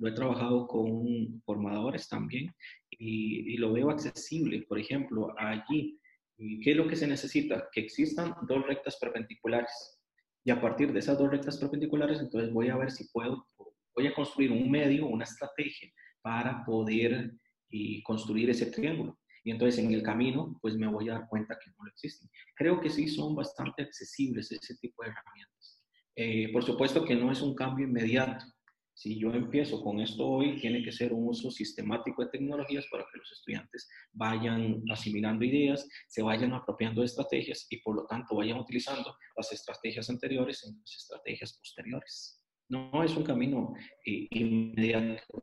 lo 0.00 0.08
he 0.08 0.12
trabajado 0.12 0.66
con 0.66 1.42
formadores 1.44 2.08
también 2.08 2.52
y, 2.90 3.56
lo 3.58 3.72
veo 3.72 3.90
accesible. 3.90 4.62
Por 4.62 4.78
ejemplo, 4.78 5.34
allí, 5.38 6.00
¿qué 6.38 6.70
es 6.70 6.76
lo 6.76 6.88
que 6.88 6.96
se 6.96 7.06
necesita? 7.06 7.68
Que 7.70 7.82
existan 7.82 8.34
dos 8.48 8.66
rectas 8.66 8.96
perpendiculares. 8.98 10.00
Y 10.42 10.50
a 10.50 10.60
partir 10.60 10.90
de 10.92 11.00
esas 11.00 11.18
dos 11.18 11.30
rectas 11.30 11.58
perpendiculares, 11.58 12.18
entonces 12.18 12.50
voy 12.50 12.70
a 12.70 12.78
ver 12.78 12.90
si 12.90 13.08
puedo, 13.12 13.46
voy 13.94 14.06
a 14.06 14.14
construir 14.14 14.50
un 14.52 14.70
medio, 14.70 15.06
una 15.06 15.24
estrategia 15.24 15.92
para 16.22 16.64
poder 16.64 17.32
y 17.68 18.02
construir 18.02 18.48
ese 18.48 18.66
triángulo. 18.66 19.19
Y 19.44 19.50
entonces 19.50 19.82
en 19.82 19.92
el 19.92 20.02
camino, 20.02 20.58
pues 20.60 20.76
me 20.76 20.86
voy 20.86 21.08
a 21.08 21.14
dar 21.14 21.28
cuenta 21.28 21.58
que 21.62 21.70
no 21.70 21.84
lo 21.84 21.90
existen. 21.90 22.28
Creo 22.56 22.80
que 22.80 22.90
sí 22.90 23.08
son 23.08 23.34
bastante 23.34 23.82
accesibles 23.82 24.52
ese 24.52 24.76
tipo 24.76 25.02
de 25.02 25.10
herramientas. 25.10 25.82
Eh, 26.16 26.52
por 26.52 26.64
supuesto 26.64 27.04
que 27.04 27.14
no 27.14 27.32
es 27.32 27.40
un 27.40 27.54
cambio 27.54 27.86
inmediato. 27.86 28.44
Si 28.92 29.18
yo 29.18 29.32
empiezo 29.32 29.82
con 29.82 29.98
esto 30.00 30.26
hoy, 30.26 30.60
tiene 30.60 30.82
que 30.82 30.92
ser 30.92 31.14
un 31.14 31.28
uso 31.28 31.50
sistemático 31.50 32.22
de 32.22 32.30
tecnologías 32.30 32.86
para 32.90 33.04
que 33.04 33.18
los 33.18 33.32
estudiantes 33.32 33.88
vayan 34.12 34.82
asimilando 34.90 35.42
ideas, 35.42 35.88
se 36.06 36.20
vayan 36.20 36.52
apropiando 36.52 37.00
de 37.00 37.06
estrategias 37.06 37.66
y 37.70 37.80
por 37.80 37.96
lo 37.96 38.06
tanto 38.06 38.36
vayan 38.36 38.58
utilizando 38.58 39.16
las 39.36 39.50
estrategias 39.52 40.10
anteriores 40.10 40.62
en 40.64 40.78
las 40.78 40.94
estrategias 40.94 41.56
posteriores. 41.56 42.42
No 42.68 43.02
es 43.02 43.16
un 43.16 43.24
camino 43.24 43.72
eh, 44.04 44.28
inmediato, 44.32 45.42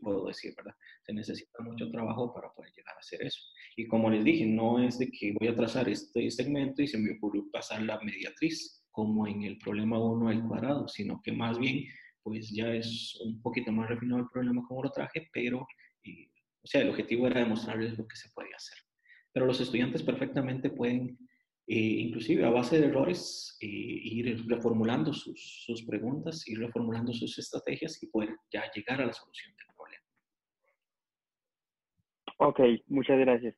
puedo 0.00 0.26
decir, 0.26 0.54
¿verdad? 0.56 0.74
Se 1.02 1.12
necesita 1.12 1.62
mucho 1.62 1.90
trabajo 1.90 2.32
para 2.34 2.52
poder 2.52 2.72
llegar 2.72 2.96
a 2.96 3.00
hacer 3.00 3.22
eso. 3.22 3.40
Y 3.76 3.86
como 3.86 4.10
les 4.10 4.24
dije, 4.24 4.46
no 4.46 4.82
es 4.82 4.98
de 4.98 5.10
que 5.10 5.34
voy 5.38 5.48
a 5.48 5.54
trazar 5.54 5.88
este 5.88 6.30
segmento 6.30 6.82
y 6.82 6.88
se 6.88 6.98
me 6.98 7.12
ocurrió 7.12 7.44
pasar 7.52 7.82
la 7.82 8.00
mediatriz 8.00 8.84
como 8.90 9.26
en 9.26 9.42
el 9.42 9.58
problema 9.58 9.98
1 9.98 10.28
al 10.28 10.48
cuadrado, 10.48 10.88
sino 10.88 11.20
que 11.22 11.32
más 11.32 11.58
bien 11.58 11.84
pues 12.22 12.50
ya 12.50 12.72
es 12.72 13.18
un 13.24 13.40
poquito 13.40 13.72
más 13.72 13.88
refinado 13.88 14.20
el 14.20 14.28
problema 14.28 14.62
como 14.66 14.82
lo 14.84 14.90
traje, 14.90 15.28
pero, 15.32 15.66
eh, 16.04 16.30
o 16.62 16.66
sea, 16.66 16.82
el 16.82 16.90
objetivo 16.90 17.26
era 17.26 17.40
demostrarles 17.40 17.96
lo 17.98 18.06
que 18.06 18.16
se 18.16 18.30
podía 18.30 18.56
hacer. 18.56 18.78
Pero 19.32 19.46
los 19.46 19.60
estudiantes 19.60 20.02
perfectamente 20.02 20.70
pueden, 20.70 21.18
eh, 21.66 21.76
inclusive 21.76 22.44
a 22.44 22.50
base 22.50 22.78
de 22.78 22.86
errores, 22.86 23.56
eh, 23.60 23.66
ir 23.66 24.46
reformulando 24.48 25.12
sus, 25.12 25.64
sus 25.64 25.82
preguntas, 25.84 26.46
ir 26.48 26.58
reformulando 26.58 27.12
sus 27.12 27.38
estrategias 27.38 28.02
y 28.02 28.08
poder 28.08 28.36
ya 28.52 28.70
llegar 28.74 29.00
a 29.00 29.06
la 29.06 29.12
solución 29.12 29.54
del. 29.56 29.69
Ok, 32.42 32.58
muchas 32.86 33.18
gracias. 33.18 33.54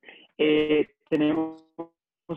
tenemos 1.08 1.62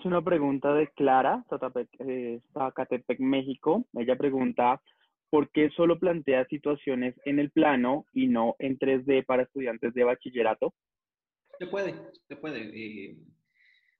una 0.03 0.21
pregunta 0.23 0.75
de 0.75 0.89
Clara, 0.89 1.43
Zacatepec, 1.49 3.19
México. 3.19 3.83
Ella 3.93 4.15
pregunta, 4.15 4.79
¿por 5.31 5.49
qué 5.49 5.71
solo 5.71 5.97
plantea 5.97 6.45
situaciones 6.45 7.15
en 7.25 7.39
el 7.39 7.49
plano 7.49 8.05
y 8.13 8.27
no 8.27 8.55
en 8.59 8.77
3D 8.77 9.25
para 9.25 9.41
estudiantes 9.41 9.95
de 9.95 10.03
bachillerato? 10.03 10.75
Se 11.57 11.65
puede, 11.65 11.95
se 12.27 12.35
puede. 12.35 12.69
Eh, 12.75 13.17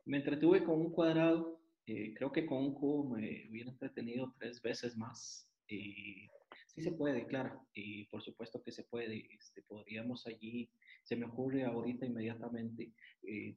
me 0.05 0.17
entretuve 0.17 0.63
con 0.63 0.79
un 0.79 0.91
cuadrado, 0.91 1.59
eh, 1.87 2.13
creo 2.13 2.31
que 2.31 2.45
con 2.45 2.59
un 2.59 2.75
cubo 2.75 3.15
me 3.15 3.47
hubiera 3.49 3.71
entretenido 3.71 4.31
tres 4.37 4.61
veces 4.61 4.95
más. 4.95 5.49
Eh, 5.67 6.27
sí 6.67 6.83
se 6.83 6.91
puede, 6.91 7.25
claro, 7.25 7.65
y 7.73 8.05
por 8.05 8.21
supuesto 8.21 8.61
que 8.61 8.71
se 8.71 8.83
puede. 8.83 9.27
Este, 9.33 9.63
podríamos 9.63 10.27
allí, 10.27 10.69
se 11.05 11.15
me 11.15 11.25
ocurre 11.25 11.63
ahorita 11.63 12.05
inmediatamente, 12.05 12.91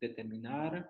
determinar 0.01 0.89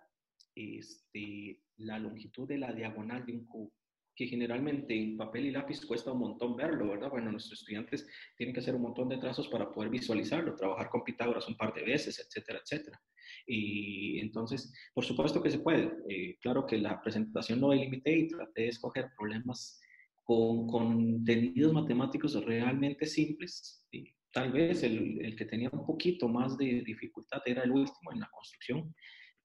este, 0.55 1.63
la 1.79 1.99
longitud 1.99 2.47
de 2.47 2.59
la 2.59 2.73
diagonal 2.73 3.25
de 3.25 3.33
un 3.33 3.47
cubo 3.47 3.73
que 4.19 4.27
generalmente 4.27 5.01
en 5.01 5.17
papel 5.17 5.47
y 5.47 5.51
lápiz 5.53 5.81
cuesta 5.87 6.11
un 6.11 6.19
montón 6.19 6.57
verlo, 6.57 6.89
¿verdad? 6.89 7.09
Bueno, 7.09 7.31
nuestros 7.31 7.61
estudiantes 7.61 8.05
tienen 8.37 8.53
que 8.53 8.59
hacer 8.59 8.75
un 8.75 8.83
montón 8.83 9.09
de 9.09 9.19
trazos 9.19 9.47
para 9.47 9.71
poder 9.71 9.91
visualizarlo, 9.91 10.57
trabajar 10.57 10.91
con 10.91 11.05
Pitágoras 11.05 11.47
un 11.47 11.57
par 11.57 11.73
de 11.73 11.85
veces, 11.85 12.19
etcétera, 12.19 12.59
etcétera. 12.61 13.01
Y 13.47 14.19
entonces, 14.19 14.75
por 14.93 15.05
supuesto 15.05 15.41
que 15.41 15.51
se 15.51 15.61
puede. 15.61 15.93
Eh, 16.09 16.37
claro 16.41 16.67
que 16.67 16.79
la 16.79 17.01
presentación 17.01 17.61
no 17.61 17.71
delimité 17.71 18.19
y 18.19 18.27
traté 18.27 18.63
de 18.63 18.69
escoger 18.69 19.09
problemas 19.17 19.81
con 20.25 20.67
contenidos 20.67 21.73
matemáticos 21.73 22.45
realmente 22.45 23.07
simples. 23.07 23.87
Tal 24.33 24.53
vez 24.53 24.83
el, 24.83 25.25
el 25.25 25.37
que 25.37 25.45
tenía 25.45 25.71
un 25.73 25.87
poquito 25.87 26.29
más 26.29 26.57
de 26.57 26.83
dificultad 26.85 27.41
era 27.47 27.63
el 27.63 27.71
último 27.71 28.13
en 28.13 28.21
la 28.21 28.31
construcción, 28.31 28.95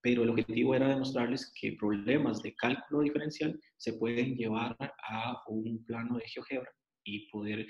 pero 0.02 0.24
el 0.24 0.30
objetivo 0.30 0.76
era 0.76 0.90
demostrarles 0.90 1.52
que 1.60 1.78
problemas 1.80 2.42
de 2.44 2.54
cálculo 2.56 3.02
diferencial 3.02 3.58
se 3.78 3.94
pueden 3.94 4.36
llevar 4.36 4.76
a 4.80 5.42
un 5.48 5.84
plano 5.86 6.18
de 6.18 6.28
GeoGebra 6.28 6.70
y 7.06 7.30
poder 7.30 7.66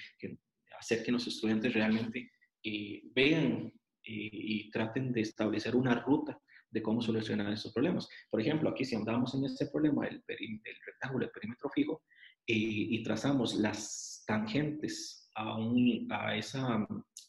hacer 0.79 1.03
que 1.03 1.11
los 1.11 1.27
estudiantes 1.27 1.73
realmente 1.73 2.31
eh, 2.63 3.01
vean 3.13 3.71
eh, 4.03 4.29
y 4.31 4.71
traten 4.71 5.13
de 5.13 5.21
establecer 5.21 5.75
una 5.75 5.95
ruta 6.01 6.39
de 6.71 6.81
cómo 6.81 7.01
solucionar 7.01 7.53
esos 7.53 7.71
problemas. 7.71 8.09
Por 8.31 8.41
ejemplo, 8.41 8.69
aquí 8.69 8.83
si 8.83 8.95
andamos 8.95 9.35
en 9.35 9.45
este 9.45 9.67
problema 9.67 10.05
del, 10.05 10.23
rectángulo, 10.85 11.25
el 11.25 11.31
perímetro 11.31 11.69
fijo, 11.69 12.01
eh, 12.47 12.55
y 12.55 13.03
trazamos 13.03 13.55
las 13.55 14.23
tangentes 14.25 15.22
a, 15.35 16.35
esa, 16.35 16.87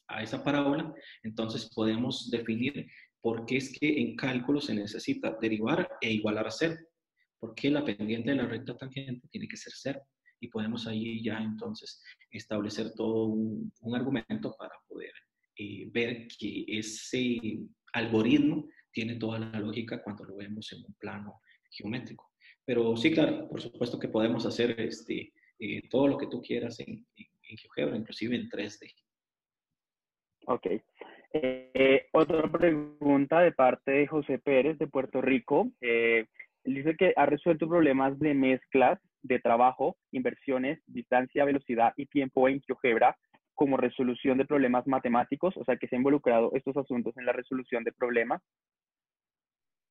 a 0.09 0.23
esa 0.23 0.45
parábola, 0.45 0.93
entonces 1.23 1.71
podemos 1.75 2.31
definir 2.31 2.87
porque 3.21 3.57
es 3.57 3.79
que 3.79 4.01
en 4.03 4.17
cálculo 4.17 4.61
se 4.61 4.75
necesita 4.75 5.37
derivar 5.41 5.89
e 6.03 6.13
igualar 6.13 6.47
a 6.47 6.51
cero, 6.51 6.77
porque 7.39 7.71
la 7.71 7.83
pendiente 7.83 8.31
de 8.31 8.37
la 8.37 8.47
recta 8.47 8.77
tangente 8.77 9.27
tiene 9.29 9.49
que 9.49 9.57
ser 9.57 9.73
cero. 9.75 10.03
Y 10.41 10.49
podemos 10.49 10.87
ahí 10.87 11.23
ya 11.23 11.39
entonces 11.39 12.03
establecer 12.31 12.93
todo 12.95 13.29
un, 13.29 13.73
argumento 13.95 14.55
para 14.59 14.75
poder 14.87 15.13
eh, 15.57 15.89
ver 15.91 16.29
que 16.39 16.67
ese 16.69 17.61
algoritmo 17.95 18.69
tiene 18.93 19.17
toda 19.17 19.39
la 19.39 19.59
lógica 19.59 20.03
cuando 20.03 20.25
lo 20.25 20.37
vemos 20.37 20.71
en 20.75 20.85
un 20.85 20.95
plano 20.95 21.41
geométrico. 21.71 22.31
Pero 22.65 22.95
sí, 22.95 23.11
claro, 23.11 23.49
por 23.49 23.63
supuesto 23.63 23.99
que 23.99 24.09
podemos 24.09 24.45
hacer 24.45 24.79
este, 24.81 25.33
eh, 25.59 25.89
todo 25.89 26.09
lo 26.09 26.19
que 26.19 26.27
tú 26.27 26.43
quieras 26.43 26.79
en, 26.81 27.07
en, 27.17 27.27
en 27.49 27.57
GeoGebra, 27.57 27.97
inclusive 27.97 28.37
en 28.37 28.49
3D. 28.49 28.95
Ok. 30.47 30.66
Eh, 31.33 32.07
otra 32.12 32.51
pregunta 32.51 33.41
de 33.41 33.53
parte 33.53 33.91
de 33.91 34.07
José 34.07 34.39
Pérez 34.39 34.79
de 34.79 34.87
Puerto 34.87 35.21
Rico. 35.21 35.71
Eh, 35.81 36.27
él 36.65 36.75
dice 36.75 36.97
que 36.97 37.12
ha 37.16 37.27
resuelto 37.27 37.69
problemas 37.69 38.19
de 38.19 38.35
mezclas 38.35 39.01
de 39.23 39.41
trabajo, 39.41 39.97
inversiones, 40.12 40.81
distancia, 40.87 41.45
velocidad 41.45 41.93
y 41.97 42.07
tiempo 42.07 42.49
en 42.49 42.61
GeoGebra 42.62 43.16
como 43.55 43.77
resolución 43.77 44.39
de 44.39 44.45
problemas 44.45 44.87
matemáticos, 44.87 45.57
o 45.57 45.65
sea, 45.65 45.77
que 45.77 45.89
se 45.89 45.97
han 45.97 46.01
involucrado 46.01 46.51
estos 46.55 46.77
asuntos 46.77 47.16
en 47.16 47.27
la 47.27 47.33
resolución 47.33 47.85
de 47.85 47.93
problemas. 47.93 48.43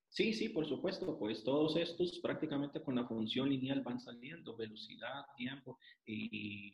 Sí, 0.10 0.34
sí, 0.34 0.50
por 0.50 0.68
supuesto, 0.68 1.18
pues 1.18 1.44
todos 1.44 1.76
estos 1.76 2.20
prácticamente 2.22 2.82
con 2.82 2.96
la 2.96 3.08
función 3.08 3.50
lineal 3.50 3.82
van 3.82 4.00
saliendo, 4.00 4.56
velocidad, 4.56 5.26
tiempo 5.36 5.80
y 6.06 6.72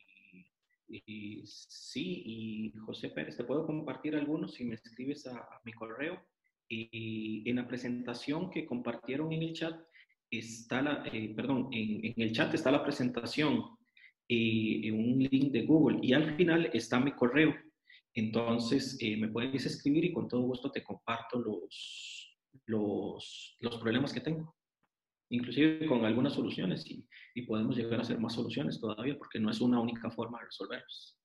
Y, 0.90 1.42
sí, 1.46 2.22
y 2.26 2.72
José 2.78 3.10
Pérez, 3.10 3.36
te 3.36 3.44
puedo 3.44 3.64
compartir 3.64 4.16
algunos 4.16 4.54
si 4.54 4.64
me 4.64 4.74
escribes 4.74 5.26
a, 5.26 5.60
mi 5.64 5.72
correo. 5.72 6.20
Y 6.68 7.48
en 7.48 7.56
la 7.56 7.66
presentación 7.66 8.50
que 8.50 8.66
compartieron 8.66 9.32
en 9.32 9.42
el 9.42 9.52
chat 9.52 9.80
está 10.30 10.82
la, 10.82 11.04
eh, 11.12 11.32
perdón, 11.34 11.68
en, 11.72 12.14
el 12.16 12.32
chat 12.32 12.54
está 12.54 12.70
la 12.70 12.84
presentación 12.84 13.76
eh, 14.28 14.80
en 14.84 14.94
un 14.94 15.18
link 15.18 15.50
de 15.52 15.66
Google 15.66 15.98
y 16.02 16.12
al 16.12 16.36
final 16.36 16.70
está 16.72 17.00
mi 17.00 17.12
correo. 17.12 17.54
Entonces 18.14 18.96
eh, 19.00 19.16
me 19.16 19.28
puedes 19.28 19.66
escribir 19.66 20.04
y 20.04 20.12
con 20.12 20.28
todo 20.28 20.42
gusto 20.42 20.70
te 20.70 20.82
comparto 20.82 21.40
los, 21.40 22.36
los, 22.66 23.56
los 23.60 23.78
problemas 23.78 24.12
que 24.12 24.20
tengo 24.20 24.54
inclusive 25.30 25.86
con 25.86 26.04
algunas 26.04 26.34
soluciones 26.34 26.84
y, 26.86 27.06
podemos 27.46 27.74
llegar 27.74 27.98
a 27.98 28.02
hacer 28.02 28.20
más 28.20 28.34
soluciones 28.34 28.78
todavía 28.78 29.16
porque 29.16 29.40
no 29.40 29.50
es 29.50 29.62
una 29.62 29.80
única 29.80 30.10
forma 30.10 30.38
de 30.38 30.44
resolverlos. 30.44 31.18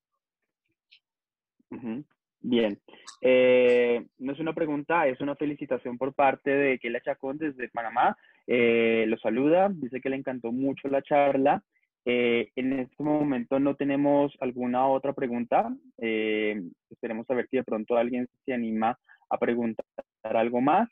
Bien. 2.39 2.79
Eh, 3.21 4.05
no 4.19 4.31
es 4.31 4.39
una 4.39 4.53
pregunta, 4.53 5.07
es 5.07 5.19
una 5.19 5.35
felicitación 5.35 5.97
por 5.97 6.13
parte 6.13 6.51
de 6.51 6.79
Keila 6.79 7.01
Chacón 7.01 7.37
desde 7.37 7.69
Panamá. 7.69 8.15
Eh, 8.47 9.05
lo 9.07 9.17
saluda, 9.17 9.69
dice 9.73 9.99
que 9.99 10.09
le 10.09 10.15
encantó 10.15 10.53
mucho 10.53 10.87
la 10.87 11.01
charla. 11.01 11.63
Eh, 12.05 12.51
en 12.55 12.79
este 12.79 13.03
momento 13.03 13.59
no 13.59 13.75
tenemos 13.75 14.31
alguna 14.39 14.87
otra 14.87 15.11
pregunta. 15.13 15.75
esperemos 15.97 17.27
saber 17.27 17.47
si 17.49 17.57
de 17.57 17.63
pronto 17.63 17.97
alguien 17.97 18.27
se 18.45 18.53
anima 18.53 18.97
a 19.29 19.37
preguntar 19.37 19.85
algo 20.23 20.61
más. 20.61 20.87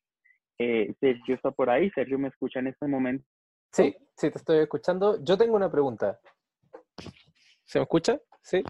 Eh, 0.57 0.93
Sergio 0.99 1.35
está 1.35 1.51
por 1.51 1.69
ahí. 1.69 1.89
Sergio, 1.91 2.19
¿me 2.19 2.29
escucha 2.29 2.59
en 2.59 2.67
este 2.67 2.87
momento? 2.87 3.25
Sí, 3.71 3.95
sí, 4.15 4.29
te 4.29 4.37
estoy 4.37 4.59
escuchando. 4.59 5.23
Yo 5.23 5.37
tengo 5.37 5.55
una 5.55 5.71
pregunta. 5.71 6.19
¿Se 7.65 7.79
me 7.79 7.83
escucha? 7.83 8.19
Sí. 8.41 8.63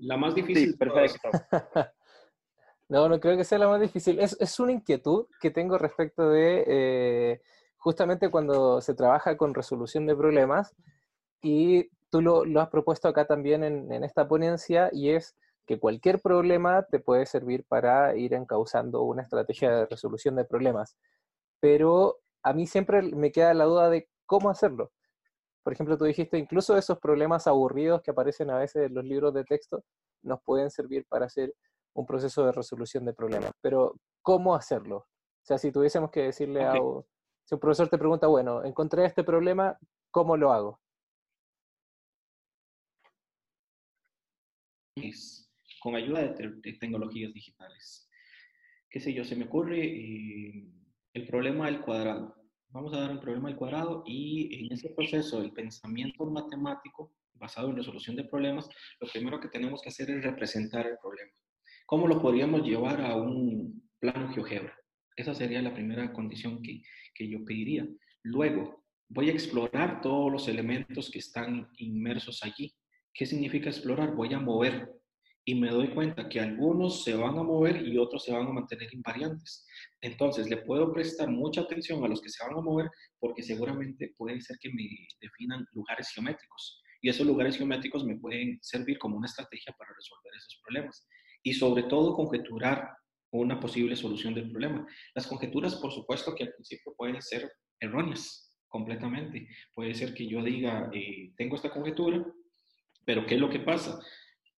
La, 0.00 0.16
más 0.16 0.34
difícil. 0.34 0.70
Sí, 0.70 0.76
perfecto. 0.76 1.28
no, 2.88 3.08
no 3.08 3.20
creo 3.20 3.36
que 3.36 3.44
sea 3.44 3.58
la 3.58 3.68
más 3.68 3.80
difícil. 3.80 4.18
Es, 4.18 4.60
una 4.60 4.72
inquietud 4.72 5.26
que 5.40 5.50
tengo 5.50 5.76
respecto 5.76 6.30
de 6.30 6.64
eh, 6.66 7.42
justamente 7.76 8.30
cuando 8.30 8.80
se 8.80 8.94
trabaja 8.94 9.36
con 9.36 9.54
resolución 9.54 10.06
de 10.06 10.16
problemas 10.16 10.74
y 11.42 11.90
tú 12.10 12.22
lo, 12.22 12.60
has 12.60 12.68
propuesto 12.70 13.08
acá 13.08 13.26
también 13.26 13.62
en, 13.62 13.92
en 13.92 14.04
esta 14.04 14.26
ponencia 14.26 14.88
y 14.92 15.10
es 15.10 15.36
que 15.70 15.78
cualquier 15.78 16.20
problema 16.20 16.82
te 16.82 16.98
puede 16.98 17.26
servir 17.26 17.64
para 17.64 18.16
ir 18.16 18.34
encauzando 18.34 19.02
una 19.02 19.22
estrategia 19.22 19.70
de 19.70 19.86
resolución 19.86 20.34
de 20.34 20.44
problemas. 20.44 20.96
Pero 21.60 22.18
a 22.42 22.52
mí 22.52 22.66
siempre 22.66 23.02
me 23.02 23.30
queda 23.30 23.54
la 23.54 23.66
duda 23.66 23.88
de 23.88 24.08
cómo 24.26 24.50
hacerlo. 24.50 24.90
Por 25.62 25.72
ejemplo, 25.72 25.96
tú 25.96 26.06
dijiste, 26.06 26.38
incluso 26.38 26.76
esos 26.76 26.98
problemas 26.98 27.46
aburridos 27.46 28.02
que 28.02 28.10
aparecen 28.10 28.50
a 28.50 28.58
veces 28.58 28.86
en 28.86 28.94
los 28.94 29.04
libros 29.04 29.32
de 29.32 29.44
texto 29.44 29.84
nos 30.22 30.42
pueden 30.42 30.72
servir 30.72 31.06
para 31.08 31.26
hacer 31.26 31.54
un 31.94 32.04
proceso 32.04 32.44
de 32.44 32.50
resolución 32.50 33.04
de 33.04 33.14
problemas. 33.14 33.52
Pero, 33.60 33.94
¿cómo 34.22 34.56
hacerlo? 34.56 34.96
O 34.96 35.44
sea, 35.44 35.56
si 35.56 35.70
tuviésemos 35.70 36.10
que 36.10 36.22
decirle 36.22 36.64
a... 36.64 36.72
Si 37.44 37.54
un 37.54 37.60
profesor 37.60 37.88
te 37.88 37.96
pregunta, 37.96 38.26
bueno, 38.26 38.64
encontré 38.64 39.04
este 39.04 39.22
problema, 39.22 39.78
¿cómo 40.10 40.36
lo 40.36 40.52
hago? 40.52 40.80
Con 45.80 45.96
ayuda 45.96 46.22
de, 46.22 46.72
tecnologías 46.78 47.32
digitales. 47.32 48.08
¿Qué 48.88 49.00
sé 49.00 49.12
yo? 49.12 49.24
Se 49.24 49.36
me 49.36 49.46
ocurre 49.46 49.84
eh, 49.84 50.68
el 51.14 51.26
problema 51.26 51.66
del 51.66 51.80
cuadrado. 51.80 52.36
Vamos 52.68 52.94
a 52.94 53.00
dar 53.00 53.10
un 53.10 53.20
problema 53.20 53.48
del 53.48 53.58
cuadrado 53.58 54.04
y 54.06 54.64
en 54.64 54.72
ese 54.72 54.90
proceso 54.90 55.40
del 55.40 55.52
pensamiento 55.52 56.24
matemático 56.26 57.12
basado 57.40 57.70
en 57.70 57.76
resolución 57.76 58.14
de 58.14 58.24
problemas, 58.24 58.68
lo 59.00 59.08
primero 59.08 59.40
que 59.40 59.48
tenemos 59.48 59.80
que 59.82 59.88
hacer 59.88 60.10
es 60.10 60.22
representar 60.22 60.86
el 60.86 60.98
problema. 60.98 61.32
¿Cómo 61.86 62.06
lo 62.06 62.20
podríamos 62.20 62.62
llevar 62.62 63.00
a 63.00 63.16
un 63.16 63.90
plano 63.98 64.32
GeoGebra? 64.32 64.76
Esa 65.16 65.34
sería 65.34 65.62
la 65.62 65.74
primera 65.74 66.12
condición 66.12 66.62
que, 66.62 66.82
que 67.14 67.28
yo 67.28 67.44
pediría. 67.44 67.88
Luego, 68.22 68.84
voy 69.08 69.30
a 69.30 69.32
explorar 69.32 70.00
todos 70.00 70.30
los 70.30 70.46
elementos 70.48 71.10
que 71.10 71.18
están 71.18 71.68
inmersos 71.78 72.42
allí. 72.44 72.72
¿Qué 73.12 73.26
significa 73.26 73.70
explorar? 73.70 74.14
Voy 74.14 74.32
a 74.34 74.38
mover 74.38 74.99
y 75.44 75.54
me 75.54 75.70
doy 75.70 75.88
cuenta 75.94 76.28
que 76.28 76.40
algunos 76.40 77.02
se 77.02 77.14
van 77.14 77.38
a 77.38 77.42
mover 77.42 77.86
y 77.86 77.98
otros 77.98 78.24
se 78.24 78.32
van 78.32 78.46
a 78.46 78.52
mantener 78.52 78.92
invariantes. 78.92 79.66
Entonces, 80.00 80.48
le 80.48 80.58
puedo 80.58 80.92
prestar 80.92 81.28
mucha 81.30 81.62
atención 81.62 82.04
a 82.04 82.08
los 82.08 82.20
que 82.20 82.28
se 82.28 82.44
van 82.44 82.58
a 82.58 82.60
mover 82.60 82.90
porque 83.18 83.42
seguramente 83.42 84.14
puede 84.16 84.40
ser 84.40 84.58
que 84.60 84.70
me 84.70 84.88
definan 85.20 85.66
lugares 85.72 86.10
geométricos 86.14 86.82
y 87.02 87.08
esos 87.08 87.26
lugares 87.26 87.56
geométricos 87.56 88.04
me 88.04 88.18
pueden 88.18 88.58
servir 88.60 88.98
como 88.98 89.16
una 89.16 89.26
estrategia 89.26 89.74
para 89.78 89.90
resolver 89.94 90.32
esos 90.36 90.60
problemas 90.62 91.06
y 91.42 91.54
sobre 91.54 91.84
todo 91.84 92.14
conjeturar 92.14 92.90
una 93.32 93.58
posible 93.58 93.96
solución 93.96 94.34
del 94.34 94.50
problema. 94.50 94.86
Las 95.14 95.26
conjeturas, 95.26 95.76
por 95.76 95.92
supuesto, 95.92 96.34
que 96.34 96.44
al 96.44 96.52
principio 96.52 96.92
pueden 96.96 97.20
ser 97.22 97.50
erróneas 97.78 98.50
completamente. 98.68 99.48
Puede 99.74 99.94
ser 99.94 100.14
que 100.14 100.28
yo 100.28 100.42
diga, 100.42 100.90
eh, 100.92 101.32
tengo 101.36 101.56
esta 101.56 101.70
conjetura, 101.70 102.24
pero 103.04 103.24
¿qué 103.26 103.36
es 103.36 103.40
lo 103.40 103.48
que 103.48 103.60
pasa? 103.60 104.00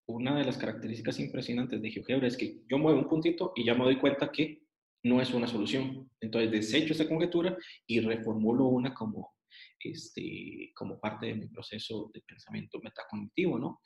Una 0.07 0.39
de 0.39 0.45
las 0.45 0.59
características 0.59 1.21
impresionantes 1.21 1.81
de 1.81 1.91
GeoGebra 1.91 2.27
es 2.27 2.37
que 2.37 2.61
yo 2.69 2.79
muevo 2.79 2.99
un 2.99 3.09
puntito 3.09 3.53
y 3.55 3.65
ya 3.65 3.75
me 3.75 3.85
doy 3.85 3.99
cuenta 3.99 4.31
que 4.31 4.63
no 5.05 5.21
es 5.21 5.33
una 5.33 5.47
solución. 5.47 6.11
Entonces 6.21 6.51
desecho 6.51 6.93
esa 6.93 7.09
conjetura 7.09 7.57
y 7.87 8.01
reformulo 8.01 8.67
una 8.67 8.95
como, 8.95 9.35
este, 9.81 10.73
como 10.75 11.01
parte 11.01 11.27
de 11.27 11.35
mi 11.35 11.49
proceso 11.49 12.11
de 12.13 12.21
pensamiento 12.23 12.81
metacognitivo, 12.83 13.59
¿no? 13.59 13.81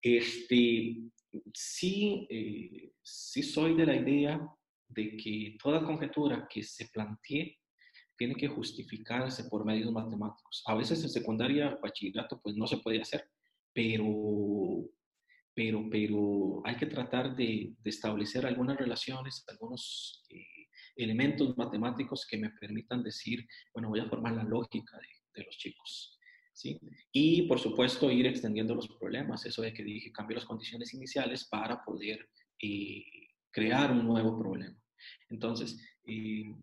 Este, 0.00 0.96
sí, 1.52 2.26
eh, 2.30 2.92
sí 3.02 3.42
soy 3.42 3.74
de 3.74 3.86
la 3.86 3.96
idea 3.96 4.40
de 4.88 5.16
que 5.16 5.56
toda 5.62 5.84
conjetura 5.84 6.46
que 6.48 6.62
se 6.62 6.88
plantee 6.88 7.58
tiene 8.16 8.34
que 8.34 8.48
justificarse 8.48 9.44
por 9.44 9.64
medios 9.64 9.92
matemáticos. 9.92 10.62
A 10.66 10.74
veces 10.74 11.02
en 11.02 11.10
secundaria, 11.10 11.78
bachillerato, 11.80 12.40
pues 12.42 12.56
no 12.56 12.66
se 12.66 12.78
puede 12.78 13.00
hacer, 13.00 13.30
pero 13.72 14.84
pero, 15.58 15.88
pero 15.90 16.62
hay 16.64 16.76
que 16.76 16.86
tratar 16.86 17.34
de, 17.34 17.74
establecer 17.82 18.46
algunas 18.46 18.76
relaciones, 18.76 19.44
algunos 19.48 20.24
eh, 20.30 20.68
elementos 20.94 21.58
matemáticos 21.58 22.24
que 22.30 22.38
me 22.38 22.50
permitan 22.50 23.02
decir, 23.02 23.44
bueno, 23.74 23.88
voy 23.88 23.98
a 23.98 24.08
formar 24.08 24.34
la 24.34 24.44
lógica 24.44 24.96
de, 25.34 25.42
los 25.42 25.56
chicos. 25.56 26.16
¿sí? 26.52 26.78
Y, 27.10 27.42
por 27.48 27.58
supuesto, 27.58 28.08
ir 28.08 28.28
extendiendo 28.28 28.72
los 28.72 28.86
problemas, 28.86 29.46
eso 29.46 29.62
de 29.62 29.74
que 29.74 29.82
dije, 29.82 30.12
cambio 30.12 30.36
las 30.36 30.44
condiciones 30.46 30.94
iniciales 30.94 31.48
para 31.48 31.84
poder 31.84 32.28
eh, 32.62 33.02
crear 33.50 33.90
un 33.90 34.06
nuevo 34.06 34.38
problema. 34.38 34.80
Entonces, 35.28 35.76
eh, 36.06 36.54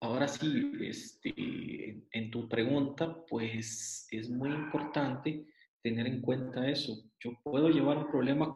ahora 0.00 0.28
sí, 0.28 0.70
este, 0.80 2.06
en 2.12 2.30
tu 2.30 2.48
pregunta, 2.48 3.24
pues 3.26 4.06
es 4.12 4.30
muy 4.30 4.50
importante 4.50 5.51
tener 5.82 6.06
en 6.06 6.20
cuenta 6.20 6.68
eso. 6.68 7.04
Yo 7.20 7.32
puedo 7.42 7.68
llevar 7.68 7.98
un 7.98 8.10
problema, 8.10 8.54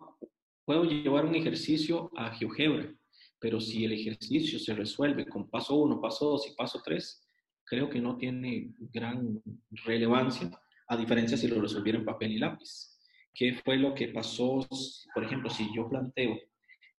puedo 0.65 0.85
llevar 0.85 1.25
un 1.25 1.35
ejercicio 1.35 2.11
a 2.17 2.31
GeoGebra, 2.35 2.95
pero 3.39 3.61
si 3.61 3.85
el 3.85 3.93
ejercicio 3.93 4.59
se 4.59 4.75
resuelve 4.75 5.27
con 5.27 5.51
paso 5.51 5.77
1, 5.77 6.01
paso 6.01 6.31
2 6.31 6.49
y 6.53 6.57
paso 6.57 6.81
3, 6.85 7.23
creo 7.65 7.91
que 7.91 8.01
no 8.01 8.17
tiene 8.17 8.73
gran 8.93 9.43
relevancia, 9.85 10.51
a 10.89 10.97
diferencia 10.97 11.37
si 11.37 11.49
lo 11.49 11.61
resolviera 11.61 11.99
en 11.99 12.05
papel 12.05 12.33
y 12.33 12.39
lápiz. 12.39 12.97
¿Qué 13.35 13.55
fue 13.55 13.77
lo 13.77 13.95
que 13.95 14.09
pasó, 14.09 14.67
por 15.13 15.25
ejemplo, 15.25 15.51
si 15.51 15.69
yo 15.75 15.89
planteo, 15.89 16.39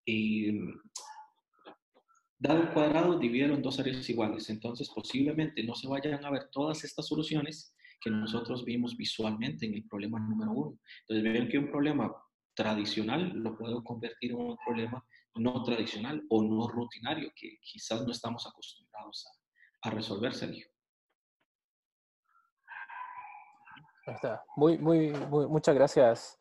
eh, 0.05 0.59
dado 2.37 2.61
un 2.61 2.67
cuadrado, 2.67 3.17
dividieron 3.17 3.61
dos 3.61 3.79
áreas 3.79 4.07
iguales, 4.09 4.49
entonces 4.49 4.89
posiblemente 4.93 5.63
no 5.63 5.73
se 5.73 5.87
vayan 5.87 6.23
a 6.23 6.29
ver 6.29 6.49
todas 6.51 6.83
estas 6.83 7.07
soluciones 7.07 7.73
que 7.99 8.09
nosotros 8.09 8.63
vimos 8.63 8.95
visualmente 8.95 9.65
en 9.65 9.73
el 9.73 9.87
problema 9.87 10.19
número 10.19 10.51
uno. 10.51 10.79
Entonces, 11.07 11.33
ven 11.33 11.49
que 11.49 11.57
un 11.57 11.71
problema 11.71 12.13
tradicional 12.53 13.31
lo 13.35 13.57
puedo 13.57 13.83
convertir 13.83 14.31
en 14.31 14.37
un 14.37 14.57
problema 14.57 15.03
no 15.35 15.63
tradicional 15.63 16.23
o 16.29 16.41
no 16.43 16.67
rutinario, 16.67 17.31
que 17.35 17.59
quizás 17.61 18.03
no 18.05 18.11
estamos 18.11 18.47
acostumbrados 18.47 19.27
a, 19.27 19.89
a 19.89 19.91
resolver, 19.91 20.33
Sergio. 20.33 20.67
Está. 24.07 24.43
Muy, 24.55 24.77
muy, 24.77 25.11
muchas 25.11 25.75
gracias, 25.75 26.39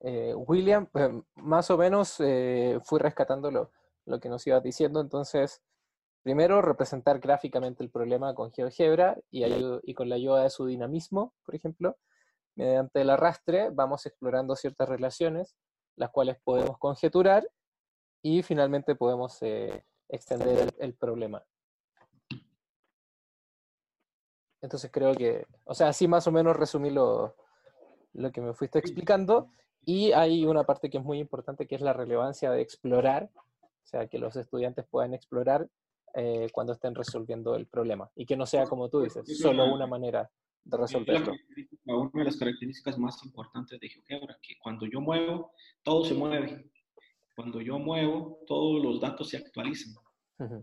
eh, 0.00 0.32
William. 0.34 0.88
Eh, 0.94 1.20
más 1.34 1.70
o 1.70 1.76
menos 1.76 2.16
eh, 2.20 2.78
fui 2.84 3.00
rescatando 3.00 3.50
lo, 3.50 3.72
lo, 4.06 4.20
que 4.20 4.28
nos 4.28 4.46
ibas 4.46 4.62
diciendo, 4.62 5.00
entonces 5.00 5.60
Primero, 6.22 6.60
representar 6.60 7.20
gráficamente 7.20 7.82
el 7.82 7.90
problema 7.90 8.34
con 8.34 8.52
GeoGebra 8.52 9.16
y, 9.30 9.44
y 9.44 9.94
con 9.94 10.08
la 10.08 10.16
ayuda 10.16 10.42
de 10.42 10.50
su 10.50 10.66
dinamismo, 10.66 11.32
por 11.44 11.54
ejemplo. 11.54 11.96
Mediante 12.56 13.02
el 13.02 13.10
arrastre 13.10 13.70
vamos 13.70 14.04
explorando 14.04 14.56
ciertas 14.56 14.88
relaciones, 14.88 15.56
las 15.94 16.10
cuales 16.10 16.38
podemos 16.42 16.76
conjeturar 16.78 17.48
y 18.22 18.42
finalmente 18.42 18.94
podemos 18.94 19.40
eh, 19.42 19.84
extender 20.08 20.74
el, 20.78 20.94
problema. 20.94 21.44
Entonces 24.60 24.90
creo 24.90 25.14
que, 25.14 25.46
o 25.64 25.74
sea, 25.74 25.88
así 25.88 26.08
más 26.08 26.26
o 26.26 26.32
menos 26.32 26.56
resumí 26.56 26.90
lo, 26.90 27.36
lo 28.14 28.32
que 28.32 28.40
me 28.40 28.54
fuiste 28.54 28.78
explicando. 28.78 29.52
Y 29.84 30.12
hay 30.12 30.44
una 30.44 30.64
parte 30.64 30.90
que 30.90 30.98
es 30.98 31.04
muy 31.04 31.20
importante, 31.20 31.66
que 31.66 31.76
es 31.76 31.80
la 31.80 31.92
relevancia 31.92 32.50
de 32.50 32.60
explorar, 32.60 33.30
o 33.34 33.86
sea, 33.86 34.08
que 34.08 34.18
los 34.18 34.36
estudiantes 34.36 34.84
puedan 34.90 35.14
explorar 35.14 35.68
eh, 36.18 36.48
cuando 36.52 36.72
estén 36.72 36.94
resolviendo 36.94 37.54
el 37.54 37.66
problema 37.66 38.10
y 38.14 38.26
que 38.26 38.36
no 38.36 38.46
sea, 38.46 38.64
como 38.64 38.88
tú 38.88 39.02
dices, 39.02 39.24
solo 39.38 39.72
una 39.72 39.86
manera 39.86 40.30
de 40.64 40.76
resolverlo. 40.76 41.32
Una 41.86 42.10
de 42.12 42.24
las 42.24 42.36
características 42.36 42.98
más 42.98 43.24
importantes 43.24 43.78
de 43.80 43.88
GeoGebra, 43.88 44.36
que 44.42 44.56
cuando 44.60 44.86
yo 44.86 45.00
muevo, 45.00 45.52
todo 45.82 46.04
se 46.04 46.14
mueve. 46.14 46.70
Cuando 47.34 47.60
yo 47.60 47.78
muevo, 47.78 48.40
todos 48.46 48.82
los 48.82 49.00
datos 49.00 49.28
se 49.28 49.36
actualizan. 49.38 49.94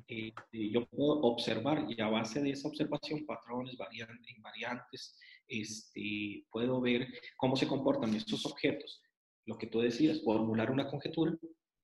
Eh, 0.07 0.33
yo 0.51 0.85
puedo 0.85 1.21
observar 1.21 1.85
y 1.89 1.99
a 1.99 2.07
base 2.07 2.41
de 2.41 2.51
esa 2.51 2.67
observación 2.67 3.25
patrones, 3.25 3.75
variantes, 3.77 4.35
invariantes, 4.35 5.17
este, 5.47 6.45
puedo 6.51 6.79
ver 6.79 7.07
cómo 7.37 7.55
se 7.55 7.67
comportan 7.67 8.13
estos 8.13 8.45
objetos 8.45 9.01
lo 9.45 9.57
que 9.57 9.67
tú 9.67 9.79
decías, 9.79 10.21
formular 10.23 10.71
una 10.71 10.87
conjetura, 10.87 11.37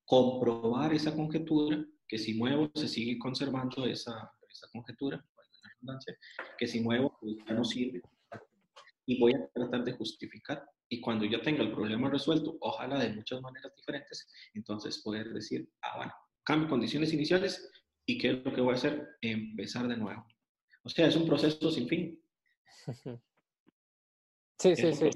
comprobar 0.04 0.92
esa 0.92 1.14
conjetura, 1.14 1.84
que 2.12 2.18
si 2.18 2.34
muevo 2.34 2.70
se 2.74 2.88
sigue 2.88 3.18
conservando 3.18 3.86
esa, 3.86 4.30
esa 4.46 4.68
conjetura, 4.70 5.24
que 6.58 6.66
si 6.66 6.80
muevo 6.80 7.16
pues, 7.18 7.36
ya 7.48 7.54
no 7.54 7.64
sirve, 7.64 8.02
y 9.06 9.18
voy 9.18 9.32
a 9.32 9.48
tratar 9.48 9.82
de 9.82 9.92
justificar. 9.92 10.62
Y 10.90 11.00
cuando 11.00 11.24
yo 11.24 11.40
tenga 11.40 11.62
el 11.62 11.72
problema 11.72 12.10
resuelto, 12.10 12.58
ojalá 12.60 12.98
de 12.98 13.14
muchas 13.14 13.40
maneras 13.40 13.74
diferentes, 13.74 14.28
entonces 14.52 14.98
poder 14.98 15.32
decir, 15.32 15.66
ah, 15.80 15.96
bueno, 15.96 16.12
cambio 16.44 16.68
condiciones 16.68 17.14
iniciales 17.14 17.70
y 18.04 18.18
qué 18.18 18.32
es 18.32 18.44
lo 18.44 18.52
que 18.52 18.60
voy 18.60 18.74
a 18.74 18.76
hacer, 18.76 19.08
empezar 19.22 19.88
de 19.88 19.96
nuevo. 19.96 20.26
O 20.82 20.90
sea, 20.90 21.06
es 21.06 21.16
un 21.16 21.26
proceso 21.26 21.70
sin 21.70 21.88
fin. 21.88 22.22
Sí, 24.58 24.76
sí, 24.76 24.92
sí. 24.92 25.10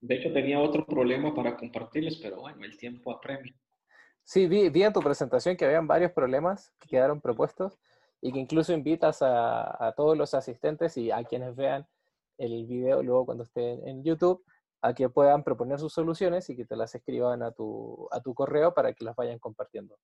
De 0.00 0.14
hecho, 0.14 0.32
tenía 0.32 0.60
otro 0.60 0.86
problema 0.86 1.34
para 1.34 1.56
compartirles, 1.56 2.18
pero 2.18 2.40
bueno, 2.40 2.64
el 2.64 2.78
tiempo 2.78 3.10
apremia. 3.10 3.52
Sí, 4.24 4.46
vi, 4.48 4.70
vi 4.70 4.82
en 4.82 4.92
tu 4.92 5.00
presentación 5.00 5.56
que 5.56 5.66
habían 5.66 5.86
varios 5.86 6.12
problemas 6.12 6.72
que 6.80 6.88
quedaron 6.88 7.20
propuestos 7.20 7.78
y 8.22 8.32
que 8.32 8.38
incluso 8.38 8.72
invitas 8.72 9.20
a, 9.20 9.86
a, 9.86 9.92
todos 9.92 10.16
los 10.16 10.32
asistentes 10.32 10.96
y 10.96 11.10
a 11.10 11.22
quienes 11.24 11.54
vean 11.54 11.86
el 12.38 12.66
video 12.66 13.02
luego 13.02 13.26
cuando 13.26 13.44
esté 13.44 13.88
en 13.88 14.02
YouTube 14.02 14.42
a 14.80 14.94
que 14.94 15.08
puedan 15.08 15.44
proponer 15.44 15.78
sus 15.78 15.92
soluciones 15.92 16.48
y 16.50 16.56
que 16.56 16.64
te 16.64 16.76
las 16.76 16.94
escriban 16.94 17.42
a 17.42 17.52
tu, 17.52 18.08
a 18.10 18.20
tu 18.20 18.34
correo 18.34 18.74
para 18.74 18.92
que 18.92 19.04
las 19.04 19.14
vayan 19.16 19.38
compartiendo. 19.38 19.98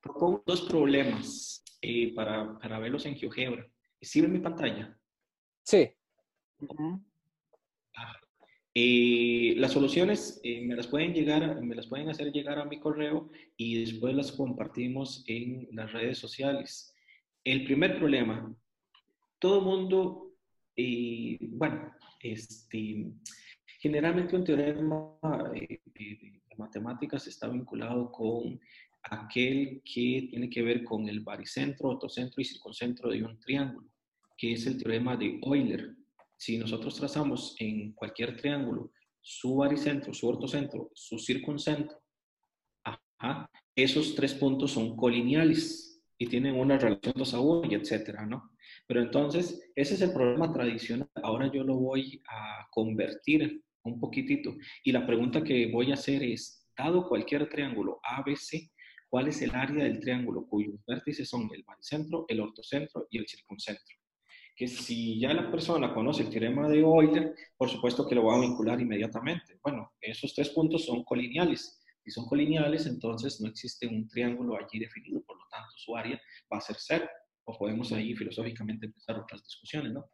Propongo 0.00 0.42
dos 0.44 0.62
problemas 0.62 1.64
eh, 1.80 2.14
para, 2.14 2.58
para, 2.58 2.78
verlos 2.78 3.06
en 3.06 3.16
GeoGebra. 3.16 3.66
¿Sirve 4.00 4.28
mi 4.28 4.40
pantalla? 4.40 4.96
Sí. 5.64 5.92
Eh, 8.74 9.54
las 9.58 9.72
soluciones 9.72 10.40
eh, 10.42 10.62
me 10.66 10.74
las 10.74 10.86
pueden 10.86 11.12
llegar, 11.12 11.60
me 11.60 11.74
las 11.74 11.86
pueden 11.86 12.08
hacer 12.08 12.32
llegar 12.32 12.58
a 12.58 12.64
mi 12.64 12.80
correo 12.80 13.30
y 13.56 13.80
después 13.80 14.14
las 14.14 14.32
compartimos 14.32 15.24
en 15.26 15.68
las 15.72 15.92
redes 15.92 16.18
sociales. 16.18 16.94
El 17.44 17.64
primer 17.64 17.98
problema, 17.98 18.54
todo 19.38 19.60
mundo, 19.60 20.32
bueno, 20.76 21.94
este, 22.20 23.12
generalmente 23.80 24.36
un 24.36 24.44
teorema 24.44 25.18
de 25.52 25.82
matemáticas 26.56 27.26
está 27.26 27.48
vinculado 27.48 28.10
con 28.10 28.60
aquel 29.02 29.82
que 29.84 30.28
tiene 30.30 30.48
que 30.48 30.62
ver 30.62 30.84
con 30.84 31.08
el 31.08 31.20
baricentro, 31.20 31.90
otocentro 31.90 32.40
y 32.40 32.44
circuncentro 32.44 33.10
de 33.10 33.24
un 33.24 33.38
triángulo, 33.40 33.88
que 34.36 34.52
es 34.52 34.66
el 34.66 34.78
teorema 34.78 35.16
de 35.16 35.40
Euler. 35.42 35.94
Si 36.42 36.58
nosotros 36.58 36.96
trazamos 36.96 37.54
en 37.60 37.92
cualquier 37.92 38.36
triángulo 38.36 38.90
su 39.20 39.58
baricentro, 39.58 40.12
su 40.12 40.26
ortocentro, 40.26 40.90
su 40.92 41.16
circuncentro, 41.16 42.02
esos 43.76 44.16
tres 44.16 44.34
puntos 44.34 44.72
son 44.72 44.96
colineales 44.96 46.02
y 46.18 46.26
tienen 46.26 46.56
una 46.56 46.76
relación 46.78 47.14
2 47.16 47.34
a 47.34 47.38
1 47.38 47.70
y 47.70 47.74
etcétera, 47.76 48.26
¿no? 48.26 48.50
Pero 48.88 49.02
entonces, 49.02 49.70
ese 49.76 49.94
es 49.94 50.00
el 50.00 50.12
problema 50.12 50.52
tradicional. 50.52 51.08
Ahora 51.22 51.48
yo 51.52 51.62
lo 51.62 51.76
voy 51.76 52.20
a 52.28 52.66
convertir 52.72 53.62
un 53.84 54.00
poquitito. 54.00 54.52
Y 54.82 54.90
la 54.90 55.06
pregunta 55.06 55.44
que 55.44 55.70
voy 55.70 55.92
a 55.92 55.94
hacer 55.94 56.24
es, 56.24 56.68
dado 56.76 57.08
cualquier 57.08 57.48
triángulo 57.48 58.00
ABC, 58.02 58.68
cuál 59.08 59.28
es 59.28 59.40
el 59.42 59.54
área 59.54 59.84
del 59.84 60.00
triángulo 60.00 60.44
cuyos 60.48 60.74
vértices 60.88 61.28
son 61.28 61.48
el 61.54 61.62
baricentro, 61.62 62.24
el 62.26 62.40
ortocentro 62.40 63.06
y 63.10 63.18
el 63.18 63.28
circuncentro. 63.28 64.01
Que 64.54 64.68
si 64.68 65.18
ya 65.18 65.32
la 65.32 65.50
persona 65.50 65.94
conoce 65.94 66.22
el 66.22 66.30
teorema 66.30 66.68
de 66.68 66.80
Euler, 66.80 67.34
por 67.56 67.68
supuesto 67.68 68.06
que 68.06 68.14
lo 68.14 68.24
va 68.24 68.36
a 68.36 68.40
vincular 68.40 68.80
inmediatamente. 68.80 69.58
Bueno, 69.62 69.92
esos 70.00 70.34
tres 70.34 70.50
puntos 70.50 70.84
son 70.84 71.04
colineales. 71.04 71.80
Si 72.04 72.10
son 72.10 72.26
colineales, 72.26 72.86
entonces 72.86 73.40
no 73.40 73.48
existe 73.48 73.86
un 73.86 74.08
triángulo 74.08 74.56
allí 74.56 74.78
definido, 74.78 75.22
por 75.22 75.36
lo 75.36 75.44
tanto 75.50 75.70
su 75.76 75.96
área 75.96 76.20
va 76.52 76.58
a 76.58 76.60
ser 76.60 76.76
cero. 76.78 77.08
O 77.44 77.56
podemos 77.58 77.92
ahí 77.92 78.14
filosóficamente 78.14 78.86
empezar 78.86 79.18
otras 79.18 79.42
discusiones, 79.42 79.92
¿no? 79.92 80.04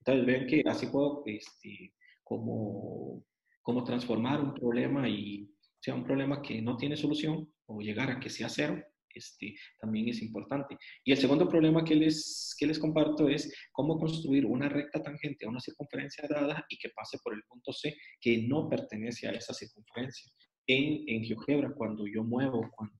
Entonces 0.00 0.26
ven 0.26 0.46
que 0.46 0.62
así 0.66 0.86
puedo, 0.86 1.22
este, 1.26 1.92
como, 2.22 3.24
como 3.62 3.82
transformar 3.82 4.40
un 4.40 4.54
problema 4.54 5.08
y 5.08 5.50
sea 5.80 5.94
un 5.94 6.04
problema 6.04 6.42
que 6.42 6.62
no 6.62 6.76
tiene 6.76 6.96
solución 6.96 7.48
o 7.66 7.80
llegar 7.80 8.10
a 8.10 8.20
que 8.20 8.30
sea 8.30 8.48
cero, 8.48 8.80
este, 9.16 9.54
también 9.80 10.08
es 10.08 10.22
importante. 10.22 10.76
Y 11.04 11.12
el 11.12 11.18
segundo 11.18 11.48
problema 11.48 11.84
que 11.84 11.94
les, 11.94 12.54
que 12.58 12.66
les 12.66 12.78
comparto 12.78 13.28
es 13.28 13.52
cómo 13.72 13.98
construir 13.98 14.46
una 14.46 14.68
recta 14.68 15.02
tangente 15.02 15.46
a 15.46 15.48
una 15.48 15.60
circunferencia 15.60 16.28
dada 16.28 16.64
y 16.68 16.78
que 16.78 16.90
pase 16.90 17.18
por 17.22 17.34
el 17.34 17.42
punto 17.48 17.72
C 17.72 17.96
que 18.20 18.42
no 18.46 18.68
pertenece 18.68 19.28
a 19.28 19.32
esa 19.32 19.54
circunferencia. 19.54 20.30
En, 20.66 21.04
en 21.08 21.24
GeoGebra, 21.24 21.72
cuando 21.74 22.06
yo 22.06 22.24
muevo, 22.24 22.68
cuando 22.76 22.96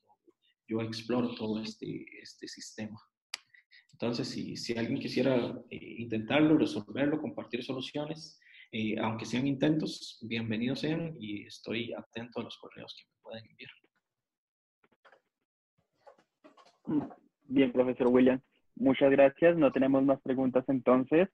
yo 0.68 0.80
exploro 0.80 1.34
todo 1.34 1.62
este, 1.62 2.06
este 2.20 2.48
sistema. 2.48 2.98
Entonces, 3.92 4.28
si, 4.28 4.56
si 4.56 4.76
alguien 4.76 5.00
quisiera 5.00 5.36
eh, 5.70 5.94
intentarlo, 5.98 6.58
resolverlo, 6.58 7.20
compartir 7.20 7.64
soluciones, 7.64 8.38
eh, 8.72 8.98
aunque 8.98 9.24
sean 9.24 9.46
intentos, 9.46 10.18
bienvenidos 10.22 10.80
sean 10.80 11.16
y 11.18 11.46
estoy 11.46 11.92
atento 11.94 12.40
a 12.40 12.44
los 12.44 12.58
correos 12.58 12.94
que 12.98 13.08
me 13.08 13.16
puedan 13.22 13.46
enviar. 13.46 13.70
Bien, 17.48 17.72
profesor 17.72 18.08
William. 18.08 18.40
Muchas 18.76 19.10
gracias. 19.10 19.56
No 19.56 19.72
tenemos 19.72 20.02
más 20.04 20.20
preguntas 20.20 20.64
entonces. 20.68 21.28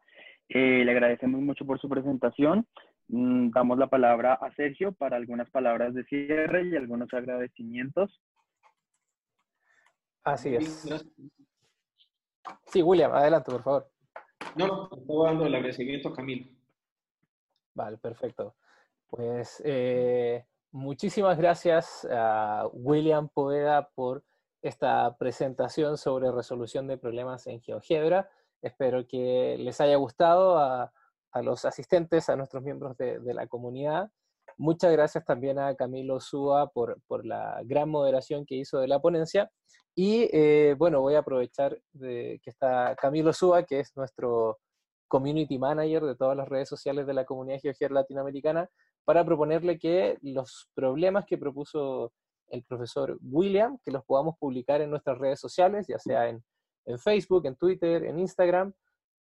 Eh, 0.48 0.84
le 0.84 0.90
agradecemos 0.90 1.40
mucho 1.40 1.64
por 1.64 1.80
su 1.80 1.88
presentación. 1.88 2.66
Mm, 3.08 3.50
damos 3.50 3.78
la 3.78 3.88
palabra 3.88 4.34
a 4.34 4.52
Sergio 4.54 4.92
para 4.92 5.16
algunas 5.16 5.50
palabras 5.50 5.94
de 5.94 6.04
cierre 6.04 6.64
y 6.64 6.76
algunos 6.76 7.12
agradecimientos. 7.12 8.20
Así 10.24 10.54
es. 10.54 10.88
Sí, 12.66 12.82
William, 12.82 13.12
adelante, 13.12 13.50
por 13.50 13.62
favor. 13.62 13.90
No, 14.56 14.84
estoy 14.84 15.26
dando 15.26 15.46
el 15.46 15.54
agradecimiento 15.54 16.08
a 16.08 16.14
Camilo. 16.14 16.46
Vale, 17.74 17.98
perfecto. 17.98 18.54
Pues 19.08 19.62
eh, 19.64 20.44
muchísimas 20.70 21.38
gracias 21.38 22.06
a 22.10 22.66
William 22.72 23.28
Poeda 23.28 23.88
por 23.94 24.24
esta 24.62 25.16
presentación 25.18 25.98
sobre 25.98 26.30
resolución 26.30 26.86
de 26.86 26.96
problemas 26.96 27.46
en 27.48 27.60
GeoGebra. 27.60 28.30
Espero 28.62 29.06
que 29.06 29.56
les 29.58 29.80
haya 29.80 29.96
gustado 29.96 30.56
a, 30.58 30.92
los 31.42 31.64
asistentes, 31.64 32.28
a 32.28 32.36
nuestros 32.36 32.62
miembros 32.62 32.96
de, 32.96 33.20
la 33.34 33.46
comunidad. 33.48 34.10
Muchas 34.56 34.92
gracias 34.92 35.24
también 35.24 35.58
a 35.58 35.74
Camilo 35.74 36.20
Súa 36.20 36.70
por, 36.70 37.00
la 37.26 37.60
gran 37.64 37.88
moderación 37.88 38.46
que 38.46 38.54
hizo 38.54 38.78
de 38.78 38.86
la 38.86 39.00
ponencia. 39.00 39.50
Y 39.94 40.28
eh, 40.32 40.74
bueno, 40.78 41.00
voy 41.00 41.16
a 41.16 41.20
aprovechar 41.20 41.78
de 41.92 42.40
que 42.42 42.50
está 42.50 42.94
Camilo 42.96 43.32
Súa, 43.32 43.64
que 43.64 43.80
es 43.80 43.96
nuestro 43.96 44.58
community 45.08 45.58
manager 45.58 46.04
de 46.04 46.14
todas 46.14 46.36
las 46.36 46.48
redes 46.48 46.68
sociales 46.68 47.06
de 47.06 47.14
la 47.14 47.24
comunidad 47.24 47.60
GeoGebra 47.60 47.94
latinoamericana, 47.94 48.70
para 49.04 49.24
proponerle 49.24 49.78
que 49.78 50.18
los 50.22 50.70
problemas 50.74 51.26
que 51.26 51.36
propuso 51.36 52.12
el 52.52 52.62
profesor 52.64 53.18
William, 53.22 53.78
que 53.82 53.90
los 53.90 54.04
podamos 54.04 54.36
publicar 54.38 54.80
en 54.82 54.90
nuestras 54.90 55.18
redes 55.18 55.40
sociales, 55.40 55.86
ya 55.88 55.98
sea 55.98 56.28
en, 56.28 56.44
Facebook, 56.98 57.46
en 57.46 57.56
Twitter, 57.56 58.04
en 58.04 58.18
Instagram, 58.18 58.72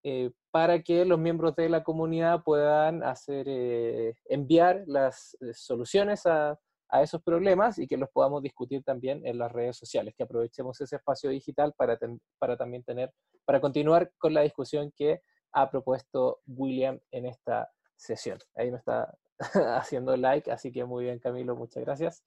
eh, 0.02 0.30
para 0.50 0.82
que 0.82 1.04
los 1.04 1.18
miembros 1.18 1.54
de 1.56 1.68
la 1.68 1.84
comunidad 1.84 2.42
puedan 2.42 3.02
hacer, 3.02 3.46
eh, 3.48 4.14
enviar 4.24 4.82
las 4.86 5.36
eh, 5.40 5.52
soluciones 5.52 6.26
a, 6.26 6.58
a, 6.88 7.02
esos 7.02 7.22
problemas 7.22 7.78
y 7.78 7.86
que 7.86 7.98
los 7.98 8.08
podamos 8.10 8.42
discutir 8.42 8.82
también 8.82 9.24
en 9.26 9.38
las 9.38 9.52
redes 9.52 9.76
sociales, 9.76 10.14
que 10.16 10.24
aprovechemos 10.24 10.80
ese 10.80 10.96
espacio 10.96 11.30
digital 11.30 11.72
para, 11.76 11.98
para 12.38 12.56
también 12.56 12.82
tener, 12.82 13.12
para 13.44 13.60
continuar 13.60 14.10
con 14.18 14.34
la 14.34 14.40
discusión 14.40 14.90
que 14.96 15.20
ha 15.52 15.70
propuesto 15.70 16.40
William 16.46 16.98
en 17.10 17.26
esta 17.26 17.70
sesión. 17.94 18.38
Ahí 18.56 18.70
me 18.70 18.78
está 18.78 19.14
haciendo 19.78 20.16
like, 20.16 20.50
así 20.50 20.72
que 20.72 20.84
muy 20.84 21.04
bien 21.04 21.18
Camilo, 21.18 21.54
muchas 21.54 21.84
gracias. 21.84 22.24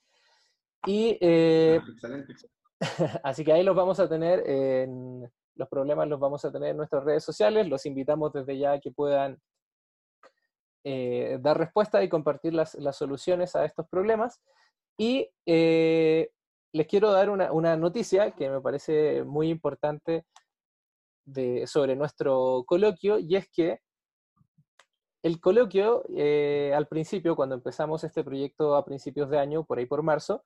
Y 0.85 1.17
eh, 1.21 1.79
excelente. 1.87 2.33
así 3.23 3.43
que 3.43 3.53
ahí 3.53 3.63
los 3.63 3.75
vamos 3.75 3.99
a 3.99 4.09
tener 4.09 4.47
en, 4.49 5.29
Los 5.55 5.69
problemas 5.69 6.07
los 6.07 6.19
vamos 6.19 6.43
a 6.45 6.51
tener 6.51 6.69
en 6.71 6.77
nuestras 6.77 7.03
redes 7.03 7.23
sociales. 7.23 7.67
Los 7.67 7.85
invitamos 7.85 8.33
desde 8.33 8.57
ya 8.57 8.73
a 8.73 8.79
que 8.79 8.91
puedan 8.91 9.39
eh, 10.85 11.37
dar 11.39 11.57
respuesta 11.57 12.03
y 12.03 12.09
compartir 12.09 12.53
las, 12.53 12.77
soluciones 12.91 13.55
a 13.55 13.65
estos 13.65 13.87
problemas. 13.87 14.41
Y 14.97 15.29
eh, 15.45 16.29
les 16.73 16.87
quiero 16.87 17.11
dar 17.11 17.29
una, 17.29 17.77
noticia 17.77 18.31
que 18.31 18.49
me 18.49 18.61
parece 18.61 19.23
muy 19.23 19.49
importante 19.49 20.25
de, 21.25 21.65
sobre 21.67 21.95
nuestro 21.95 22.63
coloquio, 22.67 23.17
y 23.17 23.37
es 23.37 23.49
que 23.49 23.79
el 25.23 25.39
coloquio, 25.39 26.03
eh, 26.09 26.73
al 26.75 26.87
principio, 26.87 27.35
cuando 27.35 27.55
empezamos 27.55 28.03
este 28.03 28.23
proyecto 28.23 28.75
a 28.75 28.83
principios 28.83 29.29
de 29.29 29.39
año, 29.39 29.63
por 29.63 29.77
ahí 29.77 29.85
por 29.85 30.03
marzo, 30.03 30.43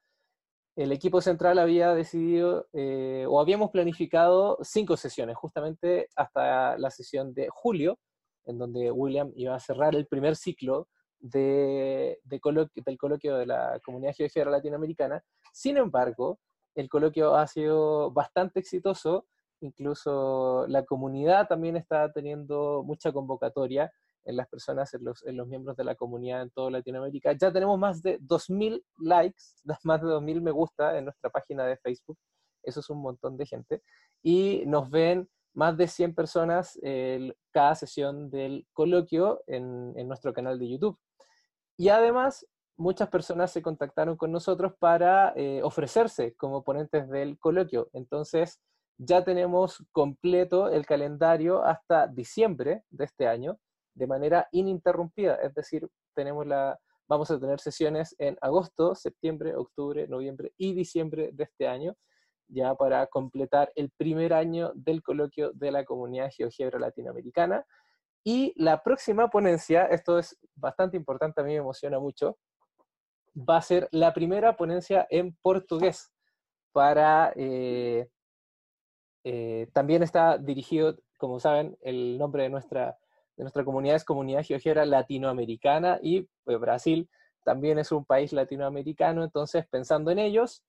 el 0.77 0.91
equipo 0.91 1.21
central 1.21 1.57
había 1.57 1.93
decidido, 1.95 2.67
o 2.71 3.41
habíamos 3.41 3.71
planificado 3.71 4.59
cinco 4.61 4.95
sesiones, 4.95 5.35
justamente 5.35 6.07
hasta 6.15 6.77
la 6.77 6.91
sesión 6.91 7.33
de 7.33 7.49
julio, 7.49 7.97
en 8.45 8.59
donde 8.59 8.91
William 8.91 9.31
iba 9.35 9.55
a 9.55 9.59
cerrar 9.59 9.95
el 9.95 10.05
primer 10.05 10.35
ciclo 10.35 10.87
de, 11.19 12.19
del 12.23 12.39
coloquio 12.39 13.37
de 13.37 13.45
la 13.47 13.79
Comunidad 13.83 14.13
Geográfica 14.13 14.49
Latinoamericana. 14.51 15.23
Sin 15.51 15.77
embargo, 15.77 16.39
el 16.75 16.89
coloquio 16.89 17.35
ha 17.35 17.47
sido 17.47 18.11
bastante 18.11 18.59
exitoso, 18.59 19.25
incluso 19.61 20.65
la 20.67 20.85
comunidad 20.85 21.47
también 21.47 21.75
está 21.75 22.11
teniendo 22.11 22.83
mucha 22.85 23.11
convocatoria 23.11 23.91
en 24.27 24.35
las 24.35 24.47
personas, 24.47 24.93
en 24.93 25.05
los, 25.05 25.25
en 25.25 25.37
los 25.37 25.47
miembros 25.47 25.75
de 25.77 25.85
la 25.85 25.95
comunidad 25.95 26.41
en 26.41 26.49
toda 26.51 26.69
Latinoamérica. 26.69 27.31
Ya 27.33 27.51
tenemos 27.51 27.79
más 27.79 28.01
de 28.01 28.19
2.000 28.19 28.83
likes, 28.99 29.41
más 29.83 30.01
de 30.01 30.07
2.000 30.07 30.41
me 30.41 30.51
gusta 30.51 30.97
en 30.97 31.05
nuestra 31.05 31.29
página 31.29 31.65
de 31.65 31.77
Facebook. 31.77 32.17
Eso 32.63 32.81
es 32.81 32.89
un 32.89 33.01
montón 33.01 33.37
de 33.37 33.45
gente. 33.45 33.81
Y 34.21 34.63
nos 34.67 34.89
ven 34.89 35.29
más 35.53 35.77
de 35.77 35.87
100 35.87 36.13
personas 36.13 36.77
cada 37.51 37.73
sesión 37.75 38.29
del 38.29 38.67
coloquio 38.73 39.41
en, 39.47 39.93
nuestro 40.07 40.33
canal 40.33 40.59
de 40.59 40.69
YouTube. 40.69 40.99
Y 41.77 41.89
además, 41.89 42.45
muchas 42.75 43.09
personas 43.09 43.51
se 43.51 43.61
contactaron 43.61 44.17
con 44.17 44.31
nosotros 44.31 44.73
para 44.77 45.33
eh, 45.35 45.61
ofrecerse 45.63 46.35
como 46.35 46.63
ponentes 46.63 47.09
del 47.09 47.39
coloquio. 47.39 47.89
Entonces, 47.93 48.59
ya 48.99 49.23
tenemos 49.23 49.83
completo 49.91 50.69
el 50.69 50.85
calendario 50.85 51.63
hasta 51.63 52.07
diciembre 52.07 52.83
de 52.89 53.05
este 53.05 53.27
año 53.27 53.57
de 53.97 54.07
manera 54.07 54.47
ininterrumpida. 54.51 55.35
Es 55.35 55.53
decir, 55.53 55.89
tenemos 56.15 56.45
la, 56.45 56.79
vamos 57.07 57.31
a 57.31 57.39
tener 57.39 57.59
sesiones 57.59 58.15
en 58.19 58.37
agosto, 58.41 58.95
septiembre, 58.95 59.55
octubre, 59.55 60.07
noviembre 60.07 60.53
y 60.57 60.73
diciembre 60.73 61.31
de 61.33 61.43
este 61.43 61.67
año 61.67 61.95
ya 62.49 62.75
para 62.75 63.07
completar 63.07 63.71
el 63.75 63.91
primer 63.91 64.33
año 64.33 64.71
del 64.73 65.03
coloquio 65.03 65.51
de 65.53 65.71
la 65.71 65.83
comunidad 65.83 66.31
GeoGebra 66.31 66.79
latinoamericana. 66.79 67.65
Y 68.23 68.53
la 68.55 68.83
próxima 68.83 69.29
ponencia, 69.29 69.85
esto 69.85 70.19
es 70.19 70.37
bastante 70.55 70.97
importante, 70.97 71.41
a 71.41 71.43
mí 71.43 71.51
me 71.51 71.57
emociona 71.57 71.99
mucho, 71.99 72.37
va 73.37 73.57
a 73.57 73.61
ser 73.61 73.87
la 73.91 74.13
primera 74.13 74.55
ponencia 74.55 75.07
en 75.09 75.35
portugués 75.41 76.11
para... 76.71 77.31
Eh, 77.35 78.07
eh, 79.29 79.67
también 79.73 80.03
está 80.03 80.37
dirigido, 80.37 80.97
como 81.17 81.39
saben, 81.41 81.77
el 81.81 82.17
nombre 82.17 82.43
de 82.43 82.49
nuestra, 82.49 82.97
de 83.37 83.43
nuestra 83.43 83.63
comunidad 83.63 83.95
es 83.95 84.03
Comunidad 84.03 84.43
GeoGebra 84.43 84.85
Latinoamericana 84.85 85.99
y 86.01 86.27
pues, 86.43 86.59
Brasil 86.59 87.09
también 87.45 87.79
es 87.79 87.91
un 87.93 88.03
país 88.03 88.33
latinoamericano, 88.33 89.23
entonces 89.23 89.65
pensando 89.69 90.11
en 90.11 90.19
ellos, 90.19 90.65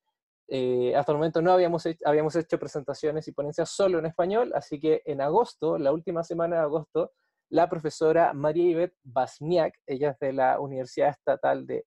eh, 0.47 0.95
hasta 0.95 1.11
el 1.11 1.17
momento 1.17 1.41
no 1.41 1.51
habíamos 1.51 1.85
hecho, 1.85 1.99
habíamos 2.05 2.35
hecho 2.35 2.57
presentaciones 2.57 3.27
y 3.27 3.33
ponencias 3.33 3.69
solo 3.69 3.99
en 3.99 4.05
español, 4.05 4.53
así 4.55 4.79
que 4.79 5.01
en 5.05 5.19
agosto, 5.19 5.77
la 5.77 5.91
última 5.91 6.23
semana 6.23 6.55
de 6.55 6.61
agosto, 6.61 7.11
la 7.49 7.69
profesora 7.69 8.33
María 8.33 8.69
Ivette 8.69 8.95
Basniak, 9.03 9.73
ella 9.85 10.11
es 10.11 10.19
de 10.19 10.33
la 10.33 10.59
Universidad 10.59 11.09
Estatal 11.09 11.65
de 11.67 11.85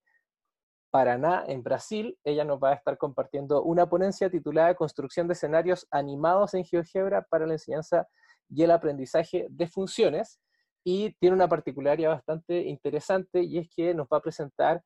Paraná, 0.90 1.44
en 1.46 1.62
Brasil, 1.62 2.18
ella 2.22 2.44
nos 2.44 2.62
va 2.62 2.72
a 2.72 2.74
estar 2.74 2.98
compartiendo 2.98 3.62
una 3.62 3.88
ponencia 3.88 4.28
titulada 4.28 4.74
Construcción 4.74 5.26
de 5.26 5.32
escenarios 5.32 5.86
animados 5.90 6.52
en 6.52 6.64
GeoGebra 6.64 7.22
para 7.30 7.46
la 7.46 7.54
enseñanza 7.54 8.06
y 8.50 8.62
el 8.62 8.70
aprendizaje 8.70 9.46
de 9.48 9.66
funciones, 9.68 10.38
y 10.84 11.12
tiene 11.14 11.36
una 11.36 11.48
particularidad 11.48 12.10
bastante 12.10 12.62
interesante, 12.62 13.42
y 13.42 13.59
es 13.59 13.68
que 13.74 13.94
nos 13.94 14.06
va 14.09 14.18
a 14.18 14.22
presentar 14.22 14.82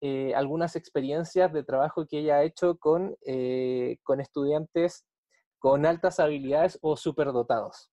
eh, 0.00 0.34
algunas 0.34 0.76
experiencias 0.76 1.52
de 1.52 1.64
trabajo 1.64 2.06
que 2.06 2.18
ella 2.18 2.36
ha 2.36 2.42
hecho 2.44 2.76
con, 2.78 3.16
eh, 3.26 3.98
con 4.02 4.20
estudiantes 4.20 5.06
con 5.64 5.86
altas 5.86 6.20
habilidades 6.20 6.78
o 6.82 6.94
superdotados, 6.94 7.90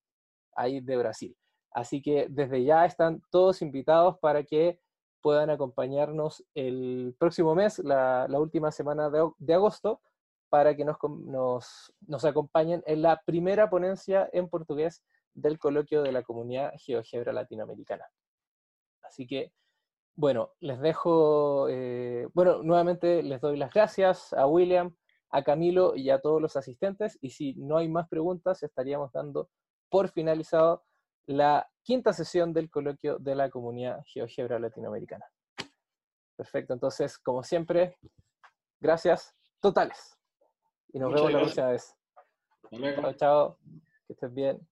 ahí 0.58 0.82
de 0.82 0.98
Brasil. 0.98 1.38
Así 1.72 2.02
que 2.02 2.28
desde 2.30 2.66
ya 2.66 2.84
están 2.84 3.22
todos 3.32 3.62
invitados 3.62 4.18
para 4.20 4.44
que 4.44 4.82
puedan 5.22 5.50
acompañarnos 5.50 6.44
el 6.54 7.16
próximo 7.18 7.56
mes, 7.56 7.80
la, 7.80 8.28
última 8.32 8.74
semana 8.74 9.10
de, 9.10 9.54
agosto, 9.54 10.02
para 10.50 10.76
que 10.76 10.84
nos, 10.84 12.26
acompañen 12.26 12.84
en 12.86 13.04
la 13.04 13.22
primera 13.26 13.70
ponencia 13.70 14.30
en 14.34 14.50
portugués 14.50 15.02
del 15.34 15.60
coloquio 15.60 16.02
de 16.02 16.12
la 16.12 16.24
comunidad 16.24 16.74
GeoGebra 16.78 17.34
Latinoamericana. 17.34 18.06
Así 19.02 19.28
que 19.28 19.54
bueno, 20.16 20.52
les 20.60 20.80
dejo, 20.80 21.68
eh, 21.70 22.28
bueno, 22.34 22.64
nuevamente 22.64 23.24
les 23.24 23.42
doy 23.42 23.58
las 23.58 23.74
gracias 23.74 24.34
a 24.34 24.46
William, 24.46 24.96
a 25.30 25.44
Camilo 25.44 25.96
y 25.96 26.10
a 26.10 26.20
todos 26.20 26.42
los 26.42 26.56
asistentes. 26.56 27.18
Y 27.22 27.32
si 27.32 27.56
no 27.56 27.78
hay 27.78 27.88
más 27.88 28.08
preguntas, 28.10 28.62
estaríamos 28.64 29.12
dando 29.12 29.50
por 29.90 30.10
finalizado 30.10 30.84
la 31.26 31.70
quinta 31.84 32.14
sesión 32.14 32.54
del 32.54 32.70
coloquio 32.70 33.18
de 33.20 33.36
la 33.36 33.50
comunidad 33.50 34.04
GeoGebra 34.06 34.60
Latinoamericana. 34.60 35.26
Perfecto, 36.36 36.74
entonces, 36.74 37.18
como 37.18 37.44
siempre, 37.44 37.98
gracias 38.80 39.36
totales. 39.60 40.18
Y 40.94 41.00
nos 41.00 41.14
vemos 41.14 41.32
la 41.32 41.40
próxima 41.40 41.68
vez. 41.70 41.96
Chao, 42.70 43.14
chao. 43.14 43.58
Que 44.08 44.14
estés 44.14 44.34
bien. 44.34 44.71